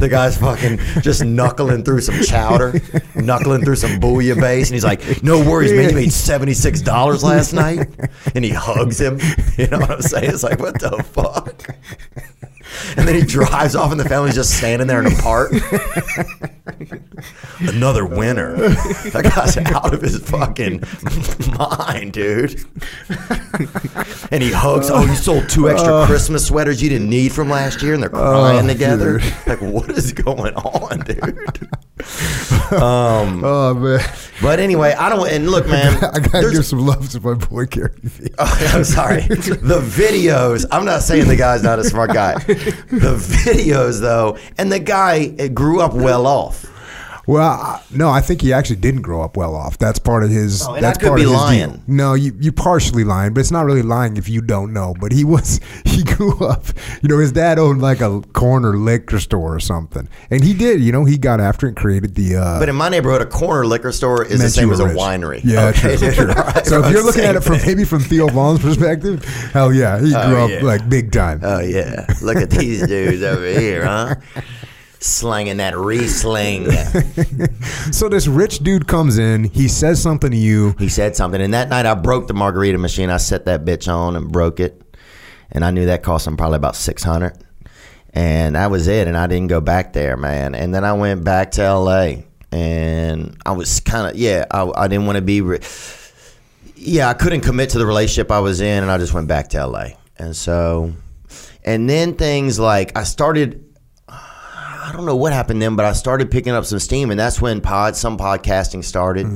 the 0.00 0.08
guy's 0.08 0.36
fucking 0.38 0.78
just 1.02 1.24
knuckling 1.24 1.84
through 1.84 2.00
some 2.00 2.20
chowder, 2.20 2.80
knuckling 3.14 3.64
through 3.64 3.76
some 3.76 4.00
bouillabaisse, 4.00 4.64
and 4.64 4.74
he's 4.74 4.84
like, 4.84 5.22
"No 5.22 5.38
worries, 5.38 5.72
man. 5.72 5.90
You 5.90 5.94
made 5.94 6.12
seventy 6.12 6.52
six 6.52 6.82
dollars 6.82 7.22
last 7.22 7.52
night." 7.52 7.88
And 8.34 8.44
he 8.44 8.50
hugs 8.50 9.00
him. 9.00 9.20
You 9.56 9.68
know 9.68 9.78
what 9.78 9.90
I'm 9.90 10.02
saying? 10.02 10.30
It's 10.30 10.42
like, 10.42 10.58
what 10.58 10.78
the 10.80 11.04
fuck? 11.08 11.76
And 12.96 13.08
then 13.08 13.14
he 13.14 13.22
drives 13.22 13.74
off, 13.74 13.90
and 13.92 13.98
the 14.00 14.08
family's 14.08 14.34
just 14.34 14.56
standing 14.56 14.86
there 14.88 15.00
in 15.00 15.06
a 15.10 15.16
park. 15.22 15.52
Another 17.60 18.04
winner. 18.04 18.56
That 19.10 19.30
guy's 19.34 19.56
out 19.56 19.94
of 19.94 20.02
his 20.02 20.18
fucking 20.28 20.82
mind, 21.58 22.12
dude. 22.12 22.62
And 24.30 24.42
he 24.42 24.52
hugs. 24.52 24.90
Oh, 24.90 25.04
you 25.04 25.14
sold 25.14 25.48
two 25.48 25.68
extra 25.70 25.92
uh, 25.94 26.06
Christmas 26.06 26.46
sweaters 26.46 26.82
you 26.82 26.88
didn't 26.90 27.08
need 27.08 27.32
from 27.32 27.48
last 27.48 27.82
year, 27.82 27.94
and 27.94 28.02
they're 28.02 28.14
uh, 28.14 28.18
crying 28.30 28.64
Oh, 28.66 28.72
together. 28.72 29.20
Like, 29.46 29.60
what 29.62 29.90
is 29.90 30.12
going 30.12 30.54
on, 30.54 31.00
dude? 31.00 31.67
Um, 32.72 33.42
Oh 33.48 33.74
man, 33.74 34.00
but 34.42 34.60
anyway, 34.60 34.92
I 34.92 35.08
don't. 35.08 35.28
And 35.30 35.50
look, 35.50 35.66
man, 35.66 35.96
I 36.14 36.18
gotta 36.18 36.50
give 36.50 36.64
some 36.66 36.80
love 36.80 37.08
to 37.10 37.20
my 37.20 37.34
boy 37.34 37.66
Gary 37.66 37.90
Vee. 38.02 38.28
Oh, 38.38 38.70
I'm 38.74 38.84
sorry. 38.84 39.22
The 39.22 39.80
videos. 39.84 40.64
I'm 40.70 40.84
not 40.84 41.02
saying 41.02 41.28
the 41.28 41.36
guy's 41.36 41.62
not 41.62 41.78
a 41.78 41.84
smart 41.84 42.12
guy. 42.12 42.34
The 42.38 43.16
videos, 43.44 44.00
though, 44.00 44.38
and 44.58 44.70
the 44.70 44.78
guy 44.78 45.48
grew 45.48 45.80
up 45.80 45.94
well 45.94 46.26
off. 46.26 46.66
Well, 47.28 47.84
no, 47.94 48.08
I 48.08 48.22
think 48.22 48.40
he 48.40 48.54
actually 48.54 48.76
didn't 48.76 49.02
grow 49.02 49.20
up 49.20 49.36
well 49.36 49.54
off. 49.54 49.76
That's 49.76 49.98
part 49.98 50.24
of 50.24 50.30
his. 50.30 50.66
Oh, 50.66 50.80
that's 50.80 50.96
I 50.96 51.00
could 51.02 51.08
part 51.08 51.18
be 51.18 51.24
of 51.24 51.30
his 51.30 51.38
lying. 51.38 51.70
deal. 51.72 51.82
No, 51.86 52.14
you 52.14 52.34
you 52.40 52.52
partially 52.52 53.04
lying, 53.04 53.34
but 53.34 53.40
it's 53.40 53.50
not 53.50 53.66
really 53.66 53.82
lying 53.82 54.16
if 54.16 54.30
you 54.30 54.40
don't 54.40 54.72
know. 54.72 54.94
But 54.98 55.12
he 55.12 55.24
was 55.24 55.60
he 55.84 56.04
grew 56.04 56.38
up. 56.38 56.64
You 57.02 57.10
know, 57.10 57.18
his 57.18 57.30
dad 57.30 57.58
owned 57.58 57.82
like 57.82 58.00
a 58.00 58.22
corner 58.32 58.78
liquor 58.78 59.20
store 59.20 59.54
or 59.54 59.60
something, 59.60 60.08
and 60.30 60.42
he 60.42 60.54
did. 60.54 60.80
You 60.80 60.90
know, 60.90 61.04
he 61.04 61.18
got 61.18 61.38
after 61.38 61.66
it 61.66 61.70
and 61.70 61.76
created 61.76 62.14
the. 62.14 62.36
Uh, 62.36 62.60
But 62.60 62.70
in 62.70 62.76
my 62.76 62.88
neighborhood, 62.88 63.20
a 63.20 63.26
corner 63.26 63.66
liquor 63.66 63.92
store 63.92 64.24
is 64.24 64.40
the 64.40 64.48
same 64.48 64.72
as 64.72 64.80
a 64.80 64.86
winery. 64.86 65.42
Yeah, 65.44 65.66
Okay, 65.66 65.98
true, 65.98 66.12
true. 66.12 66.26
Right, 66.32 66.64
So 66.64 66.82
if 66.82 66.90
you're 66.90 67.04
looking 67.08 67.24
at 67.24 67.36
it 67.36 67.42
from 67.42 67.58
maybe 67.66 67.84
from 67.84 68.00
Theo 68.00 68.28
Von's 68.28 68.60
perspective, 68.60 69.22
hell 69.52 69.70
yeah, 69.74 70.00
he 70.00 70.12
grew 70.12 70.44
up 70.44 70.50
yeah. 70.50 70.62
like 70.62 70.88
big 70.88 71.12
time. 71.12 71.40
Oh 71.42 71.60
yeah, 71.60 72.06
look 72.22 72.38
at 72.38 72.48
these 72.48 72.86
dudes 72.86 73.22
over 73.22 73.46
here, 73.46 73.84
huh? 73.84 74.14
Slanging 75.00 75.58
that 75.58 75.76
Riesling. 75.76 76.70
so 77.92 78.08
this 78.08 78.26
rich 78.26 78.58
dude 78.58 78.88
comes 78.88 79.18
in, 79.18 79.44
he 79.44 79.68
says 79.68 80.02
something 80.02 80.30
to 80.30 80.36
you. 80.36 80.74
He 80.78 80.88
said 80.88 81.14
something, 81.14 81.40
and 81.40 81.54
that 81.54 81.68
night 81.68 81.86
I 81.86 81.94
broke 81.94 82.26
the 82.26 82.34
margarita 82.34 82.78
machine. 82.78 83.08
I 83.08 83.18
set 83.18 83.44
that 83.44 83.64
bitch 83.64 83.92
on 83.92 84.16
and 84.16 84.32
broke 84.32 84.58
it, 84.58 84.82
and 85.52 85.64
I 85.64 85.70
knew 85.70 85.86
that 85.86 86.02
cost 86.02 86.26
him 86.26 86.36
probably 86.36 86.56
about 86.56 86.74
six 86.74 87.04
hundred, 87.04 87.38
and 88.12 88.56
that 88.56 88.72
was 88.72 88.88
it. 88.88 89.06
And 89.06 89.16
I 89.16 89.28
didn't 89.28 89.48
go 89.48 89.60
back 89.60 89.92
there, 89.92 90.16
man. 90.16 90.56
And 90.56 90.74
then 90.74 90.84
I 90.84 90.94
went 90.94 91.22
back 91.22 91.52
to 91.52 91.62
L.A. 91.62 92.26
and 92.50 93.36
I 93.46 93.52
was 93.52 93.78
kind 93.78 94.10
of 94.10 94.16
yeah, 94.16 94.46
I, 94.50 94.68
I 94.74 94.88
didn't 94.88 95.06
want 95.06 95.16
to 95.16 95.22
be. 95.22 95.42
Re- 95.42 95.60
yeah, 96.78 97.08
I 97.08 97.14
couldn't 97.14 97.40
commit 97.40 97.70
to 97.70 97.78
the 97.78 97.86
relationship 97.86 98.30
I 98.30 98.40
was 98.40 98.60
in, 98.60 98.82
and 98.82 98.90
I 98.90 98.98
just 98.98 99.12
went 99.12 99.28
back 99.28 99.48
to 99.50 99.66
LA. 99.66 99.88
And 100.16 100.34
so, 100.34 100.92
and 101.64 101.88
then 101.88 102.14
things 102.14 102.58
like 102.58 102.96
I 102.96 103.04
started. 103.04 103.64
I 104.88 104.92
don't 104.92 105.04
know 105.04 105.16
what 105.16 105.34
happened 105.34 105.60
then, 105.60 105.76
but 105.76 105.84
I 105.84 105.92
started 105.92 106.30
picking 106.30 106.54
up 106.54 106.64
some 106.64 106.78
steam, 106.78 107.10
and 107.10 107.20
that's 107.20 107.42
when 107.42 107.60
pod 107.60 107.94
some 107.94 108.16
podcasting 108.16 108.82
started, 108.82 109.26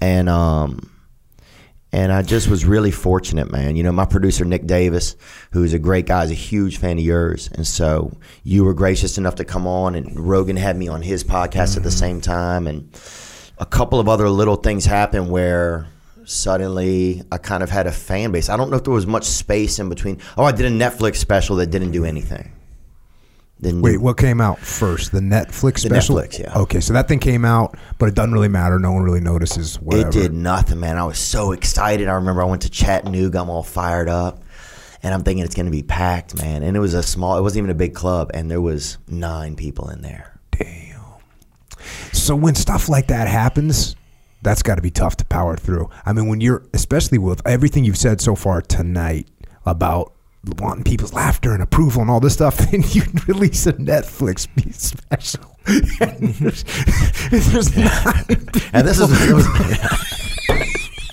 and 0.00 0.28
um, 0.28 0.88
and 1.92 2.12
I 2.12 2.22
just 2.22 2.48
was 2.48 2.64
really 2.64 2.92
fortunate, 2.92 3.50
man. 3.50 3.74
You 3.74 3.82
know, 3.82 3.90
my 3.90 4.04
producer 4.04 4.44
Nick 4.44 4.68
Davis, 4.68 5.16
who's 5.50 5.72
a 5.72 5.80
great 5.80 6.06
guy, 6.06 6.22
is 6.22 6.30
a 6.30 6.34
huge 6.34 6.76
fan 6.78 6.96
of 6.96 7.04
yours, 7.04 7.50
and 7.52 7.66
so 7.66 8.12
you 8.44 8.62
were 8.62 8.72
gracious 8.72 9.18
enough 9.18 9.34
to 9.36 9.44
come 9.44 9.66
on, 9.66 9.96
and 9.96 10.16
Rogan 10.16 10.56
had 10.56 10.76
me 10.76 10.86
on 10.86 11.02
his 11.02 11.24
podcast 11.24 11.76
at 11.76 11.82
the 11.82 11.90
same 11.90 12.20
time, 12.20 12.68
and 12.68 12.88
a 13.58 13.66
couple 13.66 13.98
of 13.98 14.08
other 14.08 14.28
little 14.28 14.54
things 14.54 14.84
happened 14.84 15.28
where 15.28 15.88
suddenly 16.24 17.24
I 17.32 17.38
kind 17.38 17.64
of 17.64 17.70
had 17.70 17.88
a 17.88 17.92
fan 17.92 18.30
base. 18.30 18.48
I 18.48 18.56
don't 18.56 18.70
know 18.70 18.76
if 18.76 18.84
there 18.84 18.94
was 18.94 19.08
much 19.08 19.24
space 19.24 19.80
in 19.80 19.88
between. 19.88 20.20
Oh, 20.36 20.44
I 20.44 20.52
did 20.52 20.66
a 20.66 20.70
Netflix 20.70 21.16
special 21.16 21.56
that 21.56 21.72
didn't 21.72 21.90
do 21.90 22.04
anything. 22.04 22.52
Wait, 23.60 24.00
what 24.00 24.16
came 24.16 24.40
out 24.40 24.58
first? 24.58 25.10
The 25.10 25.20
Netflix 25.20 25.82
The 25.82 25.88
special? 25.88 26.16
Netflix, 26.16 26.38
yeah. 26.38 26.56
Okay, 26.56 26.80
so 26.80 26.92
that 26.92 27.08
thing 27.08 27.18
came 27.18 27.44
out, 27.44 27.76
but 27.98 28.08
it 28.08 28.14
doesn't 28.14 28.32
really 28.32 28.48
matter. 28.48 28.78
No 28.78 28.92
one 28.92 29.02
really 29.02 29.20
notices. 29.20 29.80
Whatever. 29.80 30.08
It 30.08 30.12
did 30.12 30.32
nothing, 30.32 30.78
man. 30.78 30.96
I 30.96 31.04
was 31.04 31.18
so 31.18 31.52
excited. 31.52 32.08
I 32.08 32.14
remember 32.14 32.42
I 32.42 32.44
went 32.44 32.62
to 32.62 32.70
Chattanooga. 32.70 33.40
I'm 33.40 33.50
all 33.50 33.64
fired 33.64 34.08
up, 34.08 34.42
and 35.02 35.12
I'm 35.12 35.24
thinking 35.24 35.44
it's 35.44 35.56
going 35.56 35.66
to 35.66 35.72
be 35.72 35.82
packed, 35.82 36.40
man. 36.40 36.62
And 36.62 36.76
it 36.76 36.80
was 36.80 36.94
a 36.94 37.02
small. 37.02 37.36
It 37.36 37.42
wasn't 37.42 37.58
even 37.58 37.70
a 37.70 37.74
big 37.74 37.94
club, 37.94 38.30
and 38.32 38.48
there 38.48 38.60
was 38.60 38.98
nine 39.08 39.56
people 39.56 39.90
in 39.90 40.02
there. 40.02 40.38
Damn. 40.52 41.00
So 42.12 42.36
when 42.36 42.54
stuff 42.54 42.88
like 42.88 43.08
that 43.08 43.26
happens, 43.26 43.96
that's 44.42 44.62
got 44.62 44.76
to 44.76 44.82
be 44.82 44.90
tough 44.92 45.16
to 45.16 45.24
power 45.24 45.56
through. 45.56 45.90
I 46.06 46.12
mean, 46.12 46.28
when 46.28 46.40
you're, 46.40 46.62
especially 46.74 47.18
with 47.18 47.44
everything 47.44 47.84
you've 47.84 47.98
said 47.98 48.20
so 48.20 48.36
far 48.36 48.62
tonight 48.62 49.26
about 49.66 50.12
wanting 50.58 50.84
people's 50.84 51.12
laughter 51.12 51.52
and 51.52 51.62
approval 51.62 52.02
and 52.02 52.10
all 52.10 52.20
this 52.20 52.34
stuff, 52.34 52.56
then 52.70 52.82
you 52.90 53.02
release 53.26 53.66
a 53.66 53.72
Netflix 53.74 54.48
special. 54.74 55.56
and 55.66 56.34
there's, 56.34 56.64
and 57.30 57.42
there's 57.42 57.76
nine 57.76 58.48
And 58.72 58.86
this 58.86 58.98
is. 59.00 60.57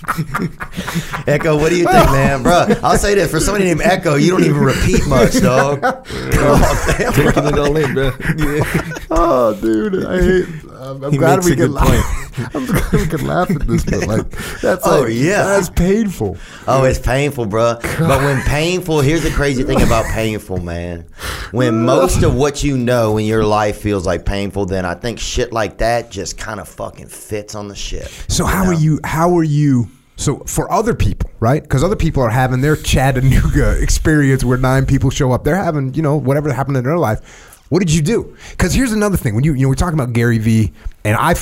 Echo, 1.27 1.57
what 1.57 1.69
do 1.69 1.77
you 1.77 1.85
think, 1.85 2.11
man, 2.11 2.43
bro? 2.43 2.65
I'll 2.83 2.97
say 2.97 3.15
this 3.15 3.31
for 3.31 3.39
somebody 3.39 3.65
named 3.65 3.81
Echo, 3.81 4.15
you 4.15 4.31
don't 4.31 4.43
even 4.43 4.61
repeat 4.61 5.05
much, 5.07 5.41
dog. 5.41 5.79
Oh, 5.83 6.95
damn, 6.97 7.13
bro. 7.13 7.31
Taking 7.31 7.45
it 7.47 7.59
all 7.59 7.75
in, 7.77 7.93
bro. 7.93 8.11
Yeah. 8.37 8.99
Oh, 9.11 9.57
dude, 9.59 10.05
I 10.05 10.21
hate. 10.21 10.45
I'm, 10.77 11.03
I'm 11.03 11.11
glad 11.15 11.43
we 11.43 11.55
can 11.55 11.71
laugh. 11.73 12.21
I'm 12.55 12.65
glad 12.65 12.91
we 12.91 13.07
can 13.07 13.25
laugh 13.25 13.49
at 13.49 13.65
this, 13.65 13.83
but 13.85 14.05
like 14.07 14.29
that's 14.61 14.85
Oh, 14.85 15.01
like, 15.01 15.13
yeah. 15.13 15.43
that's 15.43 15.69
painful. 15.69 16.37
Oh, 16.67 16.83
it's 16.83 16.99
painful, 16.99 17.45
bro. 17.45 17.79
But 17.81 18.21
when 18.21 18.41
painful, 18.41 18.99
here's 19.01 19.23
the 19.23 19.31
crazy 19.31 19.63
thing 19.63 19.81
about 19.81 20.05
painful, 20.05 20.59
man. 20.59 21.05
When 21.51 21.85
most 21.85 22.23
of 22.23 22.35
what 22.35 22.63
you 22.63 22.77
know 22.77 23.17
in 23.17 23.25
your 23.25 23.45
life 23.45 23.77
feels 23.79 24.05
like 24.05 24.25
painful, 24.25 24.65
then 24.65 24.85
I 24.85 24.93
think 24.95 25.19
shit 25.19 25.51
like 25.53 25.77
that 25.79 26.11
just 26.11 26.37
kind 26.37 26.59
of 26.59 26.67
fucking 26.67 27.07
fits 27.07 27.55
on 27.55 27.67
the 27.67 27.75
ship. 27.75 28.07
So 28.27 28.45
how 28.45 28.65
are 28.65 28.73
you? 28.73 28.99
How 29.03 29.35
are 29.37 29.43
you? 29.43 29.89
So 30.15 30.39
for 30.39 30.71
other 30.71 30.93
people, 30.93 31.29
right? 31.39 31.61
Because 31.61 31.83
other 31.83 31.95
people 31.95 32.23
are 32.23 32.29
having 32.29 32.61
their 32.61 32.75
Chattanooga 32.75 33.79
experience 33.81 34.43
where 34.43 34.57
nine 34.57 34.85
people 34.85 35.09
show 35.09 35.31
up. 35.31 35.43
They're 35.43 35.55
having, 35.55 35.93
you 35.93 36.01
know, 36.01 36.15
whatever 36.15 36.51
happened 36.51 36.77
in 36.77 36.83
their 36.83 36.97
life. 36.97 37.51
What 37.69 37.79
did 37.79 37.91
you 37.91 38.03
do? 38.03 38.37
Because 38.51 38.73
here's 38.73 38.91
another 38.91 39.17
thing. 39.17 39.33
When 39.33 39.43
you, 39.43 39.53
you 39.53 39.63
know, 39.63 39.69
we're 39.69 39.75
talking 39.75 39.99
about 39.99 40.13
Gary 40.13 40.37
Vee, 40.37 40.71
and 41.03 41.17
I, 41.19 41.33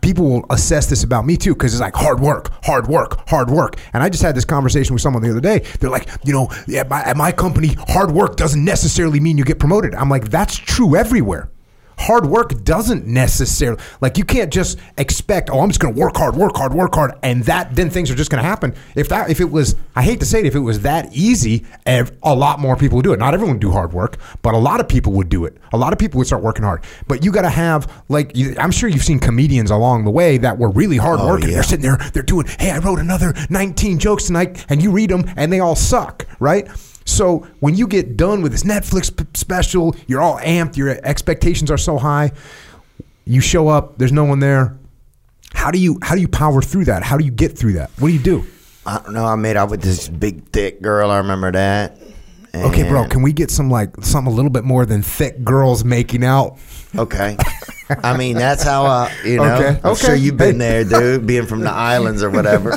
people 0.00 0.24
will 0.24 0.46
assess 0.48 0.86
this 0.86 1.04
about 1.04 1.26
me 1.26 1.36
too, 1.36 1.54
because 1.54 1.74
it's 1.74 1.82
like 1.82 1.94
hard 1.94 2.18
work, 2.18 2.48
hard 2.64 2.86
work, 2.86 3.28
hard 3.28 3.50
work. 3.50 3.76
And 3.92 4.02
I 4.02 4.08
just 4.08 4.22
had 4.22 4.34
this 4.34 4.46
conversation 4.46 4.94
with 4.94 5.02
someone 5.02 5.22
the 5.22 5.30
other 5.30 5.40
day. 5.40 5.60
They're 5.78 5.90
like, 5.90 6.08
you 6.24 6.32
know, 6.32 6.48
yeah, 6.66 6.84
my, 6.84 7.02
at 7.02 7.16
my 7.16 7.30
company, 7.30 7.76
hard 7.88 8.10
work 8.10 8.36
doesn't 8.36 8.64
necessarily 8.64 9.20
mean 9.20 9.36
you 9.36 9.44
get 9.44 9.58
promoted. 9.58 9.94
I'm 9.94 10.08
like, 10.08 10.30
that's 10.30 10.56
true 10.56 10.96
everywhere. 10.96 11.50
Hard 11.98 12.26
work 12.26 12.62
doesn't 12.62 13.06
necessarily 13.06 13.80
like 14.00 14.18
you 14.18 14.24
can't 14.24 14.52
just 14.52 14.78
expect 14.98 15.50
oh 15.50 15.60
i'm 15.60 15.68
just 15.68 15.80
going 15.80 15.94
to 15.94 16.00
work 16.00 16.16
hard 16.16 16.36
work 16.36 16.56
hard 16.56 16.74
work 16.74 16.94
hard 16.94 17.12
and 17.22 17.44
that 17.44 17.74
then 17.74 17.90
things 17.90 18.10
are 18.10 18.14
just 18.14 18.30
going 18.30 18.42
to 18.42 18.48
happen. 18.48 18.74
If 18.94 19.08
that 19.08 19.30
if 19.30 19.40
it 19.40 19.50
was 19.50 19.76
i 19.94 20.02
hate 20.02 20.20
to 20.20 20.26
say 20.26 20.40
it 20.40 20.46
if 20.46 20.54
it 20.54 20.60
was 20.60 20.80
that 20.80 21.14
easy 21.14 21.64
ev- 21.84 22.12
a 22.22 22.34
lot 22.34 22.60
more 22.60 22.76
people 22.76 22.96
would 22.96 23.04
do 23.04 23.12
it. 23.12 23.18
Not 23.18 23.34
everyone 23.34 23.56
would 23.56 23.60
do 23.60 23.70
hard 23.70 23.92
work 23.92 24.18
but 24.42 24.54
a 24.54 24.58
lot 24.58 24.80
of 24.80 24.88
people 24.88 25.12
would 25.14 25.28
do 25.28 25.44
it. 25.44 25.56
A 25.72 25.76
lot 25.76 25.92
of 25.92 25.98
people 25.98 26.18
would 26.18 26.26
start 26.26 26.42
working 26.42 26.64
hard. 26.64 26.84
But 27.06 27.24
you 27.24 27.32
got 27.32 27.42
to 27.42 27.50
have 27.50 27.90
like 28.08 28.36
you, 28.36 28.54
i'm 28.58 28.70
sure 28.70 28.88
you've 28.88 29.04
seen 29.04 29.18
comedians 29.18 29.70
along 29.70 30.04
the 30.04 30.10
way 30.10 30.38
that 30.38 30.58
were 30.58 30.70
really 30.70 30.96
hard 30.96 31.20
oh, 31.20 31.26
working. 31.26 31.48
Yeah. 31.48 31.54
they're 31.56 31.62
sitting 31.62 31.82
there 31.82 31.96
they're 32.12 32.22
doing 32.22 32.46
hey 32.58 32.70
i 32.70 32.78
wrote 32.78 32.98
another 32.98 33.34
19 33.50 33.98
jokes 33.98 34.24
tonight 34.24 34.64
and 34.68 34.82
you 34.82 34.90
read 34.90 35.10
them 35.10 35.24
and 35.36 35.52
they 35.52 35.60
all 35.60 35.76
suck 35.76 36.26
right 36.38 36.68
so 37.06 37.46
when 37.60 37.74
you 37.76 37.86
get 37.86 38.16
done 38.16 38.42
with 38.42 38.52
this 38.52 38.64
Netflix 38.64 39.16
p- 39.16 39.24
special, 39.34 39.96
you're 40.06 40.20
all 40.20 40.38
amped, 40.40 40.76
your 40.76 40.90
expectations 41.02 41.70
are 41.70 41.78
so 41.78 41.96
high. 41.96 42.32
You 43.24 43.40
show 43.40 43.68
up, 43.68 43.96
there's 43.96 44.12
no 44.12 44.24
one 44.24 44.40
there. 44.40 44.76
How 45.54 45.70
do 45.70 45.78
you 45.78 45.98
how 46.02 46.14
do 46.14 46.20
you 46.20 46.28
power 46.28 46.60
through 46.60 46.84
that? 46.86 47.02
How 47.02 47.16
do 47.16 47.24
you 47.24 47.30
get 47.30 47.56
through 47.56 47.74
that? 47.74 47.90
What 47.98 48.08
do 48.08 48.14
you 48.14 48.20
do? 48.20 48.44
I 48.84 48.98
don't 48.98 49.14
know. 49.14 49.24
I 49.24 49.36
made 49.36 49.56
out 49.56 49.70
with 49.70 49.82
this 49.82 50.08
big 50.08 50.44
thick 50.50 50.82
girl. 50.82 51.10
I 51.10 51.18
remember 51.18 51.50
that. 51.52 51.98
Okay, 52.54 52.88
bro, 52.88 53.06
can 53.06 53.22
we 53.22 53.32
get 53.32 53.50
some 53.50 53.70
like 53.70 53.90
something 54.02 54.32
a 54.32 54.36
little 54.36 54.50
bit 54.50 54.64
more 54.64 54.86
than 54.86 55.02
thick 55.02 55.42
girls 55.44 55.84
making 55.84 56.24
out? 56.24 56.58
Okay. 56.96 57.36
I 57.88 58.16
mean, 58.16 58.36
that's 58.36 58.62
how 58.62 58.84
I, 58.86 59.12
you 59.24 59.36
know, 59.36 59.54
Okay, 59.54 59.80
I'm 59.84 59.90
okay. 59.92 60.06
sure 60.06 60.14
you've 60.14 60.36
been 60.36 60.58
there, 60.58 60.82
dude, 60.84 61.26
being 61.26 61.46
from 61.46 61.60
the 61.60 61.70
islands 61.92 62.22
or 62.22 62.30
whatever. 62.30 62.76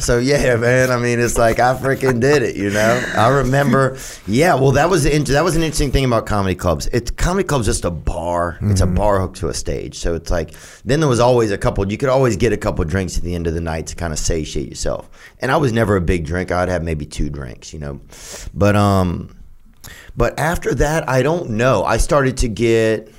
So 0.00 0.18
yeah, 0.18 0.56
man. 0.56 0.90
I 0.90 0.98
mean, 0.98 1.20
it's 1.20 1.38
like 1.38 1.60
I 1.60 1.74
freaking 1.74 2.20
did 2.20 2.42
it, 2.42 2.56
you 2.56 2.70
know. 2.70 3.04
I 3.16 3.28
remember, 3.28 3.96
yeah. 4.26 4.54
Well, 4.54 4.72
that 4.72 4.90
was 4.90 5.04
the 5.04 5.16
that 5.18 5.44
was 5.44 5.54
an 5.56 5.62
interesting 5.62 5.92
thing 5.92 6.04
about 6.04 6.26
comedy 6.26 6.54
clubs. 6.56 6.88
It's 6.88 7.10
comedy 7.12 7.46
clubs 7.46 7.66
just 7.66 7.84
a 7.84 7.90
bar. 7.90 8.58
It's 8.62 8.80
Mm-hmm. 8.80 8.92
a 8.92 8.96
bar 8.96 9.20
hooked 9.20 9.36
to 9.38 9.48
a 9.48 9.54
stage. 9.54 9.98
So 9.98 10.14
it's 10.14 10.30
like 10.30 10.52
then 10.84 10.98
there 11.00 11.08
was 11.08 11.20
always 11.20 11.52
a 11.52 11.58
couple. 11.58 11.90
You 11.90 11.96
could 11.96 12.08
always 12.08 12.36
get 12.36 12.52
a 12.52 12.56
couple 12.56 12.84
drinks 12.84 13.16
at 13.16 13.22
the 13.22 13.34
end 13.34 13.46
of 13.46 13.54
the 13.54 13.60
night 13.60 13.86
to 13.88 13.94
kind 13.96 14.12
of 14.12 14.18
satiate 14.18 14.68
yourself. 14.68 15.08
And 15.40 15.52
I 15.52 15.56
was 15.58 15.72
never 15.72 15.94
a 15.96 16.00
big 16.00 16.26
drinker. 16.26 16.54
I'd 16.54 16.68
have 16.68 16.82
maybe 16.82 17.06
two 17.06 17.30
drinks, 17.30 17.72
you 17.72 17.78
know. 17.78 18.00
But 18.52 18.74
um, 18.74 19.36
but 20.16 20.38
after 20.38 20.74
that, 20.74 21.08
I 21.08 21.22
don't 21.22 21.50
know. 21.50 21.84
I 21.84 21.98
started 21.98 22.36
to 22.38 22.48
get 22.48 23.12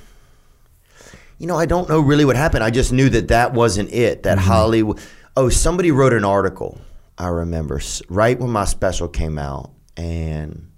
you 1.38 1.46
know, 1.46 1.56
I 1.56 1.66
don't 1.66 1.88
know 1.88 2.00
really 2.00 2.24
what 2.24 2.36
happened. 2.36 2.64
I 2.64 2.70
just 2.70 2.92
knew 2.92 3.08
that 3.10 3.28
that 3.28 3.52
wasn't 3.52 3.92
it. 3.92 4.22
That 4.22 4.38
mm-hmm. 4.38 4.46
Hollywood. 4.46 5.00
Oh, 5.36 5.48
somebody 5.48 5.90
wrote 5.90 6.12
an 6.12 6.24
article. 6.24 6.80
I 7.18 7.28
remember 7.28 7.80
right 8.08 8.38
when 8.38 8.50
my 8.50 8.64
special 8.64 9.08
came 9.08 9.38
out, 9.38 9.70
and 9.96 10.70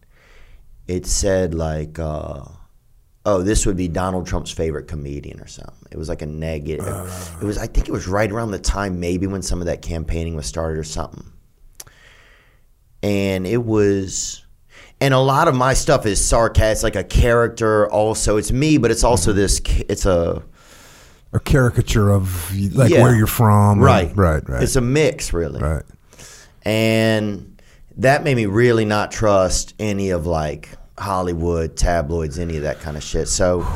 it 0.87 1.07
said 1.07 1.55
like, 1.55 1.99
uh, 1.99 2.43
"Oh, 3.25 3.43
this 3.43 3.67
would 3.67 3.77
be 3.77 3.89
Donald 3.89 4.27
Trump's 4.27 4.51
favorite 4.51 4.89
comedian" 4.89 5.41
or 5.41 5.47
something. 5.47 5.89
It 5.91 5.97
was 5.97 6.09
like 6.09 6.23
a 6.23 6.27
negative. 6.27 6.87
Uh. 6.87 7.39
it 7.41 7.45
was. 7.45 7.59
I 7.59 7.67
think 7.67 7.89
it 7.89 7.93
was 7.93 8.09
right 8.09 8.31
around 8.31 8.51
the 8.51 8.59
time 8.59 9.01
maybe 9.01 9.27
when 9.27 9.43
some 9.43 9.61
of 9.61 9.67
that 9.67 9.83
campaigning 9.83 10.35
was 10.35 10.47
started 10.47 10.79
or 10.79 10.85
something. 10.85 11.33
And 13.01 13.47
it 13.47 13.65
was 13.65 14.45
and 15.01 15.15
a 15.15 15.19
lot 15.19 15.47
of 15.47 15.55
my 15.55 15.75
stuff 15.75 16.07
is 16.07 16.25
sarcastic, 16.25 16.83
like 16.83 16.97
a 16.97 17.07
character. 17.07 17.89
Also, 17.91 18.37
it's 18.37 18.51
me, 18.51 18.79
but 18.79 18.91
it's 18.91 19.05
also 19.05 19.31
mm-hmm. 19.31 19.39
this. 19.39 19.61
It's 19.89 20.07
a 20.07 20.43
A 21.33 21.41
caricature 21.41 22.11
of 22.11 22.51
like 22.75 22.91
Yeah. 22.91 23.03
where 23.03 23.15
you're 23.15 23.27
from. 23.27 23.81
right, 23.81 24.11
Right, 24.17 24.47
right. 24.49 24.63
It's 24.63 24.77
a 24.77 24.81
mix, 24.81 25.33
really, 25.33 25.61
right. 25.61 25.83
and 26.63 27.61
that 27.99 28.25
made 28.25 28.37
me 28.37 28.47
really 28.47 28.85
not 28.85 29.11
trust 29.13 29.75
any 29.79 30.11
of 30.11 30.27
like 30.27 30.71
Hollywood 30.99 31.77
tabloids, 31.77 32.39
any 32.39 32.57
of 32.57 32.63
that 32.63 32.81
kind 32.81 32.97
of 32.97 33.03
shit. 33.03 33.29
So, 33.29 33.67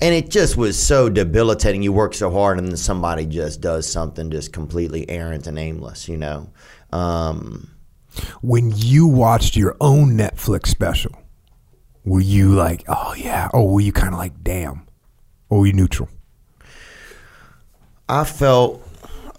and 0.00 0.14
it 0.14 0.28
just 0.30 0.56
was 0.56 0.76
so 0.76 1.08
debilitating. 1.08 1.82
You 1.82 1.92
work 1.92 2.14
so 2.14 2.30
hard, 2.30 2.58
and 2.58 2.66
then 2.68 2.76
somebody 2.76 3.26
just 3.26 3.60
does 3.60 3.86
something 3.88 4.30
just 4.30 4.52
completely 4.52 5.08
errant 5.08 5.46
and 5.46 5.58
aimless, 5.58 6.08
you 6.08 6.16
know. 6.16 6.50
Um, 6.92 7.68
When 8.42 8.72
you 8.76 9.06
watched 9.06 9.56
your 9.56 9.76
own 9.80 10.18
Netflix 10.18 10.66
special, 10.66 11.12
were 12.04 12.20
you 12.20 12.52
like, 12.54 12.84
oh 12.88 13.14
yeah, 13.16 13.48
or 13.54 13.72
were 13.72 13.80
you 13.80 13.92
kind 13.92 14.12
of 14.12 14.18
like, 14.18 14.42
damn, 14.42 14.82
or 15.48 15.60
were 15.60 15.66
you 15.66 15.72
neutral? 15.72 16.08
I 18.08 18.24
felt 18.24 18.86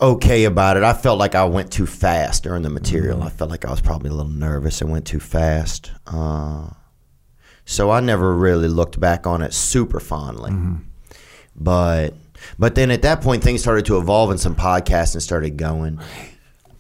okay 0.01 0.45
about 0.45 0.78
it. 0.78 0.84
I 0.84 0.93
felt 0.93 1.20
like 1.20 1.36
I 1.36 1.45
went 1.45 1.72
too 1.72 1.86
fast 1.86 2.43
during 2.43 2.64
the 2.64 2.70
material. 2.70 3.24
I 3.24 3.30
felt 3.30 3.49
like 3.51 3.66
I 3.66 3.72
was 3.72 3.82
probably 3.82 4.09
a 4.09 4.14
little 4.14 4.32
nervous 4.32 4.82
and 4.82 4.91
went 4.91 5.05
too 5.05 5.20
fast. 5.20 5.91
Uh, 6.07 6.70
so 7.66 7.91
I 7.91 7.99
never 7.99 8.36
really 8.36 8.68
looked 8.68 8.99
back 8.99 9.26
on 9.28 9.41
it 9.41 9.53
super 9.53 9.99
fondly. 9.99 10.51
But 11.55 12.16
but 12.59 12.76
then 12.76 12.91
at 12.91 13.03
that 13.03 13.22
point 13.22 13.43
things 13.43 13.61
started 13.61 13.86
to 13.86 13.97
evolve 13.97 14.32
and 14.32 14.39
some 14.39 14.55
podcasts 14.55 15.14
and 15.14 15.24
started 15.24 15.55
going. 15.57 15.99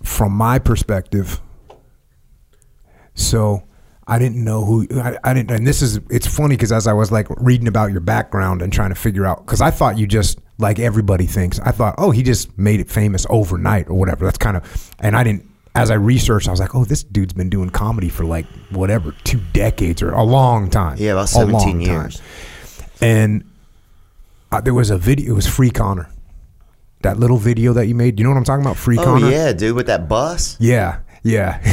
from 0.03 0.33
my 0.33 0.59
perspective, 0.59 1.39
so 3.13 3.63
I 4.05 4.19
didn't 4.19 4.43
know 4.43 4.65
who 4.65 4.85
I, 4.99 5.17
I 5.23 5.33
didn't, 5.33 5.51
and 5.51 5.65
this 5.65 5.81
is 5.81 5.99
it's 6.09 6.27
funny 6.27 6.55
because 6.55 6.71
as 6.73 6.87
I 6.87 6.93
was 6.93 7.11
like 7.11 7.27
reading 7.37 7.67
about 7.69 7.91
your 7.91 8.01
background 8.01 8.61
and 8.61 8.73
trying 8.73 8.89
to 8.89 8.95
figure 8.95 9.25
out, 9.25 9.45
because 9.45 9.61
I 9.61 9.71
thought 9.71 9.97
you 9.97 10.05
just 10.05 10.39
like 10.57 10.79
everybody 10.79 11.25
thinks, 11.25 11.59
I 11.59 11.71
thought, 11.71 11.95
oh, 11.97 12.11
he 12.11 12.23
just 12.23 12.57
made 12.57 12.79
it 12.79 12.89
famous 12.89 13.25
overnight 13.29 13.89
or 13.89 13.95
whatever. 13.95 14.25
That's 14.25 14.37
kind 14.37 14.57
of, 14.57 14.93
and 14.99 15.15
I 15.15 15.23
didn't. 15.23 15.49
As 15.75 15.89
I 15.89 15.95
researched, 15.95 16.47
I 16.47 16.51
was 16.51 16.59
like, 16.59 16.75
oh, 16.75 16.85
this 16.85 17.03
dude's 17.03 17.33
been 17.33 17.49
doing 17.49 17.71
comedy 17.71 18.07
for 18.07 18.25
like 18.25 18.45
whatever 18.69 19.11
two 19.23 19.39
decades 19.53 20.03
or 20.03 20.11
a 20.11 20.21
long 20.23 20.69
time. 20.69 20.97
Yeah, 20.99 21.13
about 21.13 21.33
long 21.33 21.49
17 21.63 21.71
time. 21.71 21.81
years. 21.81 22.21
And 23.01 23.43
uh, 24.51 24.61
there 24.61 24.75
was 24.75 24.91
a 24.91 24.97
video. 24.99 25.31
It 25.31 25.35
was 25.35 25.47
Free 25.47 25.71
Connor. 25.71 26.09
That 27.01 27.17
little 27.19 27.37
video 27.37 27.73
that 27.73 27.87
you 27.87 27.95
made. 27.95 28.19
You 28.19 28.23
know 28.23 28.29
what 28.29 28.37
I'm 28.37 28.43
talking 28.43 28.63
about? 28.63 28.77
Free 28.77 28.99
Oh 28.99 29.03
Connor. 29.03 29.31
yeah, 29.31 29.51
dude, 29.51 29.75
with 29.75 29.87
that 29.87 30.07
bus. 30.07 30.55
Yeah, 30.59 30.99
yeah. 31.23 31.59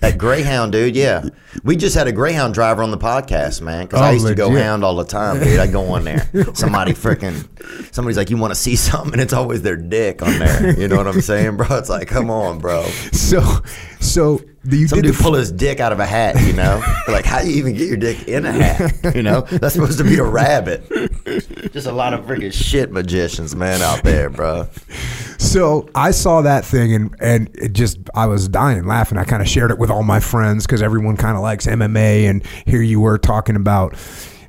That 0.00 0.18
Greyhound, 0.18 0.72
dude, 0.72 0.96
yeah. 0.96 1.22
We 1.62 1.76
just 1.76 1.94
had 1.94 2.08
a 2.08 2.12
Greyhound 2.12 2.54
driver 2.54 2.82
on 2.82 2.90
the 2.90 2.98
podcast, 2.98 3.60
man. 3.60 3.84
Because 3.86 4.00
I 4.00 4.08
Oh, 4.08 4.12
used 4.12 4.26
to 4.26 4.34
go 4.34 4.48
legit. 4.48 4.64
hound 4.64 4.82
all 4.82 4.96
the 4.96 5.04
time, 5.04 5.38
dude. 5.38 5.60
I 5.60 5.68
go 5.68 5.92
on 5.92 6.02
there. 6.02 6.28
Somebody 6.54 6.92
freaking, 6.92 7.46
somebody's 7.94 8.16
like, 8.16 8.28
you 8.30 8.36
want 8.36 8.50
to 8.50 8.56
see 8.58 8.74
something? 8.90 9.12
And 9.12 9.22
it's 9.22 9.32
always 9.32 9.62
their 9.62 9.76
dick 9.76 10.22
on 10.22 10.38
there. 10.40 10.76
You 10.76 10.88
know 10.88 10.96
what 10.96 11.06
I'm 11.06 11.20
saying, 11.20 11.56
bro? 11.58 11.66
It's 11.78 11.88
like, 11.90 12.08
come 12.08 12.30
on, 12.30 12.58
bro. 12.58 12.82
so, 13.12 13.40
so 14.02 14.40
the- 14.64 14.76
you 14.78 14.88
Some 14.88 15.00
dude 15.00 15.14
the, 15.14 15.22
pull 15.22 15.34
his 15.34 15.50
dick 15.50 15.80
out 15.80 15.92
of 15.92 16.00
a 16.00 16.06
hat, 16.06 16.40
you 16.46 16.52
know? 16.52 16.82
like, 17.08 17.24
how 17.24 17.40
do 17.40 17.50
you 17.50 17.56
even 17.56 17.74
get 17.74 17.88
your 17.88 17.96
dick 17.96 18.28
in 18.28 18.44
a 18.46 18.52
hat? 18.52 19.14
You 19.14 19.22
know? 19.22 19.42
That's 19.42 19.74
supposed 19.74 19.98
to 19.98 20.04
be 20.04 20.18
a 20.18 20.24
rabbit. 20.24 20.88
Just 21.72 21.86
a 21.86 21.92
lot 21.92 22.14
of 22.14 22.24
freaking 22.26 22.52
shit 22.52 22.92
magicians, 22.92 23.56
man, 23.56 23.82
out 23.82 24.02
there, 24.02 24.30
bro. 24.30 24.68
so 25.38 25.88
I 25.94 26.10
saw 26.10 26.42
that 26.42 26.64
thing 26.64 26.94
and 26.94 27.16
and 27.20 27.50
it 27.56 27.72
just 27.72 27.98
I 28.14 28.26
was 28.26 28.48
dying 28.48 28.86
laughing. 28.86 29.18
I 29.18 29.24
kind 29.24 29.42
of 29.42 29.48
shared 29.48 29.70
it 29.70 29.78
with 29.78 29.90
all 29.90 30.02
my 30.02 30.20
friends 30.20 30.66
because 30.66 30.82
everyone 30.82 31.16
kind 31.16 31.36
of 31.36 31.42
likes 31.42 31.66
MMA, 31.66 32.28
and 32.28 32.44
here 32.66 32.82
you 32.82 33.00
were 33.00 33.18
talking 33.18 33.56
about. 33.56 33.96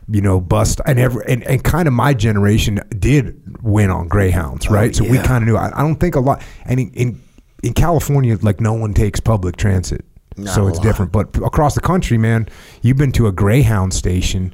You 0.09 0.19
know, 0.19 0.41
bust 0.41 0.81
and 0.85 0.99
every 0.99 1.23
and, 1.29 1.43
and 1.43 1.63
kind 1.63 1.87
of 1.87 1.93
my 1.93 2.13
generation 2.13 2.81
did 2.99 3.41
win 3.63 3.89
on 3.89 4.09
greyhounds, 4.09 4.67
oh, 4.67 4.73
right? 4.73 4.93
so 4.93 5.05
we 5.05 5.17
kind 5.17 5.43
of 5.43 5.47
knew. 5.47 5.55
I, 5.55 5.71
I 5.73 5.81
don't 5.81 5.95
think 5.95 6.15
a 6.15 6.19
lot. 6.19 6.43
And 6.65 6.77
in, 6.81 6.91
in 6.93 7.21
in 7.63 7.73
California, 7.73 8.37
like 8.41 8.59
no 8.61 8.73
one 8.73 8.93
takes 8.93 9.19
public 9.19 9.55
transit, 9.57 10.05
Not 10.37 10.53
so 10.53 10.67
it's 10.67 10.77
lot. 10.77 10.83
different. 10.83 11.11
But 11.11 11.35
across 11.37 11.73
the 11.75 11.81
country, 11.81 12.17
man, 12.17 12.47
you've 12.81 12.97
been 12.97 13.11
to 13.13 13.27
a 13.27 13.31
greyhound 13.31 13.93
station, 13.93 14.53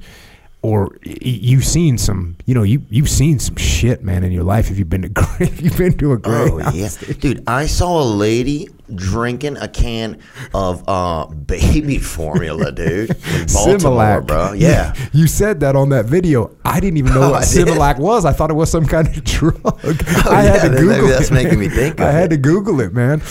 or 0.62 0.98
y- 1.06 1.18
you've 1.22 1.66
seen 1.66 1.98
some. 1.98 2.38
You 2.46 2.54
know, 2.56 2.64
you 2.64 2.84
you've 2.90 3.10
seen 3.10 3.40
some 3.40 3.56
shit, 3.58 4.04
man, 4.04 4.24
in 4.24 4.32
your 4.32 4.44
life. 4.44 4.70
If 4.72 4.78
you've 4.78 4.90
been 4.90 5.02
to 5.02 5.10
Grey- 5.20 5.48
if 5.48 5.62
you've 5.62 5.78
been 5.78 5.98
to 5.98 6.12
a 6.12 6.16
oh, 6.16 6.18
greyhound, 6.18 6.62
Oh 6.66 6.70
yeah, 6.74 6.90
dude! 7.20 7.44
I 7.48 7.66
saw 7.66 8.02
a 8.02 8.06
lady 8.06 8.68
drinking 8.96 9.58
a 9.58 9.68
can 9.68 10.20
of 10.54 10.84
uh, 10.88 11.26
baby 11.28 11.98
formula, 12.00 12.72
dude. 12.72 13.10
In 13.12 13.16
Baltimore, 13.54 13.78
Similac, 13.78 14.28
bro. 14.28 14.54
Yeah. 14.54 14.94
You, 15.14 15.28
said 15.28 15.60
that 15.62 15.76
on 15.76 15.90
that 15.90 16.06
video. 16.06 16.56
I 16.66 16.80
didn't 16.80 16.98
even 16.98 17.14
know 17.14 17.22
Oh, 17.24 17.32
what 17.32 17.44
I 17.48 17.54
did? 17.54 17.68
Similac 17.68 18.00
was. 18.00 18.26
I 18.26 18.32
thought 18.34 18.50
it 18.50 18.56
was 18.56 18.70
some 18.72 18.86
kind 18.86 19.08
of 19.08 19.24
drug. 19.24 19.56
I 19.66 19.70
Oh, 19.84 20.32
yeah, 20.32 20.42
had 20.42 20.62
to 20.64 20.70
then 20.70 20.82
Google 20.82 20.98
maybe 20.98 21.08
that's 21.08 21.32
it. 21.32 21.34
making 21.34 21.60
me 21.60 21.70
think 21.70 22.00
of 22.00 22.06
I 22.08 22.12
had 22.12 22.32
it. 22.32 22.36
to 22.36 22.42
Google 22.42 22.80
it, 22.82 22.94
man. 22.94 23.22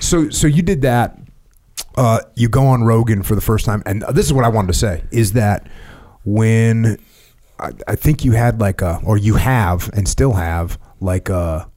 So, 0.00 0.28
so 0.30 0.46
you 0.46 0.62
did 0.62 0.82
that. 0.82 1.18
Uh, 1.96 2.20
you 2.36 2.48
go 2.48 2.66
on 2.66 2.84
Rogan 2.84 3.22
for 3.22 3.34
the 3.34 3.40
first 3.40 3.64
time, 3.64 3.82
and 3.84 4.02
this 4.12 4.24
is 4.26 4.32
what 4.32 4.44
I 4.44 4.48
wanted 4.48 4.68
to 4.68 4.78
say: 4.78 5.02
is 5.10 5.32
that 5.32 5.66
when 6.24 6.98
I, 7.58 7.70
I 7.88 7.96
think 7.96 8.24
you 8.24 8.32
had 8.32 8.60
like 8.60 8.82
a, 8.82 9.00
or 9.04 9.16
you 9.16 9.34
have, 9.34 9.90
and 9.92 10.08
still 10.08 10.34
have 10.34 10.78
like 11.00 11.28
a, 11.28 11.68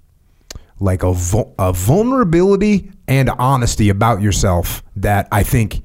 like 0.82 1.04
a, 1.04 1.14
a 1.60 1.72
vulnerability 1.72 2.92
and 3.08 3.30
honesty 3.30 3.90
about 3.90 4.22
yourself 4.22 4.84
that 4.98 5.28
I 5.32 5.44
think 5.44 5.82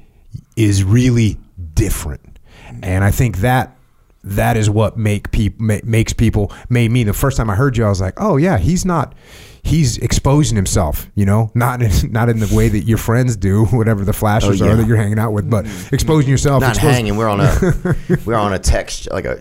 is 0.56 0.82
really 0.82 1.38
different. 1.74 2.38
And 2.82 3.04
I 3.04 3.10
think 3.10 3.38
that 3.38 3.76
that 4.24 4.56
is 4.56 4.68
what 4.68 4.96
make 4.98 5.30
people 5.30 5.64
ma- 5.64 5.78
makes 5.84 6.12
people 6.12 6.50
made 6.68 6.90
me 6.90 7.04
the 7.04 7.12
first 7.12 7.36
time 7.36 7.48
I 7.48 7.54
heard 7.54 7.76
you 7.76 7.84
I 7.84 7.88
was 7.88 8.00
like 8.00 8.14
oh 8.16 8.36
yeah 8.38 8.58
he's 8.58 8.84
not 8.84 9.14
he's 9.62 9.98
exposing 9.98 10.56
himself 10.56 11.06
you 11.14 11.24
know 11.24 11.52
not 11.54 11.80
in, 11.80 11.92
not 12.10 12.28
in 12.28 12.40
the 12.40 12.52
way 12.52 12.68
that 12.68 12.80
your 12.80 12.98
friends 12.98 13.36
do 13.36 13.64
whatever 13.70 14.04
the 14.04 14.12
flashes 14.12 14.60
Oh, 14.60 14.64
yeah. 14.64 14.72
are 14.72 14.76
that 14.78 14.86
you're 14.88 14.96
hanging 14.96 15.20
out 15.20 15.30
with 15.32 15.48
but 15.48 15.64
mm. 15.64 15.92
exposing 15.92 16.28
yourself 16.28 16.60
Not 16.60 16.70
exposing- 16.70 16.92
hanging. 17.06 17.16
We're 17.16 17.28
on 17.28 17.38
a 17.40 17.96
we're 18.26 18.34
on 18.34 18.52
a 18.52 18.58
text 18.58 19.08
like 19.12 19.26
a, 19.26 19.40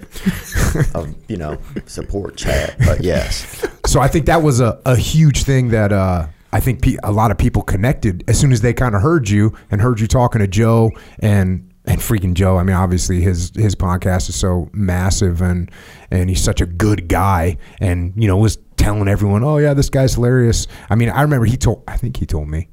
a 0.93 1.07
you 1.29 1.37
know 1.37 1.57
support 1.87 2.37
chat. 2.37 2.75
But 2.85 3.01
yes, 3.03 3.65
so 3.95 4.01
I 4.01 4.09
think 4.09 4.25
that 4.25 4.43
was 4.43 4.59
a, 4.59 4.77
a 4.85 4.97
huge 4.97 5.43
thing 5.43 5.69
that 5.69 5.93
uh, 5.93 6.27
I 6.51 6.59
think 6.59 6.81
pe- 6.81 6.97
a 7.01 7.13
lot 7.13 7.31
of 7.31 7.37
people 7.37 7.61
connected 7.61 8.25
as 8.27 8.37
soon 8.37 8.51
as 8.51 8.59
they 8.59 8.73
kind 8.73 8.93
of 8.93 9.01
heard 9.01 9.29
you 9.29 9.53
and 9.71 9.79
heard 9.79 10.01
you 10.01 10.07
talking 10.07 10.39
to 10.41 10.47
Joe 10.47 10.91
and 11.19 11.71
and 11.85 12.01
freaking 12.01 12.33
Joe. 12.33 12.57
I 12.57 12.63
mean, 12.63 12.75
obviously 12.75 13.21
his 13.21 13.53
his 13.55 13.73
podcast 13.73 14.27
is 14.27 14.35
so 14.35 14.69
massive 14.73 15.41
and 15.41 15.71
and 16.11 16.29
he's 16.29 16.43
such 16.43 16.59
a 16.59 16.65
good 16.65 17.07
guy 17.07 17.55
and 17.79 18.11
you 18.17 18.27
know 18.27 18.35
was 18.35 18.57
telling 18.75 19.07
everyone, 19.07 19.45
oh 19.45 19.59
yeah, 19.59 19.73
this 19.73 19.89
guy's 19.89 20.15
hilarious. 20.15 20.67
I 20.89 20.95
mean, 20.95 21.07
I 21.09 21.21
remember 21.21 21.45
he 21.45 21.55
told 21.55 21.81
I 21.87 21.95
think 21.95 22.17
he 22.17 22.25
told 22.25 22.49
me. 22.49 22.67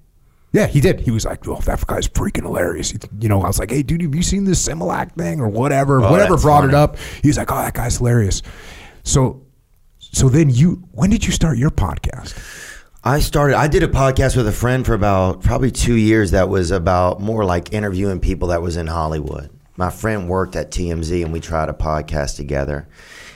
Yeah, 0.50 0.66
he 0.66 0.80
did. 0.80 0.98
He 1.02 1.12
was 1.12 1.24
like, 1.24 1.46
"Oh, 1.46 1.60
that 1.66 1.86
guy's 1.86 2.08
freaking 2.08 2.42
hilarious." 2.42 2.90
He- 2.90 2.98
you 3.20 3.28
know, 3.28 3.42
I 3.42 3.46
was 3.46 3.60
like, 3.60 3.70
"Hey, 3.70 3.84
dude, 3.84 4.02
have 4.02 4.12
you 4.14 4.22
seen 4.24 4.42
this 4.42 4.66
Similac 4.68 5.12
thing 5.12 5.40
or 5.40 5.48
whatever? 5.48 6.00
whatever 6.00 6.30
that's 6.30 6.42
brought 6.42 6.64
it 6.64 6.74
up." 6.74 6.96
He 7.22 7.28
was 7.28 7.38
like, 7.38 7.52
"Oh, 7.52 7.58
that 7.58 7.74
guy's 7.74 7.96
hilarious." 7.98 8.42
So, 9.04 9.40
so 10.12 10.28
then 10.28 10.50
you, 10.50 10.86
when 10.92 11.10
did 11.10 11.24
you 11.24 11.32
start 11.32 11.58
your 11.58 11.70
podcast? 11.70 12.38
I 13.04 13.18
started. 13.18 13.56
I 13.56 13.66
did 13.66 13.82
a 13.82 13.88
podcast 13.88 14.36
with 14.36 14.46
a 14.46 14.52
friend 14.52 14.86
for 14.86 14.94
about 14.94 15.42
probably 15.42 15.72
two 15.72 15.96
years. 15.96 16.30
That 16.30 16.48
was 16.48 16.70
about 16.70 17.20
more 17.20 17.44
like 17.44 17.72
interviewing 17.72 18.20
people 18.20 18.48
that 18.48 18.62
was 18.62 18.76
in 18.76 18.86
Hollywood. 18.86 19.50
My 19.76 19.90
friend 19.90 20.28
worked 20.28 20.54
at 20.54 20.70
TMZ, 20.70 21.24
and 21.24 21.32
we 21.32 21.40
tried 21.40 21.68
a 21.68 21.72
podcast 21.72 22.36
together, 22.36 22.86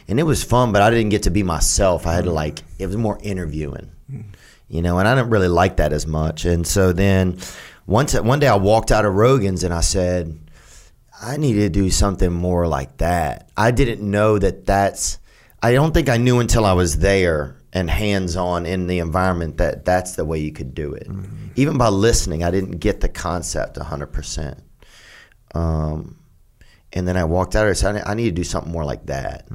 and 0.06 0.20
it 0.20 0.22
was 0.22 0.44
fun. 0.44 0.70
But 0.70 0.82
I 0.82 0.90
didn't 0.90 1.08
get 1.08 1.24
to 1.24 1.30
be 1.30 1.42
myself. 1.42 2.06
I 2.06 2.12
had 2.12 2.26
to 2.26 2.30
like 2.30 2.62
it 2.78 2.86
was 2.86 2.96
more 2.96 3.18
interviewing, 3.24 3.90
you 4.68 4.82
know, 4.82 5.00
and 5.00 5.08
I 5.08 5.16
didn't 5.16 5.30
really 5.30 5.48
like 5.48 5.78
that 5.78 5.92
as 5.92 6.06
much. 6.06 6.44
And 6.44 6.64
so 6.64 6.92
then 6.92 7.40
once 7.88 8.14
one 8.14 8.38
day 8.38 8.46
I 8.46 8.54
walked 8.54 8.92
out 8.92 9.04
of 9.04 9.14
Rogan's 9.14 9.64
and 9.64 9.74
I 9.74 9.80
said, 9.80 10.38
I 11.20 11.38
need 11.38 11.54
to 11.54 11.68
do 11.70 11.90
something 11.90 12.32
more 12.32 12.68
like 12.68 12.98
that. 12.98 13.50
I 13.56 13.72
didn't 13.72 14.08
know 14.08 14.38
that 14.38 14.64
that's. 14.64 15.18
I 15.62 15.72
don't 15.72 15.92
think 15.92 16.08
I 16.08 16.16
knew 16.16 16.38
until 16.38 16.64
I 16.64 16.72
was 16.74 16.98
there 16.98 17.56
and 17.72 17.90
hands 17.90 18.36
on 18.36 18.66
in 18.66 18.86
the 18.86 18.98
environment 19.00 19.56
that 19.58 19.84
that's 19.84 20.16
the 20.16 20.24
way 20.24 20.38
you 20.38 20.52
could 20.52 20.74
do 20.74 20.92
it. 20.94 21.08
Even 21.56 21.76
by 21.78 21.88
listening, 21.88 22.44
I 22.44 22.50
didn't 22.50 22.78
get 22.78 23.00
the 23.00 23.08
concept 23.08 23.76
100%. 23.76 24.60
Um, 25.54 26.18
and 26.92 27.06
then 27.08 27.16
I 27.16 27.24
walked 27.24 27.56
out 27.56 27.62
of 27.62 27.68
it 27.68 27.70
and 27.70 27.78
said, 27.78 28.02
I 28.06 28.14
need 28.14 28.24
to 28.26 28.30
do 28.32 28.44
something 28.44 28.72
more 28.72 28.84
like 28.84 29.06
that. 29.06 29.48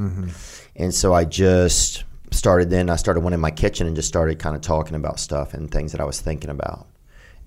And 0.76 0.94
so 0.94 1.14
I 1.14 1.26
just 1.26 2.04
started 2.32 2.70
then, 2.70 2.90
I 2.90 2.96
started 2.96 3.22
one 3.22 3.34
in 3.34 3.40
my 3.40 3.52
kitchen 3.52 3.88
and 3.88 3.96
just 3.96 4.08
started 4.08 4.40
kind 4.40 4.56
of 4.56 4.62
talking 4.62 4.96
about 4.96 5.20
stuff 5.20 5.54
and 5.54 5.70
things 5.72 5.92
that 5.92 6.02
I 6.02 6.06
was 6.06 6.20
thinking 6.22 6.50
about. 6.50 6.88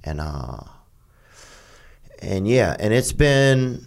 And, 0.04 0.20
uh, 0.20 0.60
and 2.20 2.46
yeah, 2.48 2.76
and 2.78 2.92
it's 2.92 3.12
been, 3.12 3.86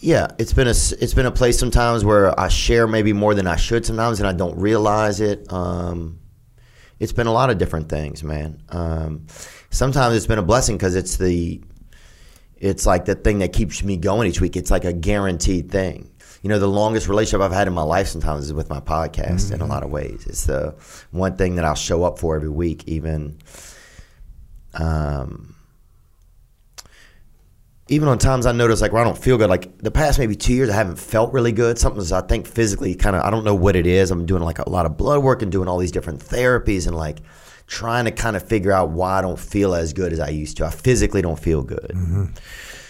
yeah, 0.00 0.28
it's 0.38 0.52
been 0.52 0.66
a 0.66 0.70
it's 0.70 1.14
been 1.14 1.26
a 1.26 1.30
place 1.30 1.58
sometimes 1.58 2.04
where 2.04 2.38
I 2.38 2.48
share 2.48 2.86
maybe 2.86 3.12
more 3.12 3.34
than 3.34 3.46
I 3.46 3.56
should 3.56 3.84
sometimes, 3.86 4.20
and 4.20 4.28
I 4.28 4.32
don't 4.32 4.58
realize 4.58 5.20
it. 5.20 5.50
Um, 5.52 6.20
it's 6.98 7.12
been 7.12 7.26
a 7.26 7.32
lot 7.32 7.50
of 7.50 7.58
different 7.58 7.88
things, 7.88 8.22
man. 8.22 8.62
Um, 8.70 9.26
sometimes 9.70 10.16
it's 10.16 10.26
been 10.26 10.38
a 10.38 10.42
blessing 10.42 10.76
because 10.76 10.94
it's 10.94 11.16
the 11.16 11.62
it's 12.56 12.86
like 12.86 13.04
the 13.04 13.14
thing 13.14 13.40
that 13.40 13.52
keeps 13.52 13.82
me 13.82 13.96
going 13.96 14.28
each 14.28 14.40
week. 14.40 14.56
It's 14.56 14.70
like 14.70 14.84
a 14.84 14.92
guaranteed 14.92 15.70
thing. 15.70 16.10
You 16.42 16.48
know, 16.48 16.58
the 16.58 16.68
longest 16.68 17.08
relationship 17.08 17.40
I've 17.40 17.52
had 17.52 17.66
in 17.66 17.74
my 17.74 17.82
life 17.82 18.06
sometimes 18.06 18.44
is 18.44 18.52
with 18.52 18.70
my 18.70 18.80
podcast 18.80 19.52
in 19.52 19.60
a 19.60 19.66
lot 19.66 19.82
of 19.82 19.90
ways. 19.90 20.26
It's 20.26 20.44
the 20.44 20.74
one 21.10 21.36
thing 21.36 21.56
that 21.56 21.64
I'll 21.64 21.74
show 21.74 22.04
up 22.04 22.18
for 22.18 22.36
every 22.36 22.48
week, 22.48 22.84
even 22.86 23.38
um, 24.74 25.55
even 27.88 28.08
on 28.08 28.18
times 28.18 28.46
I 28.46 28.52
notice 28.52 28.80
like 28.80 28.92
where 28.92 29.00
I 29.00 29.04
don't 29.04 29.16
feel 29.18 29.38
good, 29.38 29.48
like 29.48 29.78
the 29.78 29.90
past 29.90 30.18
maybe 30.18 30.34
two 30.34 30.52
years 30.52 30.68
I 30.68 30.74
haven't 30.74 30.96
felt 30.96 31.32
really 31.32 31.52
good. 31.52 31.78
Something's 31.78 32.10
I 32.10 32.20
think 32.22 32.46
physically 32.46 32.94
kind 32.94 33.14
of 33.14 33.22
I 33.22 33.30
don't 33.30 33.44
know 33.44 33.54
what 33.54 33.76
it 33.76 33.86
is. 33.86 34.10
I'm 34.10 34.26
doing 34.26 34.42
like 34.42 34.58
a 34.58 34.68
lot 34.68 34.86
of 34.86 34.96
blood 34.96 35.22
work 35.22 35.42
and 35.42 35.52
doing 35.52 35.68
all 35.68 35.78
these 35.78 35.92
different 35.92 36.20
therapies 36.20 36.86
and 36.86 36.96
like 36.96 37.18
trying 37.68 38.04
to 38.04 38.10
kind 38.10 38.36
of 38.36 38.46
figure 38.46 38.72
out 38.72 38.90
why 38.90 39.18
I 39.18 39.22
don't 39.22 39.38
feel 39.38 39.74
as 39.74 39.92
good 39.92 40.12
as 40.12 40.20
I 40.20 40.28
used 40.28 40.56
to. 40.56 40.66
I 40.66 40.70
physically 40.70 41.22
don't 41.22 41.38
feel 41.38 41.62
good. 41.62 41.92
Mm-hmm. 41.94 42.24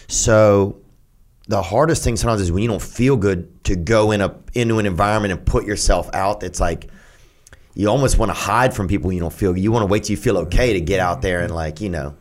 So 0.09 0.81
the 1.49 1.63
hardest 1.63 2.03
thing 2.03 2.17
sometimes 2.17 2.41
is 2.41 2.51
when 2.51 2.63
you 2.63 2.69
don't 2.69 2.83
feel 2.83 3.17
good 3.17 3.65
to 3.65 3.77
go 3.77 4.13
in 4.13 4.23
a 4.23 4.35
into 4.55 4.79
an 4.79 4.87
environment 4.87 5.33
and 5.33 5.45
put 5.45 5.67
yourself 5.67 6.09
out. 6.15 6.43
It's 6.43 6.61
like 6.61 6.91
you 7.75 7.91
almost 7.91 8.17
want 8.17 8.31
to 8.31 8.35
hide 8.35 8.73
from 8.73 8.89
people 8.89 9.13
you 9.13 9.21
don't 9.21 9.33
feel 9.33 9.53
good. 9.53 9.63
You 9.63 9.73
want 9.73 9.83
to 9.83 9.93
wait 9.93 10.05
till 10.05 10.13
you 10.13 10.17
feel 10.17 10.39
okay 10.39 10.73
to 10.73 10.81
get 10.81 11.01
out 11.01 11.21
there 11.21 11.41
and 11.41 11.55
like 11.55 11.83
you 11.83 11.91
know. 11.91 12.17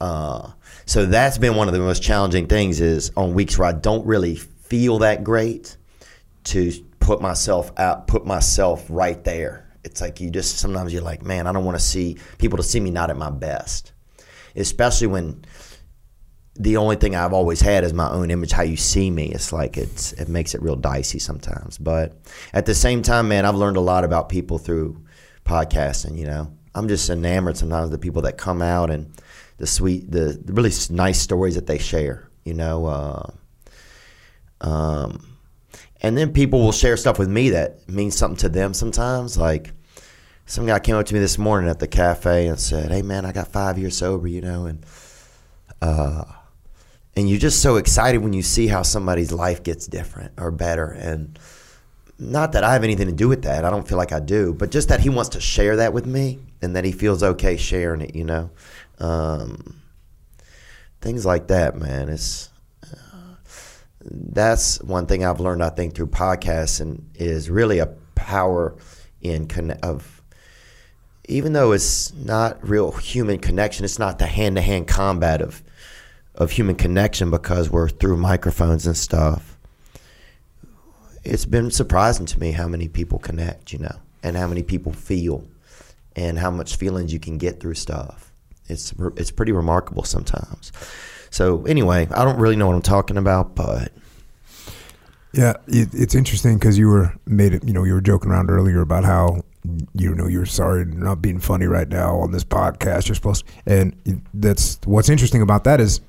Uh, 0.00 0.50
so 0.86 1.06
that's 1.06 1.38
been 1.38 1.54
one 1.54 1.68
of 1.68 1.74
the 1.74 1.80
most 1.80 2.02
challenging 2.02 2.46
things 2.46 2.80
is 2.80 3.10
on 3.16 3.34
weeks 3.34 3.58
where 3.58 3.68
I 3.68 3.72
don't 3.72 4.04
really 4.06 4.36
feel 4.36 4.98
that 4.98 5.24
great 5.24 5.76
to 6.44 6.72
put 7.00 7.20
myself 7.20 7.72
out, 7.78 8.06
put 8.06 8.26
myself 8.26 8.86
right 8.88 9.22
there. 9.24 9.70
It's 9.84 10.00
like 10.00 10.20
you 10.20 10.30
just 10.30 10.58
sometimes 10.58 10.92
you're 10.92 11.02
like, 11.02 11.22
man, 11.22 11.46
I 11.46 11.52
don't 11.52 11.64
want 11.64 11.78
to 11.78 11.84
see 11.84 12.16
people 12.38 12.56
to 12.56 12.62
see 12.62 12.80
me 12.80 12.90
not 12.90 13.10
at 13.10 13.16
my 13.16 13.30
best, 13.30 13.92
especially 14.56 15.08
when 15.08 15.44
the 16.56 16.76
only 16.76 16.96
thing 16.96 17.16
I've 17.16 17.32
always 17.32 17.60
had 17.60 17.84
is 17.84 17.92
my 17.92 18.08
own 18.08 18.30
image. 18.30 18.52
How 18.52 18.62
you 18.62 18.76
see 18.76 19.10
me, 19.10 19.26
it's 19.26 19.52
like 19.52 19.76
it's 19.76 20.12
it 20.14 20.28
makes 20.28 20.54
it 20.54 20.62
real 20.62 20.76
dicey 20.76 21.18
sometimes. 21.18 21.78
But 21.78 22.16
at 22.52 22.66
the 22.66 22.74
same 22.74 23.02
time, 23.02 23.28
man, 23.28 23.44
I've 23.44 23.56
learned 23.56 23.76
a 23.76 23.80
lot 23.80 24.04
about 24.04 24.28
people 24.28 24.58
through 24.58 25.04
podcasting. 25.44 26.16
You 26.16 26.26
know, 26.26 26.52
I'm 26.74 26.88
just 26.88 27.10
enamored 27.10 27.56
sometimes 27.56 27.86
of 27.86 27.90
the 27.90 27.98
people 27.98 28.22
that 28.22 28.38
come 28.38 28.62
out 28.62 28.90
and 28.90 29.12
the 29.58 29.66
sweet, 29.66 30.10
the, 30.10 30.40
the 30.42 30.52
really 30.52 30.72
nice 30.90 31.20
stories 31.20 31.54
that 31.54 31.66
they 31.66 31.78
share. 31.78 32.28
You 32.44 32.54
know, 32.54 32.86
uh, 32.86 33.30
um, 34.60 35.36
and 36.02 36.16
then 36.16 36.32
people 36.32 36.60
will 36.60 36.72
share 36.72 36.96
stuff 36.96 37.18
with 37.18 37.28
me 37.28 37.50
that 37.50 37.88
means 37.88 38.16
something 38.16 38.36
to 38.38 38.48
them 38.48 38.74
sometimes. 38.74 39.38
Like 39.38 39.72
some 40.46 40.66
guy 40.66 40.78
came 40.78 40.96
up 40.96 41.06
to 41.06 41.14
me 41.14 41.20
this 41.20 41.38
morning 41.38 41.70
at 41.70 41.78
the 41.78 41.88
cafe 41.88 42.48
and 42.48 42.60
said, 42.60 42.90
"Hey, 42.90 43.02
man, 43.02 43.24
I 43.24 43.32
got 43.32 43.48
five 43.48 43.78
years 43.78 43.96
sober," 43.96 44.26
you 44.26 44.42
know, 44.42 44.66
and 44.66 44.84
uh, 45.80 46.24
and 47.16 47.28
you're 47.28 47.38
just 47.38 47.62
so 47.62 47.76
excited 47.76 48.18
when 48.18 48.32
you 48.32 48.42
see 48.42 48.66
how 48.66 48.82
somebody's 48.82 49.32
life 49.32 49.62
gets 49.62 49.86
different 49.86 50.32
or 50.36 50.50
better 50.50 50.86
and 50.86 51.38
not 52.18 52.52
that 52.52 52.64
I 52.64 52.72
have 52.72 52.84
anything 52.84 53.06
to 53.06 53.12
do 53.12 53.28
with 53.28 53.42
that. 53.42 53.64
I 53.64 53.70
don't 53.70 53.86
feel 53.86 53.98
like 53.98 54.12
I 54.12 54.20
do, 54.20 54.54
but 54.54 54.70
just 54.70 54.88
that 54.88 55.00
he 55.00 55.08
wants 55.08 55.30
to 55.30 55.40
share 55.40 55.76
that 55.76 55.92
with 55.92 56.06
me 56.06 56.38
and 56.62 56.76
that 56.76 56.84
he 56.84 56.92
feels 56.92 57.22
okay 57.22 57.56
sharing 57.56 58.00
it, 58.00 58.14
you 58.14 58.24
know. 58.24 58.50
Um, 58.98 59.80
things 61.00 61.26
like 61.26 61.48
that, 61.48 61.76
man. 61.76 62.08
It's 62.08 62.50
uh, 62.82 63.34
that's 64.02 64.80
one 64.82 65.06
thing 65.06 65.24
I've 65.24 65.40
learned 65.40 65.62
I 65.62 65.70
think 65.70 65.94
through 65.94 66.08
podcasts 66.08 66.80
and 66.80 67.10
is 67.14 67.50
really 67.50 67.78
a 67.78 67.94
power 68.14 68.76
in 69.20 69.46
conne- 69.46 69.78
of 69.82 70.22
even 71.26 71.52
though 71.54 71.72
it's 71.72 72.12
not 72.14 72.66
real 72.68 72.92
human 72.92 73.38
connection, 73.38 73.84
it's 73.84 73.98
not 73.98 74.18
the 74.18 74.26
hand 74.26 74.56
to 74.56 74.62
hand 74.62 74.86
combat 74.88 75.40
of 75.40 75.62
of 76.34 76.50
human 76.50 76.74
connection 76.74 77.30
because 77.30 77.70
we're 77.70 77.88
through 77.88 78.16
microphones 78.16 78.86
and 78.86 78.96
stuff. 78.96 79.56
It's 81.22 81.46
been 81.46 81.70
surprising 81.70 82.26
to 82.26 82.40
me 82.40 82.50
how 82.50 82.66
many 82.66 82.88
people 82.88 83.18
connect, 83.18 83.72
you 83.72 83.78
know, 83.78 83.96
and 84.22 84.36
how 84.36 84.46
many 84.48 84.62
people 84.62 84.92
feel, 84.92 85.46
and 86.16 86.38
how 86.38 86.50
much 86.50 86.76
feelings 86.76 87.12
you 87.12 87.20
can 87.20 87.38
get 87.38 87.60
through 87.60 87.74
stuff. 87.74 88.33
It's 88.68 88.94
it's 89.16 89.30
pretty 89.30 89.52
remarkable 89.52 90.04
sometimes. 90.04 90.72
So 91.30 91.64
anyway, 91.66 92.08
I 92.14 92.24
don't 92.24 92.38
really 92.38 92.56
know 92.56 92.66
what 92.68 92.76
I'm 92.76 92.82
talking 92.82 93.16
about, 93.16 93.54
but 93.54 93.92
Yeah, 95.32 95.54
it, 95.66 95.88
it's 95.92 96.14
interesting 96.14 96.58
because 96.58 96.78
you 96.78 96.88
were 96.88 97.12
made 97.26 97.52
it. 97.54 97.64
You 97.64 97.72
know, 97.72 97.84
you 97.84 97.94
were 97.94 98.00
joking 98.00 98.30
around 98.30 98.50
earlier 98.50 98.80
about 98.80 99.04
how 99.04 99.42
you 99.94 100.14
know 100.14 100.26
you're 100.28 100.46
sorry 100.46 100.84
not 100.84 101.20
being 101.22 101.40
funny 101.40 101.66
right 101.66 101.88
now 101.88 102.16
on 102.18 102.30
this 102.30 102.44
podcast. 102.44 103.08
You're 103.08 103.16
supposed, 103.16 103.44
and 103.66 103.94
that's 104.32 104.78
what's 104.84 105.08
interesting 105.08 105.42
about 105.42 105.64
that 105.64 105.80
is 105.80 106.00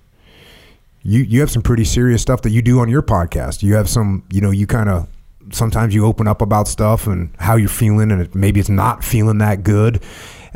you 1.01 1.21
you 1.21 1.39
have 1.39 1.49
some 1.49 1.61
pretty 1.63 1.85
serious 1.85 2.21
stuff 2.21 2.41
that 2.43 2.51
you 2.51 2.61
do 2.61 2.79
on 2.79 2.89
your 2.89 3.01
podcast. 3.01 3.63
You 3.63 3.75
have 3.75 3.89
some, 3.89 4.23
you 4.31 4.41
know, 4.41 4.51
you 4.51 4.67
kind 4.67 4.89
of 4.89 5.07
sometimes 5.51 5.95
you 5.95 6.05
open 6.05 6.27
up 6.27 6.41
about 6.41 6.67
stuff 6.67 7.07
and 7.07 7.29
how 7.39 7.55
you're 7.55 7.69
feeling, 7.69 8.11
and 8.11 8.21
it, 8.21 8.35
maybe 8.35 8.59
it's 8.59 8.69
not 8.69 9.03
feeling 9.03 9.39
that 9.39 9.63
good. 9.63 10.03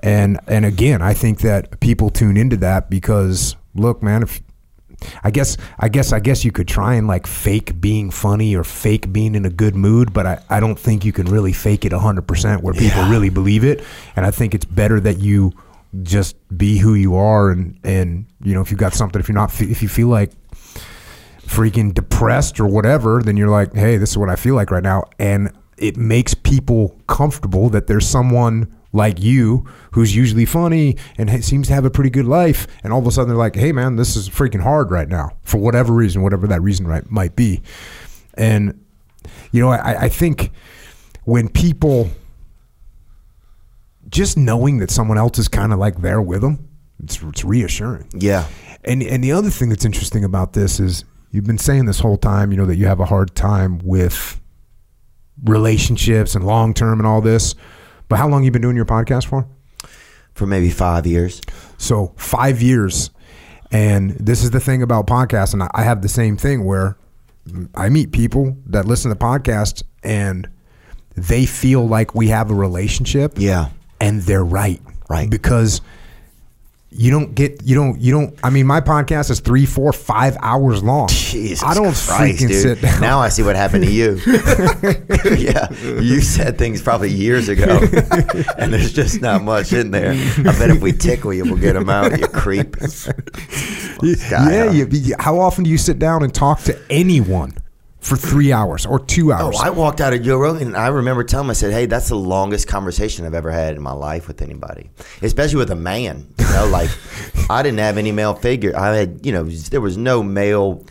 And 0.02 0.40
and 0.48 0.66
again, 0.66 1.02
I 1.02 1.14
think 1.14 1.40
that 1.42 1.80
people 1.80 2.10
tune 2.10 2.38
into 2.38 2.58
that 2.58 2.90
because 2.90 3.56
look, 3.76 4.02
man, 4.02 4.24
if 4.24 4.42
I 5.24 5.32
guess 5.32 5.58
I 5.80 5.90
guess 5.90 6.12
I 6.14 6.20
guess 6.20 6.44
you 6.46 6.52
could 6.52 6.68
try 6.68 6.96
and 6.96 7.08
like 7.08 7.28
fake 7.28 7.80
being 7.80 8.12
funny 8.12 8.56
or 8.56 8.64
fake 8.64 9.12
being 9.14 9.36
in 9.36 9.46
a 9.46 9.50
good 9.50 9.76
mood, 9.76 10.14
but 10.14 10.26
I, 10.26 10.44
I 10.50 10.60
don't 10.60 10.78
think 10.80 11.06
you 11.06 11.12
can 11.14 11.26
really 11.28 11.54
fake 11.54 11.86
it 11.86 11.92
hundred 11.94 12.28
percent 12.28 12.64
where 12.64 12.74
people 12.74 13.02
Yeah. 13.02 13.10
really 13.10 13.30
believe 13.30 13.64
it. 13.64 13.84
And 14.16 14.26
I 14.26 14.32
think 14.32 14.54
it's 14.54 14.66
better 14.66 15.00
that 15.02 15.20
you 15.20 15.54
just 16.04 16.36
be 16.56 16.78
who 16.78 16.94
you 16.94 17.16
are 17.16 17.50
and 17.50 17.80
and 17.84 18.26
you 18.44 18.54
know 18.54 18.62
if 18.62 18.70
you've 18.70 18.80
got 18.80 18.94
something 18.94 19.20
if 19.20 19.28
you're 19.28 19.34
not 19.36 19.60
if 19.60 19.82
you 19.82 19.90
feel 19.90 20.08
like 20.08 20.32
freaking 21.46 21.94
depressed 21.94 22.60
or 22.60 22.68
whatever, 22.68 23.22
then 23.24 23.36
you're 23.38 23.50
like, 23.50 23.74
hey, 23.74 23.98
this 23.98 24.12
is 24.12 24.18
what 24.18 24.30
I 24.30 24.36
feel 24.36 24.54
like 24.56 24.70
right 24.70 24.84
now. 24.84 25.06
And 25.18 25.52
it 25.78 25.98
makes 25.98 26.34
people 26.36 26.96
comfortable 27.08 27.70
that 27.70 27.88
there's 27.88 28.08
someone 28.08 28.72
like 28.92 29.22
you 29.22 29.66
who's 29.92 30.16
usually 30.16 30.46
funny 30.46 30.98
and 31.18 31.44
seems 31.44 31.68
to 31.68 31.74
have 31.74 31.86
a 31.86 31.90
pretty 31.90 32.10
good 32.10 32.26
life. 32.26 32.68
And 32.84 32.92
all 32.92 33.00
of 33.00 33.08
a 33.08 33.12
sudden 33.12 33.30
they're 33.30 33.38
like, 33.38 33.56
hey, 33.56 33.72
man, 33.72 33.96
this 33.96 34.16
is 34.16 34.30
freaking 34.30 34.62
hard 34.62 34.92
right 34.92 35.08
now 35.08 35.32
for 35.44 35.58
whatever 35.58 35.94
reason, 35.94 36.22
whatever 36.22 36.48
that 36.48 36.62
reason 36.62 36.88
right, 36.88 37.10
might 37.10 37.36
be. 37.36 37.62
And, 38.36 38.84
you 39.52 39.62
know, 39.62 39.70
I, 39.70 40.04
I 40.04 40.10
think 40.10 40.52
when 41.24 41.50
people 41.50 42.10
just 44.10 44.38
knowing 44.38 44.80
that 44.80 44.90
someone 44.90 45.18
else 45.18 45.38
is 45.38 45.48
kind 45.48 45.72
of 45.72 45.80
like 45.80 46.02
there 46.02 46.22
with 46.22 46.42
them, 46.42 46.68
it's, 47.04 47.22
it's 47.22 47.44
reassuring. 47.44 48.10
Yeah. 48.14 48.48
And 48.84 49.04
and 49.04 49.24
the 49.24 49.34
other 49.34 49.50
thing 49.50 49.70
that's 49.70 49.86
interesting 49.86 50.24
about 50.24 50.54
this 50.54 50.80
is 50.80 51.04
you've 51.32 51.46
been 51.46 51.58
saying 51.58 51.86
this 51.86 52.00
whole 52.00 52.18
time, 52.18 52.52
you 52.52 52.58
know, 52.58 52.66
that 52.66 52.78
you 52.78 52.88
have 52.88 53.00
a 53.00 53.06
hard 53.06 53.36
time 53.36 53.80
with 53.84 54.40
relationships 55.44 56.36
and 56.36 56.46
long 56.46 56.74
term 56.74 57.00
and 57.00 57.06
all 57.06 57.22
this. 57.22 57.56
But 58.10 58.18
how 58.18 58.28
long 58.28 58.44
you 58.44 58.52
been 58.52 58.62
doing 58.62 58.76
your 58.76 58.86
podcast 58.86 59.28
for? 59.28 59.48
For 60.34 60.46
maybe 60.46 60.70
five 60.70 61.06
years. 61.08 61.42
So 61.78 62.14
five 62.18 62.62
years. 62.62 63.12
And 63.72 64.12
this 64.12 64.44
is 64.44 64.52
the 64.52 64.60
thing 64.60 64.82
about 64.82 65.06
podcasts, 65.08 65.54
and 65.54 65.62
I- 65.64 65.70
I 65.74 65.84
have 65.84 66.02
the 66.02 66.10
same 66.10 66.36
thing 66.38 66.66
where 66.66 66.98
I 67.76 67.90
meet 67.90 68.12
people 68.12 68.58
that 68.66 68.86
listen 68.86 69.10
to 69.12 69.16
podcasts 69.16 69.84
and 70.04 70.48
they 71.16 71.46
feel 71.46 71.88
like 71.88 72.16
we 72.16 72.28
have 72.30 72.50
a 72.52 72.56
relationship. 72.56 73.34
Yeah. 73.38 73.70
And 74.02 74.22
they're 74.24 74.44
right. 74.44 74.82
Right. 75.10 75.30
Because 75.30 75.82
you 76.92 77.12
don't 77.12 77.36
get 77.36 77.62
you 77.64 77.76
don't 77.76 78.02
you 78.02 78.12
don't 78.12 78.36
I 78.44 78.50
mean 78.50 78.66
my 78.66 78.82
podcast 78.82 79.30
is 79.30 79.40
three, 79.42 79.68
four, 79.68 79.94
five 79.94 80.36
hours 80.42 80.82
long. 80.84 81.08
Jesus 81.10 81.64
I 81.64 81.76
don't 81.76 81.94
Christ, 81.94 82.10
freaking 82.42 82.48
dude. 82.48 82.62
sit 82.62 82.82
down. 82.82 83.00
Now 83.02 83.20
I 83.20 83.30
see 83.30 83.44
what 83.44 83.56
happened 83.56 83.84
to 83.86 83.92
you. 83.92 84.20
yeah, 85.38 85.72
you 86.02 86.20
said 86.22 86.58
things 86.58 86.82
probably 86.82 87.12
years 87.12 87.48
ago, 87.48 87.80
and 88.58 88.74
there's 88.74 88.92
just 88.92 89.22
not 89.22 89.44
much 89.44 89.72
in 89.72 89.92
there. 89.92 90.14
I 90.14 90.44
bet 90.58 90.72
if 90.72 90.82
we 90.82 90.92
tickle 90.92 91.32
you, 91.32 91.44
we'll 91.44 91.58
get 91.58 91.74
them 91.74 91.90
out. 91.90 92.18
You 92.20 92.28
creep. 92.28 92.76
Guy, 92.80 92.88
yeah, 94.02 94.66
huh? 94.66 94.72
you- 94.72 95.16
how 95.20 95.40
often 95.40 95.64
do 95.66 95.70
you 95.70 95.78
sit 95.78 96.00
down 96.00 96.24
and 96.24 96.34
talk 96.34 96.62
to 96.62 96.78
anyone 96.90 97.54
for 98.10 98.18
three 98.18 98.52
hours 98.52 98.86
or 98.86 99.00
two 99.00 99.32
hours? 99.32 99.56
Oh, 99.58 99.64
I 99.64 99.70
walked 99.70 100.02
out 100.02 100.14
of 100.14 100.24
Joe 100.24 100.38
Rogan 100.38 100.68
and 100.68 100.78
I 100.78 100.88
remember 100.88 101.24
telling 101.24 101.46
him, 101.46 101.52
I 101.52 101.54
said, 101.54 101.72
hey, 101.72 101.86
that's 101.86 102.10
the 102.10 102.16
longest 102.16 102.68
conversation 102.68 103.26
I've 103.26 103.36
ever 103.36 103.52
had 103.52 103.76
in 103.76 103.82
my 103.82 103.92
life 103.92 104.28
with 104.28 104.42
anybody, 104.42 104.90
especially 105.22 105.58
with 105.58 105.70
a 105.70 105.76
man. 105.76 106.34
You 106.40 106.46
know, 106.46 106.68
like 106.72 106.90
I 107.50 107.62
didn't 107.62 107.80
have 107.80 107.98
any 107.98 108.12
male 108.12 108.34
figure. 108.34 108.76
I 108.76 108.96
had, 108.96 109.26
you 109.26 109.32
know, 109.32 109.44
there 109.44 109.82
was 109.82 109.96
no 109.96 110.24
male 110.24 110.84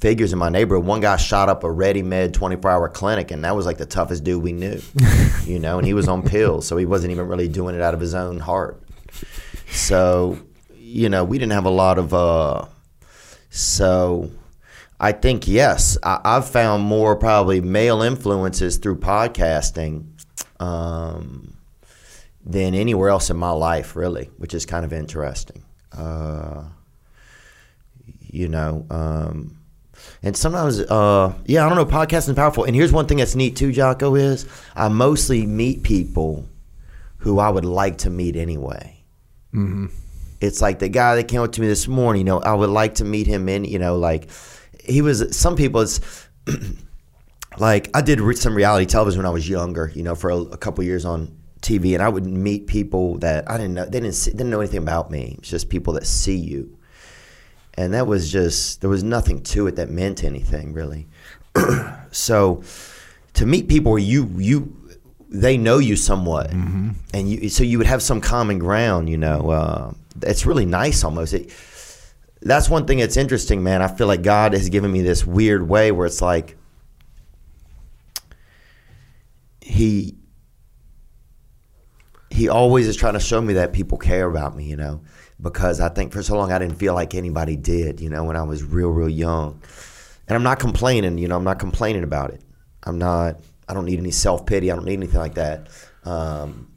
figures 0.00 0.32
in 0.32 0.38
my 0.38 0.48
neighborhood. 0.48 0.86
One 0.86 1.00
guy 1.00 1.16
shot 1.16 1.48
up 1.48 1.64
a 1.64 1.70
ready 1.70 2.02
med 2.02 2.32
24 2.32 2.70
hour 2.70 2.88
clinic, 2.88 3.30
and 3.32 3.44
that 3.44 3.56
was 3.56 3.66
like 3.66 3.78
the 3.78 3.86
toughest 3.86 4.22
dude 4.22 4.42
we 4.42 4.52
knew, 4.52 4.80
you 5.44 5.58
know, 5.58 5.78
and 5.78 5.86
he 5.86 5.94
was 5.94 6.08
on 6.08 6.22
pills, 6.22 6.66
so 6.66 6.76
he 6.76 6.86
wasn't 6.86 7.10
even 7.10 7.26
really 7.26 7.48
doing 7.48 7.74
it 7.74 7.82
out 7.82 7.94
of 7.94 8.00
his 8.00 8.14
own 8.14 8.38
heart. 8.38 8.82
So, 9.70 10.38
you 10.76 11.08
know, 11.08 11.24
we 11.24 11.38
didn't 11.38 11.52
have 11.52 11.64
a 11.64 11.70
lot 11.70 11.98
of, 11.98 12.14
uh, 12.14 12.66
so 13.50 14.30
I 15.02 15.10
think, 15.10 15.48
yes, 15.48 15.98
I, 16.04 16.20
I've 16.24 16.48
found 16.48 16.84
more 16.84 17.16
probably 17.16 17.60
male 17.60 18.02
influences 18.02 18.76
through 18.76 19.00
podcasting 19.00 20.06
um, 20.60 21.56
than 22.46 22.74
anywhere 22.74 23.08
else 23.08 23.28
in 23.28 23.36
my 23.36 23.50
life, 23.50 23.96
really, 23.96 24.30
which 24.36 24.54
is 24.54 24.64
kind 24.64 24.84
of 24.84 24.92
interesting. 24.92 25.64
Uh, 25.90 26.62
you 28.20 28.46
know, 28.48 28.86
um, 28.90 29.58
and 30.22 30.36
sometimes, 30.36 30.78
uh, 30.78 31.34
yeah, 31.46 31.66
I 31.66 31.68
don't 31.68 31.76
know, 31.76 31.84
podcasting 31.84 32.30
is 32.30 32.34
powerful. 32.36 32.62
And 32.62 32.76
here's 32.76 32.92
one 32.92 33.06
thing 33.06 33.18
that's 33.18 33.34
neat 33.34 33.56
too, 33.56 33.72
Jocko, 33.72 34.14
is 34.14 34.46
I 34.76 34.88
mostly 34.88 35.46
meet 35.46 35.82
people 35.82 36.48
who 37.18 37.40
I 37.40 37.50
would 37.50 37.64
like 37.64 37.98
to 37.98 38.10
meet 38.10 38.36
anyway. 38.36 39.02
It's 40.40 40.62
like 40.62 40.78
the 40.78 40.88
guy 40.88 41.16
that 41.16 41.28
came 41.28 41.40
up 41.40 41.52
to 41.52 41.60
me 41.60 41.66
this 41.66 41.86
morning. 41.86 42.20
You 42.20 42.24
know, 42.24 42.40
I 42.40 42.54
would 42.54 42.70
like 42.70 42.96
to 42.96 43.04
meet 43.04 43.26
him 43.26 43.48
in. 43.48 43.64
You 43.64 43.78
know, 43.78 43.96
like 43.96 44.28
he 44.84 45.02
was. 45.02 45.36
Some 45.36 45.56
people, 45.56 45.80
it's 45.80 46.28
like 47.58 47.90
I 47.94 48.00
did 48.00 48.20
re- 48.20 48.34
some 48.34 48.54
reality 48.54 48.86
television 48.86 49.18
when 49.18 49.26
I 49.26 49.30
was 49.30 49.48
younger. 49.48 49.90
You 49.94 50.02
know, 50.02 50.14
for 50.14 50.30
a, 50.30 50.36
a 50.36 50.56
couple 50.56 50.84
years 50.84 51.04
on 51.04 51.36
TV, 51.60 51.94
and 51.94 52.02
I 52.02 52.08
would 52.08 52.26
meet 52.26 52.66
people 52.66 53.18
that 53.18 53.50
I 53.50 53.56
didn't 53.56 53.74
know. 53.74 53.84
They 53.84 54.00
didn't 54.00 54.14
see, 54.14 54.32
didn't 54.32 54.50
know 54.50 54.60
anything 54.60 54.82
about 54.82 55.10
me. 55.10 55.36
It's 55.38 55.50
just 55.50 55.68
people 55.68 55.94
that 55.94 56.06
see 56.06 56.36
you, 56.36 56.76
and 57.74 57.94
that 57.94 58.06
was 58.06 58.30
just 58.30 58.80
there 58.80 58.90
was 58.90 59.02
nothing 59.02 59.42
to 59.44 59.66
it 59.66 59.76
that 59.76 59.90
meant 59.90 60.24
anything 60.24 60.72
really. 60.72 61.06
so 62.10 62.62
to 63.34 63.46
meet 63.46 63.68
people 63.68 63.92
where 63.92 64.00
you 64.00 64.28
you 64.36 64.76
they 65.28 65.56
know 65.56 65.78
you 65.78 65.96
somewhat, 65.96 66.50
and 67.14 67.30
you 67.30 67.48
so 67.48 67.64
you 67.64 67.78
would 67.78 67.86
have 67.86 68.02
some 68.02 68.20
common 68.20 68.58
ground. 68.58 69.08
You 69.08 69.16
know, 69.16 69.50
uh, 69.50 69.92
it's 70.22 70.44
really 70.44 70.66
nice 70.66 71.04
almost. 71.04 71.32
It, 71.32 71.50
that's 72.44 72.68
one 72.68 72.86
thing 72.86 72.98
that's 72.98 73.16
interesting, 73.16 73.62
man. 73.62 73.82
I 73.82 73.88
feel 73.88 74.06
like 74.06 74.22
God 74.22 74.52
has 74.52 74.68
given 74.68 74.90
me 74.92 75.02
this 75.02 75.26
weird 75.26 75.68
way 75.68 75.92
where 75.92 76.06
it's 76.06 76.22
like 76.22 76.56
he 79.60 80.16
he 82.30 82.48
always 82.48 82.88
is 82.88 82.96
trying 82.96 83.12
to 83.14 83.20
show 83.20 83.40
me 83.40 83.54
that 83.54 83.72
people 83.72 83.98
care 83.98 84.26
about 84.26 84.56
me, 84.56 84.64
you 84.64 84.76
know, 84.76 85.02
because 85.40 85.80
I 85.80 85.88
think 85.90 86.12
for 86.12 86.22
so 86.22 86.36
long 86.36 86.50
I 86.50 86.58
didn't 86.58 86.76
feel 86.76 86.94
like 86.94 87.14
anybody 87.14 87.56
did, 87.56 88.00
you 88.00 88.08
know, 88.08 88.24
when 88.24 88.36
I 88.36 88.42
was 88.42 88.64
real, 88.64 88.88
real 88.88 89.08
young. 89.08 89.60
And 90.26 90.36
I'm 90.36 90.42
not 90.42 90.58
complaining, 90.58 91.18
you 91.18 91.28
know, 91.28 91.36
I'm 91.36 91.44
not 91.44 91.58
complaining 91.58 92.04
about 92.04 92.30
it. 92.30 92.42
I'm 92.84 92.98
not, 92.98 93.40
I 93.68 93.74
don't 93.74 93.84
need 93.84 93.98
any 93.98 94.10
self 94.10 94.46
pity. 94.46 94.70
I 94.70 94.76
don't 94.76 94.86
need 94.86 94.94
anything 94.94 95.20
like 95.20 95.34
that. 95.34 95.68
Um, 96.04 96.72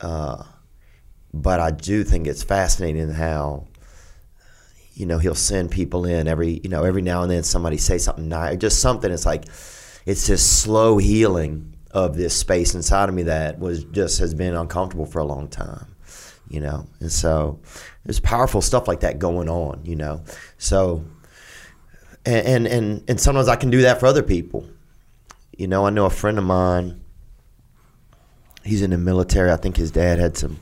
uh, 0.00 0.42
but 1.32 1.60
I 1.60 1.70
do 1.70 2.02
think 2.02 2.26
it's 2.26 2.42
fascinating 2.42 3.10
how, 3.10 3.66
you 4.96 5.04
know, 5.04 5.18
he'll 5.18 5.34
send 5.34 5.70
people 5.70 6.06
in 6.06 6.26
every, 6.26 6.58
you 6.64 6.70
know, 6.70 6.82
every 6.82 7.02
now 7.02 7.20
and 7.20 7.30
then 7.30 7.42
somebody 7.42 7.76
say 7.76 7.98
something 7.98 8.28
nice, 8.28 8.56
just 8.56 8.80
something. 8.80 9.12
It's 9.12 9.26
like, 9.26 9.44
it's 10.06 10.26
this 10.26 10.44
slow 10.44 10.96
healing 10.96 11.76
of 11.90 12.16
this 12.16 12.34
space 12.34 12.74
inside 12.74 13.10
of 13.10 13.14
me 13.14 13.24
that 13.24 13.58
was 13.58 13.84
just 13.84 14.18
has 14.20 14.32
been 14.32 14.54
uncomfortable 14.54 15.04
for 15.04 15.18
a 15.18 15.24
long 15.24 15.48
time, 15.48 15.94
you 16.48 16.60
know. 16.60 16.86
And 17.00 17.12
so 17.12 17.60
there's 18.04 18.20
powerful 18.20 18.62
stuff 18.62 18.88
like 18.88 19.00
that 19.00 19.18
going 19.18 19.50
on, 19.50 19.82
you 19.84 19.96
know. 19.96 20.24
So 20.56 21.04
and 22.24 22.66
and 22.66 23.04
and, 23.06 23.20
sometimes 23.20 23.48
I 23.48 23.56
can 23.56 23.68
do 23.70 23.82
that 23.82 24.00
for 24.00 24.06
other 24.06 24.22
people. 24.22 24.66
You 25.58 25.68
know, 25.68 25.86
I 25.86 25.90
know 25.90 26.06
a 26.06 26.10
friend 26.10 26.38
of 26.38 26.44
mine. 26.44 27.02
He's 28.64 28.82
in 28.82 28.90
the 28.90 28.98
military. 28.98 29.52
I 29.52 29.56
think 29.56 29.76
his 29.76 29.90
dad 29.90 30.18
had 30.18 30.38
some. 30.38 30.58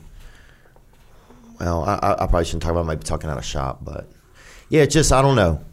Well, 1.59 1.83
I, 1.85 2.13
I 2.19 2.27
probably 2.27 2.45
shouldn't 2.45 2.63
talk 2.63 2.71
about. 2.71 2.81
I 2.81 2.87
might 2.87 2.99
be 2.99 3.05
talking 3.05 3.29
out 3.29 3.37
of 3.37 3.45
shop, 3.45 3.79
but 3.81 4.09
yeah, 4.69 4.83
it's 4.83 4.93
just 4.93 5.11
I 5.11 5.21
don't 5.21 5.35
know. 5.35 5.63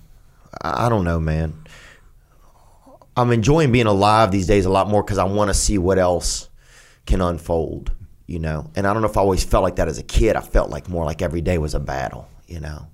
I, 0.60 0.89
don't 0.89 1.05
know, 1.05 1.19
man. 1.19 1.55
I'm 3.16 3.32
enjoying 3.32 3.73
being 3.73 3.86
alive 3.86 4.31
these 4.31 4.47
days 4.47 4.64
a 4.64 4.70
lot 4.70 4.89
more 4.89 5.02
because 5.02 5.19
I 5.19 5.24
want 5.24 5.48
to 5.48 5.55
see 5.55 5.78
what 5.78 5.98
else 5.98 6.48
can 7.06 7.20
unfold, 7.20 7.90
you 8.27 8.39
know. 8.39 8.70
And 8.77 8.86
I 8.86 8.93
don't 8.93 9.02
know 9.02 9.09
if 9.09 9.16
I 9.16 9.20
always 9.20 9.44
felt 9.44 9.62
like 9.62 9.77
that 9.77 9.89
as 9.89 9.98
a 9.98 10.02
kid. 10.02 10.36
I 10.36 10.40
felt 10.40 10.70
like 10.70 10.89
more 10.89 11.05
like 11.05 11.23
every 11.23 11.40
day 11.40 11.59
was 11.59 11.74
a 11.74 11.81
battle, 11.81 12.28
you 12.47 12.60
know. 12.60 12.86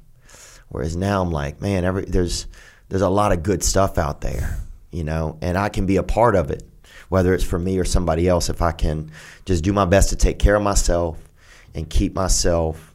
Whereas 0.68 0.96
now 0.96 1.22
I'm 1.22 1.30
like, 1.30 1.60
man, 1.60 1.84
every 1.84 2.04
there's 2.04 2.46
there's 2.88 3.02
a 3.02 3.08
lot 3.08 3.32
of 3.32 3.42
good 3.42 3.62
stuff 3.62 3.98
out 3.98 4.20
there, 4.20 4.58
you 4.90 5.04
know, 5.04 5.38
and 5.42 5.58
I 5.58 5.68
can 5.68 5.86
be 5.86 5.96
a 5.96 6.02
part 6.02 6.36
of 6.36 6.50
it, 6.50 6.62
whether 7.08 7.34
it's 7.34 7.44
for 7.44 7.58
me 7.58 7.78
or 7.78 7.84
somebody 7.84 8.28
else. 8.28 8.48
If 8.48 8.62
I 8.62 8.72
can 8.72 9.10
just 9.44 9.64
do 9.64 9.72
my 9.72 9.84
best 9.84 10.10
to 10.10 10.16
take 10.16 10.38
care 10.38 10.56
of 10.56 10.62
myself 10.62 11.18
and 11.74 11.88
keep 11.88 12.14
myself. 12.14 12.87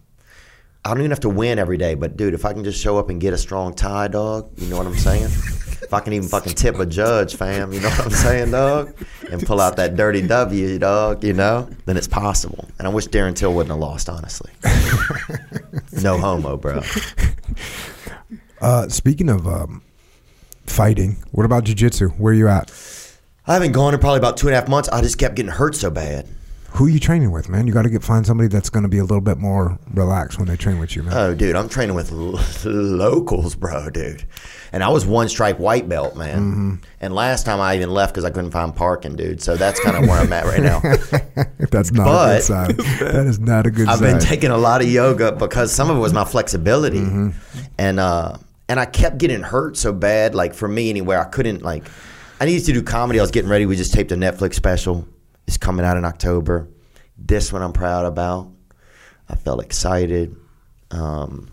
I 0.85 0.89
don't 0.89 0.99
even 0.99 1.11
have 1.11 1.21
to 1.21 1.29
win 1.29 1.59
every 1.59 1.77
day, 1.77 1.95
but 1.95 2.17
dude, 2.17 2.33
if 2.33 2.43
I 2.43 2.51
can 2.51 2.63
just 2.63 2.81
show 2.81 2.97
up 2.97 3.09
and 3.09 3.21
get 3.21 3.33
a 3.33 3.37
strong 3.37 3.73
tie, 3.73 4.09
dog, 4.09 4.51
you 4.57 4.67
know 4.67 4.77
what 4.77 4.85
I'm 4.85 4.95
saying? 4.95 5.29
if 5.83 5.93
I 5.93 5.99
can 6.01 6.11
even 6.13 6.27
fucking 6.27 6.53
tip 6.53 6.77
a 6.79 6.85
judge, 6.85 7.35
fam, 7.35 7.71
you 7.71 7.79
know 7.79 7.89
what 7.89 8.05
I'm 8.07 8.11
saying, 8.11 8.51
dog? 8.51 8.93
And 9.31 9.45
pull 9.45 9.61
out 9.61 9.77
that 9.77 9.95
dirty 9.95 10.25
W, 10.27 10.79
dog, 10.79 11.23
you 11.23 11.33
know? 11.33 11.69
Then 11.85 11.95
it's 11.95 12.07
possible. 12.07 12.67
And 12.79 12.87
I 12.87 12.91
wish 12.91 13.07
Darren 13.07 13.35
Till 13.35 13.53
wouldn't 13.53 13.71
have 13.71 13.79
lost, 13.79 14.09
honestly. 14.09 14.51
no 16.01 16.17
homo, 16.17 16.57
bro. 16.57 16.81
Uh, 18.59 18.87
speaking 18.89 19.29
of 19.29 19.47
um, 19.47 19.81
fighting, 20.65 21.17
what 21.31 21.45
about 21.45 21.65
jujitsu? 21.65 22.17
Where 22.17 22.31
are 22.31 22.35
you 22.35 22.47
at? 22.47 22.71
I 23.45 23.53
haven't 23.53 23.73
gone 23.73 23.93
in 23.93 23.99
probably 23.99 24.19
about 24.19 24.37
two 24.37 24.47
and 24.47 24.55
a 24.55 24.59
half 24.59 24.69
months. 24.69 24.89
I 24.89 25.01
just 25.01 25.17
kept 25.17 25.35
getting 25.35 25.51
hurt 25.51 25.75
so 25.75 25.89
bad. 25.91 26.27
Who 26.73 26.87
are 26.87 26.89
you 26.89 26.99
training 26.99 27.29
with, 27.29 27.49
man? 27.49 27.67
You 27.67 27.73
got 27.73 27.83
to 27.83 27.89
get 27.89 28.01
find 28.03 28.25
somebody 28.25 28.47
that's 28.49 28.71
going 28.71 28.81
to 28.81 28.89
be 28.89 28.97
a 28.97 29.03
little 29.03 29.21
bit 29.21 29.37
more 29.37 29.77
relaxed 29.93 30.39
when 30.39 30.47
they 30.47 30.55
train 30.57 30.79
with 30.79 30.95
you, 30.95 31.03
man. 31.03 31.13
Oh, 31.15 31.35
dude, 31.35 31.55
I'm 31.55 31.69
training 31.69 31.95
with 31.95 32.11
lo- 32.11 32.39
locals, 32.65 33.53
bro, 33.53 33.91
dude. 33.91 34.23
And 34.71 34.83
I 34.83 34.89
was 34.89 35.05
one 35.05 35.29
stripe 35.29 35.59
white 35.59 35.87
belt, 35.87 36.15
man. 36.15 36.39
Mm-hmm. 36.39 36.75
And 36.99 37.13
last 37.13 37.45
time 37.45 37.61
I 37.61 37.75
even 37.75 37.91
left 37.91 38.13
because 38.15 38.25
I 38.25 38.31
couldn't 38.31 38.49
find 38.49 38.75
parking, 38.75 39.15
dude. 39.15 39.39
So 39.39 39.55
that's 39.55 39.79
kind 39.81 39.95
of 39.97 40.09
where 40.09 40.19
I'm 40.19 40.33
at 40.33 40.45
right 40.45 40.61
now. 40.63 40.79
that's 41.69 41.91
not 41.91 42.07
a 42.07 42.09
but- 42.09 42.35
good 42.37 42.43
sign. 42.43 42.75
That 43.13 43.27
is 43.27 43.39
not 43.39 43.67
a 43.67 43.71
good 43.71 43.87
I've 43.87 43.99
sign. 43.99 44.13
been 44.13 44.19
taking 44.19 44.49
a 44.49 44.57
lot 44.57 44.81
of 44.81 44.87
yoga 44.89 45.31
because 45.31 45.71
some 45.71 45.91
of 45.91 45.97
it 45.97 45.99
was 45.99 46.11
my 46.13 46.25
flexibility, 46.25 47.01
Mm-hmm. 47.01 47.59
and 47.77 47.99
uh, 47.99 48.37
and 48.67 48.79
I 48.79 48.85
kept 48.85 49.19
getting 49.19 49.43
hurt 49.43 49.77
so 49.77 49.93
bad. 49.93 50.33
Like 50.33 50.55
for 50.55 50.67
me, 50.67 50.89
anywhere 50.89 51.21
I 51.21 51.25
couldn't 51.25 51.61
like. 51.61 51.83
I 52.41 52.45
needed 52.45 52.65
to 52.65 52.73
do 52.73 52.81
comedy. 52.81 53.19
I 53.19 53.21
was 53.23 53.29
getting 53.31 53.49
ready. 53.51 53.67
We 53.67 53.75
just 53.75 53.93
taped 53.93 54.11
a 54.11 54.15
Netflix 54.15 54.55
special. 54.55 55.07
It's 55.53 55.59
coming 55.59 55.85
out 55.85 55.97
in 55.97 56.03
October. 56.03 56.67
This 57.15 57.53
one 57.53 57.61
I'm 57.61 57.73
proud 57.73 58.07
about. 58.07 58.49
I 59.29 59.35
felt 59.35 59.61
excited. 59.63 60.35
Um, 60.89 61.51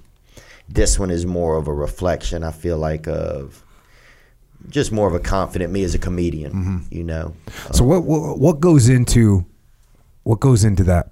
this 0.70 0.98
one 0.98 1.10
is 1.10 1.26
more 1.26 1.58
of 1.58 1.68
a 1.68 1.74
reflection. 1.74 2.42
I 2.42 2.50
feel 2.50 2.78
like 2.78 3.06
of 3.06 3.62
just 4.70 4.90
more 4.90 5.06
of 5.06 5.12
a 5.12 5.20
confident 5.20 5.70
me 5.70 5.84
as 5.84 5.94
a 5.94 5.98
comedian. 5.98 6.86
You 6.90 7.04
know. 7.04 7.34
So 7.72 7.84
what, 7.84 8.04
what 8.04 8.38
what 8.38 8.60
goes 8.60 8.88
into 8.88 9.44
what 10.22 10.40
goes 10.40 10.64
into 10.64 10.82
that? 10.84 11.10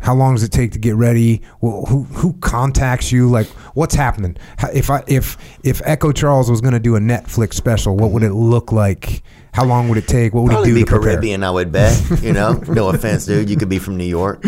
How 0.00 0.14
long 0.14 0.34
does 0.34 0.42
it 0.42 0.50
take 0.50 0.72
to 0.72 0.78
get 0.78 0.94
ready? 0.94 1.42
Well, 1.60 1.84
who 1.84 2.04
who 2.04 2.32
contacts 2.40 3.12
you? 3.12 3.28
Like, 3.28 3.48
what's 3.74 3.94
happening? 3.94 4.38
If 4.72 4.88
I 4.88 5.04
if 5.06 5.36
if 5.62 5.82
Echo 5.84 6.10
Charles 6.10 6.50
was 6.50 6.62
going 6.62 6.72
to 6.72 6.80
do 6.80 6.96
a 6.96 7.00
Netflix 7.00 7.52
special, 7.52 7.98
what 7.98 8.12
would 8.12 8.22
it 8.22 8.32
look 8.32 8.72
like? 8.72 9.22
How 9.52 9.64
long 9.64 9.88
would 9.88 9.98
it 9.98 10.06
take? 10.06 10.32
What 10.32 10.44
would 10.44 10.52
Probably 10.52 10.70
he 10.70 10.74
do 10.76 10.84
be? 10.84 10.88
Caribbean, 10.88 11.42
I 11.42 11.50
would 11.50 11.72
bet. 11.72 12.00
You 12.22 12.32
know, 12.32 12.52
no 12.68 12.88
offense, 12.88 13.26
dude. 13.26 13.50
You 13.50 13.56
could 13.56 13.68
be 13.68 13.78
from 13.78 13.96
New 13.96 14.04
York, 14.04 14.44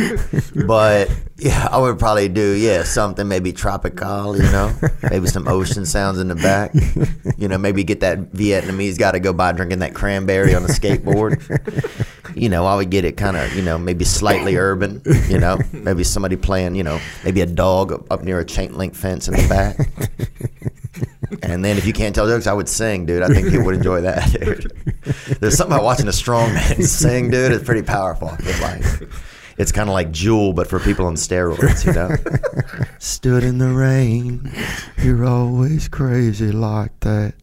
but 0.67 1.11
yeah, 1.39 1.69
I 1.71 1.79
would 1.79 1.99
probably 1.99 2.29
do 2.29 2.53
yeah 2.53 2.85
something 2.85 3.27
maybe 3.27 3.53
tropical. 3.53 4.37
You 4.37 4.45
know, 4.45 4.73
maybe 5.11 5.27
some 5.27 5.49
ocean 5.49 5.87
sounds 5.87 6.21
in 6.21 6.29
the 6.29 6.37
back. 6.37 6.73
You 7.37 7.49
know, 7.49 7.59
maybe 7.59 7.83
get 7.83 8.01
that 8.01 8.33
Vietnamese 8.33 8.97
guy 8.99 9.11
to 9.13 9.19
go 9.19 9.33
by 9.33 9.53
drinking 9.53 9.81
that 9.81 9.95
cranberry 9.95 10.55
on 10.55 10.63
a 10.65 10.69
skateboard. 10.69 11.41
You 12.37 12.49
know, 12.49 12.65
I 12.67 12.77
would 12.77 12.91
get 12.91 13.05
it 13.05 13.17
kind 13.17 13.37
of 13.37 13.55
you 13.57 13.63
know 13.63 13.79
maybe 13.79 14.05
slightly 14.05 14.57
urban. 14.57 15.03
You 15.29 15.39
know, 15.39 15.59
maybe 15.73 16.05
somebody 16.05 16.37
playing 16.37 16.77
you 16.77 16.85
know 16.85 17.01
maybe 17.25 17.41
a 17.41 17.47
dog 17.47 18.07
up 18.11 18.23
near 18.23 18.39
a 18.39 18.45
chain 18.45 18.79
link 18.79 18.95
fence 18.95 19.27
in 19.27 19.35
the 19.35 19.49
back. 19.49 20.73
And 21.43 21.65
then 21.65 21.79
if 21.79 21.87
you 21.87 21.93
can't 21.93 22.15
tell 22.15 22.27
jokes, 22.27 22.47
I 22.47 22.53
would 22.53 22.69
sing, 22.69 23.07
dude. 23.07 23.23
I 23.23 23.29
think 23.29 23.49
people 23.51 23.65
would 23.67 23.75
enjoy 23.77 24.03
that, 24.03 24.31
dude. 24.41 24.73
There's 25.41 25.57
something 25.57 25.75
about 25.75 25.85
watching 25.85 26.09
a 26.09 26.13
strong 26.13 26.53
man 26.53 26.83
sing, 26.83 27.31
dude. 27.31 27.53
It's 27.53 27.65
pretty 27.65 27.83
powerful. 27.83 28.29
I 28.29 28.37
feel 28.37 28.61
like 28.63 29.11
it's 29.59 29.73
kind 29.73 29.89
of 29.89 29.95
like 29.95 30.11
Jewel, 30.11 30.53
but 30.53 30.67
for 30.67 30.79
people 30.79 31.07
on 31.07 31.15
steroids, 31.15 31.87
you 31.87 31.93
know. 31.93 32.17
Stood 32.99 33.45
in 33.45 33.59
the 33.59 33.69
rain. 33.69 34.51
You're 35.03 35.25
always 35.25 35.89
crazy 35.89 36.53
like 36.53 36.99
that. 37.01 37.35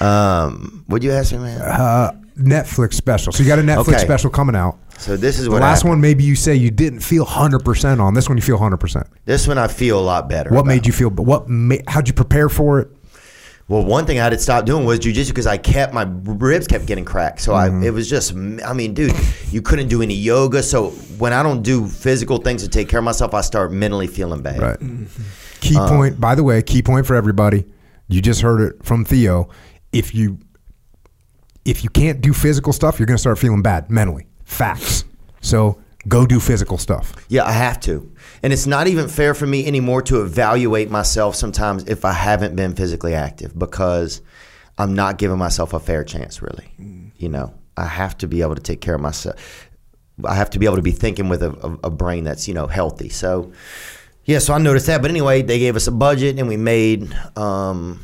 Um, 0.00 0.84
what'd 0.86 1.04
you 1.04 1.12
ask 1.12 1.32
me, 1.32 1.38
man? 1.38 1.60
uh, 1.60 2.12
Netflix 2.38 2.94
special. 2.94 3.32
So 3.32 3.42
you 3.42 3.48
got 3.48 3.58
a 3.58 3.62
Netflix 3.62 3.88
Okay. 3.88 3.98
special 3.98 4.30
coming 4.30 4.56
out. 4.56 4.78
So 4.98 5.16
this 5.16 5.38
is 5.38 5.44
The 5.44 5.50
what 5.50 5.62
last 5.62 5.78
happened. 5.78 5.90
one, 5.90 6.00
maybe 6.00 6.24
you 6.24 6.34
say 6.34 6.54
you 6.54 6.70
didn't 6.70 7.00
feel 7.00 7.24
hundred 7.24 7.64
percent 7.64 8.00
on. 8.00 8.14
This 8.14 8.28
one, 8.28 8.38
you 8.38 8.42
feel 8.42 8.58
hundred 8.58 8.78
percent. 8.78 9.06
This 9.24 9.46
one 9.46 9.58
I 9.58 9.68
feel 9.68 9.98
a 9.98 10.02
lot 10.02 10.28
better. 10.28 10.50
What 10.50 10.60
about. 10.60 10.68
made 10.68 10.86
you 10.86 10.92
feel? 10.92 11.10
What? 11.10 11.48
Ma- 11.48 11.76
how'd 11.88 12.08
you 12.08 12.14
prepare 12.14 12.48
for 12.48 12.80
it? 12.80 12.88
Well, 13.66 13.82
one 13.82 14.04
thing 14.04 14.20
I 14.20 14.24
had 14.24 14.30
to 14.30 14.38
stop 14.38 14.66
doing 14.66 14.84
was 14.84 15.00
jujitsu 15.00 15.28
because 15.28 15.46
I 15.46 15.56
kept 15.56 15.94
my 15.94 16.06
ribs 16.24 16.66
kept 16.66 16.84
getting 16.84 17.04
cracked. 17.04 17.40
So 17.40 17.54
I 17.54 17.68
mm-hmm. 17.68 17.82
it 17.82 17.94
was 17.94 18.10
just 18.10 18.34
I 18.34 18.72
mean, 18.72 18.94
dude, 18.94 19.14
you 19.50 19.62
couldn't 19.62 19.88
do 19.88 20.02
any 20.02 20.14
yoga. 20.14 20.62
So 20.62 20.90
when 21.18 21.32
I 21.32 21.42
don't 21.42 21.62
do 21.62 21.86
physical 21.86 22.38
things 22.38 22.62
to 22.62 22.68
take 22.68 22.88
care 22.88 22.98
of 22.98 23.04
myself, 23.04 23.32
I 23.32 23.40
start 23.40 23.72
mentally 23.72 24.06
feeling 24.06 24.42
bad. 24.42 24.60
Right. 24.60 24.78
Mm-hmm. 24.78 25.22
Key 25.60 25.76
uh, 25.78 25.88
point, 25.88 26.20
by 26.20 26.34
the 26.34 26.44
way, 26.44 26.62
key 26.62 26.82
point 26.82 27.06
for 27.06 27.14
everybody. 27.14 27.64
You 28.08 28.20
just 28.20 28.42
heard 28.42 28.60
it 28.60 28.84
from 28.84 29.04
Theo. 29.04 29.48
If 29.92 30.14
you 30.14 30.38
if 31.64 31.82
you 31.82 31.90
can't 31.90 32.20
do 32.20 32.32
physical 32.32 32.72
stuff, 32.72 32.98
you're 32.98 33.06
going 33.06 33.16
to 33.16 33.20
start 33.20 33.38
feeling 33.38 33.62
bad 33.62 33.90
mentally. 33.90 34.26
Facts. 34.44 35.04
So 35.40 35.80
go 36.06 36.26
do 36.26 36.40
physical 36.40 36.78
stuff. 36.78 37.14
Yeah, 37.28 37.44
I 37.44 37.52
have 37.52 37.80
to. 37.80 38.12
And 38.42 38.52
it's 38.52 38.66
not 38.66 38.86
even 38.86 39.08
fair 39.08 39.34
for 39.34 39.46
me 39.46 39.66
anymore 39.66 40.02
to 40.02 40.22
evaluate 40.22 40.90
myself 40.90 41.34
sometimes 41.34 41.84
if 41.84 42.04
I 42.04 42.12
haven't 42.12 42.56
been 42.56 42.74
physically 42.74 43.14
active 43.14 43.58
because 43.58 44.20
I'm 44.76 44.94
not 44.94 45.18
giving 45.18 45.38
myself 45.38 45.72
a 45.72 45.80
fair 45.80 46.04
chance, 46.04 46.42
really. 46.42 46.66
You 47.16 47.28
know, 47.28 47.54
I 47.76 47.86
have 47.86 48.18
to 48.18 48.26
be 48.26 48.42
able 48.42 48.56
to 48.56 48.62
take 48.62 48.80
care 48.80 48.94
of 48.94 49.00
myself. 49.00 49.70
I 50.24 50.34
have 50.34 50.50
to 50.50 50.58
be 50.58 50.66
able 50.66 50.76
to 50.76 50.82
be 50.82 50.92
thinking 50.92 51.28
with 51.28 51.42
a, 51.42 51.50
a, 51.50 51.88
a 51.88 51.90
brain 51.90 52.24
that's, 52.24 52.46
you 52.46 52.54
know, 52.54 52.66
healthy. 52.66 53.08
So, 53.08 53.52
yeah, 54.24 54.38
so 54.38 54.54
I 54.54 54.58
noticed 54.58 54.86
that. 54.86 55.00
But 55.02 55.10
anyway, 55.10 55.42
they 55.42 55.58
gave 55.58 55.74
us 55.76 55.86
a 55.86 55.92
budget 55.92 56.38
and 56.38 56.48
we 56.48 56.56
made. 56.56 57.12
Um, 57.36 58.00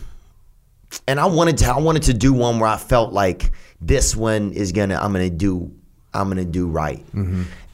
and 1.07 1.21
I 1.21 1.27
wanted 1.27 1.59
to 1.59 1.67
I 1.67 1.79
wanted 1.79 2.03
to 2.05 2.15
do 2.15 2.33
one 2.33 2.59
where 2.59 2.69
I 2.69 2.77
felt 2.77 3.12
like 3.12 3.53
this 3.81 4.15
one 4.17 4.53
is 4.53 4.73
gonna 4.73 4.97
I'm 4.97 5.12
gonna 5.12 5.31
do 5.31 5.71
I'm 6.12 6.29
gonna 6.29 6.45
do 6.45 6.67
right. 6.69 7.05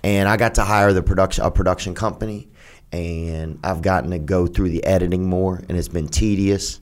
And 0.04 0.28
I 0.28 0.36
got 0.36 0.54
to 0.56 0.64
hire 0.64 0.92
the 0.92 1.02
production 1.02 1.44
a 1.44 1.50
production 1.50 1.94
company, 1.94 2.48
and 2.92 3.58
I've 3.64 3.82
gotten 3.82 4.10
to 4.10 4.18
go 4.18 4.46
through 4.46 4.68
the 4.68 4.84
editing 4.84 5.28
more, 5.28 5.62
and 5.68 5.76
it's 5.76 5.88
been 5.88 6.08
tedious. 6.08 6.80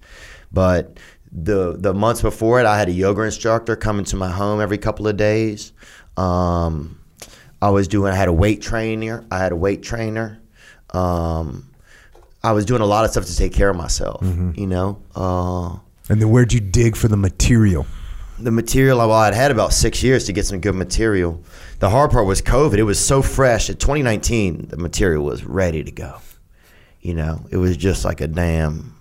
But 0.52 0.98
the 1.32 1.77
the 1.78 1.94
months 1.94 2.20
before 2.23 2.61
it, 2.61 2.66
I 2.66 2.78
had 2.78 2.89
a 2.89 2.93
yoga 2.93 3.23
instructor 3.23 3.77
coming 3.77 4.05
to 4.06 4.16
my 4.16 4.31
home 4.31 4.61
every 4.61 4.78
couple 4.78 5.09
of 5.09 5.16
days. 5.16 5.73
Um, 6.16 7.01
I 7.62 7.70
was 7.70 7.89
doing 7.89 8.12
I 8.12 8.16
had 8.16 8.28
a 8.28 8.32
weight 8.32 8.61
trainer. 8.61 9.24
I 9.31 9.39
had 9.39 9.52
a 9.52 9.56
weight 9.56 9.82
trainer. 9.82 10.40
Um, 10.90 11.70
I 12.43 12.52
was 12.52 12.66
doing 12.66 12.82
a 12.82 12.86
lot 12.86 13.05
of 13.06 13.11
stuff 13.11 13.24
to 13.24 13.36
take 13.36 13.52
care 13.55 13.70
of 13.70 13.77
myself. 13.77 14.23
You 14.56 14.66
know. 14.66 15.01
Uh, 15.15 15.78
And 16.09 16.20
then 16.20 16.31
where'd 16.31 16.52
you 16.52 16.60
dig 16.60 16.97
for 16.97 17.09
the 17.09 17.16
material? 17.16 17.86
the 18.39 18.51
material 18.51 18.98
well 18.98 19.12
i'd 19.12 19.35
had 19.35 19.52
about 19.52 19.72
six 19.72 20.02
years 20.02 20.24
to 20.24 20.32
get 20.32 20.44
some 20.44 20.60
good 20.60 20.74
material. 20.74 21.43
The 21.78 21.90
hard 21.90 22.10
part 22.10 22.26
was 22.26 22.43
covid. 22.43 22.78
It 22.78 22.82
was 22.82 22.98
so 22.98 23.22
fresh. 23.22 23.70
In 23.70 23.76
2019 23.76 24.68
the 24.68 24.76
material 24.76 25.24
was 25.24 25.44
ready 25.44 25.85
to 25.85 25.93
go. 25.93 26.18
You 27.01 27.14
know 27.14 27.47
it 27.51 27.56
was 27.59 27.76
just 27.76 28.05
like 28.05 28.20
a 28.20 28.26
damn 28.26 28.97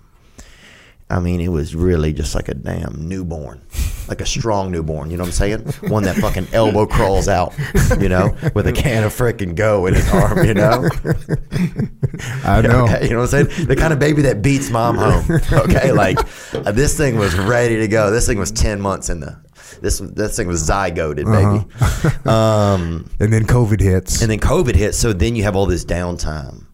i 1.14 1.20
mean 1.20 1.40
it 1.40 1.48
was 1.48 1.74
really 1.74 2.12
just 2.12 2.34
like 2.34 2.48
a 2.48 2.54
damn 2.54 3.08
newborn 3.08 3.60
like 4.08 4.20
a 4.20 4.26
strong 4.26 4.70
newborn 4.70 5.10
you 5.10 5.16
know 5.16 5.22
what 5.22 5.28
i'm 5.28 5.32
saying 5.32 5.60
one 5.90 6.02
that 6.02 6.16
fucking 6.16 6.46
elbow 6.52 6.84
crawls 6.86 7.28
out 7.28 7.54
you 8.00 8.08
know 8.08 8.34
with 8.54 8.66
a 8.66 8.72
can 8.72 9.04
of 9.04 9.12
frickin' 9.12 9.54
go 9.54 9.86
in 9.86 9.94
his 9.94 10.08
arm 10.12 10.44
you 10.44 10.54
know 10.54 10.88
I 12.44 12.60
know. 12.60 12.84
Okay, 12.84 13.04
you 13.04 13.10
know 13.10 13.20
what 13.22 13.34
I'm 13.34 13.48
saying? 13.50 13.66
The 13.66 13.74
kind 13.74 13.92
of 13.92 13.98
baby 13.98 14.22
that 14.22 14.40
beats 14.40 14.70
mom 14.70 14.96
home. 14.96 15.24
Okay, 15.52 15.90
like 16.04 16.18
uh, 16.54 16.70
this 16.70 16.96
thing 16.96 17.16
was 17.16 17.36
ready 17.36 17.76
to 17.78 17.88
go. 17.88 18.10
This 18.12 18.26
thing 18.26 18.38
was 18.38 18.52
ten 18.52 18.80
months 18.80 19.08
in 19.10 19.18
the. 19.20 19.36
This 19.80 19.98
this 19.98 20.36
thing 20.36 20.46
was 20.46 20.62
zygoted, 20.68 21.24
baby. 21.24 22.28
Um, 22.28 23.10
And 23.20 23.32
then 23.32 23.46
COVID 23.46 23.80
hits. 23.80 24.22
and 24.22 24.30
then 24.30 24.38
COVID 24.38 24.76
hits. 24.76 24.96
so 24.98 25.12
then 25.12 25.34
you 25.34 25.42
have 25.42 25.56
all 25.56 25.66
this 25.66 25.84
downtime. 25.84 26.66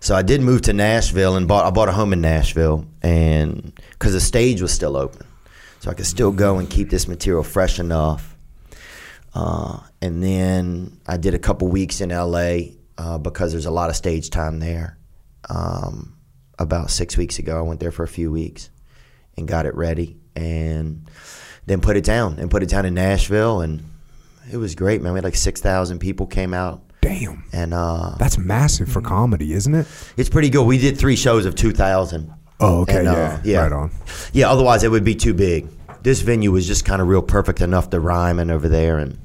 So 0.00 0.14
I 0.14 0.22
did 0.22 0.40
move 0.40 0.62
to 0.62 0.72
Nashville 0.72 1.36
and 1.36 1.48
bought 1.48 1.66
I 1.66 1.70
bought 1.70 1.88
a 1.88 1.92
home 1.92 2.12
in 2.12 2.20
Nashville, 2.20 2.86
and 3.02 3.72
because 3.90 4.12
the 4.12 4.20
stage 4.20 4.62
was 4.62 4.72
still 4.72 4.96
open, 4.96 5.26
so 5.80 5.90
I 5.90 5.94
could 5.94 6.06
still 6.06 6.30
go 6.30 6.58
and 6.58 6.70
keep 6.70 6.90
this 6.90 7.08
material 7.08 7.42
fresh 7.42 7.80
enough. 7.80 8.36
Uh, 9.34 9.80
and 10.00 10.22
then 10.22 11.00
I 11.06 11.16
did 11.16 11.34
a 11.34 11.38
couple 11.38 11.68
weeks 11.68 12.00
in 12.00 12.10
LA 12.10 12.58
uh, 12.96 13.18
because 13.18 13.52
there's 13.52 13.66
a 13.66 13.70
lot 13.70 13.90
of 13.90 13.96
stage 13.96 14.30
time 14.30 14.60
there. 14.60 14.98
Um, 15.50 16.16
about 16.58 16.90
six 16.90 17.16
weeks 17.16 17.38
ago, 17.38 17.58
I 17.58 17.62
went 17.62 17.80
there 17.80 17.92
for 17.92 18.02
a 18.02 18.08
few 18.08 18.30
weeks 18.30 18.70
and 19.36 19.46
got 19.46 19.66
it 19.66 19.74
ready, 19.74 20.16
and 20.36 21.08
then 21.66 21.80
put 21.80 21.96
it 21.96 22.04
down 22.04 22.38
and 22.38 22.50
put 22.50 22.62
it 22.62 22.68
down 22.68 22.86
in 22.86 22.94
Nashville, 22.94 23.60
and 23.60 23.84
it 24.50 24.56
was 24.58 24.76
great, 24.76 25.02
man. 25.02 25.12
We 25.12 25.18
had 25.18 25.24
like 25.24 25.34
six 25.34 25.60
thousand 25.60 25.98
people 25.98 26.26
came 26.26 26.54
out, 26.54 26.87
Damn. 27.08 27.44
and 27.52 27.74
uh, 27.74 28.16
That's 28.18 28.38
massive 28.38 28.88
for 28.88 29.00
comedy, 29.00 29.52
isn't 29.52 29.74
it? 29.74 29.86
it's 30.16 30.28
pretty 30.28 30.50
good. 30.50 30.64
We 30.64 30.78
did 30.78 30.98
three 30.98 31.16
shows 31.16 31.46
of 31.46 31.54
two 31.54 31.72
thousand. 31.72 32.32
Oh, 32.60 32.82
okay. 32.82 32.98
And, 32.98 33.08
uh, 33.08 33.12
yeah. 33.12 33.40
yeah. 33.44 33.62
Right 33.62 33.72
on. 33.72 33.90
Yeah, 34.32 34.50
otherwise 34.50 34.82
it 34.82 34.90
would 34.90 35.04
be 35.04 35.14
too 35.14 35.34
big. 35.34 35.68
This 36.02 36.20
venue 36.22 36.52
was 36.52 36.66
just 36.66 36.84
kind 36.84 37.00
of 37.00 37.08
real 37.08 37.22
perfect 37.22 37.60
enough 37.60 37.90
to 37.90 38.00
Ryman 38.00 38.50
over 38.50 38.68
there, 38.68 38.98
and 38.98 39.18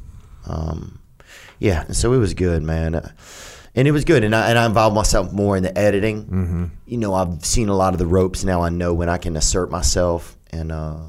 um, 0.47 0.99
yeah, 1.60 1.84
and 1.85 1.95
so 1.95 2.14
it 2.14 2.18
was 2.18 2.34
good, 2.34 2.64
man. 2.64 2.95
Uh, 2.95 3.11
and 3.76 3.88
it 3.88 3.91
was 3.91 4.05
good, 4.05 4.23
and 4.23 4.35
I 4.35 4.49
and 4.49 4.57
I 4.57 4.65
involved 4.65 4.95
myself 4.95 5.31
more 5.31 5.57
in 5.57 5.64
the 5.64 5.76
editing. 5.77 6.26
Mm-hmm. 6.26 6.65
You 6.85 6.97
know, 6.97 7.14
I've 7.14 7.43
seen 7.43 7.69
a 7.69 7.76
lot 7.76 7.93
of 7.93 7.99
the 7.99 8.05
ropes 8.07 8.43
now. 8.43 8.61
I 8.61 8.69
know 8.69 8.93
when 8.93 9.10
I 9.10 9.18
can 9.18 9.35
assert 9.35 9.72
myself, 9.72 10.38
and 10.51 10.72
uh, 10.72 10.99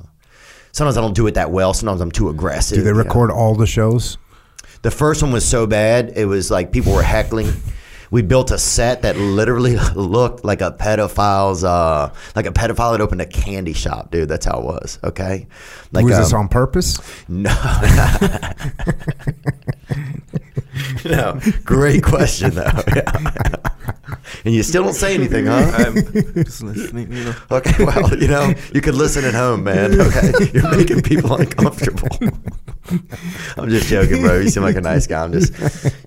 sometimes 0.73 0.97
I 0.97 1.01
don't 1.01 1.15
do 1.15 1.27
it 1.27 1.35
that 1.35 1.51
well. 1.51 1.75
Sometimes 1.75 2.01
I'm 2.01 2.11
too 2.11 2.31
aggressive. 2.31 2.77
Do 2.79 2.83
they 2.83 2.91
you 2.91 2.95
know. 2.95 3.03
record 3.03 3.31
all 3.31 3.55
the 3.55 3.67
shows? 3.67 4.17
The 4.85 4.91
first 4.91 5.23
one 5.23 5.33
was 5.33 5.49
so 5.49 5.67
bad, 5.67 6.13
it 6.15 6.27
was 6.27 6.51
like 6.51 6.71
people 6.71 6.93
were 6.93 7.03
heckling. 7.03 7.51
We 8.11 8.21
built 8.21 8.51
a 8.51 8.59
set 8.59 9.01
that 9.01 9.17
literally 9.17 9.77
looked 9.95 10.45
like 10.45 10.61
a 10.61 10.73
pedophile's, 10.73 11.65
uh, 11.65 12.13
like 12.37 12.45
a 12.45 12.51
pedophile 12.51 12.93
had 12.93 13.01
opened 13.01 13.23
a 13.23 13.27
candy 13.27 13.73
shop, 13.73 14.11
dude. 14.11 14.29
That's 14.29 14.45
how 14.45 14.59
it 14.59 14.65
was. 14.67 14.99
Okay, 15.03 15.47
like 15.91 16.05
Was 16.05 16.19
this 16.19 16.35
um, 16.35 16.41
on 16.41 16.49
purpose? 16.49 17.01
no. 17.29 17.51
no, 21.05 21.41
great 21.65 22.03
question 22.03 22.55
though. 22.55 22.65
and 24.45 24.55
you 24.55 24.63
still 24.63 24.85
don't 24.85 24.95
say 24.95 25.15
anything, 25.15 25.47
huh? 25.47 25.71
I'm 25.75 25.95
just 26.45 26.63
listening, 26.63 27.13
you 27.13 27.25
know. 27.25 27.35
Okay, 27.51 27.85
well, 27.85 28.17
you 28.19 28.29
know, 28.29 28.53
you 28.73 28.81
could 28.81 28.95
listen 28.95 29.25
at 29.25 29.35
home, 29.35 29.65
man. 29.65 30.01
Okay, 30.01 30.33
you're 30.53 30.77
making 30.77 31.03
people 31.03 31.35
uncomfortable. 31.35 32.09
I'm 33.57 33.71
just 33.71 33.89
joking, 33.89 34.23
bro. 34.23 34.41
You 34.41 34.49
seem 34.49 34.63
like 34.63 34.77
a 34.77 34.81
nice 34.81 35.07
guy. 35.07 35.23
I'm 35.23 35.33
just, 35.33 35.53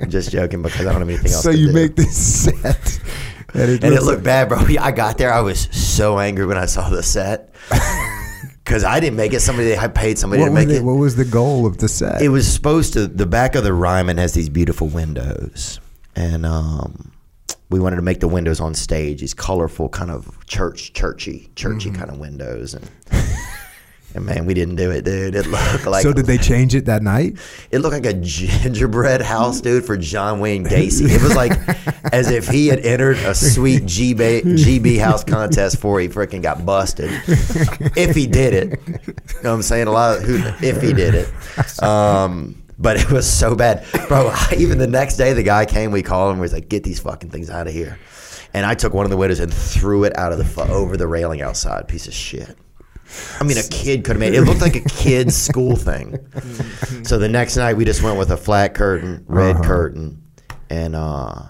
I'm 0.01 0.09
just 0.09 0.31
joking 0.31 0.61
because 0.61 0.81
I 0.81 0.91
don't 0.91 1.01
have 1.01 1.09
anything 1.09 1.31
else. 1.31 1.43
So 1.43 1.51
to 1.51 1.57
you 1.57 1.67
do. 1.67 1.73
make 1.73 1.95
this 1.95 2.43
set. 2.45 2.99
And 3.53 3.71
it, 3.71 3.83
and 3.83 3.85
it 3.85 3.89
looks 3.91 4.05
looked 4.05 4.23
bad, 4.23 4.49
bro. 4.49 4.59
I 4.79 4.91
got 4.91 5.17
there. 5.17 5.33
I 5.33 5.41
was 5.41 5.61
so 5.71 6.19
angry 6.19 6.45
when 6.45 6.57
I 6.57 6.65
saw 6.65 6.89
the 6.89 7.01
set 7.01 7.53
because 8.67 8.83
I 8.83 8.99
didn't 8.99 9.15
make 9.15 9.33
it. 9.33 9.39
Somebody 9.39 9.77
I 9.77 9.87
paid 9.87 10.17
somebody 10.19 10.41
What 10.41 10.49
to 10.49 10.53
make 10.53 10.67
the, 10.67 10.75
it. 10.77 10.83
what 10.83 10.97
was 10.97 11.15
the 11.15 11.23
goal 11.25 11.65
of 11.65 11.77
the 11.77 11.87
set? 11.87 12.21
It 12.21 12.27
was 12.29 12.51
supposed 12.51 12.93
to. 12.93 13.07
The 13.07 13.25
back 13.25 13.55
of 13.55 13.63
the 13.63 13.73
Ryman 13.73 14.17
has 14.17 14.33
these 14.33 14.49
beautiful 14.49 14.87
windows, 14.87 15.79
and 16.15 16.45
um, 16.45 17.11
we 17.69 17.79
wanted 17.79 17.95
to 17.95 18.01
make 18.01 18.19
the 18.19 18.27
windows 18.27 18.59
on 18.59 18.73
stage 18.73 19.21
these 19.21 19.33
colorful, 19.33 19.87
kind 19.89 20.11
of 20.11 20.45
church, 20.47 20.91
churchy, 20.93 21.49
churchy 21.55 21.89
Mm-hmm. 21.89 21.97
kind 21.99 22.11
of 22.11 22.19
windows, 22.19 22.73
and 22.73 22.89
and 24.17 24.25
man, 24.25 24.45
we 24.45 24.53
didn't 24.53 24.75
do 24.75 24.91
it, 24.91 25.05
dude. 25.05 25.35
It 25.35 25.47
looked 25.47 25.85
like 25.85 26.03
so 26.03 26.11
did 26.11 26.25
they 26.25 26.37
change 26.37 26.75
it 26.75 26.85
that 26.85 27.01
night? 27.01 27.37
it 27.71 27.79
looked 27.79 27.93
like 27.93 28.05
a 28.05 28.13
gingerbread 28.13 29.21
house, 29.21 29.61
dude, 29.61 29.85
for 29.85 29.95
John 29.95 30.39
Wayne 30.39 30.65
Gacy. 30.65 31.09
It 31.09 31.21
was 31.21 31.35
like 31.35 31.53
as 32.13 32.29
if 32.29 32.47
he 32.47 32.67
had 32.67 32.79
entered 32.79 33.17
a 33.17 33.33
sweet 33.33 33.83
GB, 33.83 34.41
GB 34.41 34.99
house 34.99 35.23
contest 35.23 35.75
before 35.75 35.99
he 35.99 36.09
freaking 36.09 36.41
got 36.41 36.65
busted. 36.65 37.09
If 37.95 38.15
he 38.15 38.27
did 38.27 38.53
it, 38.53 38.79
you 38.87 39.03
know 39.43 39.51
what 39.51 39.55
I'm 39.55 39.61
saying? 39.61 39.87
A 39.87 39.91
lot 39.91 40.17
of 40.17 40.23
who, 40.23 40.37
if 40.65 40.81
he 40.81 40.93
did 40.93 41.15
it. 41.15 41.83
Um, 41.83 42.63
but 42.79 42.97
it 42.97 43.11
was 43.11 43.29
so 43.31 43.55
bad, 43.55 43.85
bro. 44.07 44.33
Even 44.57 44.77
the 44.77 44.87
next 44.87 45.17
day, 45.17 45.33
the 45.33 45.43
guy 45.43 45.65
came. 45.65 45.91
We 45.91 46.03
called 46.03 46.33
him. 46.33 46.39
We 46.39 46.43
was 46.43 46.53
like, 46.53 46.69
"Get 46.69 46.83
these 46.83 46.99
fucking 46.99 47.29
things 47.29 47.49
out 47.49 47.67
of 47.67 47.73
here." 47.73 47.97
And 48.53 48.65
I 48.65 48.75
took 48.75 48.93
one 48.93 49.05
of 49.05 49.09
the 49.09 49.17
windows 49.17 49.39
and 49.39 49.53
threw 49.53 50.03
it 50.03 50.17
out 50.17 50.31
of 50.31 50.39
the 50.39 50.63
over 50.71 50.97
the 50.97 51.07
railing 51.07 51.41
outside. 51.41 51.87
Piece 51.87 52.07
of 52.07 52.13
shit. 52.13 52.57
I 53.39 53.43
mean, 53.43 53.57
a 53.57 53.63
kid 53.63 54.03
could 54.03 54.15
have 54.15 54.19
made 54.19 54.33
it. 54.33 54.37
It 54.39 54.41
looked 54.41 54.61
like 54.61 54.75
a 54.75 54.81
kid's 54.81 55.35
school 55.47 55.75
thing. 55.75 56.17
So 57.03 57.17
the 57.17 57.29
next 57.29 57.55
night, 57.57 57.75
we 57.77 57.85
just 57.85 58.01
went 58.03 58.17
with 58.17 58.31
a 58.31 58.37
flat 58.37 58.73
curtain, 58.73 59.23
red 59.27 59.55
Uh-huh. 59.57 59.63
curtain, 59.63 60.23
and 60.69 60.95
uh, 60.95 61.43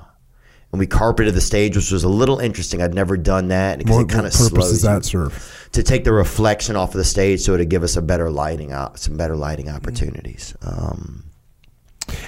and 0.72 0.80
we 0.80 0.86
carpeted 0.88 1.34
the 1.34 1.42
stage, 1.42 1.76
which 1.76 1.92
was 1.92 2.04
a 2.04 2.10
little 2.10 2.40
interesting. 2.40 2.82
I'd 2.82 2.94
never 2.94 3.18
done 3.18 3.48
that 3.50 3.80
because 3.80 3.96
What, 3.96 4.02
it 4.04 4.10
kind 4.10 4.26
of 4.28 4.34
slows 4.34 4.70
does 4.70 4.82
that 4.84 5.06
serve? 5.06 5.54
to 5.72 5.82
take 5.84 6.04
the 6.04 6.14
reflection 6.14 6.76
off 6.76 6.90
of 6.90 6.98
the 6.98 7.04
stage, 7.06 7.42
so 7.42 7.54
it'd 7.54 7.70
give 7.70 7.84
us 7.84 7.96
a 7.98 8.02
better 8.02 8.30
lighting, 8.30 8.74
op- 8.74 8.98
some 8.98 9.18
better 9.18 9.36
lighting 9.36 9.70
opportunities. 9.70 10.56
Um, 10.62 11.24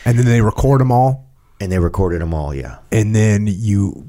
And 0.05 0.17
then 0.17 0.25
they 0.25 0.41
record 0.41 0.81
them 0.81 0.91
all, 0.91 1.29
and 1.61 1.71
they 1.71 1.79
recorded 1.79 2.21
them 2.21 2.33
all. 2.33 2.53
Yeah, 2.55 2.79
and 2.91 3.13
then 3.15 3.47
you, 3.47 4.05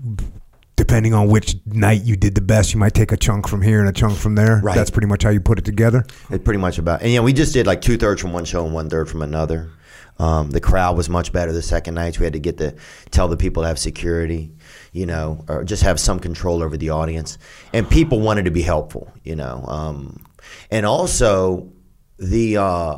depending 0.91 1.15
on 1.15 1.29
which 1.29 1.55
night 1.67 2.03
you 2.03 2.17
did 2.17 2.35
the 2.35 2.41
best, 2.41 2.75
you 2.75 2.81
might 2.81 2.95
take 2.95 3.13
a 3.13 3.17
chunk 3.17 3.47
from 3.47 3.63
here 3.63 3.79
and 3.79 3.89
a 3.89 3.93
chunk 3.93 4.19
from 4.19 4.35
there. 4.35 4.61
Right. 4.61 4.75
That's 4.75 4.91
pretty 4.91 5.07
much 5.07 5.23
how 5.23 5.31
you 5.31 5.41
put 5.41 5.57
it 5.57 5.65
together. 5.65 6.05
it's 6.31 6.43
pretty 6.43 6.59
much 6.59 6.79
about. 6.79 7.03
And 7.03 7.13
yeah, 7.13 7.21
we 7.21 7.33
just 7.33 7.53
did 7.53 7.65
like 7.65 7.81
two 7.81 7.97
thirds 7.97 8.21
from 8.21 8.33
one 8.33 8.45
show 8.45 8.65
and 8.65 8.75
one 8.75 8.91
third 8.91 9.09
from 9.09 9.23
another. 9.23 9.71
Um, 10.19 10.51
the 10.51 10.61
crowd 10.61 10.97
was 10.97 11.09
much 11.09 11.33
better 11.33 11.53
the 11.53 11.63
second 11.63 11.95
night. 11.95 12.19
We 12.19 12.25
had 12.25 12.33
to 12.33 12.41
get 12.41 12.59
to 12.59 12.75
tell 13.13 13.29
the 13.29 13.37
people 13.37 13.63
to 13.63 13.69
have 13.69 13.79
security, 13.79 14.51
you 14.93 15.07
know, 15.07 15.45
or 15.49 15.63
just 15.63 15.85
have 15.85 16.01
some 16.01 16.19
control 16.19 16.61
over 16.61 16.77
the 16.77 16.91
audience. 16.91 17.39
And 17.73 17.89
people 17.89 18.19
wanted 18.21 18.47
to 18.47 18.51
be 18.51 18.63
helpful, 18.63 19.13
you 19.23 19.37
know. 19.37 19.65
Um, 19.69 20.27
and 20.73 20.85
also, 20.85 21.73
the 22.19 22.57
uh, 22.57 22.97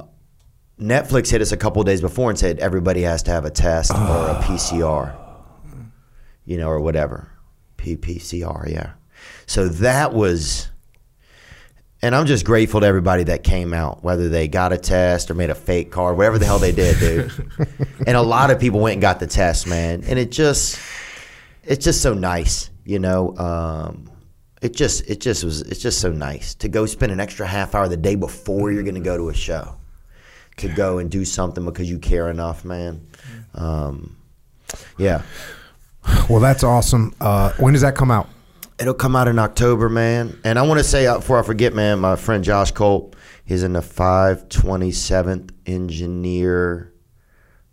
Netflix 0.81 1.31
hit 1.31 1.43
us 1.43 1.52
a 1.52 1.59
couple 1.59 1.85
days 1.85 2.01
before 2.01 2.31
and 2.31 2.39
said 2.39 2.59
everybody 2.59 3.02
has 3.02 3.23
to 3.24 3.32
have 3.32 3.44
a 3.44 3.51
test 3.51 3.90
or 3.93 3.97
a 3.97 4.40
PCR, 4.44 5.14
you 6.47 6.56
know, 6.56 6.69
or 6.69 6.81
whatever. 6.81 7.28
PPCR, 7.82 8.70
yeah. 8.70 8.92
So 9.46 9.68
that 9.68 10.12
was 10.12 10.68
and 12.04 12.16
I'm 12.16 12.26
just 12.26 12.44
grateful 12.44 12.80
to 12.80 12.86
everybody 12.86 13.22
that 13.24 13.44
came 13.44 13.72
out, 13.72 14.02
whether 14.02 14.28
they 14.28 14.48
got 14.48 14.72
a 14.72 14.78
test 14.78 15.30
or 15.30 15.34
made 15.34 15.50
a 15.50 15.54
fake 15.54 15.92
card, 15.92 16.16
whatever 16.16 16.36
the 16.36 16.44
hell 16.44 16.59
they 16.59 16.72
did, 16.72 16.98
dude. 16.98 17.32
and 18.09 18.16
a 18.16 18.22
lot 18.22 18.50
of 18.50 18.59
people 18.59 18.80
went 18.80 18.94
and 18.94 19.00
got 19.00 19.20
the 19.20 19.26
test, 19.28 19.68
man. 19.68 20.02
And 20.09 20.18
it 20.18 20.32
just, 20.32 20.80
it's 21.62 21.84
just 21.84 22.02
so 22.02 22.12
nice, 22.12 22.70
you 22.84 22.98
know. 22.98 23.36
Um, 23.38 24.10
it 24.60 24.74
just, 24.74 25.09
it 25.09 25.20
just 25.20 25.44
was, 25.44 25.60
it's 25.62 25.80
just 25.80 26.00
so 26.00 26.10
nice 26.10 26.54
to 26.56 26.68
go 26.68 26.86
spend 26.86 27.12
an 27.12 27.20
extra 27.20 27.46
half 27.46 27.72
hour 27.76 27.86
the 27.86 27.96
day 27.96 28.16
before 28.16 28.72
you're 28.72 28.82
going 28.82 28.96
to 28.96 29.00
go 29.00 29.16
to 29.16 29.28
a 29.28 29.34
show, 29.34 29.76
to 30.56 30.68
go 30.68 30.98
and 30.98 31.09
do 31.09 31.24
something 31.24 31.64
because 31.64 31.88
you 31.88 32.00
care 32.00 32.28
enough, 32.30 32.64
man. 32.64 33.06
Um, 33.54 34.16
yeah. 34.98 35.22
Well, 36.28 36.40
that's 36.40 36.64
awesome. 36.64 37.14
Uh, 37.20 37.52
when 37.58 37.72
does 37.72 37.82
that 37.82 37.94
come 37.94 38.10
out? 38.10 38.28
It'll 38.78 38.94
come 38.94 39.14
out 39.14 39.28
in 39.28 39.38
October, 39.38 39.88
man. 39.88 40.38
And 40.44 40.58
I 40.58 40.62
want 40.62 40.78
to 40.78 40.84
say 40.84 41.06
uh, 41.06 41.18
before 41.18 41.38
I 41.38 41.42
forget, 41.42 41.74
man, 41.74 42.00
my 42.00 42.16
friend 42.16 42.42
Josh 42.42 42.72
Colt, 42.72 43.14
he's 43.44 43.62
in 43.62 43.74
the 43.74 43.80
527th 43.80 45.50
Engineer 45.66 46.92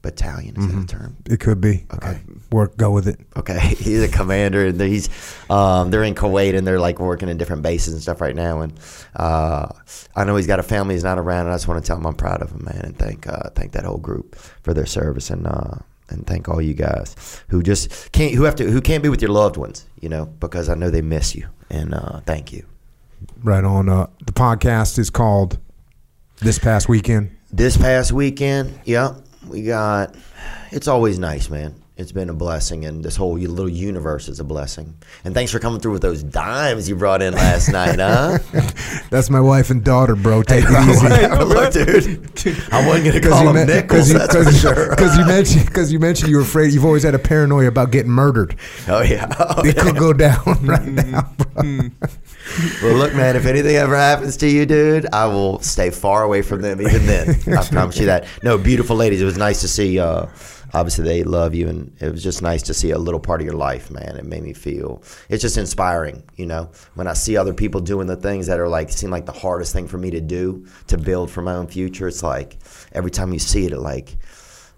Battalion. 0.01 0.55
Is 0.57 0.67
that 0.67 0.83
a 0.83 0.87
term? 0.87 1.17
It 1.25 1.39
could 1.39 1.59
be. 1.59 1.85
Okay. 1.93 2.07
I 2.07 2.21
work. 2.51 2.77
Go 2.77 2.91
with 2.91 3.07
it. 3.07 3.19
Okay, 3.35 3.59
he's 3.77 4.01
a 4.01 4.07
commander, 4.07 4.67
and 4.67 4.79
he's 4.79 5.09
um, 5.49 5.91
they're 5.91 6.03
in 6.03 6.15
Kuwait, 6.15 6.57
and 6.57 6.65
they're 6.65 6.79
like 6.79 6.99
working 6.99 7.27
in 7.27 7.37
different 7.37 7.63
bases 7.63 7.93
and 7.93 8.01
stuff 8.01 8.21
right 8.21 8.35
now. 8.35 8.61
And 8.61 8.79
uh, 9.15 9.67
I 10.15 10.23
know 10.23 10.37
he's 10.37 10.47
got 10.47 10.59
a 10.59 10.63
family; 10.63 10.95
he's 10.95 11.03
not 11.03 11.19
around, 11.19 11.47
and 11.47 11.49
I 11.49 11.55
just 11.55 11.67
want 11.67 11.83
to 11.83 11.87
tell 11.87 11.97
him 11.97 12.05
I'm 12.05 12.15
proud 12.15 12.41
of 12.41 12.51
him, 12.51 12.63
man, 12.63 12.81
and 12.81 12.97
thank 12.97 13.27
uh, 13.27 13.49
thank 13.55 13.73
that 13.73 13.83
whole 13.83 13.97
group 13.97 14.35
for 14.63 14.73
their 14.73 14.85
service, 14.85 15.29
and 15.29 15.45
uh, 15.45 15.79
and 16.09 16.25
thank 16.25 16.49
all 16.49 16.61
you 16.61 16.73
guys 16.73 17.43
who 17.49 17.61
just 17.61 18.11
can't 18.11 18.33
who 18.33 18.43
have 18.43 18.55
to 18.55 18.69
who 18.69 18.81
can't 18.81 19.03
be 19.03 19.09
with 19.09 19.21
your 19.21 19.31
loved 19.31 19.57
ones, 19.57 19.85
you 19.99 20.09
know, 20.09 20.25
because 20.25 20.69
I 20.69 20.75
know 20.75 20.89
they 20.89 21.01
miss 21.01 21.35
you, 21.35 21.47
and 21.69 21.93
uh, 21.93 22.21
thank 22.25 22.51
you. 22.51 22.65
Right 23.43 23.63
on. 23.63 23.89
Uh, 23.89 24.07
the 24.25 24.31
podcast 24.33 24.97
is 24.99 25.09
called 25.09 25.57
"This 26.39 26.59
Past 26.59 26.89
Weekend." 26.89 27.35
This 27.51 27.77
past 27.77 28.11
weekend, 28.11 28.79
yeah, 28.85 29.15
we 29.47 29.63
got. 29.63 30.15
It's 30.71 30.87
always 30.87 31.17
nice, 31.17 31.49
man. 31.49 31.81
It's 31.99 32.13
been 32.13 32.29
a 32.29 32.33
blessing, 32.33 32.85
and 32.85 33.03
this 33.03 33.17
whole 33.17 33.33
little 33.37 33.67
universe 33.67 34.29
is 34.29 34.39
a 34.39 34.45
blessing. 34.45 34.95
And 35.25 35.33
thanks 35.33 35.51
for 35.51 35.59
coming 35.59 35.81
through 35.81 35.91
with 35.91 36.01
those 36.01 36.23
dimes 36.23 36.87
you 36.87 36.95
brought 36.95 37.21
in 37.21 37.33
last 37.33 37.67
night, 37.73 37.99
huh? 37.99 38.37
That's 39.09 39.29
my 39.29 39.41
wife 39.41 39.69
and 39.69 39.83
daughter, 39.83 40.15
bro. 40.15 40.41
Take 40.41 40.63
it 40.65 40.71
easy. 40.89 41.07
Look, 41.43 41.73
dude, 42.43 42.63
I 42.71 42.87
wasn't 42.87 43.05
gonna 43.05 43.19
call 43.19 43.43
them 43.47 43.55
men- 43.55 43.67
nickels. 43.67 44.09
you, 44.09 44.17
that's 44.17 44.33
for 44.33 44.43
cause, 44.45 44.61
sure. 44.61 44.95
'cause 44.95 45.17
you 45.17 45.25
mentioned 45.25 45.65
because 45.65 45.91
you 45.91 45.99
mentioned 45.99 46.29
you 46.29 46.37
were 46.37 46.43
afraid. 46.43 46.71
You've 46.71 46.85
always 46.85 47.03
had 47.03 47.15
a 47.15 47.19
paranoia 47.19 47.67
about 47.67 47.91
getting 47.91 48.11
murdered. 48.11 48.55
Oh 48.87 49.01
yeah. 49.01 49.27
Oh, 49.37 49.61
It 49.65 49.75
yeah. 49.75 49.83
could 49.83 49.97
go 49.97 50.13
down 50.13 50.41
right 50.65 50.85
now, 50.87 51.33
bro. 51.37 51.79
Well, 52.81 52.95
look, 52.95 53.13
man. 53.13 53.35
If 53.35 53.45
anything 53.45 53.75
ever 53.75 53.95
happens 53.97 54.37
to 54.37 54.47
you, 54.47 54.65
dude, 54.65 55.05
I 55.13 55.25
will 55.27 55.59
stay 55.59 55.89
far 55.89 56.23
away 56.23 56.43
from 56.43 56.61
them. 56.61 56.79
Even 56.81 57.05
then, 57.05 57.35
I 57.57 57.67
promise 57.67 57.97
you 57.99 58.05
that. 58.05 58.25
No, 58.41 58.57
beautiful 58.57 58.95
ladies. 58.95 59.21
It 59.21 59.25
was 59.25 59.37
nice 59.37 59.59
to 59.61 59.67
see. 59.67 59.99
Uh, 59.99 60.27
obviously, 60.73 61.03
they 61.03 61.23
love 61.23 61.53
you, 61.53 61.67
and 61.67 61.95
it 61.99 62.11
was 62.11 62.23
just 62.23 62.41
nice 62.41 62.61
to 62.63 62.73
see 62.73 62.91
a 62.91 62.97
little 62.97 63.19
part 63.19 63.41
of 63.41 63.45
your 63.45 63.55
life, 63.55 63.91
man. 63.91 64.15
It 64.17 64.25
made 64.25 64.43
me 64.43 64.53
feel. 64.53 65.01
It's 65.29 65.41
just 65.41 65.57
inspiring, 65.57 66.23
you 66.35 66.45
know. 66.45 66.71
When 66.95 67.07
I 67.07 67.13
see 67.13 67.37
other 67.37 67.53
people 67.53 67.81
doing 67.81 68.07
the 68.07 68.15
things 68.15 68.47
that 68.47 68.59
are 68.59 68.67
like 68.67 68.89
seem 68.89 69.09
like 69.09 69.25
the 69.25 69.31
hardest 69.31 69.73
thing 69.73 69.87
for 69.87 69.97
me 69.97 70.11
to 70.11 70.21
do 70.21 70.67
to 70.87 70.97
build 70.97 71.31
for 71.31 71.41
my 71.41 71.53
own 71.53 71.67
future, 71.67 72.07
it's 72.07 72.23
like 72.23 72.57
every 72.91 73.11
time 73.11 73.33
you 73.33 73.39
see 73.39 73.65
it, 73.65 73.71
it 73.71 73.79
like 73.79 74.17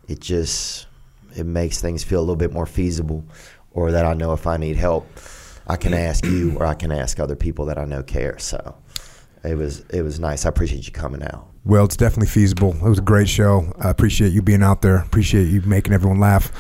it 0.08 0.20
just 0.20 0.88
it 1.36 1.46
makes 1.46 1.82
things 1.82 2.04
feel 2.04 2.20
a 2.20 2.22
little 2.22 2.36
bit 2.36 2.52
more 2.52 2.66
feasible, 2.66 3.26
or 3.72 3.92
that 3.92 4.06
I 4.06 4.14
know 4.14 4.34
if 4.34 4.48
I 4.48 4.58
need 4.58 4.76
help. 4.76 5.08
I 5.68 5.78
can 5.78 5.94
ask 5.94 6.26
you 6.26 6.58
or 6.58 6.66
I 6.66 6.74
can 6.74 6.92
ask 6.92 7.20
other 7.20 7.36
people 7.36 7.66
that 7.68 7.78
I 7.78 7.86
know 7.86 8.04
care. 8.04 8.38
So 8.40 8.76
it 9.44 9.56
was 9.56 9.82
it 9.92 10.02
was 10.02 10.20
nice. 10.20 10.46
I 10.46 10.50
appreciate 10.50 10.86
you 10.86 10.92
coming 10.92 11.24
out. 11.24 11.51
Well, 11.64 11.86
it's 11.86 11.96
definitely 11.98 12.28
feasible. 12.28 12.74
It 12.74 12.90
was 12.90 13.00
a 13.00 13.04
great 13.04 13.30
show. 13.30 13.72
I 13.80 13.90
appreciate 13.90 14.34
you 14.34 14.42
being 14.42 14.64
out 14.64 14.82
there. 14.82 14.98
Appreciate 14.98 15.46
you 15.46 15.62
making 15.62 15.94
everyone 15.94 16.20
laugh. 16.20 16.52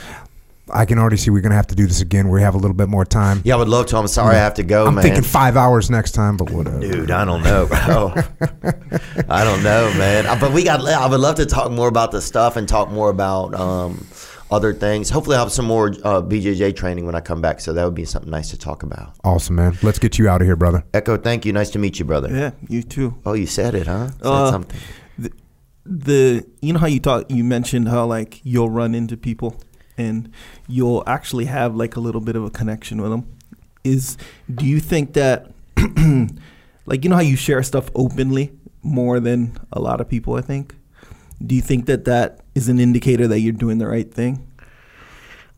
I 0.73 0.85
can 0.85 0.97
already 0.99 1.17
see 1.17 1.29
we're 1.31 1.41
gonna 1.41 1.55
have 1.55 1.67
to 1.67 1.75
do 1.75 1.85
this 1.85 2.01
again. 2.01 2.29
We 2.29 2.41
have 2.41 2.53
a 2.55 2.57
little 2.57 2.75
bit 2.75 2.87
more 2.87 3.03
time. 3.03 3.41
Yeah, 3.43 3.55
I 3.55 3.57
would 3.57 3.67
love 3.67 3.87
to. 3.87 3.97
I'm 3.97 4.07
sorry 4.07 4.35
I 4.35 4.39
have 4.39 4.53
to 4.53 4.63
go, 4.63 4.85
I'm 4.85 4.95
man. 4.95 5.03
thinking 5.03 5.23
five 5.23 5.57
hours 5.57 5.89
next 5.89 6.11
time, 6.11 6.37
but 6.37 6.49
whatever. 6.51 6.79
Dude, 6.79 7.11
I 7.11 7.25
don't 7.25 7.43
know, 7.43 7.65
bro. 7.65 8.13
I 9.29 9.43
don't 9.43 9.63
know, 9.63 9.91
man. 9.97 10.39
But 10.39 10.53
we 10.53 10.63
got. 10.63 10.85
I 10.87 11.07
would 11.07 11.19
love 11.19 11.35
to 11.35 11.45
talk 11.45 11.71
more 11.71 11.87
about 11.87 12.11
the 12.11 12.21
stuff 12.21 12.55
and 12.55 12.69
talk 12.69 12.89
more 12.89 13.09
about 13.09 13.53
um, 13.55 14.07
other 14.51 14.73
things. 14.73 15.09
Hopefully, 15.09 15.35
I'll 15.37 15.45
have 15.45 15.51
some 15.51 15.65
more 15.65 15.87
uh, 16.03 16.21
BJJ 16.21 16.75
training 16.75 17.05
when 17.05 17.15
I 17.15 17.21
come 17.21 17.41
back. 17.41 17.61
So 17.61 17.73
that 17.73 17.85
would 17.85 17.95
be 17.95 18.05
something 18.05 18.29
nice 18.29 18.49
to 18.51 18.57
talk 18.57 18.83
about. 18.83 19.13
Awesome, 19.23 19.55
man. 19.55 19.77
Let's 19.81 19.97
get 19.99 20.19
you 20.19 20.27
out 20.29 20.41
of 20.41 20.47
here, 20.47 20.55
brother. 20.55 20.83
Echo, 20.93 21.17
thank 21.17 21.45
you. 21.45 21.53
Nice 21.53 21.69
to 21.71 21.79
meet 21.79 21.97
you, 21.99 22.05
brother. 22.05 22.29
Yeah, 22.29 22.51
you 22.69 22.83
too. 22.83 23.17
Oh, 23.25 23.33
you 23.33 23.47
said 23.47 23.73
it, 23.75 23.87
huh? 23.87 24.09
Said 24.11 24.17
Uh, 24.25 24.51
something. 24.51 24.79
The, 25.17 25.31
the 25.85 26.45
you 26.61 26.73
know 26.73 26.79
how 26.79 26.87
you 26.87 26.99
talk 26.99 27.25
you 27.29 27.43
mentioned 27.43 27.87
how 27.87 28.05
like 28.05 28.41
you'll 28.43 28.69
run 28.69 28.93
into 28.93 29.17
people 29.17 29.59
and 29.97 30.29
you'll 30.67 31.03
actually 31.07 31.45
have 31.45 31.75
like 31.75 31.95
a 31.95 31.99
little 31.99 32.21
bit 32.21 32.35
of 32.35 32.43
a 32.43 32.49
connection 32.49 33.01
with 33.01 33.11
them. 33.11 33.25
Is 33.83 34.17
do 34.53 34.65
you 34.65 34.79
think 34.79 35.13
that 35.13 35.51
like 36.85 37.03
you 37.03 37.09
know 37.09 37.15
how 37.15 37.21
you 37.21 37.35
share 37.35 37.63
stuff 37.63 37.89
openly 37.95 38.51
more 38.83 39.19
than 39.19 39.57
a 39.71 39.79
lot 39.79 40.01
of 40.01 40.09
people? 40.09 40.35
I 40.35 40.41
think. 40.41 40.75
Do 41.45 41.55
you 41.55 41.61
think 41.61 41.85
that 41.87 42.05
that 42.05 42.41
is 42.55 42.69
an 42.69 42.79
indicator 42.79 43.27
that 43.27 43.39
you're 43.39 43.53
doing 43.53 43.77
the 43.77 43.87
right 43.87 44.11
thing? 44.11 44.47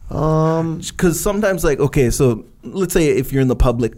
Um, 0.09 0.79
because 0.79 1.19
sometimes 1.19 1.63
like 1.63 1.79
okay 1.79 2.11
so 2.11 2.45
let's 2.63 2.93
say 2.93 3.07
if 3.07 3.31
you're 3.31 3.41
in 3.41 3.47
the 3.47 3.55
public 3.55 3.93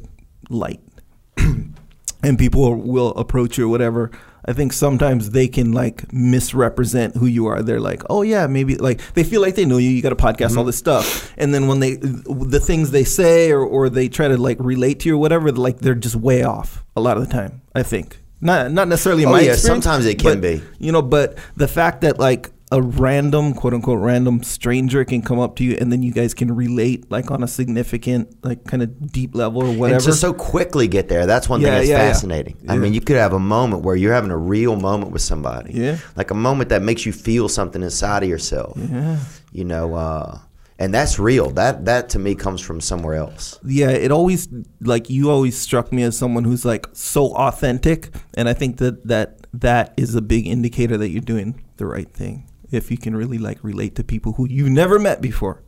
light 0.50 0.80
and 1.38 2.38
people 2.38 2.76
will 2.76 3.10
approach 3.16 3.58
you 3.58 3.66
or 3.66 3.68
whatever 3.68 4.12
I 4.48 4.54
think 4.54 4.74
sometimes 4.74 5.32
they 5.32 5.48
can 5.48 5.72
like 5.72 6.12
misrepresent 6.14 7.16
who 7.16 7.26
you 7.26 7.48
are. 7.48 7.64
They're 7.64 7.80
like, 7.80 8.04
oh 8.12 8.22
yeah, 8.22 8.46
maybe 8.46 8.76
like 8.76 9.02
they 9.14 9.24
feel 9.24 9.42
like 9.42 9.56
they 9.56 9.66
know 9.66 9.78
you. 9.78 9.90
You 9.90 10.04
got 10.04 10.12
a 10.12 10.16
podcast, 10.16 10.56
all 10.56 10.64
this 10.64 10.78
stuff, 10.78 11.34
and 11.38 11.52
then 11.52 11.68
when 11.68 11.80
they 11.80 11.96
the 11.96 12.62
things 12.64 12.92
they 12.92 13.04
say 13.04 13.52
or 13.52 13.66
or 13.66 13.90
they 13.90 14.08
try 14.08 14.28
to 14.28 14.38
like 14.38 14.58
relate 14.60 15.00
to 15.02 15.10
you 15.10 15.16
or 15.16 15.18
whatever, 15.18 15.52
like 15.52 15.80
they're 15.80 15.96
just 15.96 16.16
way 16.16 16.44
off 16.44 16.86
a 16.96 17.02
lot 17.02 17.18
of 17.18 17.28
the 17.28 17.34
time. 17.34 17.62
I 17.74 17.82
think 17.82 18.20
not 18.42 18.72
not 18.72 18.88
necessarily 18.88 19.26
Oh, 19.26 19.32
my 19.32 19.42
yeah, 19.42 19.52
experience. 19.54 19.84
sometimes 19.84 20.06
it 20.06 20.20
can 20.20 20.40
but, 20.40 20.42
be. 20.42 20.62
You 20.80 20.92
know, 20.92 21.02
but 21.02 21.38
the 21.56 21.68
fact 21.68 22.02
that 22.02 22.20
like 22.20 22.52
a 22.72 22.82
random 22.82 23.54
quote 23.54 23.74
unquote 23.76 24.00
random 24.00 24.42
stranger 24.42 25.06
can 25.06 25.22
come 25.22 25.40
up 25.40 25.56
to 25.56 25.64
you 25.64 25.78
and 25.80 25.92
then 25.92 26.02
you 26.02 26.12
guys 26.12 26.34
can 26.34 26.54
relate 26.54 27.10
like 27.12 27.30
on 27.30 27.44
a 27.44 27.48
significant 27.48 28.44
like 28.44 28.66
kind 28.66 28.82
of 28.82 29.12
deep 29.12 29.36
level 29.36 29.62
or 29.62 29.72
whatever. 29.78 29.96
And 29.98 30.04
to 30.06 30.14
so 30.14 30.34
quickly 30.34 30.88
get 30.88 31.08
there, 31.08 31.26
that's 31.28 31.48
one 31.48 31.62
Yeah, 31.62 31.68
thing 31.68 31.76
that's 31.78 31.90
yeah, 31.90 31.98
yeah. 32.04 32.08
fascinating. 32.12 32.58
I 32.68 32.78
mean, 32.78 32.94
you 32.94 33.02
could 33.02 33.18
have 33.18 33.34
a 33.34 33.40
moment 33.40 33.84
where 33.84 33.96
you're 33.96 34.14
having 34.14 34.32
a 34.32 34.38
real 34.38 34.76
moment 34.76 35.12
with 35.12 35.22
somebody. 35.22 35.74
Yeah. 35.74 35.98
Like 36.16 36.32
a 36.32 36.36
moment 36.36 36.70
that 36.70 36.82
makes 36.82 37.06
you 37.06 37.14
feel 37.14 37.48
something 37.50 37.84
inside 37.84 38.24
of 38.24 38.30
yourself. 38.30 38.78
yeah. 38.78 39.20
You 39.52 39.64
know, 39.64 39.94
uh, 39.94 40.40
and 40.78 40.94
that's 40.94 41.18
real. 41.20 41.52
That 41.52 41.86
that 41.86 42.10
to 42.10 42.20
me 42.20 42.36
comes 42.36 42.62
from 42.62 42.82
somewhere 42.82 43.16
else. 43.16 43.60
yeah, 43.64 43.90
it 43.90 44.12
always 44.12 44.48
like 44.82 45.10
you 45.10 45.30
always 45.32 45.58
struck 45.58 45.92
me 45.92 46.04
as 46.04 46.18
someone 46.18 46.44
who's 46.44 46.66
like 46.66 46.88
so 46.94 47.34
authentic, 47.36 48.10
and 48.36 48.50
I 48.50 48.54
think 48.54 48.78
that 48.78 49.08
that 49.08 49.48
that 49.54 49.94
is 49.98 50.16
a 50.16 50.22
big 50.22 50.48
indicator 50.48 50.98
that 50.98 51.10
you're 51.10 51.22
doing 51.22 51.64
the 51.78 51.86
right 51.86 52.12
thing. 52.12 52.50
If 52.72 52.92
you 52.92 52.98
can 52.98 53.16
really 53.16 53.38
like 53.38 53.64
relate 53.64 53.96
to 53.96 54.04
people 54.04 54.34
who 54.34 54.48
you've 54.50 54.70
never 54.70 55.00
met 55.00 55.22
before 55.22 55.64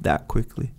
that 0.00 0.28
quickly. 0.28 0.72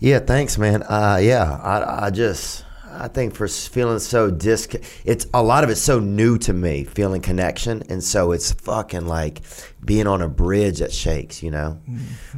Yeah, 0.00 0.20
thanks, 0.20 0.58
man. 0.58 0.82
Uh, 0.84 1.18
yeah, 1.20 1.58
I, 1.62 2.06
I 2.06 2.10
just 2.10 2.64
I 2.90 3.08
think 3.08 3.34
for 3.34 3.46
feeling 3.48 3.98
so 3.98 4.30
dis, 4.30 4.68
it's 5.04 5.26
a 5.34 5.42
lot 5.42 5.64
of 5.64 5.70
it's 5.70 5.80
so 5.80 6.00
new 6.00 6.38
to 6.38 6.52
me, 6.52 6.84
feeling 6.84 7.20
connection, 7.22 7.82
and 7.88 8.02
so 8.02 8.32
it's 8.32 8.52
fucking 8.52 9.06
like 9.06 9.42
being 9.84 10.06
on 10.06 10.22
a 10.22 10.28
bridge 10.28 10.78
that 10.78 10.92
shakes. 10.92 11.42
You 11.42 11.50
know, 11.50 11.80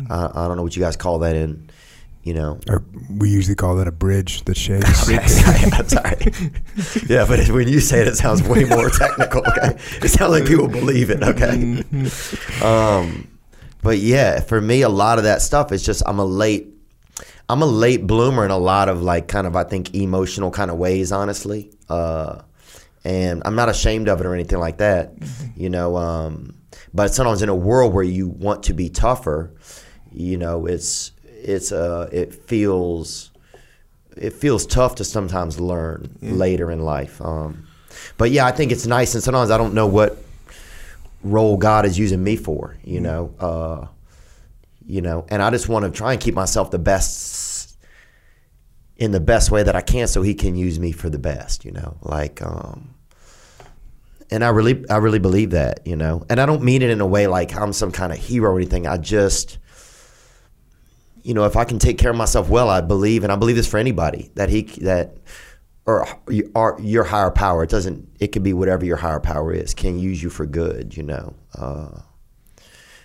uh, 0.08 0.30
I 0.34 0.48
don't 0.48 0.56
know 0.56 0.62
what 0.62 0.76
you 0.76 0.82
guys 0.82 0.96
call 0.96 1.20
that 1.20 1.36
in, 1.36 1.70
you 2.22 2.34
know. 2.34 2.58
Or 2.68 2.84
we 3.18 3.30
usually 3.30 3.54
call 3.54 3.76
that 3.76 3.88
a 3.88 3.92
bridge 3.92 4.44
that 4.44 4.56
shakes. 4.56 5.08
Okay, 5.10 5.70
I'm 5.72 5.88
sorry. 5.88 6.32
Yeah, 7.08 7.24
but 7.26 7.48
when 7.50 7.68
you 7.68 7.80
say 7.80 8.00
it, 8.00 8.08
it 8.08 8.16
sounds 8.16 8.42
way 8.42 8.64
more 8.64 8.90
technical. 9.02 9.42
Okay, 9.46 9.76
it 10.02 10.08
sounds 10.10 10.32
like 10.32 10.46
people 10.46 10.68
believe 10.68 11.10
it. 11.10 11.22
Okay, 11.22 11.82
um, 12.62 13.28
but 13.82 13.98
yeah, 13.98 14.40
for 14.40 14.60
me, 14.60 14.82
a 14.82 14.88
lot 14.88 15.18
of 15.18 15.24
that 15.24 15.42
stuff 15.42 15.72
is 15.72 15.82
just 15.84 16.02
I'm 16.06 16.18
a 16.18 16.24
late, 16.24 16.68
I'm 17.50 17.62
a 17.62 17.66
late 17.66 18.06
bloomer 18.06 18.44
in 18.44 18.52
a 18.52 18.58
lot 18.58 18.88
of 18.88 19.02
like 19.02 19.26
kind 19.26 19.44
of 19.44 19.56
I 19.56 19.64
think 19.64 19.92
emotional 19.92 20.52
kind 20.52 20.70
of 20.70 20.76
ways, 20.76 21.10
honestly. 21.10 21.72
Uh, 21.88 22.42
and 23.02 23.42
I'm 23.44 23.56
not 23.56 23.68
ashamed 23.68 24.08
of 24.08 24.20
it 24.20 24.26
or 24.26 24.34
anything 24.34 24.60
like 24.60 24.78
that, 24.78 25.14
you 25.56 25.68
know. 25.68 25.96
Um, 25.96 26.54
but 26.94 27.12
sometimes 27.12 27.42
in 27.42 27.48
a 27.48 27.54
world 27.54 27.92
where 27.92 28.04
you 28.04 28.28
want 28.28 28.62
to 28.64 28.72
be 28.72 28.88
tougher, 28.88 29.52
you 30.12 30.36
know, 30.36 30.66
it's 30.66 31.10
it's 31.24 31.72
uh 31.72 32.08
it 32.12 32.34
feels 32.34 33.32
it 34.16 34.32
feels 34.32 34.64
tough 34.64 34.96
to 34.96 35.04
sometimes 35.04 35.58
learn 35.58 36.16
later 36.20 36.70
in 36.70 36.84
life. 36.84 37.20
Um, 37.20 37.66
but 38.16 38.30
yeah, 38.30 38.46
I 38.46 38.52
think 38.52 38.70
it's 38.70 38.86
nice, 38.86 39.14
and 39.14 39.24
sometimes 39.24 39.50
I 39.50 39.58
don't 39.58 39.74
know 39.74 39.88
what 39.88 40.18
role 41.24 41.56
God 41.56 41.84
is 41.84 41.98
using 41.98 42.22
me 42.22 42.36
for. 42.36 42.76
You 42.84 43.00
know, 43.00 43.34
uh, 43.40 43.86
you 44.86 45.00
know, 45.00 45.24
and 45.28 45.42
I 45.42 45.50
just 45.50 45.68
want 45.68 45.84
to 45.84 45.90
try 45.90 46.12
and 46.12 46.20
keep 46.20 46.34
myself 46.34 46.70
the 46.70 46.78
best 46.78 47.39
in 49.00 49.10
the 49.10 49.18
best 49.18 49.50
way 49.50 49.64
that 49.64 49.74
I 49.74 49.80
can, 49.80 50.06
so 50.06 50.22
He 50.22 50.34
can 50.34 50.54
use 50.54 50.78
me 50.78 50.92
for 50.92 51.10
the 51.10 51.18
best. 51.18 51.64
You 51.64 51.72
know, 51.72 51.96
like. 52.02 52.40
Um, 52.40 52.94
and 54.32 54.44
I 54.44 54.50
really, 54.50 54.88
I 54.88 54.98
really 54.98 55.18
believe 55.18 55.50
that, 55.50 55.84
you 55.84 55.96
know. 55.96 56.24
And 56.30 56.40
I 56.40 56.46
don't 56.46 56.62
mean 56.62 56.82
it 56.82 56.90
in 56.90 57.00
a 57.00 57.06
way 57.06 57.26
like 57.26 57.52
I'm 57.56 57.72
some 57.72 57.90
kind 57.90 58.12
of 58.12 58.18
hero 58.18 58.52
or 58.52 58.56
anything. 58.56 58.86
I 58.86 58.96
just, 58.96 59.58
you 61.24 61.34
know, 61.34 61.46
if 61.46 61.56
I 61.56 61.64
can 61.64 61.80
take 61.80 61.98
care 61.98 62.12
of 62.12 62.16
myself 62.16 62.48
well, 62.48 62.70
I 62.70 62.80
believe, 62.80 63.24
and 63.24 63.32
I 63.32 63.36
believe 63.36 63.56
this 63.56 63.66
for 63.66 63.78
anybody 63.78 64.30
that 64.36 64.48
he 64.48 64.62
that 64.82 65.16
or, 65.86 66.06
your 66.80 67.04
higher 67.04 67.30
power. 67.30 67.64
It 67.64 67.70
doesn't. 67.70 68.08
It 68.20 68.28
could 68.28 68.42
be 68.42 68.52
whatever 68.52 68.84
your 68.84 68.96
higher 68.96 69.20
power 69.20 69.52
is. 69.52 69.74
Can 69.74 69.98
use 69.98 70.22
you 70.22 70.30
for 70.30 70.46
good. 70.46 70.96
You 70.96 71.02
know. 71.02 71.34
Uh, 71.54 72.00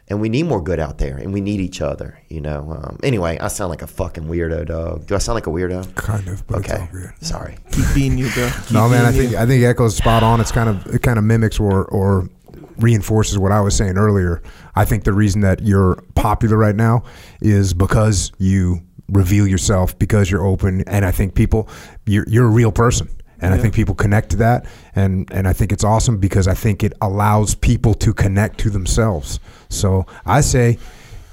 and 0.08 0.22
we 0.22 0.30
need 0.30 0.44
more 0.44 0.62
good 0.62 0.80
out 0.80 0.98
there, 1.00 1.18
and 1.18 1.34
we 1.34 1.42
need 1.42 1.60
each 1.60 1.82
other. 1.82 2.20
You 2.30 2.42
know. 2.42 2.78
Um, 2.80 3.00
anyway, 3.04 3.38
I 3.40 3.48
sound 3.48 3.70
like 3.70 3.82
a 3.82 3.88
fucking 3.88 4.26
weirdo, 4.26 4.68
dog. 4.68 5.08
Do 5.08 5.16
I 5.16 5.18
sound 5.18 5.36
like 5.36 5.48
a 5.48 5.50
weirdo? 5.50 5.96
Kind 5.96 6.28
of, 6.28 6.46
but 6.48 6.60
it's 6.60 6.70
Okay. 6.72 6.82
all 6.82 6.90
good. 6.92 7.12
Sorry. 7.22 7.58
Keep 7.72 7.86
being 7.96 8.18
you, 8.18 8.30
bro. 8.32 8.50
Keep 8.50 8.72
No, 8.72 8.88
man, 8.90 9.06
I 9.06 9.12
being 9.12 9.30
think 9.30 9.36
I 9.40 9.46
think 9.46 9.64
Echo's 9.64 9.96
spot 9.98 10.24
on. 10.24 10.40
It's 10.42 10.52
kind 10.52 10.70
of 10.70 10.86
it 10.94 11.02
kind 11.02 11.18
of 11.18 11.24
mimics 11.26 11.60
or 11.60 11.86
or 11.86 12.30
reinforces 12.78 13.38
what 13.40 13.52
I 13.52 13.62
was 13.62 13.76
saying 13.76 13.98
earlier. 13.98 14.42
I 14.76 14.86
think 14.86 15.06
the 15.06 15.14
reason 15.14 15.42
that 15.42 15.62
you're 15.62 15.96
popular 16.16 16.58
right 16.58 16.76
now 16.76 17.04
is 17.42 17.74
because 17.74 18.32
you 18.38 18.82
reveal 19.10 19.48
yourself, 19.48 19.98
because 19.98 20.30
you're 20.30 20.46
open, 20.46 20.82
and 20.88 21.06
I 21.06 21.12
think 21.12 21.36
people 21.36 21.70
you're 22.06 22.26
you're 22.28 22.46
a 22.48 22.50
real 22.52 22.72
person. 22.72 23.10
And 23.46 23.54
I 23.54 23.58
think 23.58 23.74
people 23.74 23.96
connect 23.96 24.32
to 24.32 24.38
that, 24.38 24.66
and, 24.96 25.32
and 25.32 25.48
I 25.48 25.54
think 25.54 25.72
it's 25.72 25.84
awesome 25.84 26.18
because 26.18 26.48
I 26.48 26.54
think 26.54 26.84
it 26.84 26.94
allows 27.02 27.56
people 27.56 27.94
to 27.96 28.14
connect 28.14 28.60
to 28.60 28.70
themselves. 28.70 29.40
So 29.70 30.06
I 30.26 30.42
say, 30.42 30.80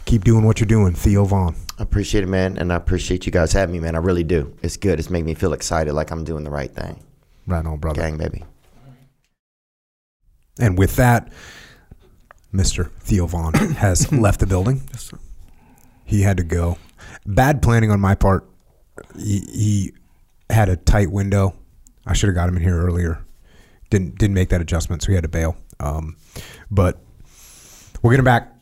keep 0.04 0.24
doing 0.24 0.44
what 0.44 0.60
you're 0.60 0.66
doing, 0.66 0.94
Theo 0.94 1.24
Von. 1.24 1.56
I 1.78 1.82
appreciate 1.82 2.22
it, 2.22 2.28
man, 2.28 2.58
and 2.58 2.72
I 2.72 2.76
appreciate 2.76 3.24
you 3.26 3.32
guys 3.32 3.52
having 3.52 3.72
me, 3.72 3.80
man. 3.80 3.94
I 3.94 3.98
really 3.98 4.24
do. 4.24 4.54
It's 4.62 4.76
good. 4.76 4.98
It's 4.98 5.10
making 5.10 5.26
me 5.26 5.34
feel 5.34 5.52
excited, 5.52 5.94
like 5.94 6.10
I'm 6.10 6.24
doing 6.24 6.44
the 6.44 6.50
right 6.50 6.70
thing. 6.70 7.02
Right 7.46 7.64
on, 7.64 7.78
brother. 7.78 8.02
Gang, 8.02 8.18
baby. 8.18 8.44
And 10.58 10.78
with 10.78 10.96
that, 10.96 11.32
Mr. 12.52 12.90
Theo 13.00 13.26
Von 13.26 13.54
has 13.54 14.12
left 14.12 14.40
the 14.40 14.46
building. 14.46 14.82
Yes, 14.92 15.04
sir. 15.04 15.18
He 16.04 16.22
had 16.22 16.36
to 16.36 16.44
go. 16.44 16.76
Bad 17.26 17.62
planning 17.62 17.90
on 17.90 18.00
my 18.00 18.14
part. 18.14 18.48
He, 19.16 19.38
he 19.52 19.92
had 20.50 20.68
a 20.68 20.76
tight 20.76 21.10
window. 21.10 21.54
I 22.06 22.12
should 22.14 22.28
have 22.28 22.34
got 22.34 22.48
him 22.48 22.56
in 22.56 22.62
here 22.62 22.78
earlier. 22.78 23.24
Didn't 23.90 24.18
didn't 24.18 24.34
make 24.34 24.48
that 24.50 24.60
adjustment, 24.60 25.02
so 25.02 25.08
he 25.08 25.14
had 25.14 25.22
to 25.22 25.28
bail. 25.28 25.56
Um, 25.80 26.16
but 26.70 26.98
we're 28.02 28.12
getting 28.12 28.24
back. 28.24 28.52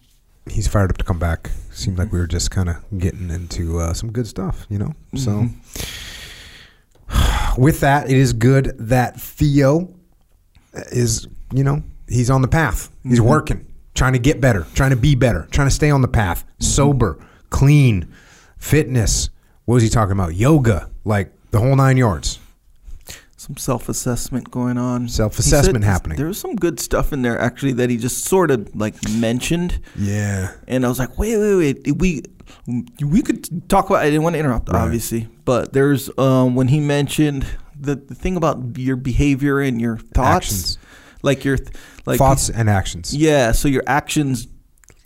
He's 0.48 0.66
fired 0.66 0.90
up 0.90 0.98
to 0.98 1.04
come 1.04 1.18
back. 1.18 1.50
Seemed 1.70 1.98
like 1.98 2.12
we 2.12 2.18
were 2.18 2.26
just 2.26 2.50
kind 2.50 2.68
of 2.68 2.76
getting 2.98 3.30
into 3.30 3.78
uh, 3.78 3.94
some 3.94 4.10
good 4.10 4.26
stuff, 4.26 4.66
you 4.68 4.78
know. 4.78 4.94
So 5.14 5.46
with 7.58 7.80
that, 7.80 8.10
it 8.10 8.16
is 8.16 8.32
good 8.32 8.74
that 8.78 9.20
Theo 9.20 9.94
is, 10.92 11.26
you 11.52 11.64
know, 11.64 11.82
he's 12.08 12.30
on 12.30 12.42
the 12.42 12.48
path. 12.48 12.90
He's 13.02 13.20
working, 13.20 13.66
trying 13.94 14.12
to 14.14 14.18
get 14.18 14.40
better, 14.40 14.66
trying 14.74 14.90
to 14.90 14.96
be 14.96 15.14
better, 15.14 15.46
trying 15.50 15.68
to 15.68 15.74
stay 15.74 15.90
on 15.90 16.02
the 16.02 16.08
path, 16.08 16.44
sober, 16.58 17.24
clean, 17.50 18.12
fitness. 18.58 19.30
What 19.64 19.74
was 19.74 19.82
he 19.82 19.88
talking 19.88 20.12
about? 20.12 20.34
Yoga, 20.34 20.90
like 21.04 21.32
the 21.50 21.60
whole 21.60 21.76
nine 21.76 21.96
yards. 21.96 22.38
Some 23.50 23.56
self 23.56 23.88
assessment 23.88 24.50
going 24.50 24.78
on. 24.78 25.08
Self-assessment 25.08 25.84
happening. 25.84 26.16
There 26.16 26.26
was 26.28 26.38
some 26.38 26.54
good 26.54 26.78
stuff 26.78 27.12
in 27.12 27.22
there 27.22 27.38
actually 27.40 27.72
that 27.74 27.90
he 27.90 27.96
just 27.96 28.24
sort 28.24 28.50
of 28.52 28.74
like 28.76 28.94
mentioned, 29.10 29.80
Yeah. 29.96 30.52
and 30.68 30.84
I 30.84 30.88
was 30.88 30.98
like, 31.00 31.18
wait, 31.18 31.36
wait, 31.36 31.56
wait. 31.86 31.96
We 31.96 32.22
we 33.04 33.22
could 33.22 33.68
talk 33.68 33.86
about. 33.90 34.02
I 34.02 34.06
didn't 34.06 34.22
want 34.22 34.34
to 34.34 34.38
interrupt, 34.40 34.68
Right. 34.68 34.82
obviously, 34.82 35.26
but 35.44 35.72
there's 35.72 36.10
um 36.18 36.54
when 36.54 36.68
he 36.68 36.78
mentioned 36.80 37.44
the, 37.78 37.96
the 37.96 38.14
thing 38.14 38.36
about 38.36 38.76
your 38.78 38.96
behavior 38.96 39.60
and 39.60 39.80
your 39.80 39.98
thoughts, 39.98 40.46
Actions. 40.46 40.78
like 41.22 41.44
your 41.44 41.58
like 42.06 42.18
Thoughts 42.18 42.48
and 42.50 42.70
actions 42.70 43.14
Yeah, 43.16 43.52
so 43.52 43.66
your 43.68 43.82
actions 43.86 44.46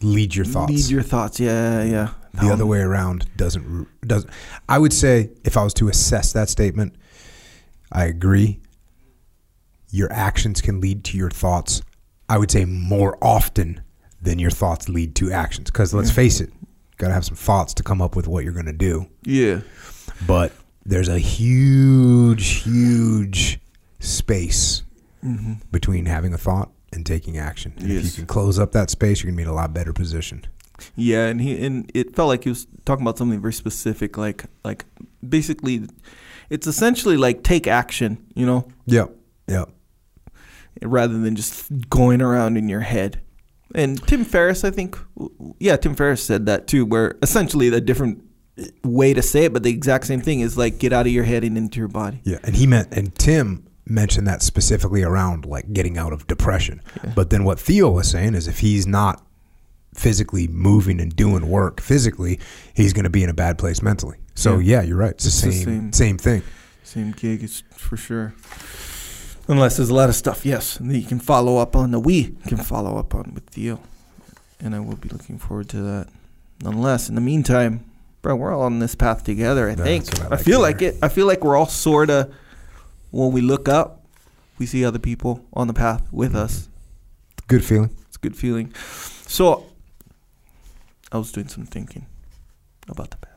lead 0.02 0.34
your 0.34 0.44
thoughts. 0.44 0.70
lead 0.72 0.86
your 0.90 1.02
thoughts. 1.02 1.40
Yeah, 1.40 1.82
yeah. 1.84 2.08
the 2.34 2.50
other 2.52 2.66
way 2.66 2.80
around 2.80 3.26
doesn't 3.36 3.86
doesn't 4.06 4.28
i 4.68 4.76
would 4.76 4.92
say 4.92 5.30
if 5.44 5.56
i 5.56 5.62
was 5.62 5.72
to 5.72 5.88
assess 5.88 6.32
that 6.32 6.48
statement 6.48 6.96
i 7.94 8.04
agree. 8.04 8.60
Your 9.90 10.12
actions 10.12 10.60
can 10.60 10.80
lead 10.80 11.04
to 11.04 11.16
your 11.16 11.30
thoughts 11.30 11.82
i 12.28 12.38
would 12.38 12.50
say 12.50 12.64
more 12.64 13.16
often 13.22 13.80
than 14.20 14.38
your 14.38 14.50
thoughts 14.50 14.88
lead 14.88 15.14
to 15.16 15.30
actions. 15.30 15.70
Because 15.70 15.94
let's 15.94 16.10
face 16.10 16.40
it 16.40 16.50
got 16.96 17.08
to 17.08 17.14
have 17.14 17.24
some 17.24 17.36
thoughts 17.36 17.74
to 17.74 17.82
come 17.82 18.00
up 18.00 18.14
with 18.16 18.28
what 18.28 18.44
you're 18.44 18.52
going 18.52 18.66
to 18.66 18.72
do. 18.72 19.06
Yeah. 19.24 19.60
but 20.26 20.52
there's 20.86 21.08
a 21.08 21.18
huge 21.18 22.62
huge 22.62 23.58
space 24.00 24.82
mm-hmm. 25.24 25.54
between 25.72 26.06
having 26.06 26.34
a 26.34 26.38
thought 26.38 26.70
and 26.92 27.04
taking 27.04 27.38
action. 27.38 27.72
And 27.78 27.90
if 27.90 28.04
you 28.04 28.10
can 28.12 28.26
close 28.26 28.58
up 28.58 28.72
that 28.72 28.90
space 28.90 29.22
you're 29.22 29.28
going 29.28 29.36
to 29.36 29.44
be 29.44 29.48
in 29.48 29.48
a 29.48 29.54
lot 29.54 29.72
better 29.72 29.92
position. 29.92 30.46
Yeah, 30.96 31.26
and 31.26 31.40
he 31.40 31.64
and 31.64 31.90
it 31.94 32.16
felt 32.16 32.28
like 32.28 32.44
he 32.44 32.50
was 32.50 32.66
talking 32.84 33.04
about 33.04 33.16
something 33.16 33.40
very 33.40 33.52
specific, 33.52 34.18
like 34.18 34.44
like 34.64 34.84
basically, 35.26 35.86
it's 36.50 36.66
essentially 36.66 37.16
like 37.16 37.42
take 37.42 37.66
action, 37.66 38.24
you 38.34 38.46
know, 38.46 38.68
yep 38.86 39.10
yep 39.46 39.68
rather 40.82 41.18
than 41.18 41.36
just 41.36 41.88
going 41.88 42.20
around 42.20 42.56
in 42.56 42.68
your 42.68 42.80
head. 42.80 43.20
And 43.74 44.00
Tim 44.06 44.24
Ferriss, 44.24 44.64
I 44.64 44.70
think, 44.70 44.96
yeah, 45.58 45.76
Tim 45.76 45.94
Ferriss 45.94 46.22
said 46.22 46.46
that 46.46 46.66
too, 46.66 46.86
where 46.86 47.16
essentially 47.22 47.68
a 47.68 47.80
different 47.80 48.22
eh, 48.58 48.66
way 48.84 49.14
to 49.14 49.22
say 49.22 49.44
it, 49.46 49.52
but 49.52 49.62
the 49.62 49.70
exact 49.70 50.06
same 50.06 50.20
thing 50.20 50.40
is 50.40 50.56
like 50.56 50.78
get 50.78 50.92
out 50.92 51.06
of 51.06 51.12
your 51.12 51.24
head 51.24 51.44
and 51.44 51.56
into 51.56 51.78
your 51.78 51.88
body. 51.88 52.20
Yeah, 52.24 52.38
and 52.44 52.54
he 52.54 52.66
meant, 52.66 52.92
and 52.92 53.14
Tim 53.14 53.66
mentioned 53.86 54.26
that 54.26 54.42
specifically 54.42 55.02
around 55.02 55.44
like 55.44 55.72
getting 55.72 55.98
out 55.98 56.12
of 56.12 56.26
depression. 56.26 56.80
But 57.14 57.30
then 57.30 57.44
what 57.44 57.58
Theo 57.58 57.90
was 57.90 58.10
saying 58.10 58.34
is 58.34 58.48
if 58.48 58.60
he's 58.60 58.86
not 58.86 59.23
physically 59.94 60.48
moving 60.48 61.00
and 61.00 61.14
doing 61.14 61.48
work 61.48 61.80
physically, 61.80 62.38
he's 62.74 62.92
going 62.92 63.04
to 63.04 63.10
be 63.10 63.22
in 63.22 63.30
a 63.30 63.34
bad 63.34 63.58
place 63.58 63.80
mentally. 63.82 64.18
So 64.34 64.58
Yeah. 64.58 64.80
yeah, 64.80 64.82
you're 64.88 64.96
right. 64.96 65.12
It's, 65.12 65.26
It's 65.26 65.40
the 65.40 65.48
the 65.48 65.52
same 65.54 65.64
same. 65.64 65.92
same 65.92 66.18
thing. 66.18 66.42
Same 66.82 67.12
gig 67.12 67.42
it's 67.42 67.62
for 67.72 67.96
sure. 67.96 68.34
Unless 69.46 69.76
there's 69.76 69.90
a 69.90 69.94
lot 69.94 70.08
of 70.08 70.14
stuff, 70.14 70.46
yes, 70.46 70.78
that 70.78 70.96
you 70.98 71.06
can 71.06 71.20
follow 71.20 71.58
up 71.58 71.76
on. 71.76 71.90
That 71.90 72.00
we 72.00 72.34
can 72.46 72.56
follow 72.58 72.96
up 72.96 73.14
on 73.14 73.32
with 73.34 73.44
Theo, 73.50 73.78
and 74.60 74.74
I 74.74 74.80
will 74.80 74.96
be 74.96 75.10
looking 75.10 75.38
forward 75.38 75.68
to 75.70 75.82
that. 75.82 76.08
Nonetheless, 76.62 77.10
in 77.10 77.14
the 77.14 77.20
meantime, 77.20 77.84
bro, 78.22 78.36
we're 78.36 78.54
all 78.54 78.62
on 78.62 78.78
this 78.78 78.94
path 78.94 79.22
together. 79.22 79.68
I 79.68 79.74
That's 79.74 80.08
think. 80.08 80.32
I 80.32 80.34
I, 80.34 80.36
feel 80.38 80.60
like 80.60 80.80
it. 80.80 80.96
I 81.02 81.08
feel 81.08 81.26
like 81.26 81.44
we're 81.44 81.56
all 81.56 81.66
sort 81.66 82.08
of. 82.10 82.32
When 83.10 83.32
we 83.32 83.42
look 83.42 83.68
up, 83.68 84.06
we 84.58 84.64
see 84.66 84.82
other 84.84 84.98
people 84.98 85.44
on 85.52 85.66
the 85.68 85.74
path 85.74 86.02
with 86.10 86.34
us. 86.34 86.68
Good 87.46 87.64
feeling. 87.64 87.90
It's 88.08 88.16
a 88.16 88.20
good 88.20 88.36
feeling. 88.36 88.72
So, 89.26 89.66
I 91.14 91.18
was 91.18 91.30
doing 91.32 91.48
some 91.48 91.64
thinking 91.64 92.06
about 92.88 93.10
the 93.12 93.16
path. 93.18 93.30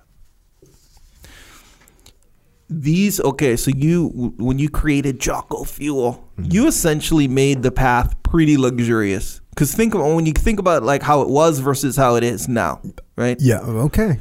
These 2.69 3.21
okay, 3.21 3.55
so 3.55 3.71
you 3.71 4.33
when 4.37 4.59
you 4.59 4.67
created 4.69 5.19
Jocko 5.19 5.63
Fuel, 5.63 6.23
Mm-hmm. 6.37 6.51
you 6.51 6.67
essentially 6.67 7.27
made 7.27 7.63
the 7.63 7.71
path 7.71 8.13
pretty 8.23 8.57
luxurious. 8.57 9.41
Because 9.51 9.73
think 9.73 9.95
of 9.95 10.01
when 10.01 10.25
you 10.27 10.33
think 10.33 10.59
about 10.59 10.83
like 10.83 11.01
how 11.01 11.21
it 11.21 11.29
was 11.29 11.57
versus 11.59 11.95
how 11.95 12.15
it 12.15 12.23
is 12.23 12.47
now, 12.47 12.79
right? 13.15 13.37
Yeah. 13.39 13.59
Okay. 13.61 14.19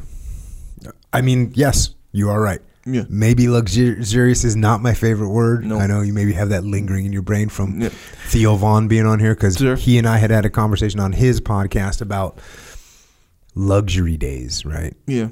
I 1.12 1.20
mean, 1.22 1.52
yes, 1.54 1.94
you 2.12 2.30
are 2.30 2.40
right. 2.40 2.60
Yeah. 2.86 3.02
Maybe 3.10 3.48
luxurious 3.48 4.44
is 4.44 4.54
not 4.56 4.80
my 4.80 4.94
favorite 4.94 5.28
word. 5.30 5.64
No. 5.66 5.78
I 5.78 5.86
know 5.88 6.00
you 6.02 6.12
maybe 6.14 6.32
have 6.34 6.50
that 6.50 6.64
lingering 6.64 7.04
in 7.04 7.12
your 7.12 7.22
brain 7.22 7.48
from 7.50 7.80
Yeah. 7.82 7.88
Theo 8.28 8.54
Von 8.54 8.86
being 8.88 9.06
on 9.06 9.18
here 9.18 9.34
because 9.34 9.56
Sure. 9.56 9.76
he 9.76 9.98
and 9.98 10.06
I 10.08 10.18
had 10.18 10.30
had 10.30 10.44
a 10.46 10.50
conversation 10.50 11.00
on 11.00 11.12
his 11.12 11.40
podcast 11.40 12.00
about 12.00 12.38
luxury 13.56 14.16
days, 14.16 14.64
right? 14.64 14.94
Yeah. 15.08 15.28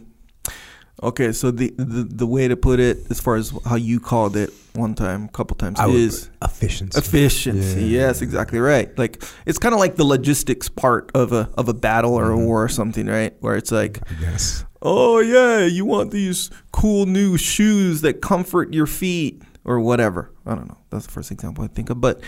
Okay, 1.02 1.32
so 1.32 1.51
the, 1.51 1.70
the 1.76 2.05
the 2.05 2.26
way 2.26 2.48
to 2.48 2.56
put 2.56 2.80
it, 2.80 2.98
as 3.10 3.20
far 3.20 3.34
as 3.36 3.52
how 3.66 3.74
you 3.74 4.01
called 4.01 4.36
it 4.36 4.51
one 4.74 4.94
time, 4.94 5.24
a 5.24 5.28
couple 5.28 5.55
times, 5.56 5.78
I 5.78 5.86
would- 5.86 5.96
is 5.96 6.30
efficiency. 6.40 6.98
efficiency. 6.98 7.80
Yeah. 7.84 8.06
Yes, 8.06 8.22
exactly 8.22 8.59
right. 8.59 8.96
Like 8.96 9.22
it's 9.44 9.59
kind 9.59 9.74
of 9.74 9.80
like 9.80 9.96
the 9.96 10.05
logistics 10.05 10.68
part 10.68 11.10
of 11.14 11.32
a 11.32 11.51
of 11.59 11.68
a 11.68 11.74
battle 11.74 12.14
or 12.14 12.30
a 12.30 12.34
Mm-hmm. 12.36 12.44
war 12.46 12.64
or 12.64 12.68
something, 12.68 13.06
right? 13.06 13.34
Where 13.40 13.56
it's 13.56 13.70
like, 13.72 14.01
guess. 14.20 14.64
oh 14.82 15.18
yeah, 15.18 15.66
you 15.66 15.84
want 15.84 16.10
these 16.12 16.51
cool 16.72 17.06
new 17.06 17.36
shoes 17.36 18.01
that 18.02 18.22
comfort 18.22 18.72
your 18.72 18.86
feet 18.86 19.42
or 19.64 19.80
whatever. 19.80 20.32
I 20.46 20.55
don't 20.55 20.68
know. 20.68 20.78
That's 20.90 21.06
the 21.06 21.12
first 21.12 21.30
example 21.32 21.64
I 21.64 21.68
think 21.68 21.90
of. 21.90 22.01
But 22.01 22.20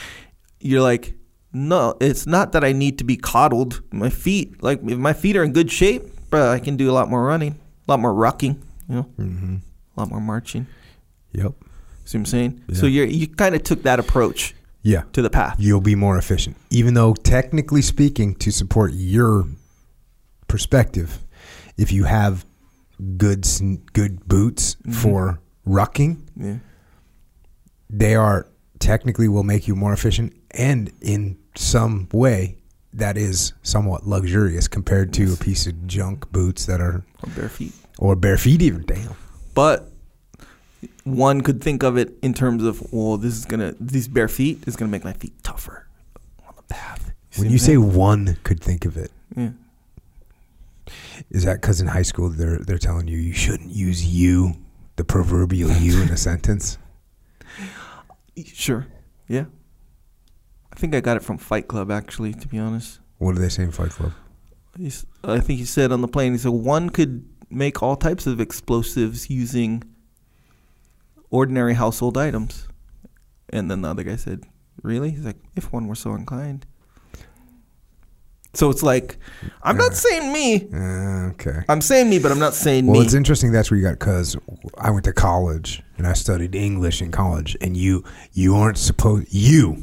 you're 0.61 0.83
like, 0.83 1.15
no, 1.53 1.97
it's 2.01 2.27
not 2.27 2.53
that 2.53 2.65
I 2.65 2.73
need 2.73 2.99
to 2.99 3.05
be 3.05 3.17
coddled. 3.17 3.83
My 3.93 4.11
feet, 4.11 4.63
like 4.63 4.81
if 4.85 4.99
my 4.99 5.13
feet 5.13 5.37
are 5.37 5.43
in 5.45 5.53
good 5.53 5.71
shape, 5.71 6.03
bro, 6.31 6.51
I 6.51 6.59
can 6.59 6.77
do 6.77 6.91
a 6.91 6.93
lot 6.93 7.09
more 7.09 7.25
running, 7.25 7.53
a 7.53 7.91
lot 7.93 8.01
more 8.01 8.13
rucking, 8.13 8.57
you 8.89 8.95
know, 8.95 9.03
hmm 9.03 9.57
a 9.97 10.01
lot 10.01 10.11
more 10.11 10.21
marching. 10.21 10.67
Yep. 11.33 11.53
See 12.05 12.19
what 12.19 12.21
I'm 12.21 12.27
saying? 12.27 12.63
So 12.75 12.87
you're 12.87 13.07
you 13.07 13.27
kind 13.29 13.55
of 13.55 13.63
took 13.63 13.83
that 13.85 13.99
approach 13.99 14.55
Yeah. 14.83 15.03
to 15.13 15.23
the 15.23 15.31
path. 15.31 15.57
You'll 15.59 15.81
be 15.81 15.95
more 15.95 16.19
efficient. 16.19 16.57
Even 16.71 16.95
though, 16.95 17.15
technically 17.15 17.83
speaking, 17.83 18.35
to 18.37 18.51
support 18.53 18.93
your 18.95 19.47
perspective, 20.49 21.19
if 21.77 21.91
you 21.93 22.05
have 22.05 22.45
good 23.17 23.47
good 23.93 24.27
boots 24.29 24.77
Mhm. 24.87 24.95
for 24.95 25.41
rucking, 25.67 26.19
Yeah. 26.37 26.59
they 27.91 28.15
are 28.15 28.47
technically 28.79 29.29
will 29.29 29.43
make 29.43 29.67
you 29.67 29.75
more 29.75 29.93
efficient 29.93 30.33
and 30.57 30.91
in 31.01 31.39
some 31.55 32.09
way 32.13 32.57
that 32.93 33.17
is 33.17 33.53
somewhat 33.63 34.07
luxurious 34.07 34.69
compared 34.69 35.13
to 35.13 35.33
a 35.33 35.37
piece 35.37 35.67
of 35.67 35.87
junk 35.87 36.31
boots 36.33 36.67
that 36.67 36.81
are 36.81 37.05
Or 37.23 37.31
bare 37.37 37.49
feet. 37.49 37.73
or 37.99 38.17
bare 38.17 38.39
feet 38.39 38.63
even 38.63 38.85
damn 38.87 39.15
But 39.55 39.93
one 41.05 41.41
could 41.43 41.63
think 41.63 41.83
of 41.83 41.97
it 41.97 42.15
in 42.23 42.33
terms 42.35 42.63
of, 42.65 42.93
well, 42.93 43.17
this 43.17 43.35
is 43.37 43.45
gonna 43.45 43.75
these 43.81 44.09
bare 44.09 44.29
feet 44.29 44.65
is 44.67 44.77
gonna 44.77 44.91
make 44.91 45.05
my 45.05 45.13
feet 45.13 45.35
tougher 45.43 45.87
on 46.47 46.55
the 46.57 46.63
path. 46.63 47.13
see 47.31 47.43
when 47.43 47.51
you 47.51 47.59
say 47.59 47.77
one 47.77 48.37
could 48.45 48.61
think 48.61 48.85
of 48.85 48.97
it 48.97 49.11
yeah. 49.37 49.51
is 51.31 51.45
that 51.45 51.61
because 51.61 51.81
in 51.81 51.87
high 51.89 52.03
school 52.03 52.29
they're 52.31 52.59
they're 52.61 52.79
telling 52.79 53.09
you 53.09 53.19
you 53.19 53.33
shouldn't 53.33 53.71
use 53.71 54.05
you 54.05 54.55
the 54.97 55.05
proverbial 55.05 55.71
you 55.71 56.01
in 56.03 56.09
a 56.11 56.17
sentence 56.17 56.79
Sure. 58.45 58.87
Yeah. 59.29 59.47
I 60.77 60.79
think 60.79 60.95
I 60.95 61.01
got 61.01 61.17
it 61.17 61.23
from 61.23 61.39
Fight 61.39 61.69
Club 61.69 61.91
actually, 61.91 62.35
to 62.35 62.47
be 62.49 62.59
honest. 62.59 63.01
what 63.19 63.35
did 63.35 63.43
they 63.43 63.49
say 63.49 63.63
in 63.63 63.71
fight 63.73 63.91
club 63.91 64.13
He's, 64.77 65.07
I 65.25 65.41
think 65.41 65.59
he 65.59 65.65
said 65.65 65.91
on 65.91 66.03
the 66.03 66.09
plane, 66.09 66.33
he 66.33 66.39
said 66.39 66.51
one 66.51 66.91
could 66.91 67.25
make 67.49 67.83
all 67.83 67.97
types 67.97 68.27
of 68.27 68.41
explosives 68.43 69.31
using 69.31 69.83
ordinary 71.31 71.73
household 71.73 72.19
items. 72.19 72.69
And 73.49 73.71
then 73.71 73.81
the 73.81 73.89
other 73.89 74.03
guy 74.03 74.17
said, 74.17 74.45
Really? 74.83 75.13
He's 75.13 75.25
like, 75.25 75.39
If 75.57 75.73
one 75.73 75.87
were 75.89 75.95
so 75.95 76.15
inclined. 76.15 76.67
So 78.53 78.69
it's 78.69 78.83
like, 78.83 79.17
I'm 79.63 79.79
not 79.79 79.93
Uh, 79.93 79.95
saying 79.95 80.33
me. 80.33 80.69
Uh, 80.73 81.31
okay 81.31 81.61
I'm 81.71 81.81
saying 81.81 82.11
me, 82.11 82.19
but 82.19 82.31
I'm 82.31 82.39
not 82.39 82.53
saying 82.55 82.85
well 82.87 82.93
me. 82.95 82.99
Well, 82.99 83.07
it's 83.07 83.15
interesting 83.15 83.53
that's 83.53 83.71
where 83.71 83.79
you 83.81 83.85
got 83.87 83.99
because 83.99 84.37
i 84.79 84.91
went 84.91 85.05
to 85.05 85.13
college 85.13 85.83
and 85.97 86.07
i 86.07 86.13
studied 86.13 86.55
english 86.55 87.01
in 87.01 87.11
college 87.11 87.57
and 87.63 87.77
you 87.77 88.05
you 88.33 88.55
aren't 88.57 88.77
supposed 88.79 89.27
you 89.33 89.83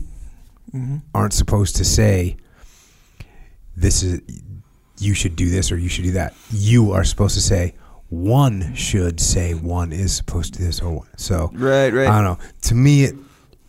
hmm 0.73 0.97
aren't 1.13 1.33
supposed 1.33 1.75
to 1.77 1.85
say 1.85 2.35
this 3.77 4.03
is 4.03 4.21
you 4.99 5.13
should 5.13 5.35
do 5.35 5.49
this 5.49 5.71
or 5.71 5.77
you 5.77 5.89
should 5.89 6.03
do 6.03 6.11
that. 6.11 6.33
You 6.51 6.91
are 6.91 7.03
supposed 7.03 7.35
to 7.35 7.41
say 7.41 7.75
one 8.09 8.73
should 8.75 9.19
say 9.19 9.53
one 9.53 9.91
is 9.91 10.15
supposed 10.15 10.53
to 10.53 10.59
do 10.59 10.65
this 10.65 10.81
or 10.81 10.91
one. 10.97 11.07
So 11.17 11.49
Right, 11.53 11.91
right. 11.93 12.07
I 12.07 12.21
don't 12.21 12.23
know. 12.25 12.45
To 12.63 12.75
me, 12.75 13.05
it, 13.05 13.15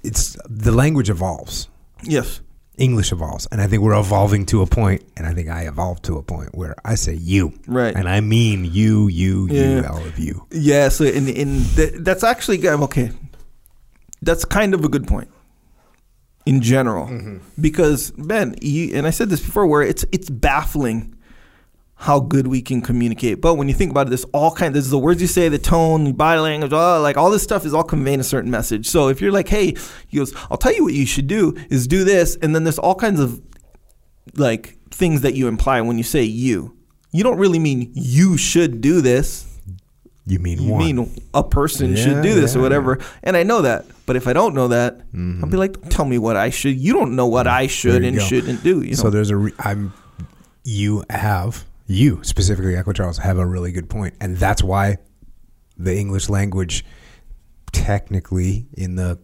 it's 0.03 0.37
the 0.49 0.73
language 0.73 1.09
evolves. 1.11 1.69
yes. 2.03 2.41
English 2.77 3.13
evolves, 3.13 3.47
and 3.53 3.61
I 3.61 3.69
think 3.69 3.83
we're 3.85 3.95
evolving 3.97 4.47
to 4.47 4.61
a 4.61 4.67
point, 4.67 5.05
and 5.17 5.29
I 5.29 5.33
think 5.33 5.49
I 5.49 5.69
evolved 5.69 6.03
to 6.07 6.17
a 6.17 6.25
point 6.25 6.57
where 6.57 6.75
I 6.85 6.97
say 6.97 7.15
you, 7.15 7.53
Right. 7.69 7.95
and 7.95 8.09
I 8.09 8.21
mean 8.21 8.65
you, 8.65 9.07
you, 9.07 9.47
you, 9.47 9.85
all 9.89 10.05
of 10.05 10.19
you. 10.19 10.45
Yeah, 10.51 10.89
so 10.89 11.05
in 11.05 11.29
in 11.29 11.63
th- 11.77 11.95
that's 12.01 12.25
actually. 12.25 12.67
Okay, 12.69 13.13
that's 14.23 14.45
kind 14.45 14.75
of 14.75 14.85
a 14.85 14.89
good 14.89 15.07
point 15.07 15.29
in 16.47 16.61
general 16.61 17.07
mm-hmm. 17.07 17.39
because 17.61 18.11
Ben, 18.13 18.55
you, 18.61 18.95
and 18.95 19.07
I 19.07 19.11
said 19.11 19.31
this 19.31 19.41
before, 19.41 19.67
where 19.67 19.83
it's 19.83 20.05
it's 20.13 20.31
baffling 20.31 21.17
how 21.97 22.21
good 22.21 22.47
we 22.49 22.61
can 22.61 22.83
communicate. 22.83 23.41
But 23.41 23.55
when 23.55 23.69
you 23.69 23.75
think 23.75 23.91
about 23.91 24.09
it, 24.09 24.11
there's 24.11 24.25
all 24.25 24.55
kind. 24.55 24.75
There's 24.75 24.91
the 24.91 24.99
words 24.99 25.23
you 25.23 25.27
say, 25.27 25.49
the 25.49 25.59
tone, 25.59 26.05
the 26.05 26.13
body 26.13 26.41
language, 26.41 26.73
all, 26.73 27.01
like 27.01 27.17
all 27.17 27.31
this 27.31 27.43
stuff 27.43 27.65
is 27.65 27.73
all 27.73 27.85
conveying 27.85 28.21
a 28.21 28.25
certain 28.25 28.51
message. 28.51 28.87
So 28.87 29.09
if 29.09 29.21
you're 29.21 29.33
like, 29.33 29.49
hey, 29.49 29.75
he 30.09 30.19
goes, 30.19 30.35
I'll 30.51 30.59
tell 30.59 30.75
you 30.75 30.85
what 30.85 30.93
you 30.93 31.07
should 31.07 31.27
do 31.27 31.55
is 31.71 31.87
do 31.87 32.05
this, 32.05 32.37
and 32.43 32.55
then 32.55 32.65
there's 32.65 32.79
all 32.79 32.95
kinds 32.95 33.21
of 33.21 33.41
like 34.37 34.77
things 34.91 35.23
that 35.23 35.35
you 35.35 35.49
imply 35.49 35.81
when 35.81 35.97
you 35.97 36.05
say 36.05 36.23
you. 36.23 36.77
You 37.13 37.23
don't 37.23 37.39
really 37.39 37.61
mean 37.61 37.93
you 37.95 38.37
should 38.37 38.81
do 38.81 39.01
this 39.01 39.54
You 40.27 40.39
mean 40.39 40.59
one 40.59 40.67
you 40.67 40.73
one? 40.73 41.09
mean 41.09 41.23
a 41.35 41.43
person 41.45 41.97
should 41.97 42.23
do 42.23 42.35
this 42.35 42.57
or 42.57 42.61
whatever 42.63 42.99
and 43.23 43.37
i 43.37 43.43
know 43.43 43.61
that 43.63 43.85
but 44.07 44.17
if 44.17 44.27
i 44.27 44.33
don't 44.33 44.55
know 44.55 44.69
that 44.69 45.01
i'll 45.15 45.49
be 45.51 45.59
like 45.59 45.73
don't 45.75 45.91
tell 45.91 46.07
me 46.07 46.17
what 46.17 46.35
i 46.37 46.49
should 46.51 46.77
you 46.77 46.95
don't 46.95 47.15
know 47.15 47.27
what 47.27 47.47
i 47.47 47.67
should 47.67 48.01
Mm-hmm. 48.01 48.03
There 48.03 48.03
you 48.03 48.09
and 48.09 48.19
go. 48.19 48.25
shouldn't 48.25 48.63
do 48.63 48.81
you 48.83 48.91
know 48.97 49.03
So 49.03 49.11
there's 49.11 49.29
a 49.31 49.37
re- 49.37 49.53
I'm 49.59 49.93
you 50.65 51.05
have 51.11 51.67
you 51.87 52.21
specifically 52.25 52.75
Echo 52.75 52.93
Charles 52.95 53.19
have 53.19 53.37
a 53.37 53.45
really 53.47 53.71
good 53.71 53.91
point, 53.91 54.15
and 54.19 54.39
that's 54.39 54.63
why 54.63 54.97
the 55.77 55.95
English 55.95 56.31
language 56.31 56.83
technically 57.73 58.67
in 58.73 58.97
the 58.97 59.19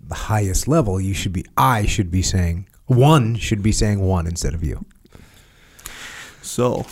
the 0.00 0.14
highest 0.14 0.68
level 0.68 1.00
you 1.00 1.14
should 1.14 1.32
be 1.32 1.44
I 1.56 1.86
should 1.86 2.10
be 2.12 2.22
saying 2.22 2.68
one 2.86 3.34
should 3.36 3.62
be 3.62 3.72
saying 3.72 3.98
one 4.00 4.26
instead 4.28 4.54
of 4.54 4.62
you. 4.62 4.84
so 6.42 6.86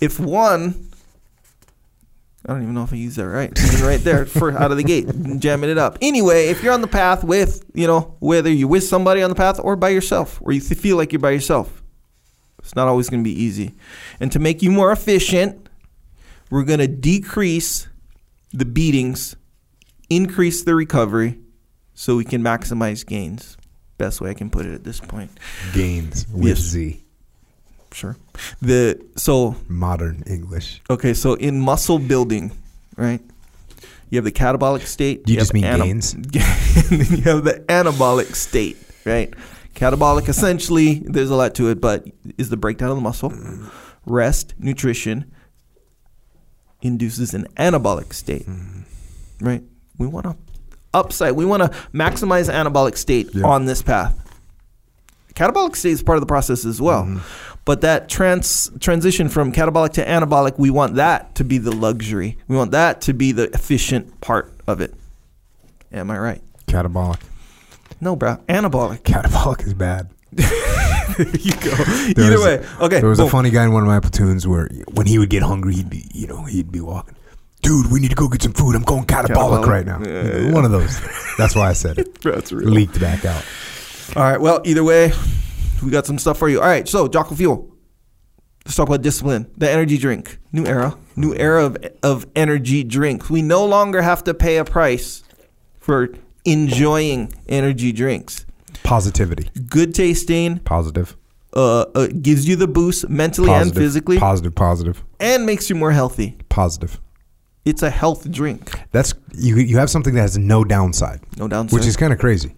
if 0.00 0.18
one 0.18 0.88
I 2.44 2.52
don't 2.52 2.62
even 2.62 2.74
know 2.74 2.82
if 2.82 2.92
I 2.92 2.96
used 2.96 3.16
that 3.18 3.28
right. 3.28 3.56
Right 3.82 4.00
there, 4.00 4.26
for 4.26 4.50
out 4.50 4.72
of 4.72 4.76
the 4.76 4.82
gate, 4.82 5.06
jamming 5.38 5.70
it 5.70 5.78
up. 5.78 5.98
Anyway, 6.02 6.46
if 6.48 6.62
you're 6.62 6.72
on 6.72 6.80
the 6.80 6.88
path 6.88 7.22
with, 7.22 7.64
you 7.72 7.86
know, 7.86 8.16
whether 8.18 8.50
you're 8.50 8.68
with 8.68 8.82
somebody 8.84 9.22
on 9.22 9.30
the 9.30 9.36
path 9.36 9.60
or 9.62 9.76
by 9.76 9.90
yourself, 9.90 10.40
or 10.42 10.52
you 10.52 10.60
feel 10.60 10.96
like 10.96 11.12
you're 11.12 11.20
by 11.20 11.30
yourself, 11.30 11.82
it's 12.58 12.74
not 12.74 12.88
always 12.88 13.08
going 13.08 13.22
to 13.22 13.28
be 13.28 13.42
easy. 13.42 13.74
And 14.18 14.32
to 14.32 14.38
make 14.40 14.60
you 14.62 14.72
more 14.72 14.90
efficient, 14.90 15.68
we're 16.50 16.64
going 16.64 16.80
to 16.80 16.88
decrease 16.88 17.86
the 18.52 18.64
beatings, 18.64 19.36
increase 20.10 20.64
the 20.64 20.74
recovery, 20.74 21.38
so 21.94 22.16
we 22.16 22.24
can 22.24 22.42
maximize 22.42 23.06
gains. 23.06 23.56
Best 23.98 24.20
way 24.20 24.30
I 24.30 24.34
can 24.34 24.50
put 24.50 24.66
it 24.66 24.74
at 24.74 24.82
this 24.84 24.98
point. 24.98 25.30
Gains 25.74 26.26
with 26.28 26.44
Yes. 26.44 26.58
Z. 26.58 27.04
Sure. 27.92 28.16
The 28.60 29.00
so 29.16 29.56
Modern 29.68 30.22
English. 30.26 30.80
Okay, 30.90 31.14
so 31.14 31.34
in 31.34 31.60
muscle 31.60 31.98
building, 31.98 32.52
right? 32.96 33.20
You 34.10 34.16
have 34.16 34.24
the 34.24 34.32
catabolic 34.32 34.82
state. 34.82 35.24
Do 35.24 35.32
you 35.32 35.38
just 35.38 35.54
have 35.54 35.62
mean 35.62 35.86
gains? 35.86 36.12
and 36.14 36.24
then 36.34 37.18
you 37.18 37.22
have 37.24 37.44
the 37.44 37.64
anabolic 37.68 38.34
state, 38.34 38.76
right? 39.06 39.32
Catabolic, 39.74 40.28
essentially, 40.28 41.02
there's 41.06 41.30
a 41.30 41.34
lot 41.34 41.54
to 41.54 41.68
it, 41.70 41.80
but 41.80 42.06
is 42.36 42.50
the 42.50 42.58
breakdown 42.58 42.90
of 42.90 42.96
the 42.96 43.02
muscle. 43.02 43.32
Rest, 44.04 44.54
nutrition 44.58 45.32
induces 46.82 47.32
an 47.32 47.46
anabolic 47.56 48.12
state, 48.12 48.46
mm-hmm. 48.46 48.82
right? 49.44 49.62
We 49.96 50.06
want 50.06 50.26
to 50.26 50.36
upside. 50.92 51.32
We 51.32 51.44
want 51.44 51.62
to 51.62 51.68
maximize 51.94 52.52
anabolic 52.52 52.96
state 52.96 53.30
Yeah. 53.32 53.46
on 53.46 53.64
this 53.64 53.82
path. 53.82 54.18
Catabolic 55.34 55.76
state 55.76 55.92
is 55.92 56.02
part 56.02 56.16
of 56.16 56.20
the 56.20 56.26
process 56.26 56.64
as 56.64 56.80
well. 56.80 57.04
Mm-hmm. 57.04 57.51
But 57.64 57.80
that 57.82 58.08
trans 58.08 58.70
transition 58.80 59.28
from 59.28 59.52
catabolic 59.52 59.92
to 59.92 60.04
anabolic, 60.04 60.58
we 60.58 60.70
want 60.70 60.96
that 60.96 61.34
to 61.36 61.44
be 61.44 61.58
the 61.58 61.70
luxury. 61.70 62.36
We 62.48 62.56
want 62.56 62.72
that 62.72 63.00
to 63.02 63.12
be 63.14 63.30
the 63.32 63.44
efficient 63.54 64.20
part 64.20 64.52
of 64.66 64.80
it. 64.80 64.94
Am 65.92 66.10
I 66.10 66.18
right? 66.18 66.42
Catabolic. 66.66 67.20
No, 68.00 68.16
bro. 68.16 68.36
Anabolic. 68.48 69.02
Catabolic 69.02 69.64
is 69.64 69.74
bad. 69.74 70.10
there 70.32 70.48
you 71.38 71.52
go. 71.52 71.70
There 72.14 72.32
Either 72.32 72.40
way. 72.40 72.66
Okay. 72.80 72.98
There 73.00 73.08
was 73.08 73.18
boom. 73.18 73.28
a 73.28 73.30
funny 73.30 73.50
guy 73.50 73.64
in 73.64 73.72
one 73.72 73.82
of 73.82 73.88
my 73.88 74.00
platoons 74.00 74.46
where 74.46 74.68
when 74.92 75.06
he 75.06 75.18
would 75.18 75.30
get 75.30 75.42
hungry, 75.42 75.74
he'd 75.74 75.90
be, 75.90 76.04
you 76.12 76.26
know, 76.26 76.42
he'd 76.44 76.72
be 76.72 76.80
walking. 76.80 77.14
Dude, 77.60 77.92
we 77.92 78.00
need 78.00 78.10
to 78.10 78.16
go 78.16 78.26
get 78.28 78.42
some 78.42 78.54
food. 78.54 78.74
I'm 78.74 78.82
going 78.82 79.04
catabolic, 79.04 79.62
Catabolic. 79.62 79.66
right 79.66 79.86
now. 79.86 80.00
Yeah, 80.04 80.38
yeah. 80.46 80.52
One 80.52 80.64
of 80.64 80.72
those. 80.72 81.00
That's 81.38 81.54
why 81.54 81.68
I 81.68 81.74
said 81.74 81.98
it. 81.98 82.20
That's 82.22 82.50
real. 82.50 82.68
Leaked 82.68 82.98
back 83.00 83.24
out. 83.24 83.44
All 84.16 84.22
right. 84.24 84.40
Well, 84.40 84.60
either 84.64 84.82
way, 84.82 85.12
we 85.82 85.90
got 85.90 86.06
some 86.06 86.18
stuff 86.18 86.38
for 86.38 86.48
you. 86.48 86.60
All 86.60 86.66
right. 86.66 86.88
So, 86.88 87.08
Jocko 87.08 87.34
Fuel. 87.34 87.68
Let's 88.64 88.76
talk 88.76 88.88
about 88.88 89.02
discipline. 89.02 89.50
The 89.56 89.68
energy 89.70 89.98
drink. 89.98 90.38
New 90.52 90.64
era. 90.66 90.96
New 91.16 91.34
era 91.34 91.64
of, 91.66 91.76
of 92.02 92.26
energy 92.36 92.84
drinks. 92.84 93.28
We 93.28 93.42
no 93.42 93.64
longer 93.66 94.02
have 94.02 94.22
to 94.24 94.34
pay 94.34 94.58
a 94.58 94.64
price 94.64 95.24
for 95.80 96.10
enjoying 96.44 97.32
energy 97.48 97.92
drinks. 97.92 98.46
Positivity. 98.84 99.50
Good 99.68 99.94
tasting, 99.94 100.58
Positive. 100.60 101.16
uh, 101.54 101.80
uh, 101.94 102.06
gives 102.20 102.48
you 102.48 102.56
the 102.56 102.66
boost 102.68 103.08
mentally 103.08 103.50
and 103.50 103.74
physically, 103.74 104.18
Positive. 104.18 104.54
Positive. 104.54 105.02
and 105.20 105.44
makes 105.44 105.68
you 105.68 105.76
more 105.76 105.90
healthy. 105.92 106.36
Positive. 106.48 107.00
It's 107.64 107.82
a 107.82 107.90
health 107.90 108.28
drink. 108.30 108.72
That's 108.90 109.14
you. 109.34 109.56
You 109.56 109.78
have 109.78 109.88
something 109.90 110.14
that 110.14 110.20
has 110.22 110.36
no 110.38 110.64
downside, 110.64 111.20
No 111.36 111.46
downside. 111.48 111.78
which 111.78 111.86
is 111.86 111.96
kind 111.96 112.12
of 112.12 112.18
crazy. 112.18 112.54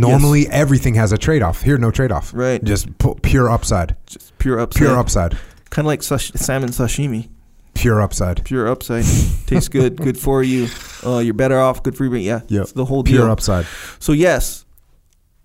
Normally, 0.00 0.48
everything 0.48 0.94
has 0.94 1.12
a 1.12 1.18
trade 1.18 1.42
off. 1.42 1.62
Here, 1.62 1.78
no 1.78 1.90
trade 1.90 2.12
off. 2.12 2.32
Right. 2.34 2.62
Just 2.62 2.96
pu- 2.98 3.16
pure 3.16 3.50
upside. 3.50 3.96
just 4.06 4.36
pure 4.38 4.58
upside. 4.58 4.80
Pure 4.80 4.96
upside. 4.96 5.32
Kind 5.70 5.84
of 5.84 5.86
like 5.86 6.02
sash- 6.02 6.32
salmon 6.34 6.70
sashimi. 6.70 7.28
Pure 7.74 8.00
upside. 8.02 8.44
Pure 8.44 8.68
upside. 8.68 9.04
Tastes 9.46 9.68
good. 9.68 9.96
Good 9.96 10.18
for 10.18 10.42
you. 10.42 10.68
Uh, 11.04 11.18
you're 11.18 11.34
better 11.34 11.58
off. 11.58 11.82
Good 11.82 11.96
for 11.96 12.04
you. 12.04 12.14
Yeah. 12.16 12.40
Yep. 12.48 12.62
It's 12.62 12.72
the 12.72 12.84
whole 12.84 13.02
deal. 13.02 13.18
Pure 13.18 13.30
upside. 13.30 13.66
So 13.98 14.12
yes, 14.12 14.66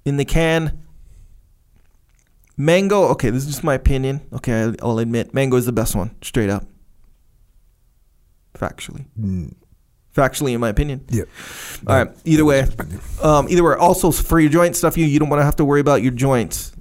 in 0.06 0.18
the 0.18 0.26
can, 0.26 0.84
mango. 2.58 3.04
Okay, 3.10 3.30
this 3.30 3.44
is 3.44 3.50
just 3.52 3.64
my 3.64 3.74
opinion. 3.76 4.22
Okay, 4.34 4.74
I'll 4.82 5.00
admit 5.00 5.34
mango 5.34 5.58
is 5.58 5.66
the 5.66 5.72
best 5.72 5.96
one. 5.96 6.16
Straight 6.22 6.50
up. 6.50 6.66
Factually. 8.56 9.06
Mm, 9.20 9.54
Factually, 10.16 10.54
in 10.54 10.62
my 10.62 10.70
opinion. 10.70 11.04
Yep. 11.10 11.28
All 11.88 11.96
right. 12.06 12.16
Either 12.24 12.46
way, 12.46 12.66
um, 13.22 13.50
either 13.50 13.64
way. 13.64 13.74
Also, 13.76 14.12
for 14.12 14.40
your 14.40 14.50
joint 14.50 14.76
stuff, 14.78 14.98
you 14.98 15.06
you 15.06 15.20
don't 15.20 15.30
want 15.30 15.42
to 15.42 15.46
have 15.46 15.58
to 15.58 15.66
worry 15.66 15.82
about 15.82 16.02
your 16.02 16.14
joints. 16.14 16.72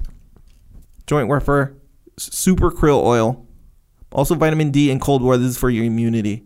Joint 1.06 1.26
warfare, 1.28 1.74
super 2.16 2.70
krill 2.70 3.02
oil, 3.02 3.44
also 4.12 4.34
vitamin 4.36 4.70
D 4.70 4.90
and 4.90 5.00
cold 5.00 5.20
water. 5.22 5.38
This 5.38 5.50
is 5.50 5.58
for 5.58 5.68
your 5.68 5.84
immunity. 5.84 6.44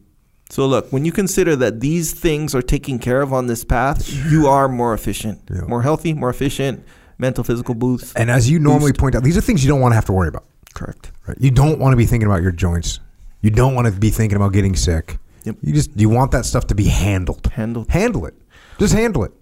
So 0.51 0.67
look, 0.67 0.91
when 0.91 1.05
you 1.05 1.13
consider 1.13 1.55
that 1.57 1.81
these 1.81 2.13
things 2.15 2.55
are 2.55 2.63
taken 2.63 2.99
care 2.99 3.21
of 3.21 3.35
on 3.35 3.49
this 3.49 3.65
path, 3.65 4.09
you 4.33 4.47
are 4.47 4.67
more 4.67 4.95
efficient, 4.95 5.41
Yeah. 5.55 5.61
more 5.69 5.83
healthy, 5.83 6.15
more 6.15 6.31
efficient, 6.31 6.83
mental, 7.19 7.45
physical 7.45 7.75
boost. 7.75 8.17
And 8.19 8.31
as 8.31 8.51
you 8.51 8.59
normally 8.59 8.95
point 8.95 9.15
out, 9.15 9.23
these 9.25 9.37
are 9.37 9.43
things 9.43 9.63
you 9.63 9.69
don't 9.69 9.81
want 9.83 9.93
to 9.93 9.97
have 9.97 10.07
to 10.07 10.13
worry 10.13 10.29
about. 10.29 10.45
Correct. 10.75 11.11
Right? 11.27 11.37
You 11.39 11.51
don't 11.51 11.79
want 11.79 11.93
to 11.93 11.99
be 11.99 12.07
thinking 12.07 12.27
about 12.27 12.41
your 12.41 12.53
joints. 12.53 12.99
You 13.43 13.51
don't 13.51 13.75
want 13.75 13.87
to 13.87 13.93
be 13.93 14.09
thinking 14.09 14.37
about 14.37 14.55
getting 14.55 14.75
sick. 14.75 15.19
Yep. 15.49 15.57
You 15.63 15.73
just 15.73 15.91
you 15.97 16.11
want 16.11 16.33
that 16.33 16.45
stuff 16.45 16.67
to 16.67 16.75
be 16.75 16.85
handled. 16.85 17.47
Handled. 17.47 17.89
Handle 17.91 18.27
it. 18.27 18.35
Just 18.79 18.93
handle 18.93 19.25
it. 19.25 19.33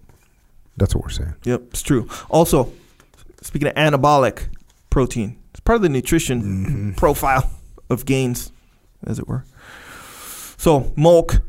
That's 0.77 0.95
what 0.95 1.03
we're 1.03 1.09
saying. 1.09 1.35
Yep, 1.43 1.61
it's 1.71 1.81
true. 1.81 2.07
Also, 2.29 2.71
speaking 3.41 3.67
of 3.67 3.73
anabolic 3.75 4.47
protein, 4.89 5.37
it's 5.51 5.59
part 5.59 5.75
of 5.75 5.81
the 5.81 5.89
nutrition 5.89 6.41
mm-hmm. 6.41 6.91
profile 6.93 7.51
of 7.89 8.05
gains, 8.05 8.51
as 9.05 9.19
it 9.19 9.27
were. 9.27 9.43
So, 10.57 10.93
milk, 10.95 11.41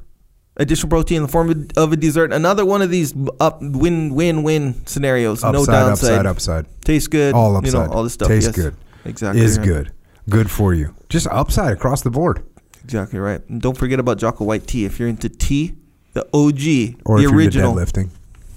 additional 0.57 0.91
protein 0.91 1.19
in 1.19 1.23
the 1.23 1.29
form 1.29 1.51
of- 1.51 1.71
of 1.77 1.93
a 1.93 1.97
dessert. 1.97 2.33
Another 2.33 2.65
one 2.65 2.83
of 2.83 2.91
these 2.91 3.15
up 3.39 3.61
win 3.63 4.13
win 4.15 4.43
win 4.43 4.85
scenarios. 4.87 5.43
no 5.43 5.51
Upside, 5.51 5.67
downside. 5.67 6.27
upside, 6.27 6.27
upside. 6.27 6.85
Tastes 6.85 7.07
good. 7.07 7.35
All 7.35 7.53
You 7.53 7.59
upside. 7.59 7.73
know, 7.91 7.93
all 7.95 8.03
this 8.03 8.15
stuff. 8.15 8.29
Tastes 8.29 8.49
yes. 8.49 8.57
good. 8.57 8.75
Exactly. 9.05 9.41
Is 9.41 9.59
right. 9.59 9.67
good. 9.67 9.93
Good 10.29 10.51
for 10.51 10.75
you. 10.75 10.95
Just 11.09 11.27
upside 11.29 11.73
across 11.75 12.03
the 12.03 12.11
board. 12.11 12.43
Exactly 12.89 13.19
right. 13.19 13.47
And 13.51 13.61
don't 13.61 13.77
forget 13.77 14.01
about 14.01 14.17
Jocko 14.17 14.45
White 14.45 14.67
tea. 14.67 14.87
If 14.87 14.99
you're 14.99 15.11
into 15.11 15.29
tea, 15.29 15.75
the 16.15 16.23
OG, 16.33 17.03
Or 17.05 17.19
the 17.21 17.27
if 17.27 17.33
original. 17.33 17.75
you're 17.75 17.85
deadlifting. 17.85 18.09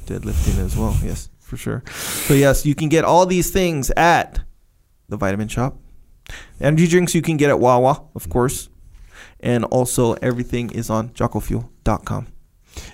deadlifting 0.06 0.58
as 0.66 0.78
well. 0.78 0.98
Yes, 1.04 1.28
for 1.42 1.58
sure. 1.58 1.84
So 1.90 2.34
yes, 2.34 2.66
you 2.66 2.74
can 2.74 2.88
get 2.88 3.04
all 3.04 3.26
these 3.26 3.52
things 3.52 3.92
at 3.98 4.40
the 5.10 5.18
Vitamin 5.18 5.50
Shoppe. 5.50 5.76
Energy 6.62 6.88
drinks 6.88 7.14
you 7.14 7.22
can 7.22 7.36
get 7.36 7.50
at 7.50 7.60
Wawa, 7.60 8.04
of 8.16 8.30
course, 8.30 8.70
and 9.42 9.66
also 9.66 10.14
everything 10.22 10.72
is 10.72 10.90
on 10.90 11.10
jockofuel.com. 11.10 12.28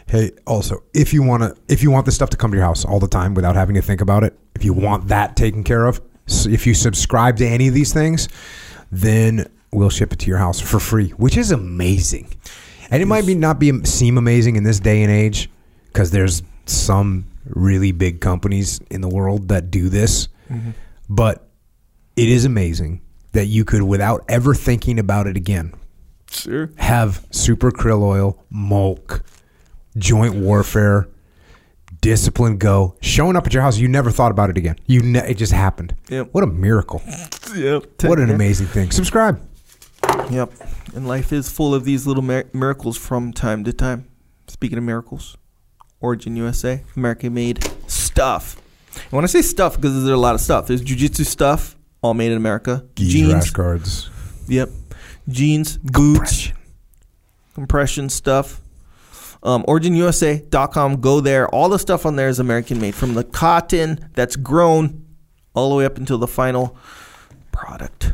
Hey, 0.08 0.32
also, 0.48 0.82
if 0.96 1.14
you 1.14 1.22
want 1.22 1.44
to, 1.44 1.56
if 1.72 1.84
you 1.84 1.92
want 1.92 2.08
this 2.08 2.16
stuff 2.16 2.32
to 2.32 2.38
come 2.38 2.50
to 2.50 2.58
your 2.58 2.66
house 2.66 2.84
all 2.84 3.00
the 3.00 3.08
time 3.08 3.36
without 3.36 3.56
having 3.56 3.76
to 3.76 3.82
think 3.84 4.02
about 4.02 4.24
it, 4.24 4.36
if 4.56 4.66
you 4.66 4.74
want 4.74 5.10
that 5.10 5.36
taken 5.36 5.64
care 5.64 5.86
of, 5.86 6.02
if 6.28 6.66
you 6.66 6.74
subscribe 6.74 7.38
to 7.38 7.46
any 7.48 7.68
of 7.68 7.76
these 7.76 7.94
things, 7.94 8.28
then 8.92 9.46
we'll 9.72 9.90
ship 9.90 10.14
it 10.14 10.20
to 10.20 10.28
your 10.28 10.38
house 10.38 10.60
for 10.60 10.80
free, 10.80 11.10
which 11.12 11.38
is 11.38 11.52
amazing. 11.52 12.34
And 12.90 13.02
it 13.02 13.06
might 13.06 13.26
be 13.26 13.36
not 13.36 13.60
be 13.60 13.84
seem 13.84 14.18
amazing 14.18 14.56
in 14.56 14.64
this 14.64 14.80
day 14.80 15.04
and 15.04 15.12
age 15.12 15.50
because 15.88 16.12
there's 16.12 16.42
some 16.66 17.26
really 17.46 17.92
big 17.92 18.22
companies 18.22 18.80
in 18.90 19.02
the 19.02 19.10
world 19.10 19.50
that 19.50 19.72
do 19.72 19.90
this, 19.90 20.28
mm-hmm. 20.50 20.72
but 21.10 21.50
it 22.16 22.30
is 22.30 22.46
amazing 22.46 23.02
that 23.34 23.46
you 23.46 23.66
could, 23.66 23.84
without 23.84 24.24
ever 24.30 24.54
thinking 24.54 25.00
about 25.00 25.28
it 25.28 25.38
again, 25.38 25.74
Sure. 26.32 26.70
have 26.78 27.26
super 27.32 27.72
krill 27.72 28.02
oil, 28.04 28.44
Mölk, 28.52 29.22
joint 29.98 30.36
warfare, 30.36 31.08
discipline 32.02 32.58
go, 32.58 32.96
showing 33.02 33.36
up 33.36 33.46
at 33.46 33.54
your 33.54 33.64
house. 33.64 33.78
You 33.78 33.88
never 33.88 34.12
thought 34.12 34.32
about 34.32 34.50
it 34.50 34.58
again. 34.58 34.78
You 34.86 35.02
ne- 35.02 35.30
it 35.30 35.36
just 35.36 35.54
happened. 35.54 35.94
Yep. 36.10 36.30
What 36.34 36.44
a 36.44 36.48
miracle. 36.48 37.02
Yep. 37.56 38.04
What 38.04 38.20
an 38.20 38.30
amazing 38.30 38.68
thing. 38.68 38.92
Subscribe. 38.92 39.42
Yep. 40.32 40.52
And 40.96 41.08
life 41.08 41.32
is 41.32 41.50
full 41.50 41.74
of 41.74 41.86
these 41.86 42.06
little 42.06 42.24
mir- 42.24 42.50
miracles 42.54 42.98
from 42.98 43.34
time 43.34 43.64
to 43.64 43.74
time. 43.74 44.08
Speaking 44.48 44.78
of 44.78 44.84
miracles, 44.84 45.38
Origin 46.00 46.36
USA, 46.36 46.84
American 46.96 47.34
made 47.34 47.64
stuff. 47.88 48.62
And 48.96 49.12
when 49.12 49.24
I 49.24 49.28
say 49.28 49.42
stuff, 49.42 49.76
because 49.76 49.94
there's 49.94 50.08
a 50.08 50.18
lot 50.18 50.36
of 50.36 50.42
stuff. 50.42 50.68
There's 50.68 50.82
jujitsu 50.82 51.26
stuff, 51.26 51.76
all 52.02 52.14
made 52.14 52.32
in 52.32 52.38
America. 52.38 52.86
Gis 52.96 53.10
Jeans, 53.10 53.34
rash 53.34 53.52
guards. 53.52 54.10
Yep. 54.48 54.70
Jeans, 55.30 55.78
boots, 55.78 56.52
compression 57.54 58.10
stuff. 58.10 58.62
Um, 59.44 59.64
OriginUSA.com. 59.64 61.00
Go 61.00 61.22
there. 61.22 61.48
All 61.50 61.70
the 61.70 61.80
stuff 61.80 62.06
on 62.06 62.16
there 62.16 62.28
is 62.28 62.40
American 62.40 62.82
made. 62.82 62.96
From 62.96 63.14
the 63.14 63.24
cotton 63.24 64.10
that's 64.14 64.36
grown 64.36 65.06
all 65.54 65.70
the 65.70 65.76
way 65.76 65.86
up 65.86 65.98
until 65.98 66.18
the 66.18 66.28
final 66.28 66.78
product. 67.52 68.14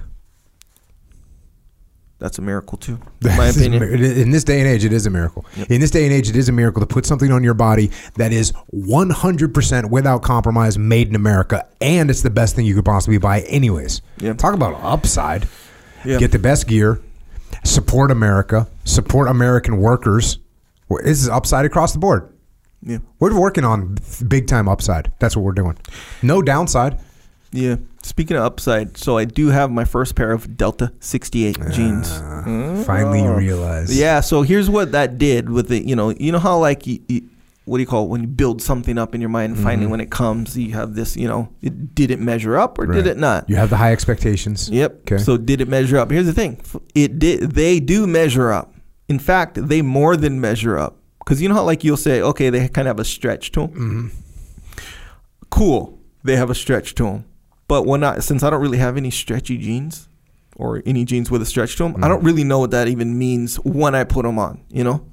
That's 2.24 2.40
a 2.40 2.42
miracle 2.42 2.78
too, 2.78 2.98
in 3.22 3.36
my 3.38 3.48
opinion. 3.48 3.82
mir- 3.82 3.94
it 3.94 4.00
is- 4.00 4.18
In 4.18 4.32
this 4.32 4.46
day 4.46 4.60
and 4.62 4.68
age, 4.70 4.86
it 4.86 4.94
is 4.94 5.06
a 5.06 5.10
miracle. 5.10 5.46
In 5.68 5.82
this 5.82 5.92
day 5.92 6.06
and 6.06 6.14
age, 6.14 6.30
it 6.30 6.38
is 6.38 6.48
a 6.48 6.54
miracle 6.54 6.80
to 6.80 6.86
put 6.88 7.06
something 7.06 7.34
on 7.34 7.44
your 7.44 7.54
body 7.54 7.92
that 8.16 8.32
is 8.32 8.54
100% 8.74 9.90
without 9.90 10.22
compromise 10.24 10.78
made 10.78 11.10
in 11.10 11.16
America, 11.16 11.68
and 11.82 12.10
it's 12.10 12.22
the 12.22 12.30
best 12.30 12.56
thing 12.56 12.66
you 12.66 12.76
could 12.76 12.86
possibly 12.86 13.18
buy, 13.18 13.42
anyways. 13.42 14.02
Yeah. 14.20 14.34
Talk 14.34 14.54
about 14.54 14.76
upside. 14.82 15.50
Yeah. 16.06 16.18
Get 16.18 16.32
the 16.32 16.40
best 16.40 16.66
gear, 16.66 17.02
support 17.66 18.10
America, 18.10 18.68
support 18.86 19.28
American 19.28 19.78
workers. 19.80 20.40
This 21.04 21.22
is 21.22 21.28
upside 21.28 21.66
across 21.66 21.92
the 21.92 22.00
board. 22.00 22.30
Yeah. 22.84 23.00
We're 23.20 23.38
working 23.38 23.66
on 23.66 23.98
big 24.30 24.48
time 24.48 24.70
upside. 24.70 25.12
That's 25.20 25.36
what 25.36 25.44
we're 25.44 25.52
doing. 25.54 25.78
No 26.22 26.42
downside. 26.42 27.00
Yeah. 27.54 27.76
Speaking 28.02 28.36
of 28.36 28.44
upside, 28.44 28.98
so 28.98 29.18
I 29.18 29.24
do 29.26 29.48
have 29.48 29.72
my 29.72 29.86
first 29.86 30.16
pair 30.16 30.32
of 30.34 30.58
Delta 30.58 30.92
68 31.00 31.58
jeans. 31.72 32.12
Finally, 32.86 33.22
you 33.22 33.30
Oh. 33.30 33.36
realize. 33.38 33.98
Yeah, 33.98 34.20
so 34.20 34.42
here's 34.42 34.70
what 34.70 34.92
that 34.92 35.18
did 35.18 35.50
with 35.50 35.72
it. 35.72 35.84
You 35.86 35.96
know, 35.96 36.10
you 36.10 36.32
know 36.34 36.40
how 36.40 36.58
like 36.58 36.86
you, 36.86 37.00
you, 37.08 37.30
what 37.66 37.78
do 37.78 37.82
you 37.82 37.88
call 37.88 38.04
it 38.06 38.10
when 38.10 38.22
you 38.22 38.28
build 38.28 38.62
something 38.62 38.98
up 38.98 39.16
in 39.16 39.22
your 39.22 39.30
mind, 39.30 39.56
and 39.56 39.64
finally 39.64 39.88
when 39.88 40.02
it 40.02 40.10
comes, 40.12 40.58
you 40.58 40.74
have 40.74 40.96
this. 40.96 41.16
You 41.16 41.28
know, 41.30 41.48
it 41.62 41.96
did 41.96 42.12
it 42.12 42.20
measure 42.20 42.58
up 42.58 42.78
or 42.78 42.86
Right. 42.88 42.96
did 42.96 43.08
it 43.08 43.18
not? 43.18 43.50
You 43.50 43.56
have 43.56 43.70
the 43.70 43.78
high 43.78 43.94
expectations. 43.94 44.70
Yep. 44.70 45.00
Okay. 45.12 45.18
So 45.24 45.38
did 45.38 45.62
it 45.62 45.70
measure 45.70 45.98
up? 45.98 46.12
Here's 46.12 46.26
the 46.26 46.34
thing: 46.34 46.60
it 46.94 47.20
did. 47.20 47.52
They 47.52 47.80
do 47.80 48.06
measure 48.06 48.52
up. 48.52 48.74
In 49.08 49.20
fact, 49.20 49.60
they 49.70 49.82
more 49.82 50.18
than 50.18 50.42
measure 50.42 50.78
up 50.78 50.98
because 51.20 51.42
you 51.42 51.48
know 51.48 51.56
how 51.56 51.64
like 51.64 51.86
you'll 51.86 51.96
say, 51.98 52.22
okay, 52.22 52.50
they 52.50 52.68
kind 52.68 52.88
of 52.90 52.98
have 52.98 53.00
a 53.00 53.06
stretch 53.06 53.52
to 53.54 53.62
them. 53.62 53.70
Mm-hmm. 53.70 54.08
Cool, 55.50 56.00
they 56.24 56.36
have 56.36 56.50
a 56.50 56.56
stretch 56.56 56.96
to 56.96 57.04
them. 57.04 57.26
But 57.74 57.88
when 57.88 58.04
I, 58.04 58.20
since 58.20 58.44
I 58.44 58.52
don't 58.52 58.62
really 58.62 58.78
have 58.78 58.98
any 58.98 59.10
stretchy 59.10 59.58
jeans 59.58 60.08
or 60.58 60.84
any 60.86 61.06
jeans 61.06 61.32
with 61.32 61.42
a 61.42 61.46
stretch 61.48 61.76
to 61.78 61.84
them, 61.86 62.04
I 62.04 62.08
don't 62.08 62.22
mm. 62.22 62.26
really 62.28 62.44
know 62.44 62.60
what 62.60 62.70
that 62.70 62.88
even 62.88 63.18
means 63.18 63.56
when 63.56 63.96
I 63.96 64.04
put 64.04 64.26
them 64.26 64.38
on. 64.38 64.64
You 64.70 64.84
know. 64.84 65.04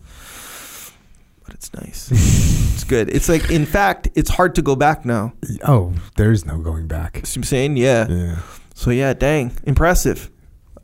But 1.42 1.54
it's 1.54 1.72
nice. 1.72 2.10
it's 2.74 2.84
good. 2.84 3.08
It's 3.08 3.30
like, 3.30 3.50
in 3.50 3.64
fact, 3.64 4.10
it's 4.14 4.28
hard 4.28 4.54
to 4.56 4.60
go 4.60 4.76
back 4.76 5.06
now. 5.06 5.32
Oh, 5.66 5.94
there's 6.16 6.44
no 6.44 6.58
going 6.58 6.86
back. 6.86 7.24
See 7.24 7.30
what 7.30 7.36
I'm 7.36 7.44
saying? 7.44 7.78
Yeah. 7.78 8.06
Yeah. 8.10 8.40
So 8.74 8.90
yeah, 8.90 9.14
dang, 9.14 9.52
impressive. 9.64 10.30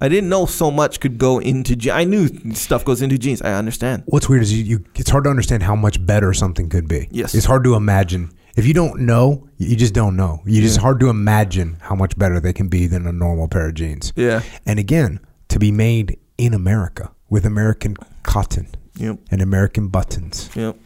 I 0.01 0.09
didn't 0.09 0.31
know 0.31 0.47
so 0.47 0.71
much 0.71 1.01
could 1.01 1.19
go 1.19 1.41
into 1.41 1.77
jeans. 1.77 1.95
I 1.95 2.05
knew 2.05 2.55
stuff 2.55 2.87
goes 2.87 3.03
into 3.03 3.19
jeans. 3.19 3.43
I 3.43 3.53
understand. 3.53 4.05
What's 4.07 4.31
weird 4.31 4.41
is 4.41 4.59
you, 4.59 4.65
you 4.65 4.85
it's 4.95 5.11
hard 5.11 5.25
to 5.25 5.31
understand 5.31 5.63
how 5.63 5.77
much 5.77 6.05
better 6.07 6.33
something 6.33 6.71
could 6.71 6.89
be. 6.89 7.09
Yes. 7.11 7.35
It's 7.35 7.45
hard 7.45 7.65
to 7.65 7.75
imagine. 7.75 8.33
If 8.57 8.67
you 8.67 8.73
don't 8.75 9.01
know, 9.03 9.49
you 9.59 9.77
just 9.77 9.93
don't 9.95 10.17
know. 10.17 10.41
You 10.47 10.63
just 10.63 10.79
hard 10.79 10.99
to 11.01 11.09
imagine 11.11 11.77
how 11.81 11.95
much 11.95 12.17
better 12.19 12.41
they 12.41 12.53
can 12.55 12.69
be 12.69 12.87
than 12.87 13.07
a 13.07 13.13
normal 13.13 13.49
pair 13.49 13.69
of 13.69 13.75
jeans. 13.75 14.13
Yeah. 14.17 14.41
And 14.65 14.79
again, 14.79 15.21
to 15.49 15.59
be 15.59 15.71
made 15.71 16.19
in 16.39 16.55
America 16.55 17.13
with 17.29 17.45
American 17.45 17.97
cotton 18.23 18.69
Yep. 18.97 19.19
and 19.31 19.43
American 19.43 19.89
buttons, 19.89 20.49
Yep. 20.55 20.77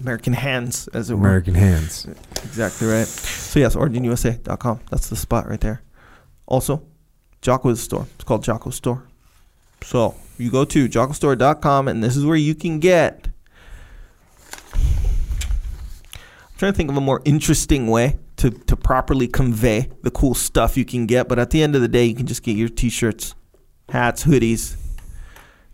American 0.00 0.32
hands, 0.32 0.88
as 0.94 1.10
it 1.10 1.14
were. 1.14 1.20
American 1.26 1.54
hands. 1.54 2.06
Exactly 2.44 2.86
right. 2.88 3.06
So 3.06 3.58
yes, 3.60 3.74
originusa.com. 3.76 4.80
That's 4.90 5.08
the 5.10 5.16
spot 5.16 5.46
right 5.48 5.60
there. 5.60 5.82
Also, 6.46 6.82
Jocko's 7.42 7.80
store. 7.82 8.06
It's 8.14 8.24
called 8.24 8.44
Jocko's 8.44 8.76
Store. 8.76 9.02
So 9.82 10.14
you 10.38 10.50
go 10.50 10.64
to 10.64 10.88
jockostore.com 10.88 11.86
and 11.88 12.02
this 12.02 12.16
is 12.16 12.24
where 12.24 12.36
you 12.36 12.54
can 12.54 12.78
get. 12.78 13.28
I'm 14.74 16.47
trying 16.58 16.72
to 16.72 16.76
think 16.76 16.90
of 16.90 16.96
a 16.96 17.00
more 17.00 17.22
interesting 17.24 17.86
way 17.86 18.18
to, 18.36 18.50
to 18.50 18.76
properly 18.76 19.26
convey 19.28 19.88
the 20.02 20.10
cool 20.10 20.34
stuff 20.34 20.76
you 20.76 20.84
can 20.84 21.06
get, 21.06 21.28
but 21.28 21.38
at 21.38 21.50
the 21.50 21.62
end 21.62 21.74
of 21.74 21.80
the 21.80 21.88
day, 21.88 22.04
you 22.04 22.14
can 22.14 22.26
just 22.26 22.42
get 22.42 22.56
your 22.56 22.68
t-shirts, 22.68 23.34
hats, 23.88 24.24
hoodies 24.24 24.76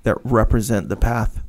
that 0.04 0.16
represent 0.24 0.88
the 0.88 0.96
path. 0.96 1.42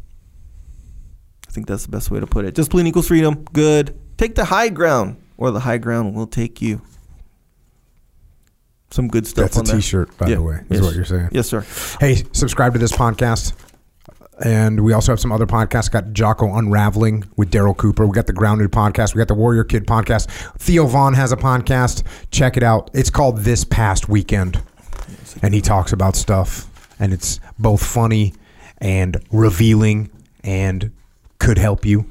I 1.47 1.51
think 1.51 1.67
that's 1.67 1.83
the 1.85 1.91
best 1.91 2.09
way 2.11 2.19
to 2.19 2.27
put 2.27 2.45
it. 2.45 2.55
Discipline 2.55 2.87
equals 2.87 3.07
freedom. 3.09 3.43
Good. 3.53 3.97
Take 4.17 4.35
the 4.35 4.45
high 4.45 4.69
ground, 4.69 5.21
or 5.37 5.51
the 5.51 5.59
high 5.59 5.77
ground 5.77 6.15
will 6.15 6.27
take 6.27 6.61
you. 6.61 6.81
Some 8.91 9.07
good 9.09 9.27
stuff 9.27 9.51
That's 9.51 9.57
a 9.69 9.71
there. 9.73 9.75
t-shirt, 9.81 10.17
by 10.17 10.27
Yeah. 10.27 10.35
the 10.35 10.41
way, 10.41 10.55
is 10.69 10.79
Yes. 10.79 10.81
what 10.81 10.95
you're 10.95 11.05
saying. 11.05 11.29
Yes, 11.31 11.47
sir. 11.47 11.65
Hey, 11.99 12.23
subscribe 12.31 12.73
to 12.73 12.79
this 12.79 12.93
podcast. 12.93 13.53
And 14.43 14.83
we 14.83 14.91
also 14.93 15.11
have 15.11 15.19
some 15.19 15.31
other 15.31 15.45
podcasts. 15.45 15.89
Got 15.89 16.11
Jocko 16.13 16.55
Unraveling 16.57 17.23
with 17.37 17.51
Daryl 17.51 17.75
Cooper. 17.75 18.05
We 18.05 18.13
got 18.13 18.27
the 18.27 18.33
Grounded 18.33 18.71
podcast. 18.71 19.15
We 19.15 19.19
got 19.19 19.29
the 19.29 19.33
Warrior 19.33 19.63
Kid 19.63 19.87
podcast. 19.87 20.27
Theo 20.59 20.85
Von 20.87 21.13
has 21.13 21.31
a 21.31 21.37
podcast. 21.37 22.03
Check 22.31 22.57
it 22.57 22.63
out. 22.63 22.89
It's 22.93 23.09
called 23.09 23.39
This 23.39 23.63
Past 23.63 24.09
Weekend. 24.09 24.61
And 25.41 25.53
he 25.53 25.61
talks 25.61 25.93
about 25.93 26.15
stuff. 26.15 26.69
And 26.99 27.13
it's 27.13 27.39
both 27.59 27.83
funny 27.85 28.33
and 28.79 29.17
revealing 29.31 30.09
and 30.43 30.91
could 31.39 31.57
help 31.57 31.85
you. 31.85 32.05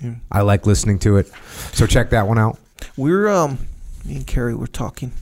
Yeah. 0.00 0.14
I 0.30 0.42
like 0.42 0.66
listening 0.66 0.98
to 1.00 1.16
it. 1.16 1.30
So 1.72 1.86
check 1.86 2.10
that 2.10 2.26
one 2.28 2.38
out. 2.38 2.58
We're 2.96 3.28
um, 3.28 3.58
me 4.04 4.16
and 4.16 4.26
Carrie 4.26 4.54
were 4.54 4.66
talking 4.66 5.12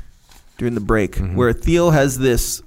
during 0.59 0.75
the 0.75 0.81
break 0.81 1.17
Mhm. 1.17 1.35
where 1.35 1.53
Theo 1.53 1.91
has 1.91 2.19
this. 2.19 2.63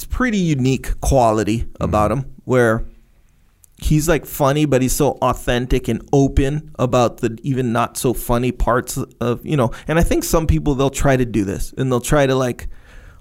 It's 0.00 0.06
pretty 0.06 0.38
unique 0.38 0.98
quality 1.02 1.68
about 1.78 2.10
mm-hmm. 2.10 2.20
him 2.20 2.34
where 2.46 2.86
he's 3.76 4.08
like 4.08 4.24
funny, 4.24 4.64
but 4.64 4.80
he's 4.80 4.94
so 4.94 5.18
authentic 5.20 5.88
and 5.88 6.00
open 6.10 6.70
about 6.78 7.18
the 7.18 7.38
even 7.42 7.74
not 7.74 7.98
so 7.98 8.14
funny 8.14 8.50
parts 8.50 8.96
of 9.20 9.44
you 9.44 9.58
know. 9.58 9.72
And 9.86 9.98
I 9.98 10.02
think 10.02 10.24
some 10.24 10.46
people 10.46 10.74
they'll 10.74 10.88
try 10.88 11.18
to 11.18 11.26
do 11.26 11.44
this 11.44 11.74
and 11.76 11.92
they'll 11.92 12.00
try 12.00 12.24
to 12.24 12.34
like 12.34 12.68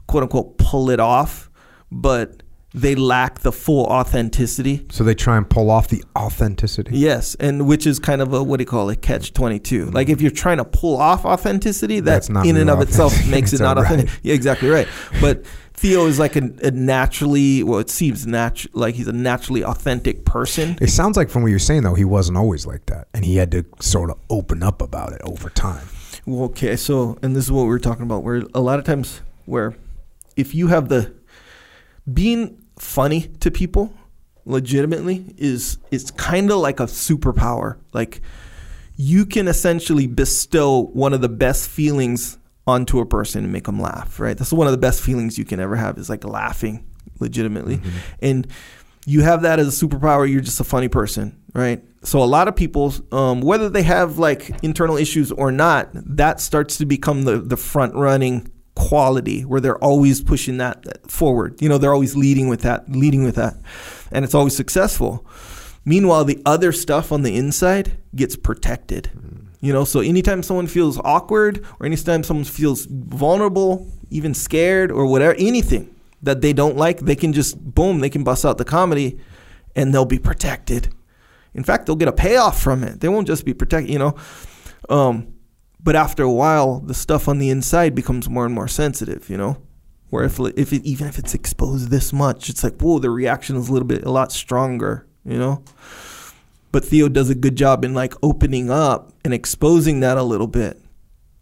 quote 0.07 0.23
unquote 0.23 0.57
pull 0.57 0.89
it 0.89 1.01
off, 1.01 1.51
but 1.91 2.43
they 2.73 2.93
lack 2.95 3.39
the 3.39 3.51
full 3.51 3.85
authenticity. 3.85 4.85
So 4.91 5.03
they 5.03 5.15
try 5.15 5.37
and 5.37 5.49
pull 5.49 5.71
off 5.71 5.87
the 5.87 6.03
authenticity. 6.17 6.97
Yes, 6.97 7.35
and 7.39 7.67
which 7.67 7.87
is 7.87 7.99
kind 7.99 8.21
of 8.21 8.33
a 8.33 8.43
what 8.43 8.57
do 8.57 8.61
you 8.63 8.67
call 8.67 8.89
it, 8.89 9.01
catch 9.01 9.33
twenty 9.33 9.59
two. 9.59 9.85
Mm-hmm. 9.85 9.95
Like 9.95 10.09
if 10.09 10.21
you're 10.21 10.31
trying 10.31 10.57
to 10.57 10.65
pull 10.65 10.97
off 10.97 11.25
authenticity, 11.25 11.99
that 11.99 12.05
That's 12.05 12.29
not 12.29 12.45
in 12.45 12.57
and 12.57 12.69
of 12.69 12.81
itself 12.81 13.13
makes 13.27 13.53
it 13.53 13.59
not 13.59 13.77
all 13.77 13.83
authentic. 13.83 14.07
right. 14.09 14.19
Yeah, 14.23 14.33
exactly 14.35 14.69
right. 14.69 14.87
But 15.19 15.45
Theo 15.73 16.05
is 16.07 16.19
like 16.19 16.35
a, 16.35 16.51
a 16.61 16.71
naturally, 16.71 17.63
well, 17.63 17.79
it 17.79 17.89
seems 17.89 18.27
natural, 18.27 18.71
like 18.73 18.95
he's 18.95 19.07
a 19.07 19.13
naturally 19.13 19.63
authentic 19.63 20.25
person. 20.25 20.77
It 20.81 20.89
sounds 20.89 21.15
like 21.15 21.29
from 21.29 21.41
what 21.41 21.47
you're 21.49 21.57
saying, 21.57 21.83
though, 21.83 21.93
he 21.93 22.03
wasn't 22.03 22.37
always 22.37 22.67
like 22.67 22.85
that. 22.87 23.07
And 23.13 23.23
he 23.23 23.37
had 23.37 23.49
to 23.51 23.65
sort 23.79 24.09
of 24.09 24.19
open 24.29 24.61
up 24.61 24.81
about 24.81 25.13
it 25.13 25.21
over 25.23 25.49
time. 25.49 25.87
Well, 26.25 26.43
okay, 26.45 26.75
so 26.75 27.17
and 27.23 27.33
this 27.35 27.45
is 27.45 27.51
what 27.51 27.63
we 27.63 27.69
were 27.69 27.79
talking 27.79 28.03
about. 28.03 28.23
Where 28.23 28.43
a 28.53 28.59
lot 28.59 28.77
of 28.77 28.85
times, 28.85 29.21
where 29.45 29.73
if 30.35 30.53
you 30.53 30.67
have 30.67 30.89
the 30.89 31.13
being 32.11 32.58
funny 32.79 33.27
to 33.39 33.51
people, 33.51 33.93
legitimately 34.45 35.25
is 35.37 35.77
it's 35.91 36.11
kind 36.11 36.51
of 36.51 36.57
like 36.57 36.79
a 36.79 36.85
superpower. 36.85 37.77
Like 37.93 38.21
you 38.95 39.25
can 39.25 39.47
essentially 39.47 40.07
bestow 40.07 40.83
one 40.87 41.13
of 41.13 41.21
the 41.21 41.29
best 41.29 41.69
feelings 41.69 42.37
onto 42.65 42.99
a 42.99 43.05
person 43.05 43.43
and 43.43 43.53
make 43.53 43.65
them 43.65 43.79
laugh. 43.79 44.19
Right? 44.19 44.37
That's 44.37 44.51
one 44.51 44.67
of 44.67 44.71
the 44.71 44.77
best 44.77 45.01
feelings 45.01 45.37
you 45.37 45.45
can 45.45 45.59
ever 45.59 45.75
have 45.75 45.97
is 45.97 46.09
like 46.09 46.23
laughing, 46.23 46.85
legitimately, 47.19 47.81
and 48.21 48.47
you 49.05 49.21
have 49.21 49.43
that 49.43 49.59
as 49.59 49.81
a 49.81 49.85
superpower. 49.85 50.29
You're 50.29 50.41
just 50.41 50.59
a 50.59 50.65
funny 50.65 50.87
person, 50.87 51.39
right? 51.53 51.83
So 52.03 52.21
a 52.21 52.25
lot 52.25 52.47
of 52.47 52.55
people, 52.55 52.93
um, 53.11 53.41
whether 53.41 53.69
they 53.69 53.83
have 53.83 54.19
like 54.19 54.63
internal 54.63 54.97
issues 54.97 55.31
or 55.31 55.51
not, 55.51 55.89
that 55.93 56.39
starts 56.39 56.77
to 56.77 56.85
become 56.85 57.23
the 57.23 57.39
the 57.39 57.57
front 57.57 57.95
running 57.95 58.51
quality 58.79 59.41
where 59.41 59.59
they're 59.59 59.83
always 59.83 60.21
pushing 60.21 60.57
that 60.57 61.09
forward. 61.11 61.61
You 61.61 61.69
know, 61.69 61.77
they're 61.77 61.93
always 61.93 62.15
leading 62.15 62.47
with 62.47 62.61
that, 62.61 62.89
leading 62.89 63.23
with 63.23 63.35
that, 63.35 63.57
and 64.11 64.23
it's 64.23 64.33
always 64.33 64.55
successful. 64.55 65.25
Meanwhile, 65.85 66.25
the 66.25 66.41
other 66.45 66.71
stuff 66.71 67.11
on 67.11 67.23
the 67.23 67.35
inside 67.35 67.97
gets 68.15 68.35
protected. 68.35 69.11
You 69.61 69.73
know, 69.73 69.83
so 69.83 69.99
anytime 69.99 70.41
someone 70.41 70.67
feels 70.67 70.97
awkward 71.03 71.65
or 71.79 71.85
anytime 71.85 72.23
someone 72.23 72.45
feels 72.45 72.85
vulnerable, 72.85 73.87
even 74.09 74.33
scared 74.33 74.91
or 74.91 75.05
whatever, 75.05 75.35
anything 75.37 75.93
that 76.21 76.41
they 76.41 76.53
don't 76.53 76.77
like, 76.77 76.99
they 76.99 77.15
can 77.15 77.33
just 77.33 77.57
boom, 77.59 77.99
they 77.99 78.09
can 78.09 78.23
bust 78.23 78.45
out 78.45 78.57
the 78.57 78.65
comedy 78.65 79.19
and 79.75 79.93
they'll 79.93 80.05
be 80.05 80.19
protected. 80.19 80.93
In 81.53 81.63
fact, 81.63 81.85
they'll 81.85 81.97
get 81.97 82.07
a 82.07 82.13
payoff 82.13 82.61
from 82.61 82.83
it. 82.83 83.01
They 83.01 83.09
won't 83.09 83.27
just 83.27 83.43
be 83.43 83.53
protected, 83.53 83.91
you 83.91 83.99
know. 83.99 84.15
Um, 84.89 85.33
but 85.81 85.95
after 85.95 86.23
a 86.23 86.31
while, 86.31 86.79
the 86.79 86.93
stuff 86.93 87.27
on 87.27 87.39
the 87.39 87.49
inside 87.49 87.95
becomes 87.95 88.29
more 88.29 88.45
and 88.45 88.53
more 88.53 88.67
sensitive, 88.67 89.29
you 89.29 89.37
know. 89.37 89.57
Where 90.09 90.23
if 90.23 90.39
if 90.39 90.73
it, 90.73 90.83
even 90.83 91.07
if 91.07 91.19
it's 91.19 91.35
exposed 91.35 91.89
this 91.89 92.11
much, 92.11 92.49
it's 92.49 92.63
like 92.63 92.79
whoa, 92.81 92.99
the 92.99 93.09
reaction 93.09 93.55
is 93.55 93.69
a 93.69 93.71
little 93.71 93.87
bit 93.87 94.03
a 94.03 94.11
lot 94.11 94.31
stronger, 94.31 95.05
you 95.23 95.37
know. 95.37 95.63
But 96.71 96.85
Theo 96.85 97.09
does 97.09 97.29
a 97.29 97.35
good 97.35 97.55
job 97.55 97.85
in 97.85 97.93
like 97.93 98.13
opening 98.21 98.69
up 98.69 99.13
and 99.23 99.33
exposing 99.33 99.99
that 100.01 100.17
a 100.17 100.23
little 100.23 100.47
bit. 100.47 100.81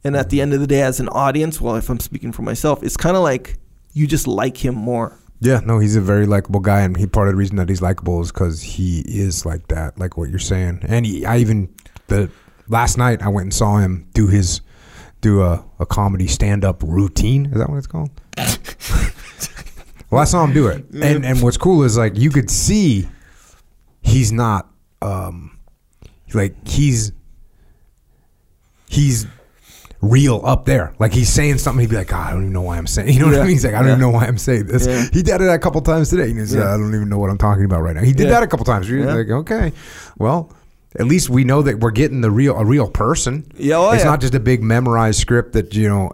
And 0.04 0.16
at 0.16 0.30
the 0.30 0.42
end 0.42 0.54
of 0.54 0.60
the 0.60 0.68
day, 0.68 0.82
as 0.82 1.00
an 1.00 1.10
audience, 1.10 1.60
well, 1.60 1.76
if 1.76 1.90
I'm 1.90 2.00
speaking 2.00 2.32
for 2.32 2.42
myself, 2.42 2.84
it's 2.84 2.96
kind 2.96 3.18
of 3.18 3.24
like 3.24 3.58
you 3.94 4.08
just 4.08 4.28
like 4.28 4.64
him 4.64 4.76
more. 4.76 5.18
Yeah, 5.40 5.60
no, 5.66 5.80
he's 5.80 5.96
a 5.96 6.02
very 6.02 6.26
likable 6.26 6.60
guy, 6.60 6.82
and 6.82 6.98
he 6.98 7.06
part 7.08 7.28
of 7.28 7.34
the 7.34 7.38
reason 7.38 7.58
that 7.58 7.70
he's 7.70 7.82
likable 7.82 8.22
is 8.22 8.32
because 8.32 8.62
he 8.62 9.02
is 9.02 9.46
like 9.46 9.68
that, 9.68 9.98
like 10.00 10.18
what 10.18 10.30
you're 10.30 10.40
saying. 10.40 10.80
And 10.88 11.06
he, 11.06 11.26
I 11.26 11.38
even 11.38 11.74
the 12.08 12.30
last 12.70 12.98
night 12.98 13.22
I 13.22 13.30
went 13.30 13.46
and 13.46 13.54
saw 13.54 13.78
him 13.78 14.08
do 14.14 14.28
his 14.28 14.62
do 15.22 15.42
a, 15.42 15.66
a 15.80 15.86
comedy 15.86 16.28
stand 16.28 16.64
up 16.64 16.84
routine. 16.84 17.48
Is 17.48 17.58
that 17.58 17.70
what 17.70 17.78
it's 17.78 17.88
called? 17.88 18.10
well, 20.12 20.22
I 20.22 20.26
saw 20.26 20.44
him 20.44 20.54
do 20.54 20.68
it, 20.68 20.86
and 20.92 21.26
and 21.26 21.42
what's 21.42 21.58
cool 21.58 21.84
is 21.84 21.98
like 21.98 22.18
you 22.18 22.30
could 22.30 22.50
see 22.50 23.08
he's 24.02 24.32
not 24.32 24.70
um 25.02 25.58
like 26.34 26.68
he's 26.68 27.12
he's 28.90 29.26
real 30.02 30.42
up 30.46 30.66
there. 30.66 30.94
Like 31.00 31.12
he's 31.14 31.30
saying 31.30 31.58
something, 31.58 31.82
he'd 31.82 31.90
be 31.90 31.96
like, 31.96 32.08
God, 32.10 32.28
I 32.28 32.32
don't 32.32 32.42
even 32.44 32.54
know 32.54 32.62
why 32.62 32.78
I'm 32.78 32.86
saying. 32.88 33.10
You 33.14 33.22
know 33.22 33.28
what 33.28 33.36
I 33.38 33.44
mean? 33.44 33.50
He's 33.54 33.66
like, 33.66 33.74
I 33.74 33.80
don't 33.80 33.88
Yeah. 33.88 33.94
even 33.94 34.02
know 34.02 34.10
why 34.12 34.26
I'm 34.28 34.38
saying 34.38 34.68
this. 34.68 34.86
Yeah. 34.86 35.08
He 35.12 35.24
did 35.24 35.42
it 35.42 35.50
a 35.50 35.58
couple 35.60 35.82
times 35.82 36.10
today. 36.10 36.32
He's 36.32 36.56
like, 36.56 36.64
Yeah. 36.64 36.74
I 36.74 36.78
don't 36.78 36.94
even 36.94 37.10
know 37.10 37.18
what 37.18 37.30
I'm 37.32 37.38
talking 37.38 37.66
about 37.66 37.82
right 37.82 37.96
now. 37.96 38.04
He 38.04 38.14
did 38.14 38.26
Yeah. 38.28 38.34
that 38.34 38.44
a 38.44 38.48
couple 38.48 38.64
times. 38.66 38.88
You're 38.90 39.00
Yeah. 39.00 39.14
like, 39.16 39.30
okay, 39.30 39.74
well. 40.18 40.52
At 41.00 41.06
least 41.06 41.30
we 41.30 41.44
know 41.44 41.62
that 41.62 41.80
we're 41.80 41.92
getting 41.92 42.22
the 42.22 42.32
real 42.32 42.56
a 42.58 42.66
real 42.66 42.90
person. 42.90 43.52
Yeah, 43.56 43.76
oh, 43.78 43.92
it's 43.92 44.04
yeah. 44.04 44.10
not 44.12 44.22
just 44.22 44.34
a 44.36 44.40
big 44.40 44.64
memorized 44.64 45.20
script 45.20 45.54
that 45.54 45.74
you 45.76 45.88
know, 45.90 46.12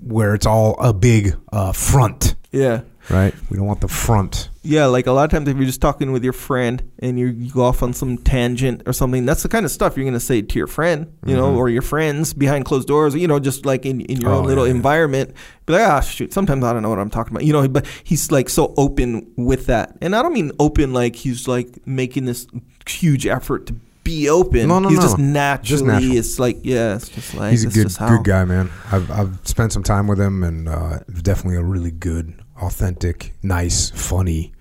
where 0.00 0.34
it's 0.34 0.46
all 0.46 0.76
a 0.80 0.92
big 0.92 1.36
uh, 1.52 1.72
front, 1.72 2.34
Yeah. 2.52 2.82
right? 3.10 3.34
We 3.50 3.56
don't 3.56 3.66
want 3.66 3.80
the 3.80 3.88
front. 3.88 4.48
Yeah, 4.62 4.86
like 4.86 5.06
a 5.06 5.12
lot 5.12 5.24
of 5.24 5.30
times 5.30 5.48
if 5.48 5.56
you're 5.56 5.64
just 5.66 5.80
talking 5.80 6.12
with 6.12 6.22
your 6.24 6.32
friend 6.34 6.90
and 6.98 7.18
you 7.18 7.26
you 7.28 7.50
go 7.50 7.62
off 7.64 7.82
on 7.82 7.92
some 7.92 8.18
tangent 8.18 8.82
or 8.86 8.92
something, 8.92 9.24
that's 9.26 9.42
the 9.42 9.48
kind 9.48 9.64
of 9.64 9.70
stuff 9.72 9.96
you're 9.96 10.04
gonna 10.06 10.20
say 10.20 10.42
to 10.42 10.58
your 10.58 10.66
friend, 10.66 11.12
you 11.26 11.34
know, 11.34 11.54
or 11.56 11.68
your 11.68 11.82
friends 11.82 12.32
behind 12.34 12.64
closed 12.66 12.86
doors, 12.86 13.14
you 13.14 13.26
know, 13.26 13.38
just 13.40 13.64
like 13.66 13.84
in, 13.86 14.00
in 14.02 14.20
your 14.20 14.28
Mm-hmm. 14.30 14.36
Oh, 14.36 14.38
own 14.40 14.46
little 14.46 14.66
yeah. 14.66 14.74
environment. 14.74 15.34
Be 15.66 15.72
like, 15.74 15.88
ah, 15.88 16.00
shoot, 16.00 16.32
sometimes 16.32 16.64
I 16.64 16.72
don't 16.72 16.82
know 16.82 16.90
what 16.90 16.98
I'm 16.98 17.10
talking 17.10 17.32
about, 17.34 17.44
you 17.44 17.52
know. 17.52 17.66
But 17.68 17.86
he's 18.04 18.30
like 18.30 18.48
so 18.50 18.72
open 18.76 19.32
with 19.36 19.66
that, 19.66 19.96
and 20.00 20.14
I 20.14 20.22
don't 20.22 20.32
mean 20.34 20.52
open 20.58 20.92
like 20.92 21.16
he's 21.16 21.48
like 21.48 21.86
making 21.86 22.26
this 22.26 22.46
huge 22.86 23.26
effort 23.26 23.66
to 23.66 23.74
be 24.08 24.28
open. 24.30 24.68
No, 24.68 24.78
no, 24.78 24.88
he's 24.88 24.98
no. 24.98 25.04
just 25.04 25.18
naturally. 25.18 25.86
natural. 25.86 26.16
It's 26.16 26.38
like 26.38 26.58
yeah, 26.62 26.96
it's 26.96 27.08
just 27.08 27.34
like 27.34 27.50
He's 27.50 27.64
a 27.64 27.68
good 27.68 27.88
just 27.88 27.98
good 27.98 28.24
guy, 28.24 28.44
man. 28.44 28.70
I've 28.90 29.10
I've 29.10 29.38
spent 29.44 29.72
some 29.72 29.82
time 29.82 30.06
with 30.06 30.20
him, 30.20 30.42
and 30.42 30.68
uh, 30.68 31.00
definitely 31.22 31.58
a 31.58 31.62
really 31.62 31.90
good, 31.90 32.42
authentic, 32.60 33.34
nice, 33.42 33.90
funny 33.90 34.52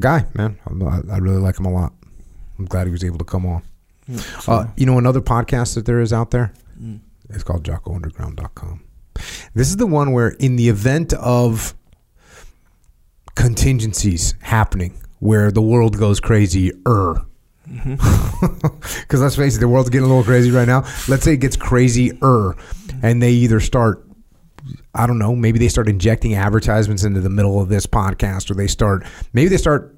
guy, 0.00 0.26
man. 0.34 0.58
I, 0.66 1.00
I 1.14 1.18
really 1.18 1.40
like 1.40 1.58
him 1.58 1.66
a 1.66 1.72
lot. 1.72 1.92
I'm 2.58 2.66
glad 2.66 2.86
he 2.86 2.92
was 2.92 3.02
able 3.04 3.18
to 3.18 3.24
come 3.24 3.46
on. 3.46 3.62
Uh, 4.46 4.66
you 4.76 4.86
know, 4.86 4.98
another 4.98 5.20
podcast 5.20 5.74
that 5.74 5.86
there 5.86 6.00
is 6.00 6.12
out 6.12 6.30
there. 6.30 6.52
Mm. 6.80 7.00
It's 7.30 7.42
called 7.42 7.64
JockoUnderground.com. 7.64 8.82
This 9.54 9.68
is 9.68 9.76
the 9.76 9.86
one 9.86 10.12
where, 10.12 10.28
in 10.28 10.56
the 10.56 10.68
event 10.68 11.12
of 11.14 11.74
contingencies 13.34 14.34
happening, 14.40 14.94
where 15.18 15.50
the 15.50 15.62
world 15.62 15.98
goes 15.98 16.20
crazy, 16.20 16.72
er. 16.86 17.24
Because 19.00 19.20
let's 19.20 19.36
face 19.36 19.56
it, 19.56 19.60
the 19.60 19.68
world's 19.68 19.90
getting 19.90 20.04
a 20.04 20.08
little 20.08 20.24
crazy 20.24 20.50
right 20.50 20.66
now. 20.66 20.82
Let's 21.08 21.24
say 21.24 21.34
it 21.34 21.40
gets 21.40 21.56
crazy, 21.56 22.12
er, 22.22 22.56
and 23.02 23.22
they 23.22 23.32
either 23.32 23.60
start, 23.60 24.06
I 24.94 25.06
don't 25.06 25.18
know, 25.18 25.34
maybe 25.34 25.58
they 25.58 25.68
start 25.68 25.88
injecting 25.88 26.34
advertisements 26.34 27.04
into 27.04 27.20
the 27.20 27.30
middle 27.30 27.60
of 27.60 27.68
this 27.68 27.86
podcast, 27.86 28.50
or 28.50 28.54
they 28.54 28.66
start, 28.66 29.04
maybe 29.32 29.48
they 29.48 29.56
start 29.56 29.94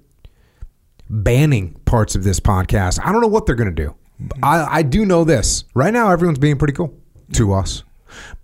banning 1.09 1.75
parts 1.85 2.15
of 2.15 2.25
this 2.25 2.41
podcast. 2.41 3.01
I 3.05 3.13
don't 3.13 3.21
know 3.21 3.29
what 3.29 3.47
they're 3.47 3.55
going 3.55 3.75
to 3.75 3.83
do. 3.85 3.95
I, 4.43 4.79
I 4.79 4.83
do 4.83 5.05
know 5.05 5.25
this. 5.25 5.65
Right 5.75 5.93
now, 5.93 6.11
everyone's 6.11 6.39
being 6.39 6.59
pretty 6.59 6.75
cool 6.75 6.95
to 7.35 7.53
us. 7.53 7.83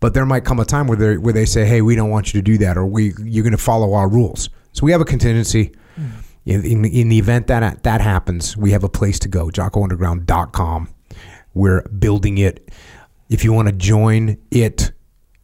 But 0.01 0.15
there 0.15 0.27
might 0.27 0.45
come 0.45 0.61
a 0.61 0.65
time 0.65 0.87
where 0.87 0.99
they 0.99 1.17
where 1.17 1.33
they 1.33 1.47
say, 1.47 1.65
"Hey, 1.65 1.81
we 1.81 1.95
don't 1.95 2.11
want 2.11 2.35
you 2.35 2.41
to 2.41 2.45
do 2.45 2.59
that," 2.59 2.77
or 2.77 2.85
"We 2.85 3.15
you're 3.23 3.45
going 3.45 3.53
to 3.53 3.59
follow 3.59 3.95
our 3.95 4.09
rules." 4.09 4.51
So 4.73 4.85
we 4.85 4.93
have 4.93 5.01
a 5.01 5.05
contingency. 5.05 5.73
In, 5.97 6.13
in, 6.45 6.85
in 6.85 7.09
the 7.09 7.19
event 7.19 7.47
that 7.47 7.83
that 7.85 8.01
happens, 8.01 8.57
we 8.57 8.73
have 8.73 8.85
a 8.85 8.89
place 8.89 9.19
to 9.21 9.29
go. 9.29 9.47
JockoUnderground.com. 9.49 10.89
We're 11.55 11.83
building 11.83 12.39
it. 12.39 12.71
If 13.29 13.45
you 13.45 13.53
want 13.53 13.69
to 13.69 13.73
join 13.73 14.39
it, 14.51 14.93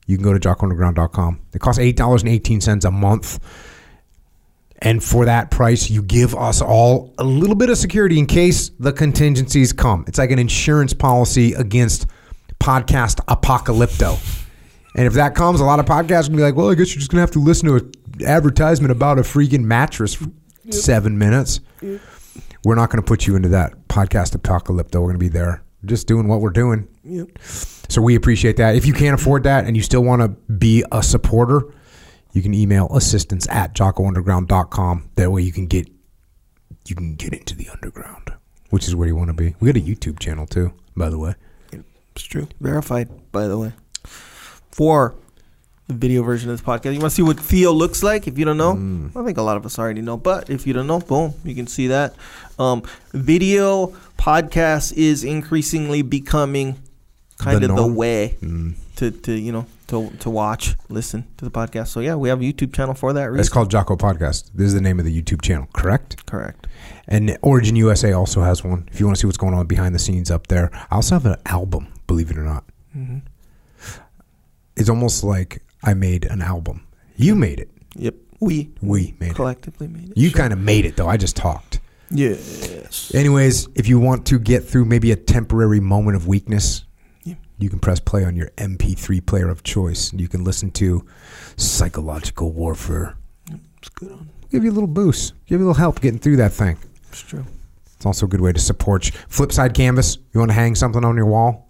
you 0.06 0.16
can 0.16 0.24
go 0.24 0.36
to 0.36 0.40
JockoUnderground.com. 0.40 1.40
It 1.54 1.60
costs 1.60 1.78
eight 1.78 1.96
dollars 1.96 2.22
and 2.22 2.30
eighteen 2.30 2.60
cents 2.60 2.84
a 2.84 2.90
month. 2.90 3.38
And 4.80 5.02
for 5.02 5.24
that 5.24 5.50
price, 5.50 5.90
you 5.90 6.02
give 6.02 6.36
us 6.36 6.62
all 6.62 7.12
a 7.18 7.24
little 7.24 7.56
bit 7.56 7.68
of 7.68 7.78
security 7.78 8.18
in 8.18 8.26
case 8.26 8.70
the 8.78 8.92
contingencies 8.92 9.72
come. 9.72 10.04
It's 10.06 10.18
like 10.18 10.30
an 10.30 10.38
insurance 10.38 10.92
policy 10.92 11.52
against 11.54 12.06
podcast 12.60 13.16
apocalypto. 13.26 14.44
And 14.94 15.06
if 15.06 15.14
that 15.14 15.34
comes, 15.34 15.60
a 15.60 15.64
lot 15.64 15.80
of 15.80 15.86
podcasts 15.86 16.26
can 16.26 16.36
be 16.36 16.42
like, 16.42 16.54
well, 16.54 16.70
I 16.70 16.74
guess 16.74 16.94
you're 16.94 17.00
just 17.00 17.10
going 17.10 17.18
to 17.18 17.22
have 17.22 17.32
to 17.32 17.40
listen 17.40 17.68
to 17.68 17.74
an 17.76 17.92
advertisement 18.26 18.92
about 18.92 19.18
a 19.18 19.22
freaking 19.22 19.64
mattress 19.64 20.16
for 20.68 20.72
seven 20.72 21.18
minutes. 21.18 21.60
We're 22.64 22.74
not 22.74 22.90
going 22.90 23.02
to 23.02 23.06
put 23.06 23.26
you 23.26 23.36
into 23.36 23.48
that 23.50 23.88
podcast 23.88 24.36
apocalypto. 24.36 24.96
We're 24.96 25.08
going 25.08 25.14
to 25.14 25.18
be 25.18 25.28
there 25.28 25.62
just 25.84 26.06
doing 26.06 26.28
what 26.28 26.40
we're 26.40 26.50
doing. 26.50 26.88
Yep. 27.04 27.38
So 27.40 28.02
we 28.02 28.14
appreciate 28.14 28.56
that. 28.56 28.74
If 28.76 28.84
you 28.86 28.92
can't 28.92 29.18
afford 29.18 29.44
that 29.44 29.64
and 29.64 29.76
you 29.76 29.82
still 29.82 30.02
want 30.02 30.22
to 30.22 30.28
be 30.52 30.84
a 30.92 31.02
supporter, 31.02 31.62
you 32.32 32.42
can 32.42 32.52
email 32.52 32.88
assistance 32.94 33.48
at 33.48 33.74
jockounderground.com. 33.74 35.10
That 35.14 35.30
way 35.30 35.42
you 35.42 35.52
can 35.52 35.66
get 35.66 35.88
you 36.86 36.94
can 36.94 37.16
get 37.16 37.34
into 37.34 37.54
the 37.54 37.68
underground, 37.68 38.32
which 38.70 38.88
is 38.88 38.96
where 38.96 39.06
you 39.06 39.14
want 39.14 39.28
to 39.28 39.34
be. 39.34 39.54
We 39.60 39.70
got 39.70 39.80
a 39.80 39.84
YouTube 39.84 40.18
channel 40.18 40.46
too, 40.46 40.72
by 40.96 41.10
the 41.10 41.18
way. 41.18 41.34
It's 42.12 42.24
true. 42.24 42.48
Verified, 42.60 43.30
by 43.30 43.46
the 43.46 43.58
way. 43.58 43.72
For 44.04 45.14
the 45.88 45.94
video 45.94 46.22
version 46.22 46.50
of 46.50 46.56
this 46.58 46.64
podcast. 46.66 46.92
You 46.94 47.00
want 47.00 47.10
to 47.12 47.16
see 47.16 47.22
what 47.22 47.40
Theo 47.40 47.72
looks 47.72 48.02
like? 48.02 48.26
If 48.28 48.38
you 48.38 48.44
don't 48.44 48.58
know, 48.58 48.74
Mm. 48.74 49.16
I 49.16 49.24
think 49.24 49.38
a 49.38 49.42
lot 49.42 49.56
of 49.56 49.64
us 49.66 49.78
already 49.78 50.02
know. 50.02 50.16
But 50.16 50.50
if 50.50 50.66
you 50.66 50.72
don't 50.74 50.86
know, 50.86 51.00
boom, 51.00 51.34
you 51.44 51.54
can 51.54 51.66
see 51.66 51.86
that. 51.88 52.14
Um, 52.58 52.82
video 53.12 53.94
podcast 54.18 54.92
is 54.96 55.24
increasingly 55.24 56.02
becoming 56.02 56.76
kind 57.38 57.62
The 57.62 57.70
of 57.70 57.76
the 57.76 57.86
way 57.86 58.36
Mm. 58.42 58.74
to, 58.96 59.10
to 59.10 59.32
you 59.32 59.50
know 59.52 59.64
to 59.86 60.10
to 60.20 60.28
watch, 60.28 60.76
listen 60.90 61.24
to 61.38 61.44
the 61.46 61.50
podcast. 61.50 61.88
So 61.88 62.00
yeah, 62.00 62.16
we 62.16 62.28
have 62.28 62.40
a 62.40 62.44
YouTube 62.44 62.74
channel 62.74 62.94
for 62.94 63.12
that 63.14 63.32
It's 63.34 63.48
called 63.48 63.70
Jocko 63.70 63.96
Podcast. 63.96 64.50
This 64.54 64.66
is 64.66 64.74
the 64.74 64.82
name 64.82 64.98
of 64.98 65.06
the 65.06 65.22
YouTube 65.22 65.40
channel, 65.40 65.68
correct? 65.72 66.26
Correct. 66.26 66.66
And 67.06 67.38
Origin 67.40 67.76
USA 67.76 68.12
also 68.12 68.42
has 68.42 68.62
one. 68.62 68.86
If 68.92 69.00
you 69.00 69.06
want 69.06 69.16
to 69.16 69.20
see 69.22 69.26
what's 69.26 69.38
going 69.38 69.54
on 69.54 69.66
behind 69.66 69.94
the 69.94 69.98
scenes 69.98 70.30
up 70.30 70.48
there, 70.48 70.68
I 70.90 70.96
also 70.96 71.14
have 71.14 71.24
an 71.24 71.36
album. 71.46 71.86
Believe 72.06 72.30
it 72.30 72.36
or 72.36 72.44
not, 72.44 72.64
hmm 72.92 73.18
it's 74.76 74.88
almost 74.88 75.24
like 75.24 75.62
I 75.82 75.94
made 75.94 76.24
an 76.24 76.42
album. 76.42 76.86
You 77.16 77.34
made 77.34 77.60
it. 77.60 77.70
Yep. 77.96 78.14
We 78.40 78.70
We 78.80 79.14
made 79.20 79.30
it. 79.30 79.34
collectively 79.34 79.88
made 79.88 80.10
it. 80.10 80.16
You 80.16 80.28
Sure. 80.30 80.38
kind 80.38 80.52
of 80.52 80.58
made 80.58 80.84
it 80.84 80.96
though. 80.96 81.08
I 81.08 81.16
just 81.16 81.36
talked. 81.36 81.80
yes. 82.10 83.12
Anyways, 83.14 83.68
if 83.74 83.88
you 83.88 83.98
want 83.98 84.26
to 84.26 84.38
get 84.38 84.64
through 84.64 84.84
maybe 84.86 85.10
a 85.12 85.16
temporary 85.16 85.80
moment 85.80 86.16
of 86.16 86.26
weakness, 86.26 86.84
Yeah. 87.24 87.34
you 87.58 87.68
can 87.68 87.78
press 87.80 88.00
play 88.00 88.24
on 88.24 88.34
your 88.36 88.50
MP3 88.56 89.20
player 89.20 89.48
of 89.48 89.62
choice. 89.62 90.12
You 90.12 90.28
can 90.28 90.44
listen 90.44 90.70
to 90.72 91.04
Psychological 91.56 92.52
Warfare. 92.52 93.14
It's 93.78 93.88
good 93.90 94.12
on. 94.12 94.30
Give 94.50 94.64
you 94.64 94.70
a 94.70 94.72
little 94.72 94.86
boost. 94.88 95.34
Give 95.46 95.60
you 95.60 95.66
a 95.66 95.68
little 95.68 95.78
help 95.80 96.00
getting 96.00 96.18
through 96.18 96.36
that 96.36 96.52
thing. 96.52 96.76
It's 97.10 97.20
true. 97.20 97.44
It's 97.96 98.06
also 98.06 98.26
a 98.26 98.28
good 98.28 98.40
way 98.40 98.52
to 98.52 98.60
support. 98.60 99.06
you. 99.06 99.12
Flipside 99.28 99.74
canvas. 99.74 100.18
You 100.32 100.40
want 100.40 100.50
to 100.50 100.54
hang 100.54 100.74
something 100.76 101.04
on 101.04 101.16
your 101.16 101.26
wall? 101.26 101.67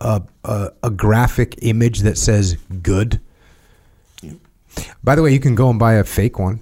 A 0.00 0.22
a 0.44 0.70
a, 0.82 0.90
graphic 0.90 1.56
image 1.62 2.00
that 2.00 2.16
says 2.18 2.56
"good." 2.82 3.20
By 5.02 5.14
the 5.16 5.22
way, 5.22 5.32
you 5.32 5.40
can 5.40 5.54
go 5.54 5.68
and 5.68 5.78
buy 5.78 5.94
a 5.94 6.04
fake 6.04 6.38
one 6.38 6.60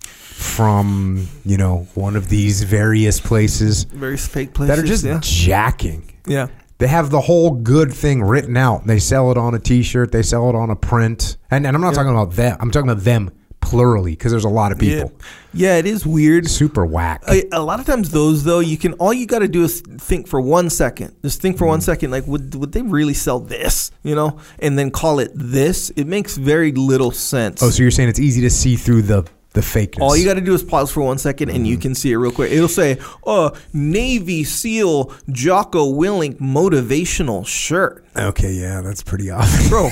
from 0.00 1.28
you 1.44 1.56
know 1.56 1.86
one 1.94 2.16
of 2.16 2.28
these 2.28 2.62
various 2.64 3.20
places 3.20 3.84
Very 3.84 4.16
fake 4.16 4.52
places. 4.54 4.76
that 4.76 4.82
are 4.82 4.86
just 4.86 5.04
yeah. 5.04 5.18
jacking. 5.22 6.12
yeah. 6.26 6.48
They 6.78 6.88
have 6.88 7.10
the 7.10 7.20
whole 7.20 7.52
good 7.52 7.94
thing 7.94 8.20
written 8.22 8.56
out. 8.56 8.84
They 8.86 8.98
sell 8.98 9.30
it 9.30 9.38
on 9.38 9.54
a 9.54 9.60
T-shirt. 9.60 10.10
They 10.10 10.22
sell 10.22 10.50
it 10.50 10.56
on 10.56 10.70
a 10.70 10.76
print. 10.76 11.36
And, 11.48 11.64
and 11.68 11.76
I'm 11.76 11.80
not 11.80 11.90
Yeah. 11.90 12.02
talking 12.02 12.10
about 12.10 12.32
them. 12.32 12.56
I'm 12.60 12.72
talking 12.72 12.90
about 12.90 13.04
them 13.04 13.30
plurally 13.64 14.12
because 14.12 14.30
there's 14.30 14.44
a 14.44 14.48
lot 14.48 14.70
of 14.72 14.78
people. 14.78 15.12
Yeah. 15.52 15.74
yeah, 15.74 15.78
it 15.78 15.86
is 15.86 16.06
weird. 16.06 16.48
Super 16.48 16.84
whack. 16.84 17.22
A, 17.28 17.44
a 17.52 17.62
lot 17.62 17.80
of 17.80 17.86
times, 17.86 18.10
those 18.10 18.44
though, 18.44 18.60
you 18.60 18.76
can 18.76 18.92
all 18.94 19.12
you 19.12 19.26
got 19.26 19.40
to 19.40 19.48
do 19.48 19.64
is 19.64 19.80
think 19.80 20.28
for 20.28 20.40
one 20.40 20.70
second. 20.70 21.16
Just 21.22 21.40
think 21.40 21.58
for 21.58 21.66
one 21.66 21.80
second, 21.80 22.10
like 22.10 22.26
would 22.26 22.54
would 22.54 22.72
they 22.72 22.82
really 22.82 23.14
sell 23.14 23.40
this? 23.40 23.90
You 24.02 24.14
know, 24.14 24.38
and 24.58 24.78
then 24.78 24.90
call 24.90 25.18
it 25.18 25.32
this. 25.34 25.90
It 25.90 26.06
makes 26.06 26.36
very 26.36 26.72
little 26.72 27.10
sense. 27.10 27.62
Oh, 27.62 27.70
so 27.70 27.82
you're 27.82 27.90
saying 27.90 28.08
it's 28.10 28.20
easy 28.20 28.40
to 28.42 28.50
see 28.50 28.76
through 28.76 29.02
the 29.02 29.26
the 29.54 29.60
fakeness? 29.60 30.00
all 30.00 30.16
you 30.16 30.24
got 30.24 30.34
to 30.34 30.40
do 30.40 30.52
is 30.52 30.62
pause 30.62 30.90
for 30.90 31.02
one 31.02 31.16
second, 31.16 31.48
and 31.48 31.66
you 31.66 31.78
can 31.78 31.94
see 31.94 32.10
it 32.12 32.16
real 32.16 32.32
quick. 32.32 32.50
It'll 32.52 32.68
say, 32.68 32.98
"Uh, 33.24 33.50
Navy 33.72 34.44
SEAL 34.44 35.12
Jocko 35.30 35.92
Willink 35.92 36.38
motivational 36.38 37.46
shirt." 37.46 38.04
Okay, 38.16 38.52
yeah, 38.52 38.80
that's 38.80 39.02
pretty 39.02 39.30
obvious. 39.30 39.68
Bro, 39.68 39.90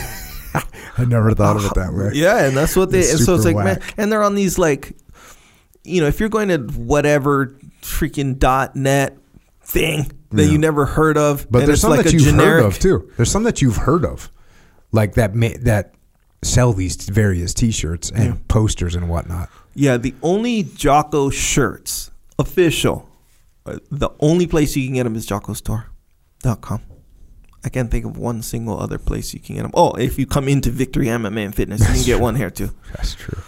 I 0.99 1.05
never 1.05 1.35
thought 1.35 1.57
of 1.57 1.65
it 1.65 1.75
that 1.75 1.93
way. 1.93 2.11
Yeah, 2.15 2.45
and 2.47 2.57
that's 2.57 2.77
what 2.77 2.91
they. 2.91 3.01
It's 3.01 3.13
And 3.15 3.21
so 3.21 3.35
it's 3.35 3.45
like, 3.45 3.55
super 3.55 3.65
man, 3.65 3.81
and 3.97 4.11
they're 4.13 4.23
on 4.23 4.35
these 4.35 4.59
like, 4.59 4.95
you 5.85 6.01
know, 6.01 6.07
if 6.07 6.21
you're 6.21 6.29
going 6.29 6.49
to 6.49 6.59
whatever 6.59 7.57
freaking 7.83 8.39
dot 8.39 8.77
net 8.77 9.17
thing 9.63 10.11
that 10.31 10.45
Yeah. 10.45 10.51
you 10.53 10.59
never 10.59 10.87
heard 10.87 11.17
of, 11.19 11.47
But 11.51 11.61
and 11.61 11.69
there's 11.69 11.81
some 11.81 11.91
like 11.91 12.05
that 12.05 12.13
you've 12.13 12.23
generic, 12.23 12.63
heard 12.63 12.67
of 12.73 12.79
too. 12.79 13.11
There's 13.17 13.31
some 13.31 13.45
that 13.45 13.61
you've 13.63 13.77
heard 13.77 14.05
of, 14.05 14.31
like 14.93 15.15
that 15.15 15.35
ma- 15.35 15.49
that 15.63 15.95
sell 16.43 16.73
these 16.73 16.97
various 17.09 17.55
T-shirts 17.55 18.11
and 18.11 18.25
Yeah. 18.25 18.35
posters 18.49 18.95
and 18.95 19.09
whatnot. 19.09 19.49
Yeah, 19.75 19.97
the 19.97 20.15
only 20.23 20.65
Jocko 20.65 21.31
shirts 21.31 22.11
official, 22.39 23.09
uh, 23.65 23.79
the 23.91 24.11
only 24.21 24.47
place 24.47 24.77
you 24.77 24.85
can 24.87 24.95
get 24.95 25.05
them 25.05 25.15
is 25.17 25.27
JockoStore.com. 25.27 26.81
I 27.65 27.69
can't 27.69 27.91
think 27.91 28.05
of 28.05 28.17
one 28.19 28.43
single 28.43 28.79
other 28.79 28.99
place 28.99 29.33
you 29.33 29.41
can 29.41 29.57
get 29.57 29.63
them. 29.63 29.71
Oh, 29.75 29.93
if 29.93 30.19
you 30.19 30.27
come 30.27 30.49
into 30.49 30.71
Victory 30.71 31.07
MMA 31.07 31.45
and 31.45 31.55
Fitness, 31.55 31.81
you 31.81 31.95
can 31.95 32.03
get 32.05 32.21
one 32.21 32.35
here 32.35 32.51
too. 32.51 32.75
That's 32.95 33.15
true. 33.15 33.39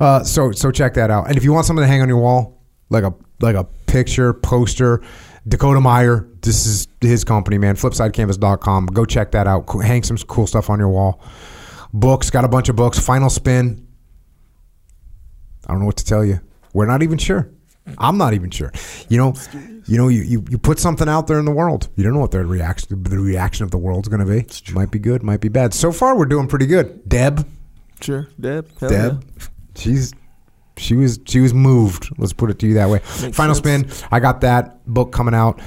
Uh, 0.00 0.24
so 0.24 0.50
so 0.52 0.70
check 0.70 0.94
that 0.94 1.10
out. 1.10 1.28
And 1.28 1.36
if 1.36 1.44
you 1.44 1.52
want 1.52 1.66
something 1.66 1.82
to 1.82 1.86
hang 1.86 2.02
on 2.02 2.08
your 2.08 2.18
wall, 2.18 2.60
like 2.90 3.04
a 3.04 3.14
like 3.40 3.54
a 3.54 3.64
picture, 3.86 4.32
poster, 4.32 5.02
Dakota 5.46 5.80
Meyer, 5.80 6.28
this 6.40 6.66
is 6.66 6.88
his 7.00 7.24
company, 7.24 7.58
man. 7.58 7.76
Flipsidecanvas.com. 7.76 8.86
Go 8.86 9.04
check 9.04 9.30
that 9.32 9.46
out. 9.46 9.68
Hang 9.82 10.02
some 10.02 10.16
cool 10.18 10.46
stuff 10.46 10.68
on 10.68 10.78
your 10.78 10.88
wall. 10.88 11.20
Books, 11.92 12.30
got 12.30 12.44
a 12.44 12.48
bunch 12.48 12.68
of 12.68 12.76
books. 12.76 12.98
Final 12.98 13.30
spin. 13.30 13.86
I 15.66 15.72
don't 15.72 15.80
know 15.80 15.86
what 15.86 15.98
to 15.98 16.04
tell 16.04 16.24
you. 16.24 16.40
We're 16.72 16.86
not 16.86 17.02
even 17.02 17.18
sure. 17.18 17.50
I'm 17.98 18.16
not 18.16 18.32
even 18.34 18.50
sure. 18.50 18.72
You 19.08 19.18
know, 19.18 19.34
you 19.86 19.98
know, 19.98 20.08
you, 20.08 20.22
you, 20.22 20.44
you 20.48 20.58
put 20.58 20.78
something 20.78 21.08
out 21.08 21.26
there 21.26 21.38
in 21.38 21.44
the 21.44 21.50
world. 21.52 21.88
You 21.96 22.04
don't 22.04 22.14
know 22.14 22.20
what 22.20 22.30
the 22.30 22.44
reaction 22.44 23.02
the 23.02 23.18
reaction 23.18 23.64
of 23.64 23.70
the 23.70 23.78
world's 23.78 24.08
going 24.08 24.24
to 24.24 24.26
be. 24.26 24.72
Might 24.72 24.90
be 24.90 24.98
good, 24.98 25.22
might 25.22 25.40
be 25.40 25.48
bad. 25.48 25.74
So 25.74 25.90
far, 25.92 26.16
we're 26.16 26.26
doing 26.26 26.46
pretty 26.48 26.66
good. 26.66 27.08
Deb, 27.08 27.46
Sure, 28.00 28.28
Deb. 28.40 28.68
hell 28.78 28.88
Deb, 28.88 29.24
she's 29.76 30.12
She 30.76 30.94
was 30.94 31.20
she 31.26 31.40
was 31.40 31.52
moved. 31.52 32.08
Let's 32.18 32.32
put 32.32 32.50
it 32.50 32.58
to 32.60 32.66
you 32.66 32.74
that 32.74 32.88
way. 32.88 33.00
Makes 33.20 33.36
Final 33.36 33.54
sense. 33.54 33.96
spin. 33.96 34.08
I 34.12 34.20
got 34.20 34.40
that 34.42 34.84
book 34.86 35.12
coming 35.12 35.34
out. 35.34 35.60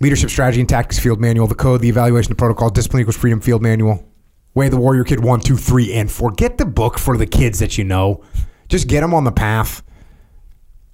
Leadership 0.00 0.28
Strategy 0.28 0.60
and 0.60 0.68
Tactics 0.68 0.98
Field 0.98 1.20
Manual, 1.20 1.46
the 1.46 1.54
code, 1.54 1.80
the 1.80 1.88
evaluation, 1.88 2.28
the 2.28 2.34
protocol, 2.36 2.68
discipline 2.68 3.00
equals 3.00 3.16
freedom 3.16 3.40
field 3.40 3.62
manual. 3.62 4.06
Way 4.54 4.66
of 4.66 4.72
the 4.72 4.78
Warrior 4.78 5.04
Kid 5.04 5.22
one, 5.24 5.40
two, 5.40 5.56
three, 5.56 5.92
and 5.94 6.10
four. 6.10 6.30
Get 6.32 6.58
the 6.58 6.66
book 6.66 6.98
for 6.98 7.16
the 7.16 7.26
kids 7.26 7.60
that 7.60 7.78
you 7.78 7.84
know. 7.84 8.22
Just 8.68 8.88
get 8.88 9.00
them 9.00 9.14
on 9.14 9.24
the 9.24 9.32
path. 9.32 9.82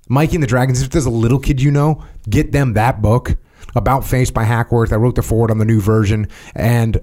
Mikey 0.08 0.36
and 0.36 0.42
the 0.42 0.48
Dragons, 0.48 0.82
if 0.82 0.90
there's 0.90 1.06
a 1.06 1.10
little 1.10 1.38
kid 1.38 1.60
you 1.62 1.70
know, 1.70 2.04
get 2.28 2.52
them 2.52 2.74
that 2.74 3.02
book. 3.02 3.36
About 3.74 4.04
Face 4.04 4.30
by 4.30 4.44
Hackworth. 4.44 4.92
I 4.92 4.96
wrote 4.96 5.14
the 5.14 5.22
forward 5.22 5.50
on 5.50 5.56
the 5.56 5.64
new 5.64 5.80
version. 5.80 6.28
And 6.54 7.00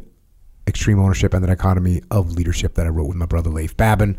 Extreme 0.68 1.00
Ownership 1.00 1.34
and 1.34 1.44
the 1.44 1.48
Dichotomy 1.48 2.02
of 2.12 2.34
Leadership 2.34 2.76
that 2.76 2.86
I 2.86 2.90
wrote 2.90 3.08
with 3.08 3.18
my 3.18 3.26
brother 3.26 3.50
Leif 3.50 3.76
Babin. 3.76 4.18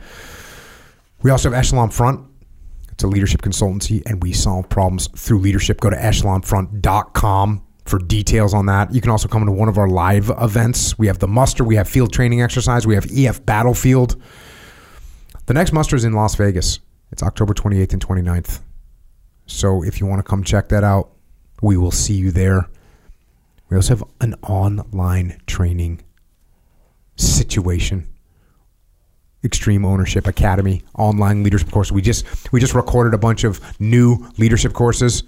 We 1.23 1.31
also 1.31 1.51
have 1.51 1.59
Echelon 1.59 1.91
Front. 1.91 2.27
It's 2.91 3.05
a 3.05 3.07
leadership 3.07 3.41
consultancy, 3.43 4.03
and 4.05 4.23
we 4.23 4.33
solve 4.33 4.69
problems 4.69 5.09
through 5.17 5.39
leadership. 5.39 5.81
Go 5.81 5.91
to 5.91 5.97
echelonfront.com 5.97 7.63
for 7.87 7.99
details 7.99 8.53
on 8.53 8.67
that. 8.67 8.93
You 8.93 9.01
can 9.01 9.11
also 9.11 9.29
come 9.29 9.47
to 9.47 9.53
one 9.53 9.69
of 9.69 9.79
our 9.79 9.89
live 9.89 10.31
events. 10.41 10.99
We 10.99 11.07
have 11.07 11.19
the 11.19 11.29
muster, 11.29 11.65
we 11.65 11.77
have 11.77 11.89
field 11.89 12.13
training 12.13 12.43
exercise, 12.43 12.87
we 12.87 12.95
have 12.95 13.07
EF 13.11 13.45
Battlefield. 13.47 14.21
The 15.47 15.55
next 15.55 15.73
muster 15.73 15.97
is 15.97 16.05
in 16.05 16.13
Las 16.13 16.35
Vegas. 16.35 16.81
It's 17.11 17.23
October 17.23 17.55
28th 17.55 17.93
and 17.93 18.07
29th. 18.07 18.61
So 19.51 19.83
if 19.83 20.01
you 20.01 20.07
want 20.07 20.21
to 20.21 20.23
come 20.23 20.45
check 20.45 20.69
that 20.69 20.85
out, 20.85 21.11
we 21.61 21.77
will 21.77 21.91
see 21.91 22.15
you 22.15 22.31
there. 22.31 22.69
We 23.69 23.77
also 23.77 23.97
have 23.97 24.05
an 24.21 24.35
online 24.45 25.41
training 25.47 26.03
situation. 27.17 28.07
Extreme 29.43 29.85
Ownership 29.85 30.27
Academy 30.27 30.83
online 30.97 31.43
leadership 31.43 31.71
course. 31.71 31.91
We 31.91 32.03
just 32.03 32.53
we 32.53 32.61
just 32.61 32.75
recorded 32.75 33.15
a 33.15 33.19
bunch 33.19 33.43
of 33.45 33.61
new 33.81 34.29
leadership 34.39 34.73
courses. 34.73 35.25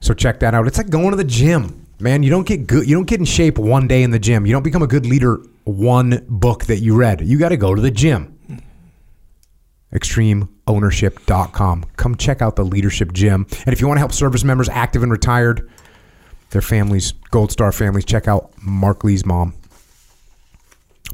So 0.00 0.14
check 0.14 0.40
that 0.40 0.54
out. 0.54 0.66
It's 0.66 0.78
like 0.78 0.88
going 0.88 1.10
to 1.10 1.16
the 1.16 1.24
gym. 1.24 1.86
Man, 2.00 2.22
you 2.22 2.30
don't 2.30 2.46
get 2.46 2.66
good 2.66 2.88
you 2.88 2.94
don't 2.94 3.06
get 3.06 3.20
in 3.20 3.26
shape 3.26 3.58
one 3.58 3.88
day 3.88 4.02
in 4.02 4.10
the 4.10 4.18
gym. 4.18 4.46
You 4.46 4.52
don't 4.52 4.62
become 4.62 4.82
a 4.82 4.86
good 4.86 5.04
leader 5.04 5.40
one 5.64 6.24
book 6.28 6.64
that 6.66 6.78
you 6.78 6.96
read. 6.96 7.20
You 7.20 7.38
got 7.38 7.50
to 7.50 7.56
go 7.56 7.74
to 7.74 7.80
the 7.80 7.90
gym. 7.90 8.31
extremeownership.com. 9.92 11.84
Come 11.96 12.14
check 12.16 12.42
out 12.42 12.56
the 12.56 12.64
leadership 12.64 13.12
gym. 13.12 13.46
And 13.64 13.72
if 13.72 13.80
you 13.80 13.86
want 13.86 13.96
to 13.96 14.00
help 14.00 14.12
service 14.12 14.44
members 14.44 14.68
active 14.68 15.02
and 15.02 15.12
retired, 15.12 15.70
their 16.50 16.62
families, 16.62 17.12
Gold 17.30 17.50
Star 17.52 17.72
families, 17.72 18.04
check 18.04 18.28
out 18.28 18.52
Mark 18.62 19.04
Lee's 19.04 19.24
mom. 19.24 19.54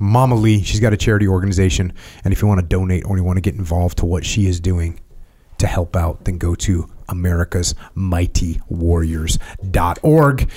Mama 0.01 0.35
Lee, 0.37 0.63
she's 0.63 0.81
got 0.81 0.93
a 0.93 0.97
charity 0.97 1.27
organization. 1.27 1.93
And 2.25 2.33
if 2.33 2.41
you 2.41 2.49
want 2.49 2.61
to 2.61 2.67
donate 2.67 3.05
or 3.05 3.17
you 3.17 3.25
want 3.25 3.37
to 3.37 3.41
get 3.41 3.55
involved 3.55 3.99
to 3.99 4.07
what 4.07 4.25
she 4.25 4.47
is 4.47 4.61
doing 4.61 5.01
to 5.59 5.67
help 5.67 5.97
out, 5.97 6.25
then 6.25 6.39
go 6.39 6.55
to 6.55 6.89
America's 7.09 7.75
Mighty 7.95 8.61
Warriors.org. 8.69 10.51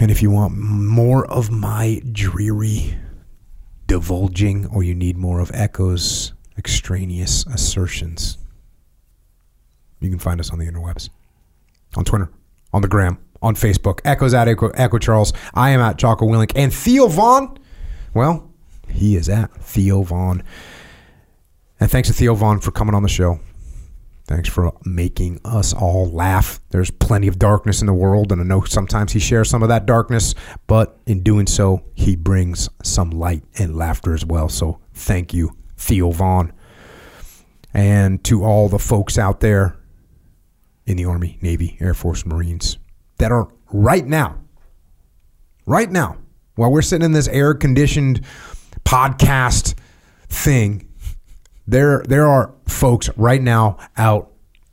And 0.00 0.10
if 0.10 0.22
you 0.22 0.30
want 0.30 0.56
more 0.56 1.26
of 1.26 1.50
my 1.50 2.00
dreary 2.12 2.96
divulging 3.86 4.66
or 4.66 4.82
you 4.82 4.94
need 4.94 5.16
more 5.16 5.40
of 5.40 5.50
Echo's 5.52 6.32
extraneous 6.62 7.44
assertions, 7.46 8.38
you 10.00 10.08
can 10.10 10.20
find 10.20 10.38
us 10.38 10.50
on 10.52 10.60
the 10.60 10.64
interwebs, 10.64 11.10
on 11.96 12.04
Twitter, 12.04 12.30
on 12.72 12.82
the 12.82 12.88
gram, 12.88 13.18
on 13.42 13.56
Facebook. 13.56 13.98
Echo's 14.04 14.32
at 14.32 14.46
Echo, 14.46 14.68
Echo 14.68 14.98
Charles. 14.98 15.32
I 15.54 15.70
am 15.70 15.80
at 15.80 15.96
Jocko 15.96 16.24
Willink. 16.24 16.52
And 16.54 16.72
Theo 16.72 17.08
Von, 17.08 17.58
well, 18.14 18.48
he 18.88 19.16
is 19.16 19.28
at 19.28 19.52
Theo 19.56 20.04
Von. 20.04 20.44
And 21.80 21.90
thanks 21.90 22.06
to 22.08 22.14
Theo 22.14 22.36
Von 22.36 22.60
for 22.60 22.70
coming 22.70 22.94
on 22.94 23.02
the 23.02 23.08
show. 23.08 23.40
Thanks 24.28 24.48
for 24.48 24.72
making 24.84 25.40
us 25.44 25.74
all 25.74 26.08
laugh. 26.08 26.60
There's 26.70 26.92
plenty 26.92 27.26
of 27.26 27.40
darkness 27.40 27.80
in 27.80 27.88
the 27.88 27.92
world, 27.92 28.30
and 28.30 28.40
I 28.40 28.44
know 28.44 28.62
sometimes 28.62 29.10
he 29.10 29.18
shares 29.18 29.50
some 29.50 29.64
of 29.64 29.68
that 29.68 29.84
darkness, 29.84 30.36
but 30.68 30.96
in 31.06 31.24
doing 31.24 31.48
so, 31.48 31.82
he 31.94 32.14
brings 32.14 32.68
some 32.84 33.10
light 33.10 33.42
and 33.58 33.76
laughter 33.76 34.14
as 34.14 34.24
well. 34.24 34.48
So 34.48 34.78
thank 34.94 35.34
you, 35.34 35.56
Theo 35.82 36.10
Von. 36.10 36.52
And 37.74 38.22
to 38.24 38.44
all 38.44 38.68
the 38.68 38.78
folks 38.78 39.18
out 39.18 39.40
there 39.40 39.76
in 40.86 40.96
the 40.96 41.04
Army, 41.04 41.38
Navy, 41.40 41.76
Air 41.80 41.94
Force, 41.94 42.26
Marines 42.26 42.78
that 43.18 43.32
are 43.32 43.48
right 43.72 44.06
now, 44.06 44.38
right 45.66 45.90
now, 45.90 46.18
while 46.54 46.70
we're 46.70 46.82
sitting 46.82 47.04
in 47.04 47.12
this 47.12 47.28
air 47.28 47.54
conditioned 47.54 48.20
podcast 48.84 49.74
thing, 50.28 50.88
there 51.66 52.02
there 52.06 52.28
are 52.28 52.54
folks 52.66 53.08
right 53.16 53.40
now 53.40 53.78
out 53.96 54.31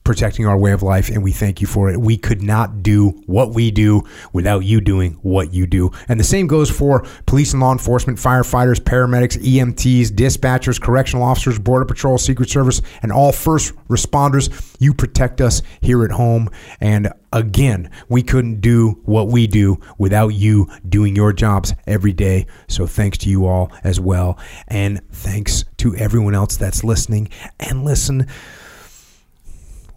protecting 0.09 0.47
our 0.47 0.57
way 0.57 0.71
of 0.71 0.81
life 0.81 1.09
and 1.09 1.21
we 1.21 1.31
thank 1.31 1.61
you 1.61 1.67
for 1.67 1.87
it. 1.91 2.01
We 2.01 2.17
could 2.17 2.41
not 2.41 2.81
do 2.81 3.09
what 3.27 3.53
we 3.53 3.69
do 3.69 4.01
without 4.33 4.61
you 4.61 4.81
doing 4.81 5.19
what 5.21 5.53
you 5.53 5.67
do. 5.67 5.91
And 6.07 6.19
the 6.19 6.23
same 6.23 6.47
goes 6.47 6.67
for 6.71 7.05
police 7.27 7.53
and 7.53 7.61
law 7.61 7.71
enforcement, 7.71 8.17
firefighters, 8.17 8.79
paramedics, 8.79 9.37
EMTs, 9.37 10.07
dispatchers, 10.07 10.81
correctional 10.81 11.23
officers, 11.23 11.59
border 11.59 11.85
patrol, 11.85 12.17
secret 12.17 12.49
service, 12.49 12.81
and 13.03 13.11
all 13.11 13.31
first 13.31 13.75
responders. 13.87 14.75
You 14.79 14.95
protect 14.95 15.41
us 15.41 15.61
here 15.79 16.03
at 16.03 16.09
home 16.09 16.49
and 16.81 17.13
again, 17.31 17.91
we 18.07 18.23
couldn't 18.23 18.61
do 18.61 18.99
what 19.03 19.27
we 19.27 19.45
do 19.45 19.79
without 19.99 20.29
you 20.29 20.67
doing 20.87 21.15
your 21.15 21.33
jobs 21.33 21.75
every 21.85 22.13
day. 22.13 22.47
So 22.67 22.87
thanks 22.87 23.19
to 23.19 23.29
you 23.29 23.45
all 23.45 23.71
as 23.83 23.99
well. 23.99 24.39
And 24.67 25.07
thanks 25.11 25.65
to 25.77 25.95
everyone 25.95 26.33
else 26.33 26.57
that's 26.57 26.83
listening. 26.83 27.29
And 27.59 27.85
listen, 27.85 28.25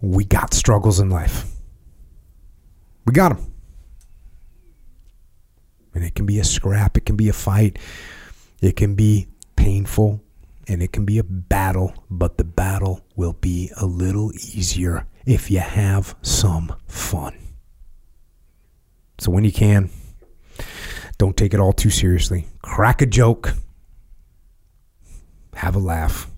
we 0.03 0.25
got 0.25 0.53
struggles 0.53 0.99
in 0.99 1.09
life. 1.09 1.45
We 3.05 3.13
got 3.13 3.37
them. 3.37 3.53
And 5.95 6.03
it 6.03 6.13
can 6.13 6.25
be 6.25 6.39
a 6.39 6.43
scrap, 6.43 6.97
it 6.97 7.05
can 7.05 7.15
be 7.15 7.29
a 7.29 7.33
fight, 7.33 7.79
it 8.61 8.75
can 8.75 8.95
be 8.95 9.27
painful, 9.55 10.21
and 10.67 10.83
it 10.83 10.91
can 10.91 11.05
be 11.05 11.19
a 11.19 11.23
battle, 11.23 11.93
but 12.09 12.37
the 12.37 12.43
battle 12.43 13.05
will 13.15 13.31
be 13.31 13.71
a 13.77 13.85
little 13.85 14.33
easier 14.33 15.07
if 15.25 15.49
you 15.49 15.59
have 15.59 16.17
some 16.21 16.75
fun. 16.85 17.37
So 19.19 19.31
when 19.31 19.45
you 19.45 19.53
can, 19.53 19.89
don't 21.17 21.37
take 21.37 21.53
it 21.53 21.61
all 21.61 21.71
too 21.71 21.91
seriously. 21.91 22.47
Crack 22.61 23.01
a 23.01 23.05
joke, 23.05 23.53
have 25.53 25.77
a 25.77 25.79
laugh, 25.79 26.29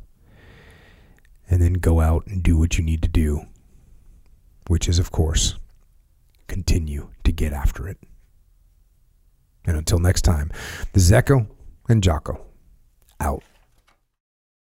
and 1.50 1.60
then 1.62 1.74
go 1.74 2.00
out 2.00 2.28
and 2.28 2.44
do 2.44 2.60
what 2.60 2.78
you 2.78 2.84
need 2.84 3.02
to 3.02 3.08
do, 3.08 3.48
which 4.68 4.88
is, 4.88 5.00
of 5.00 5.12
course, 5.12 5.56
continue 6.48 7.10
to 7.24 7.32
get 7.32 7.54
after 7.54 7.88
it. 7.88 7.98
And 9.66 9.78
until 9.78 10.00
next 10.00 10.22
time, 10.22 10.52
the 10.94 11.00
Zecco 11.00 11.48
and 11.90 12.04
Jocko 12.04 12.46
out. 13.20 13.44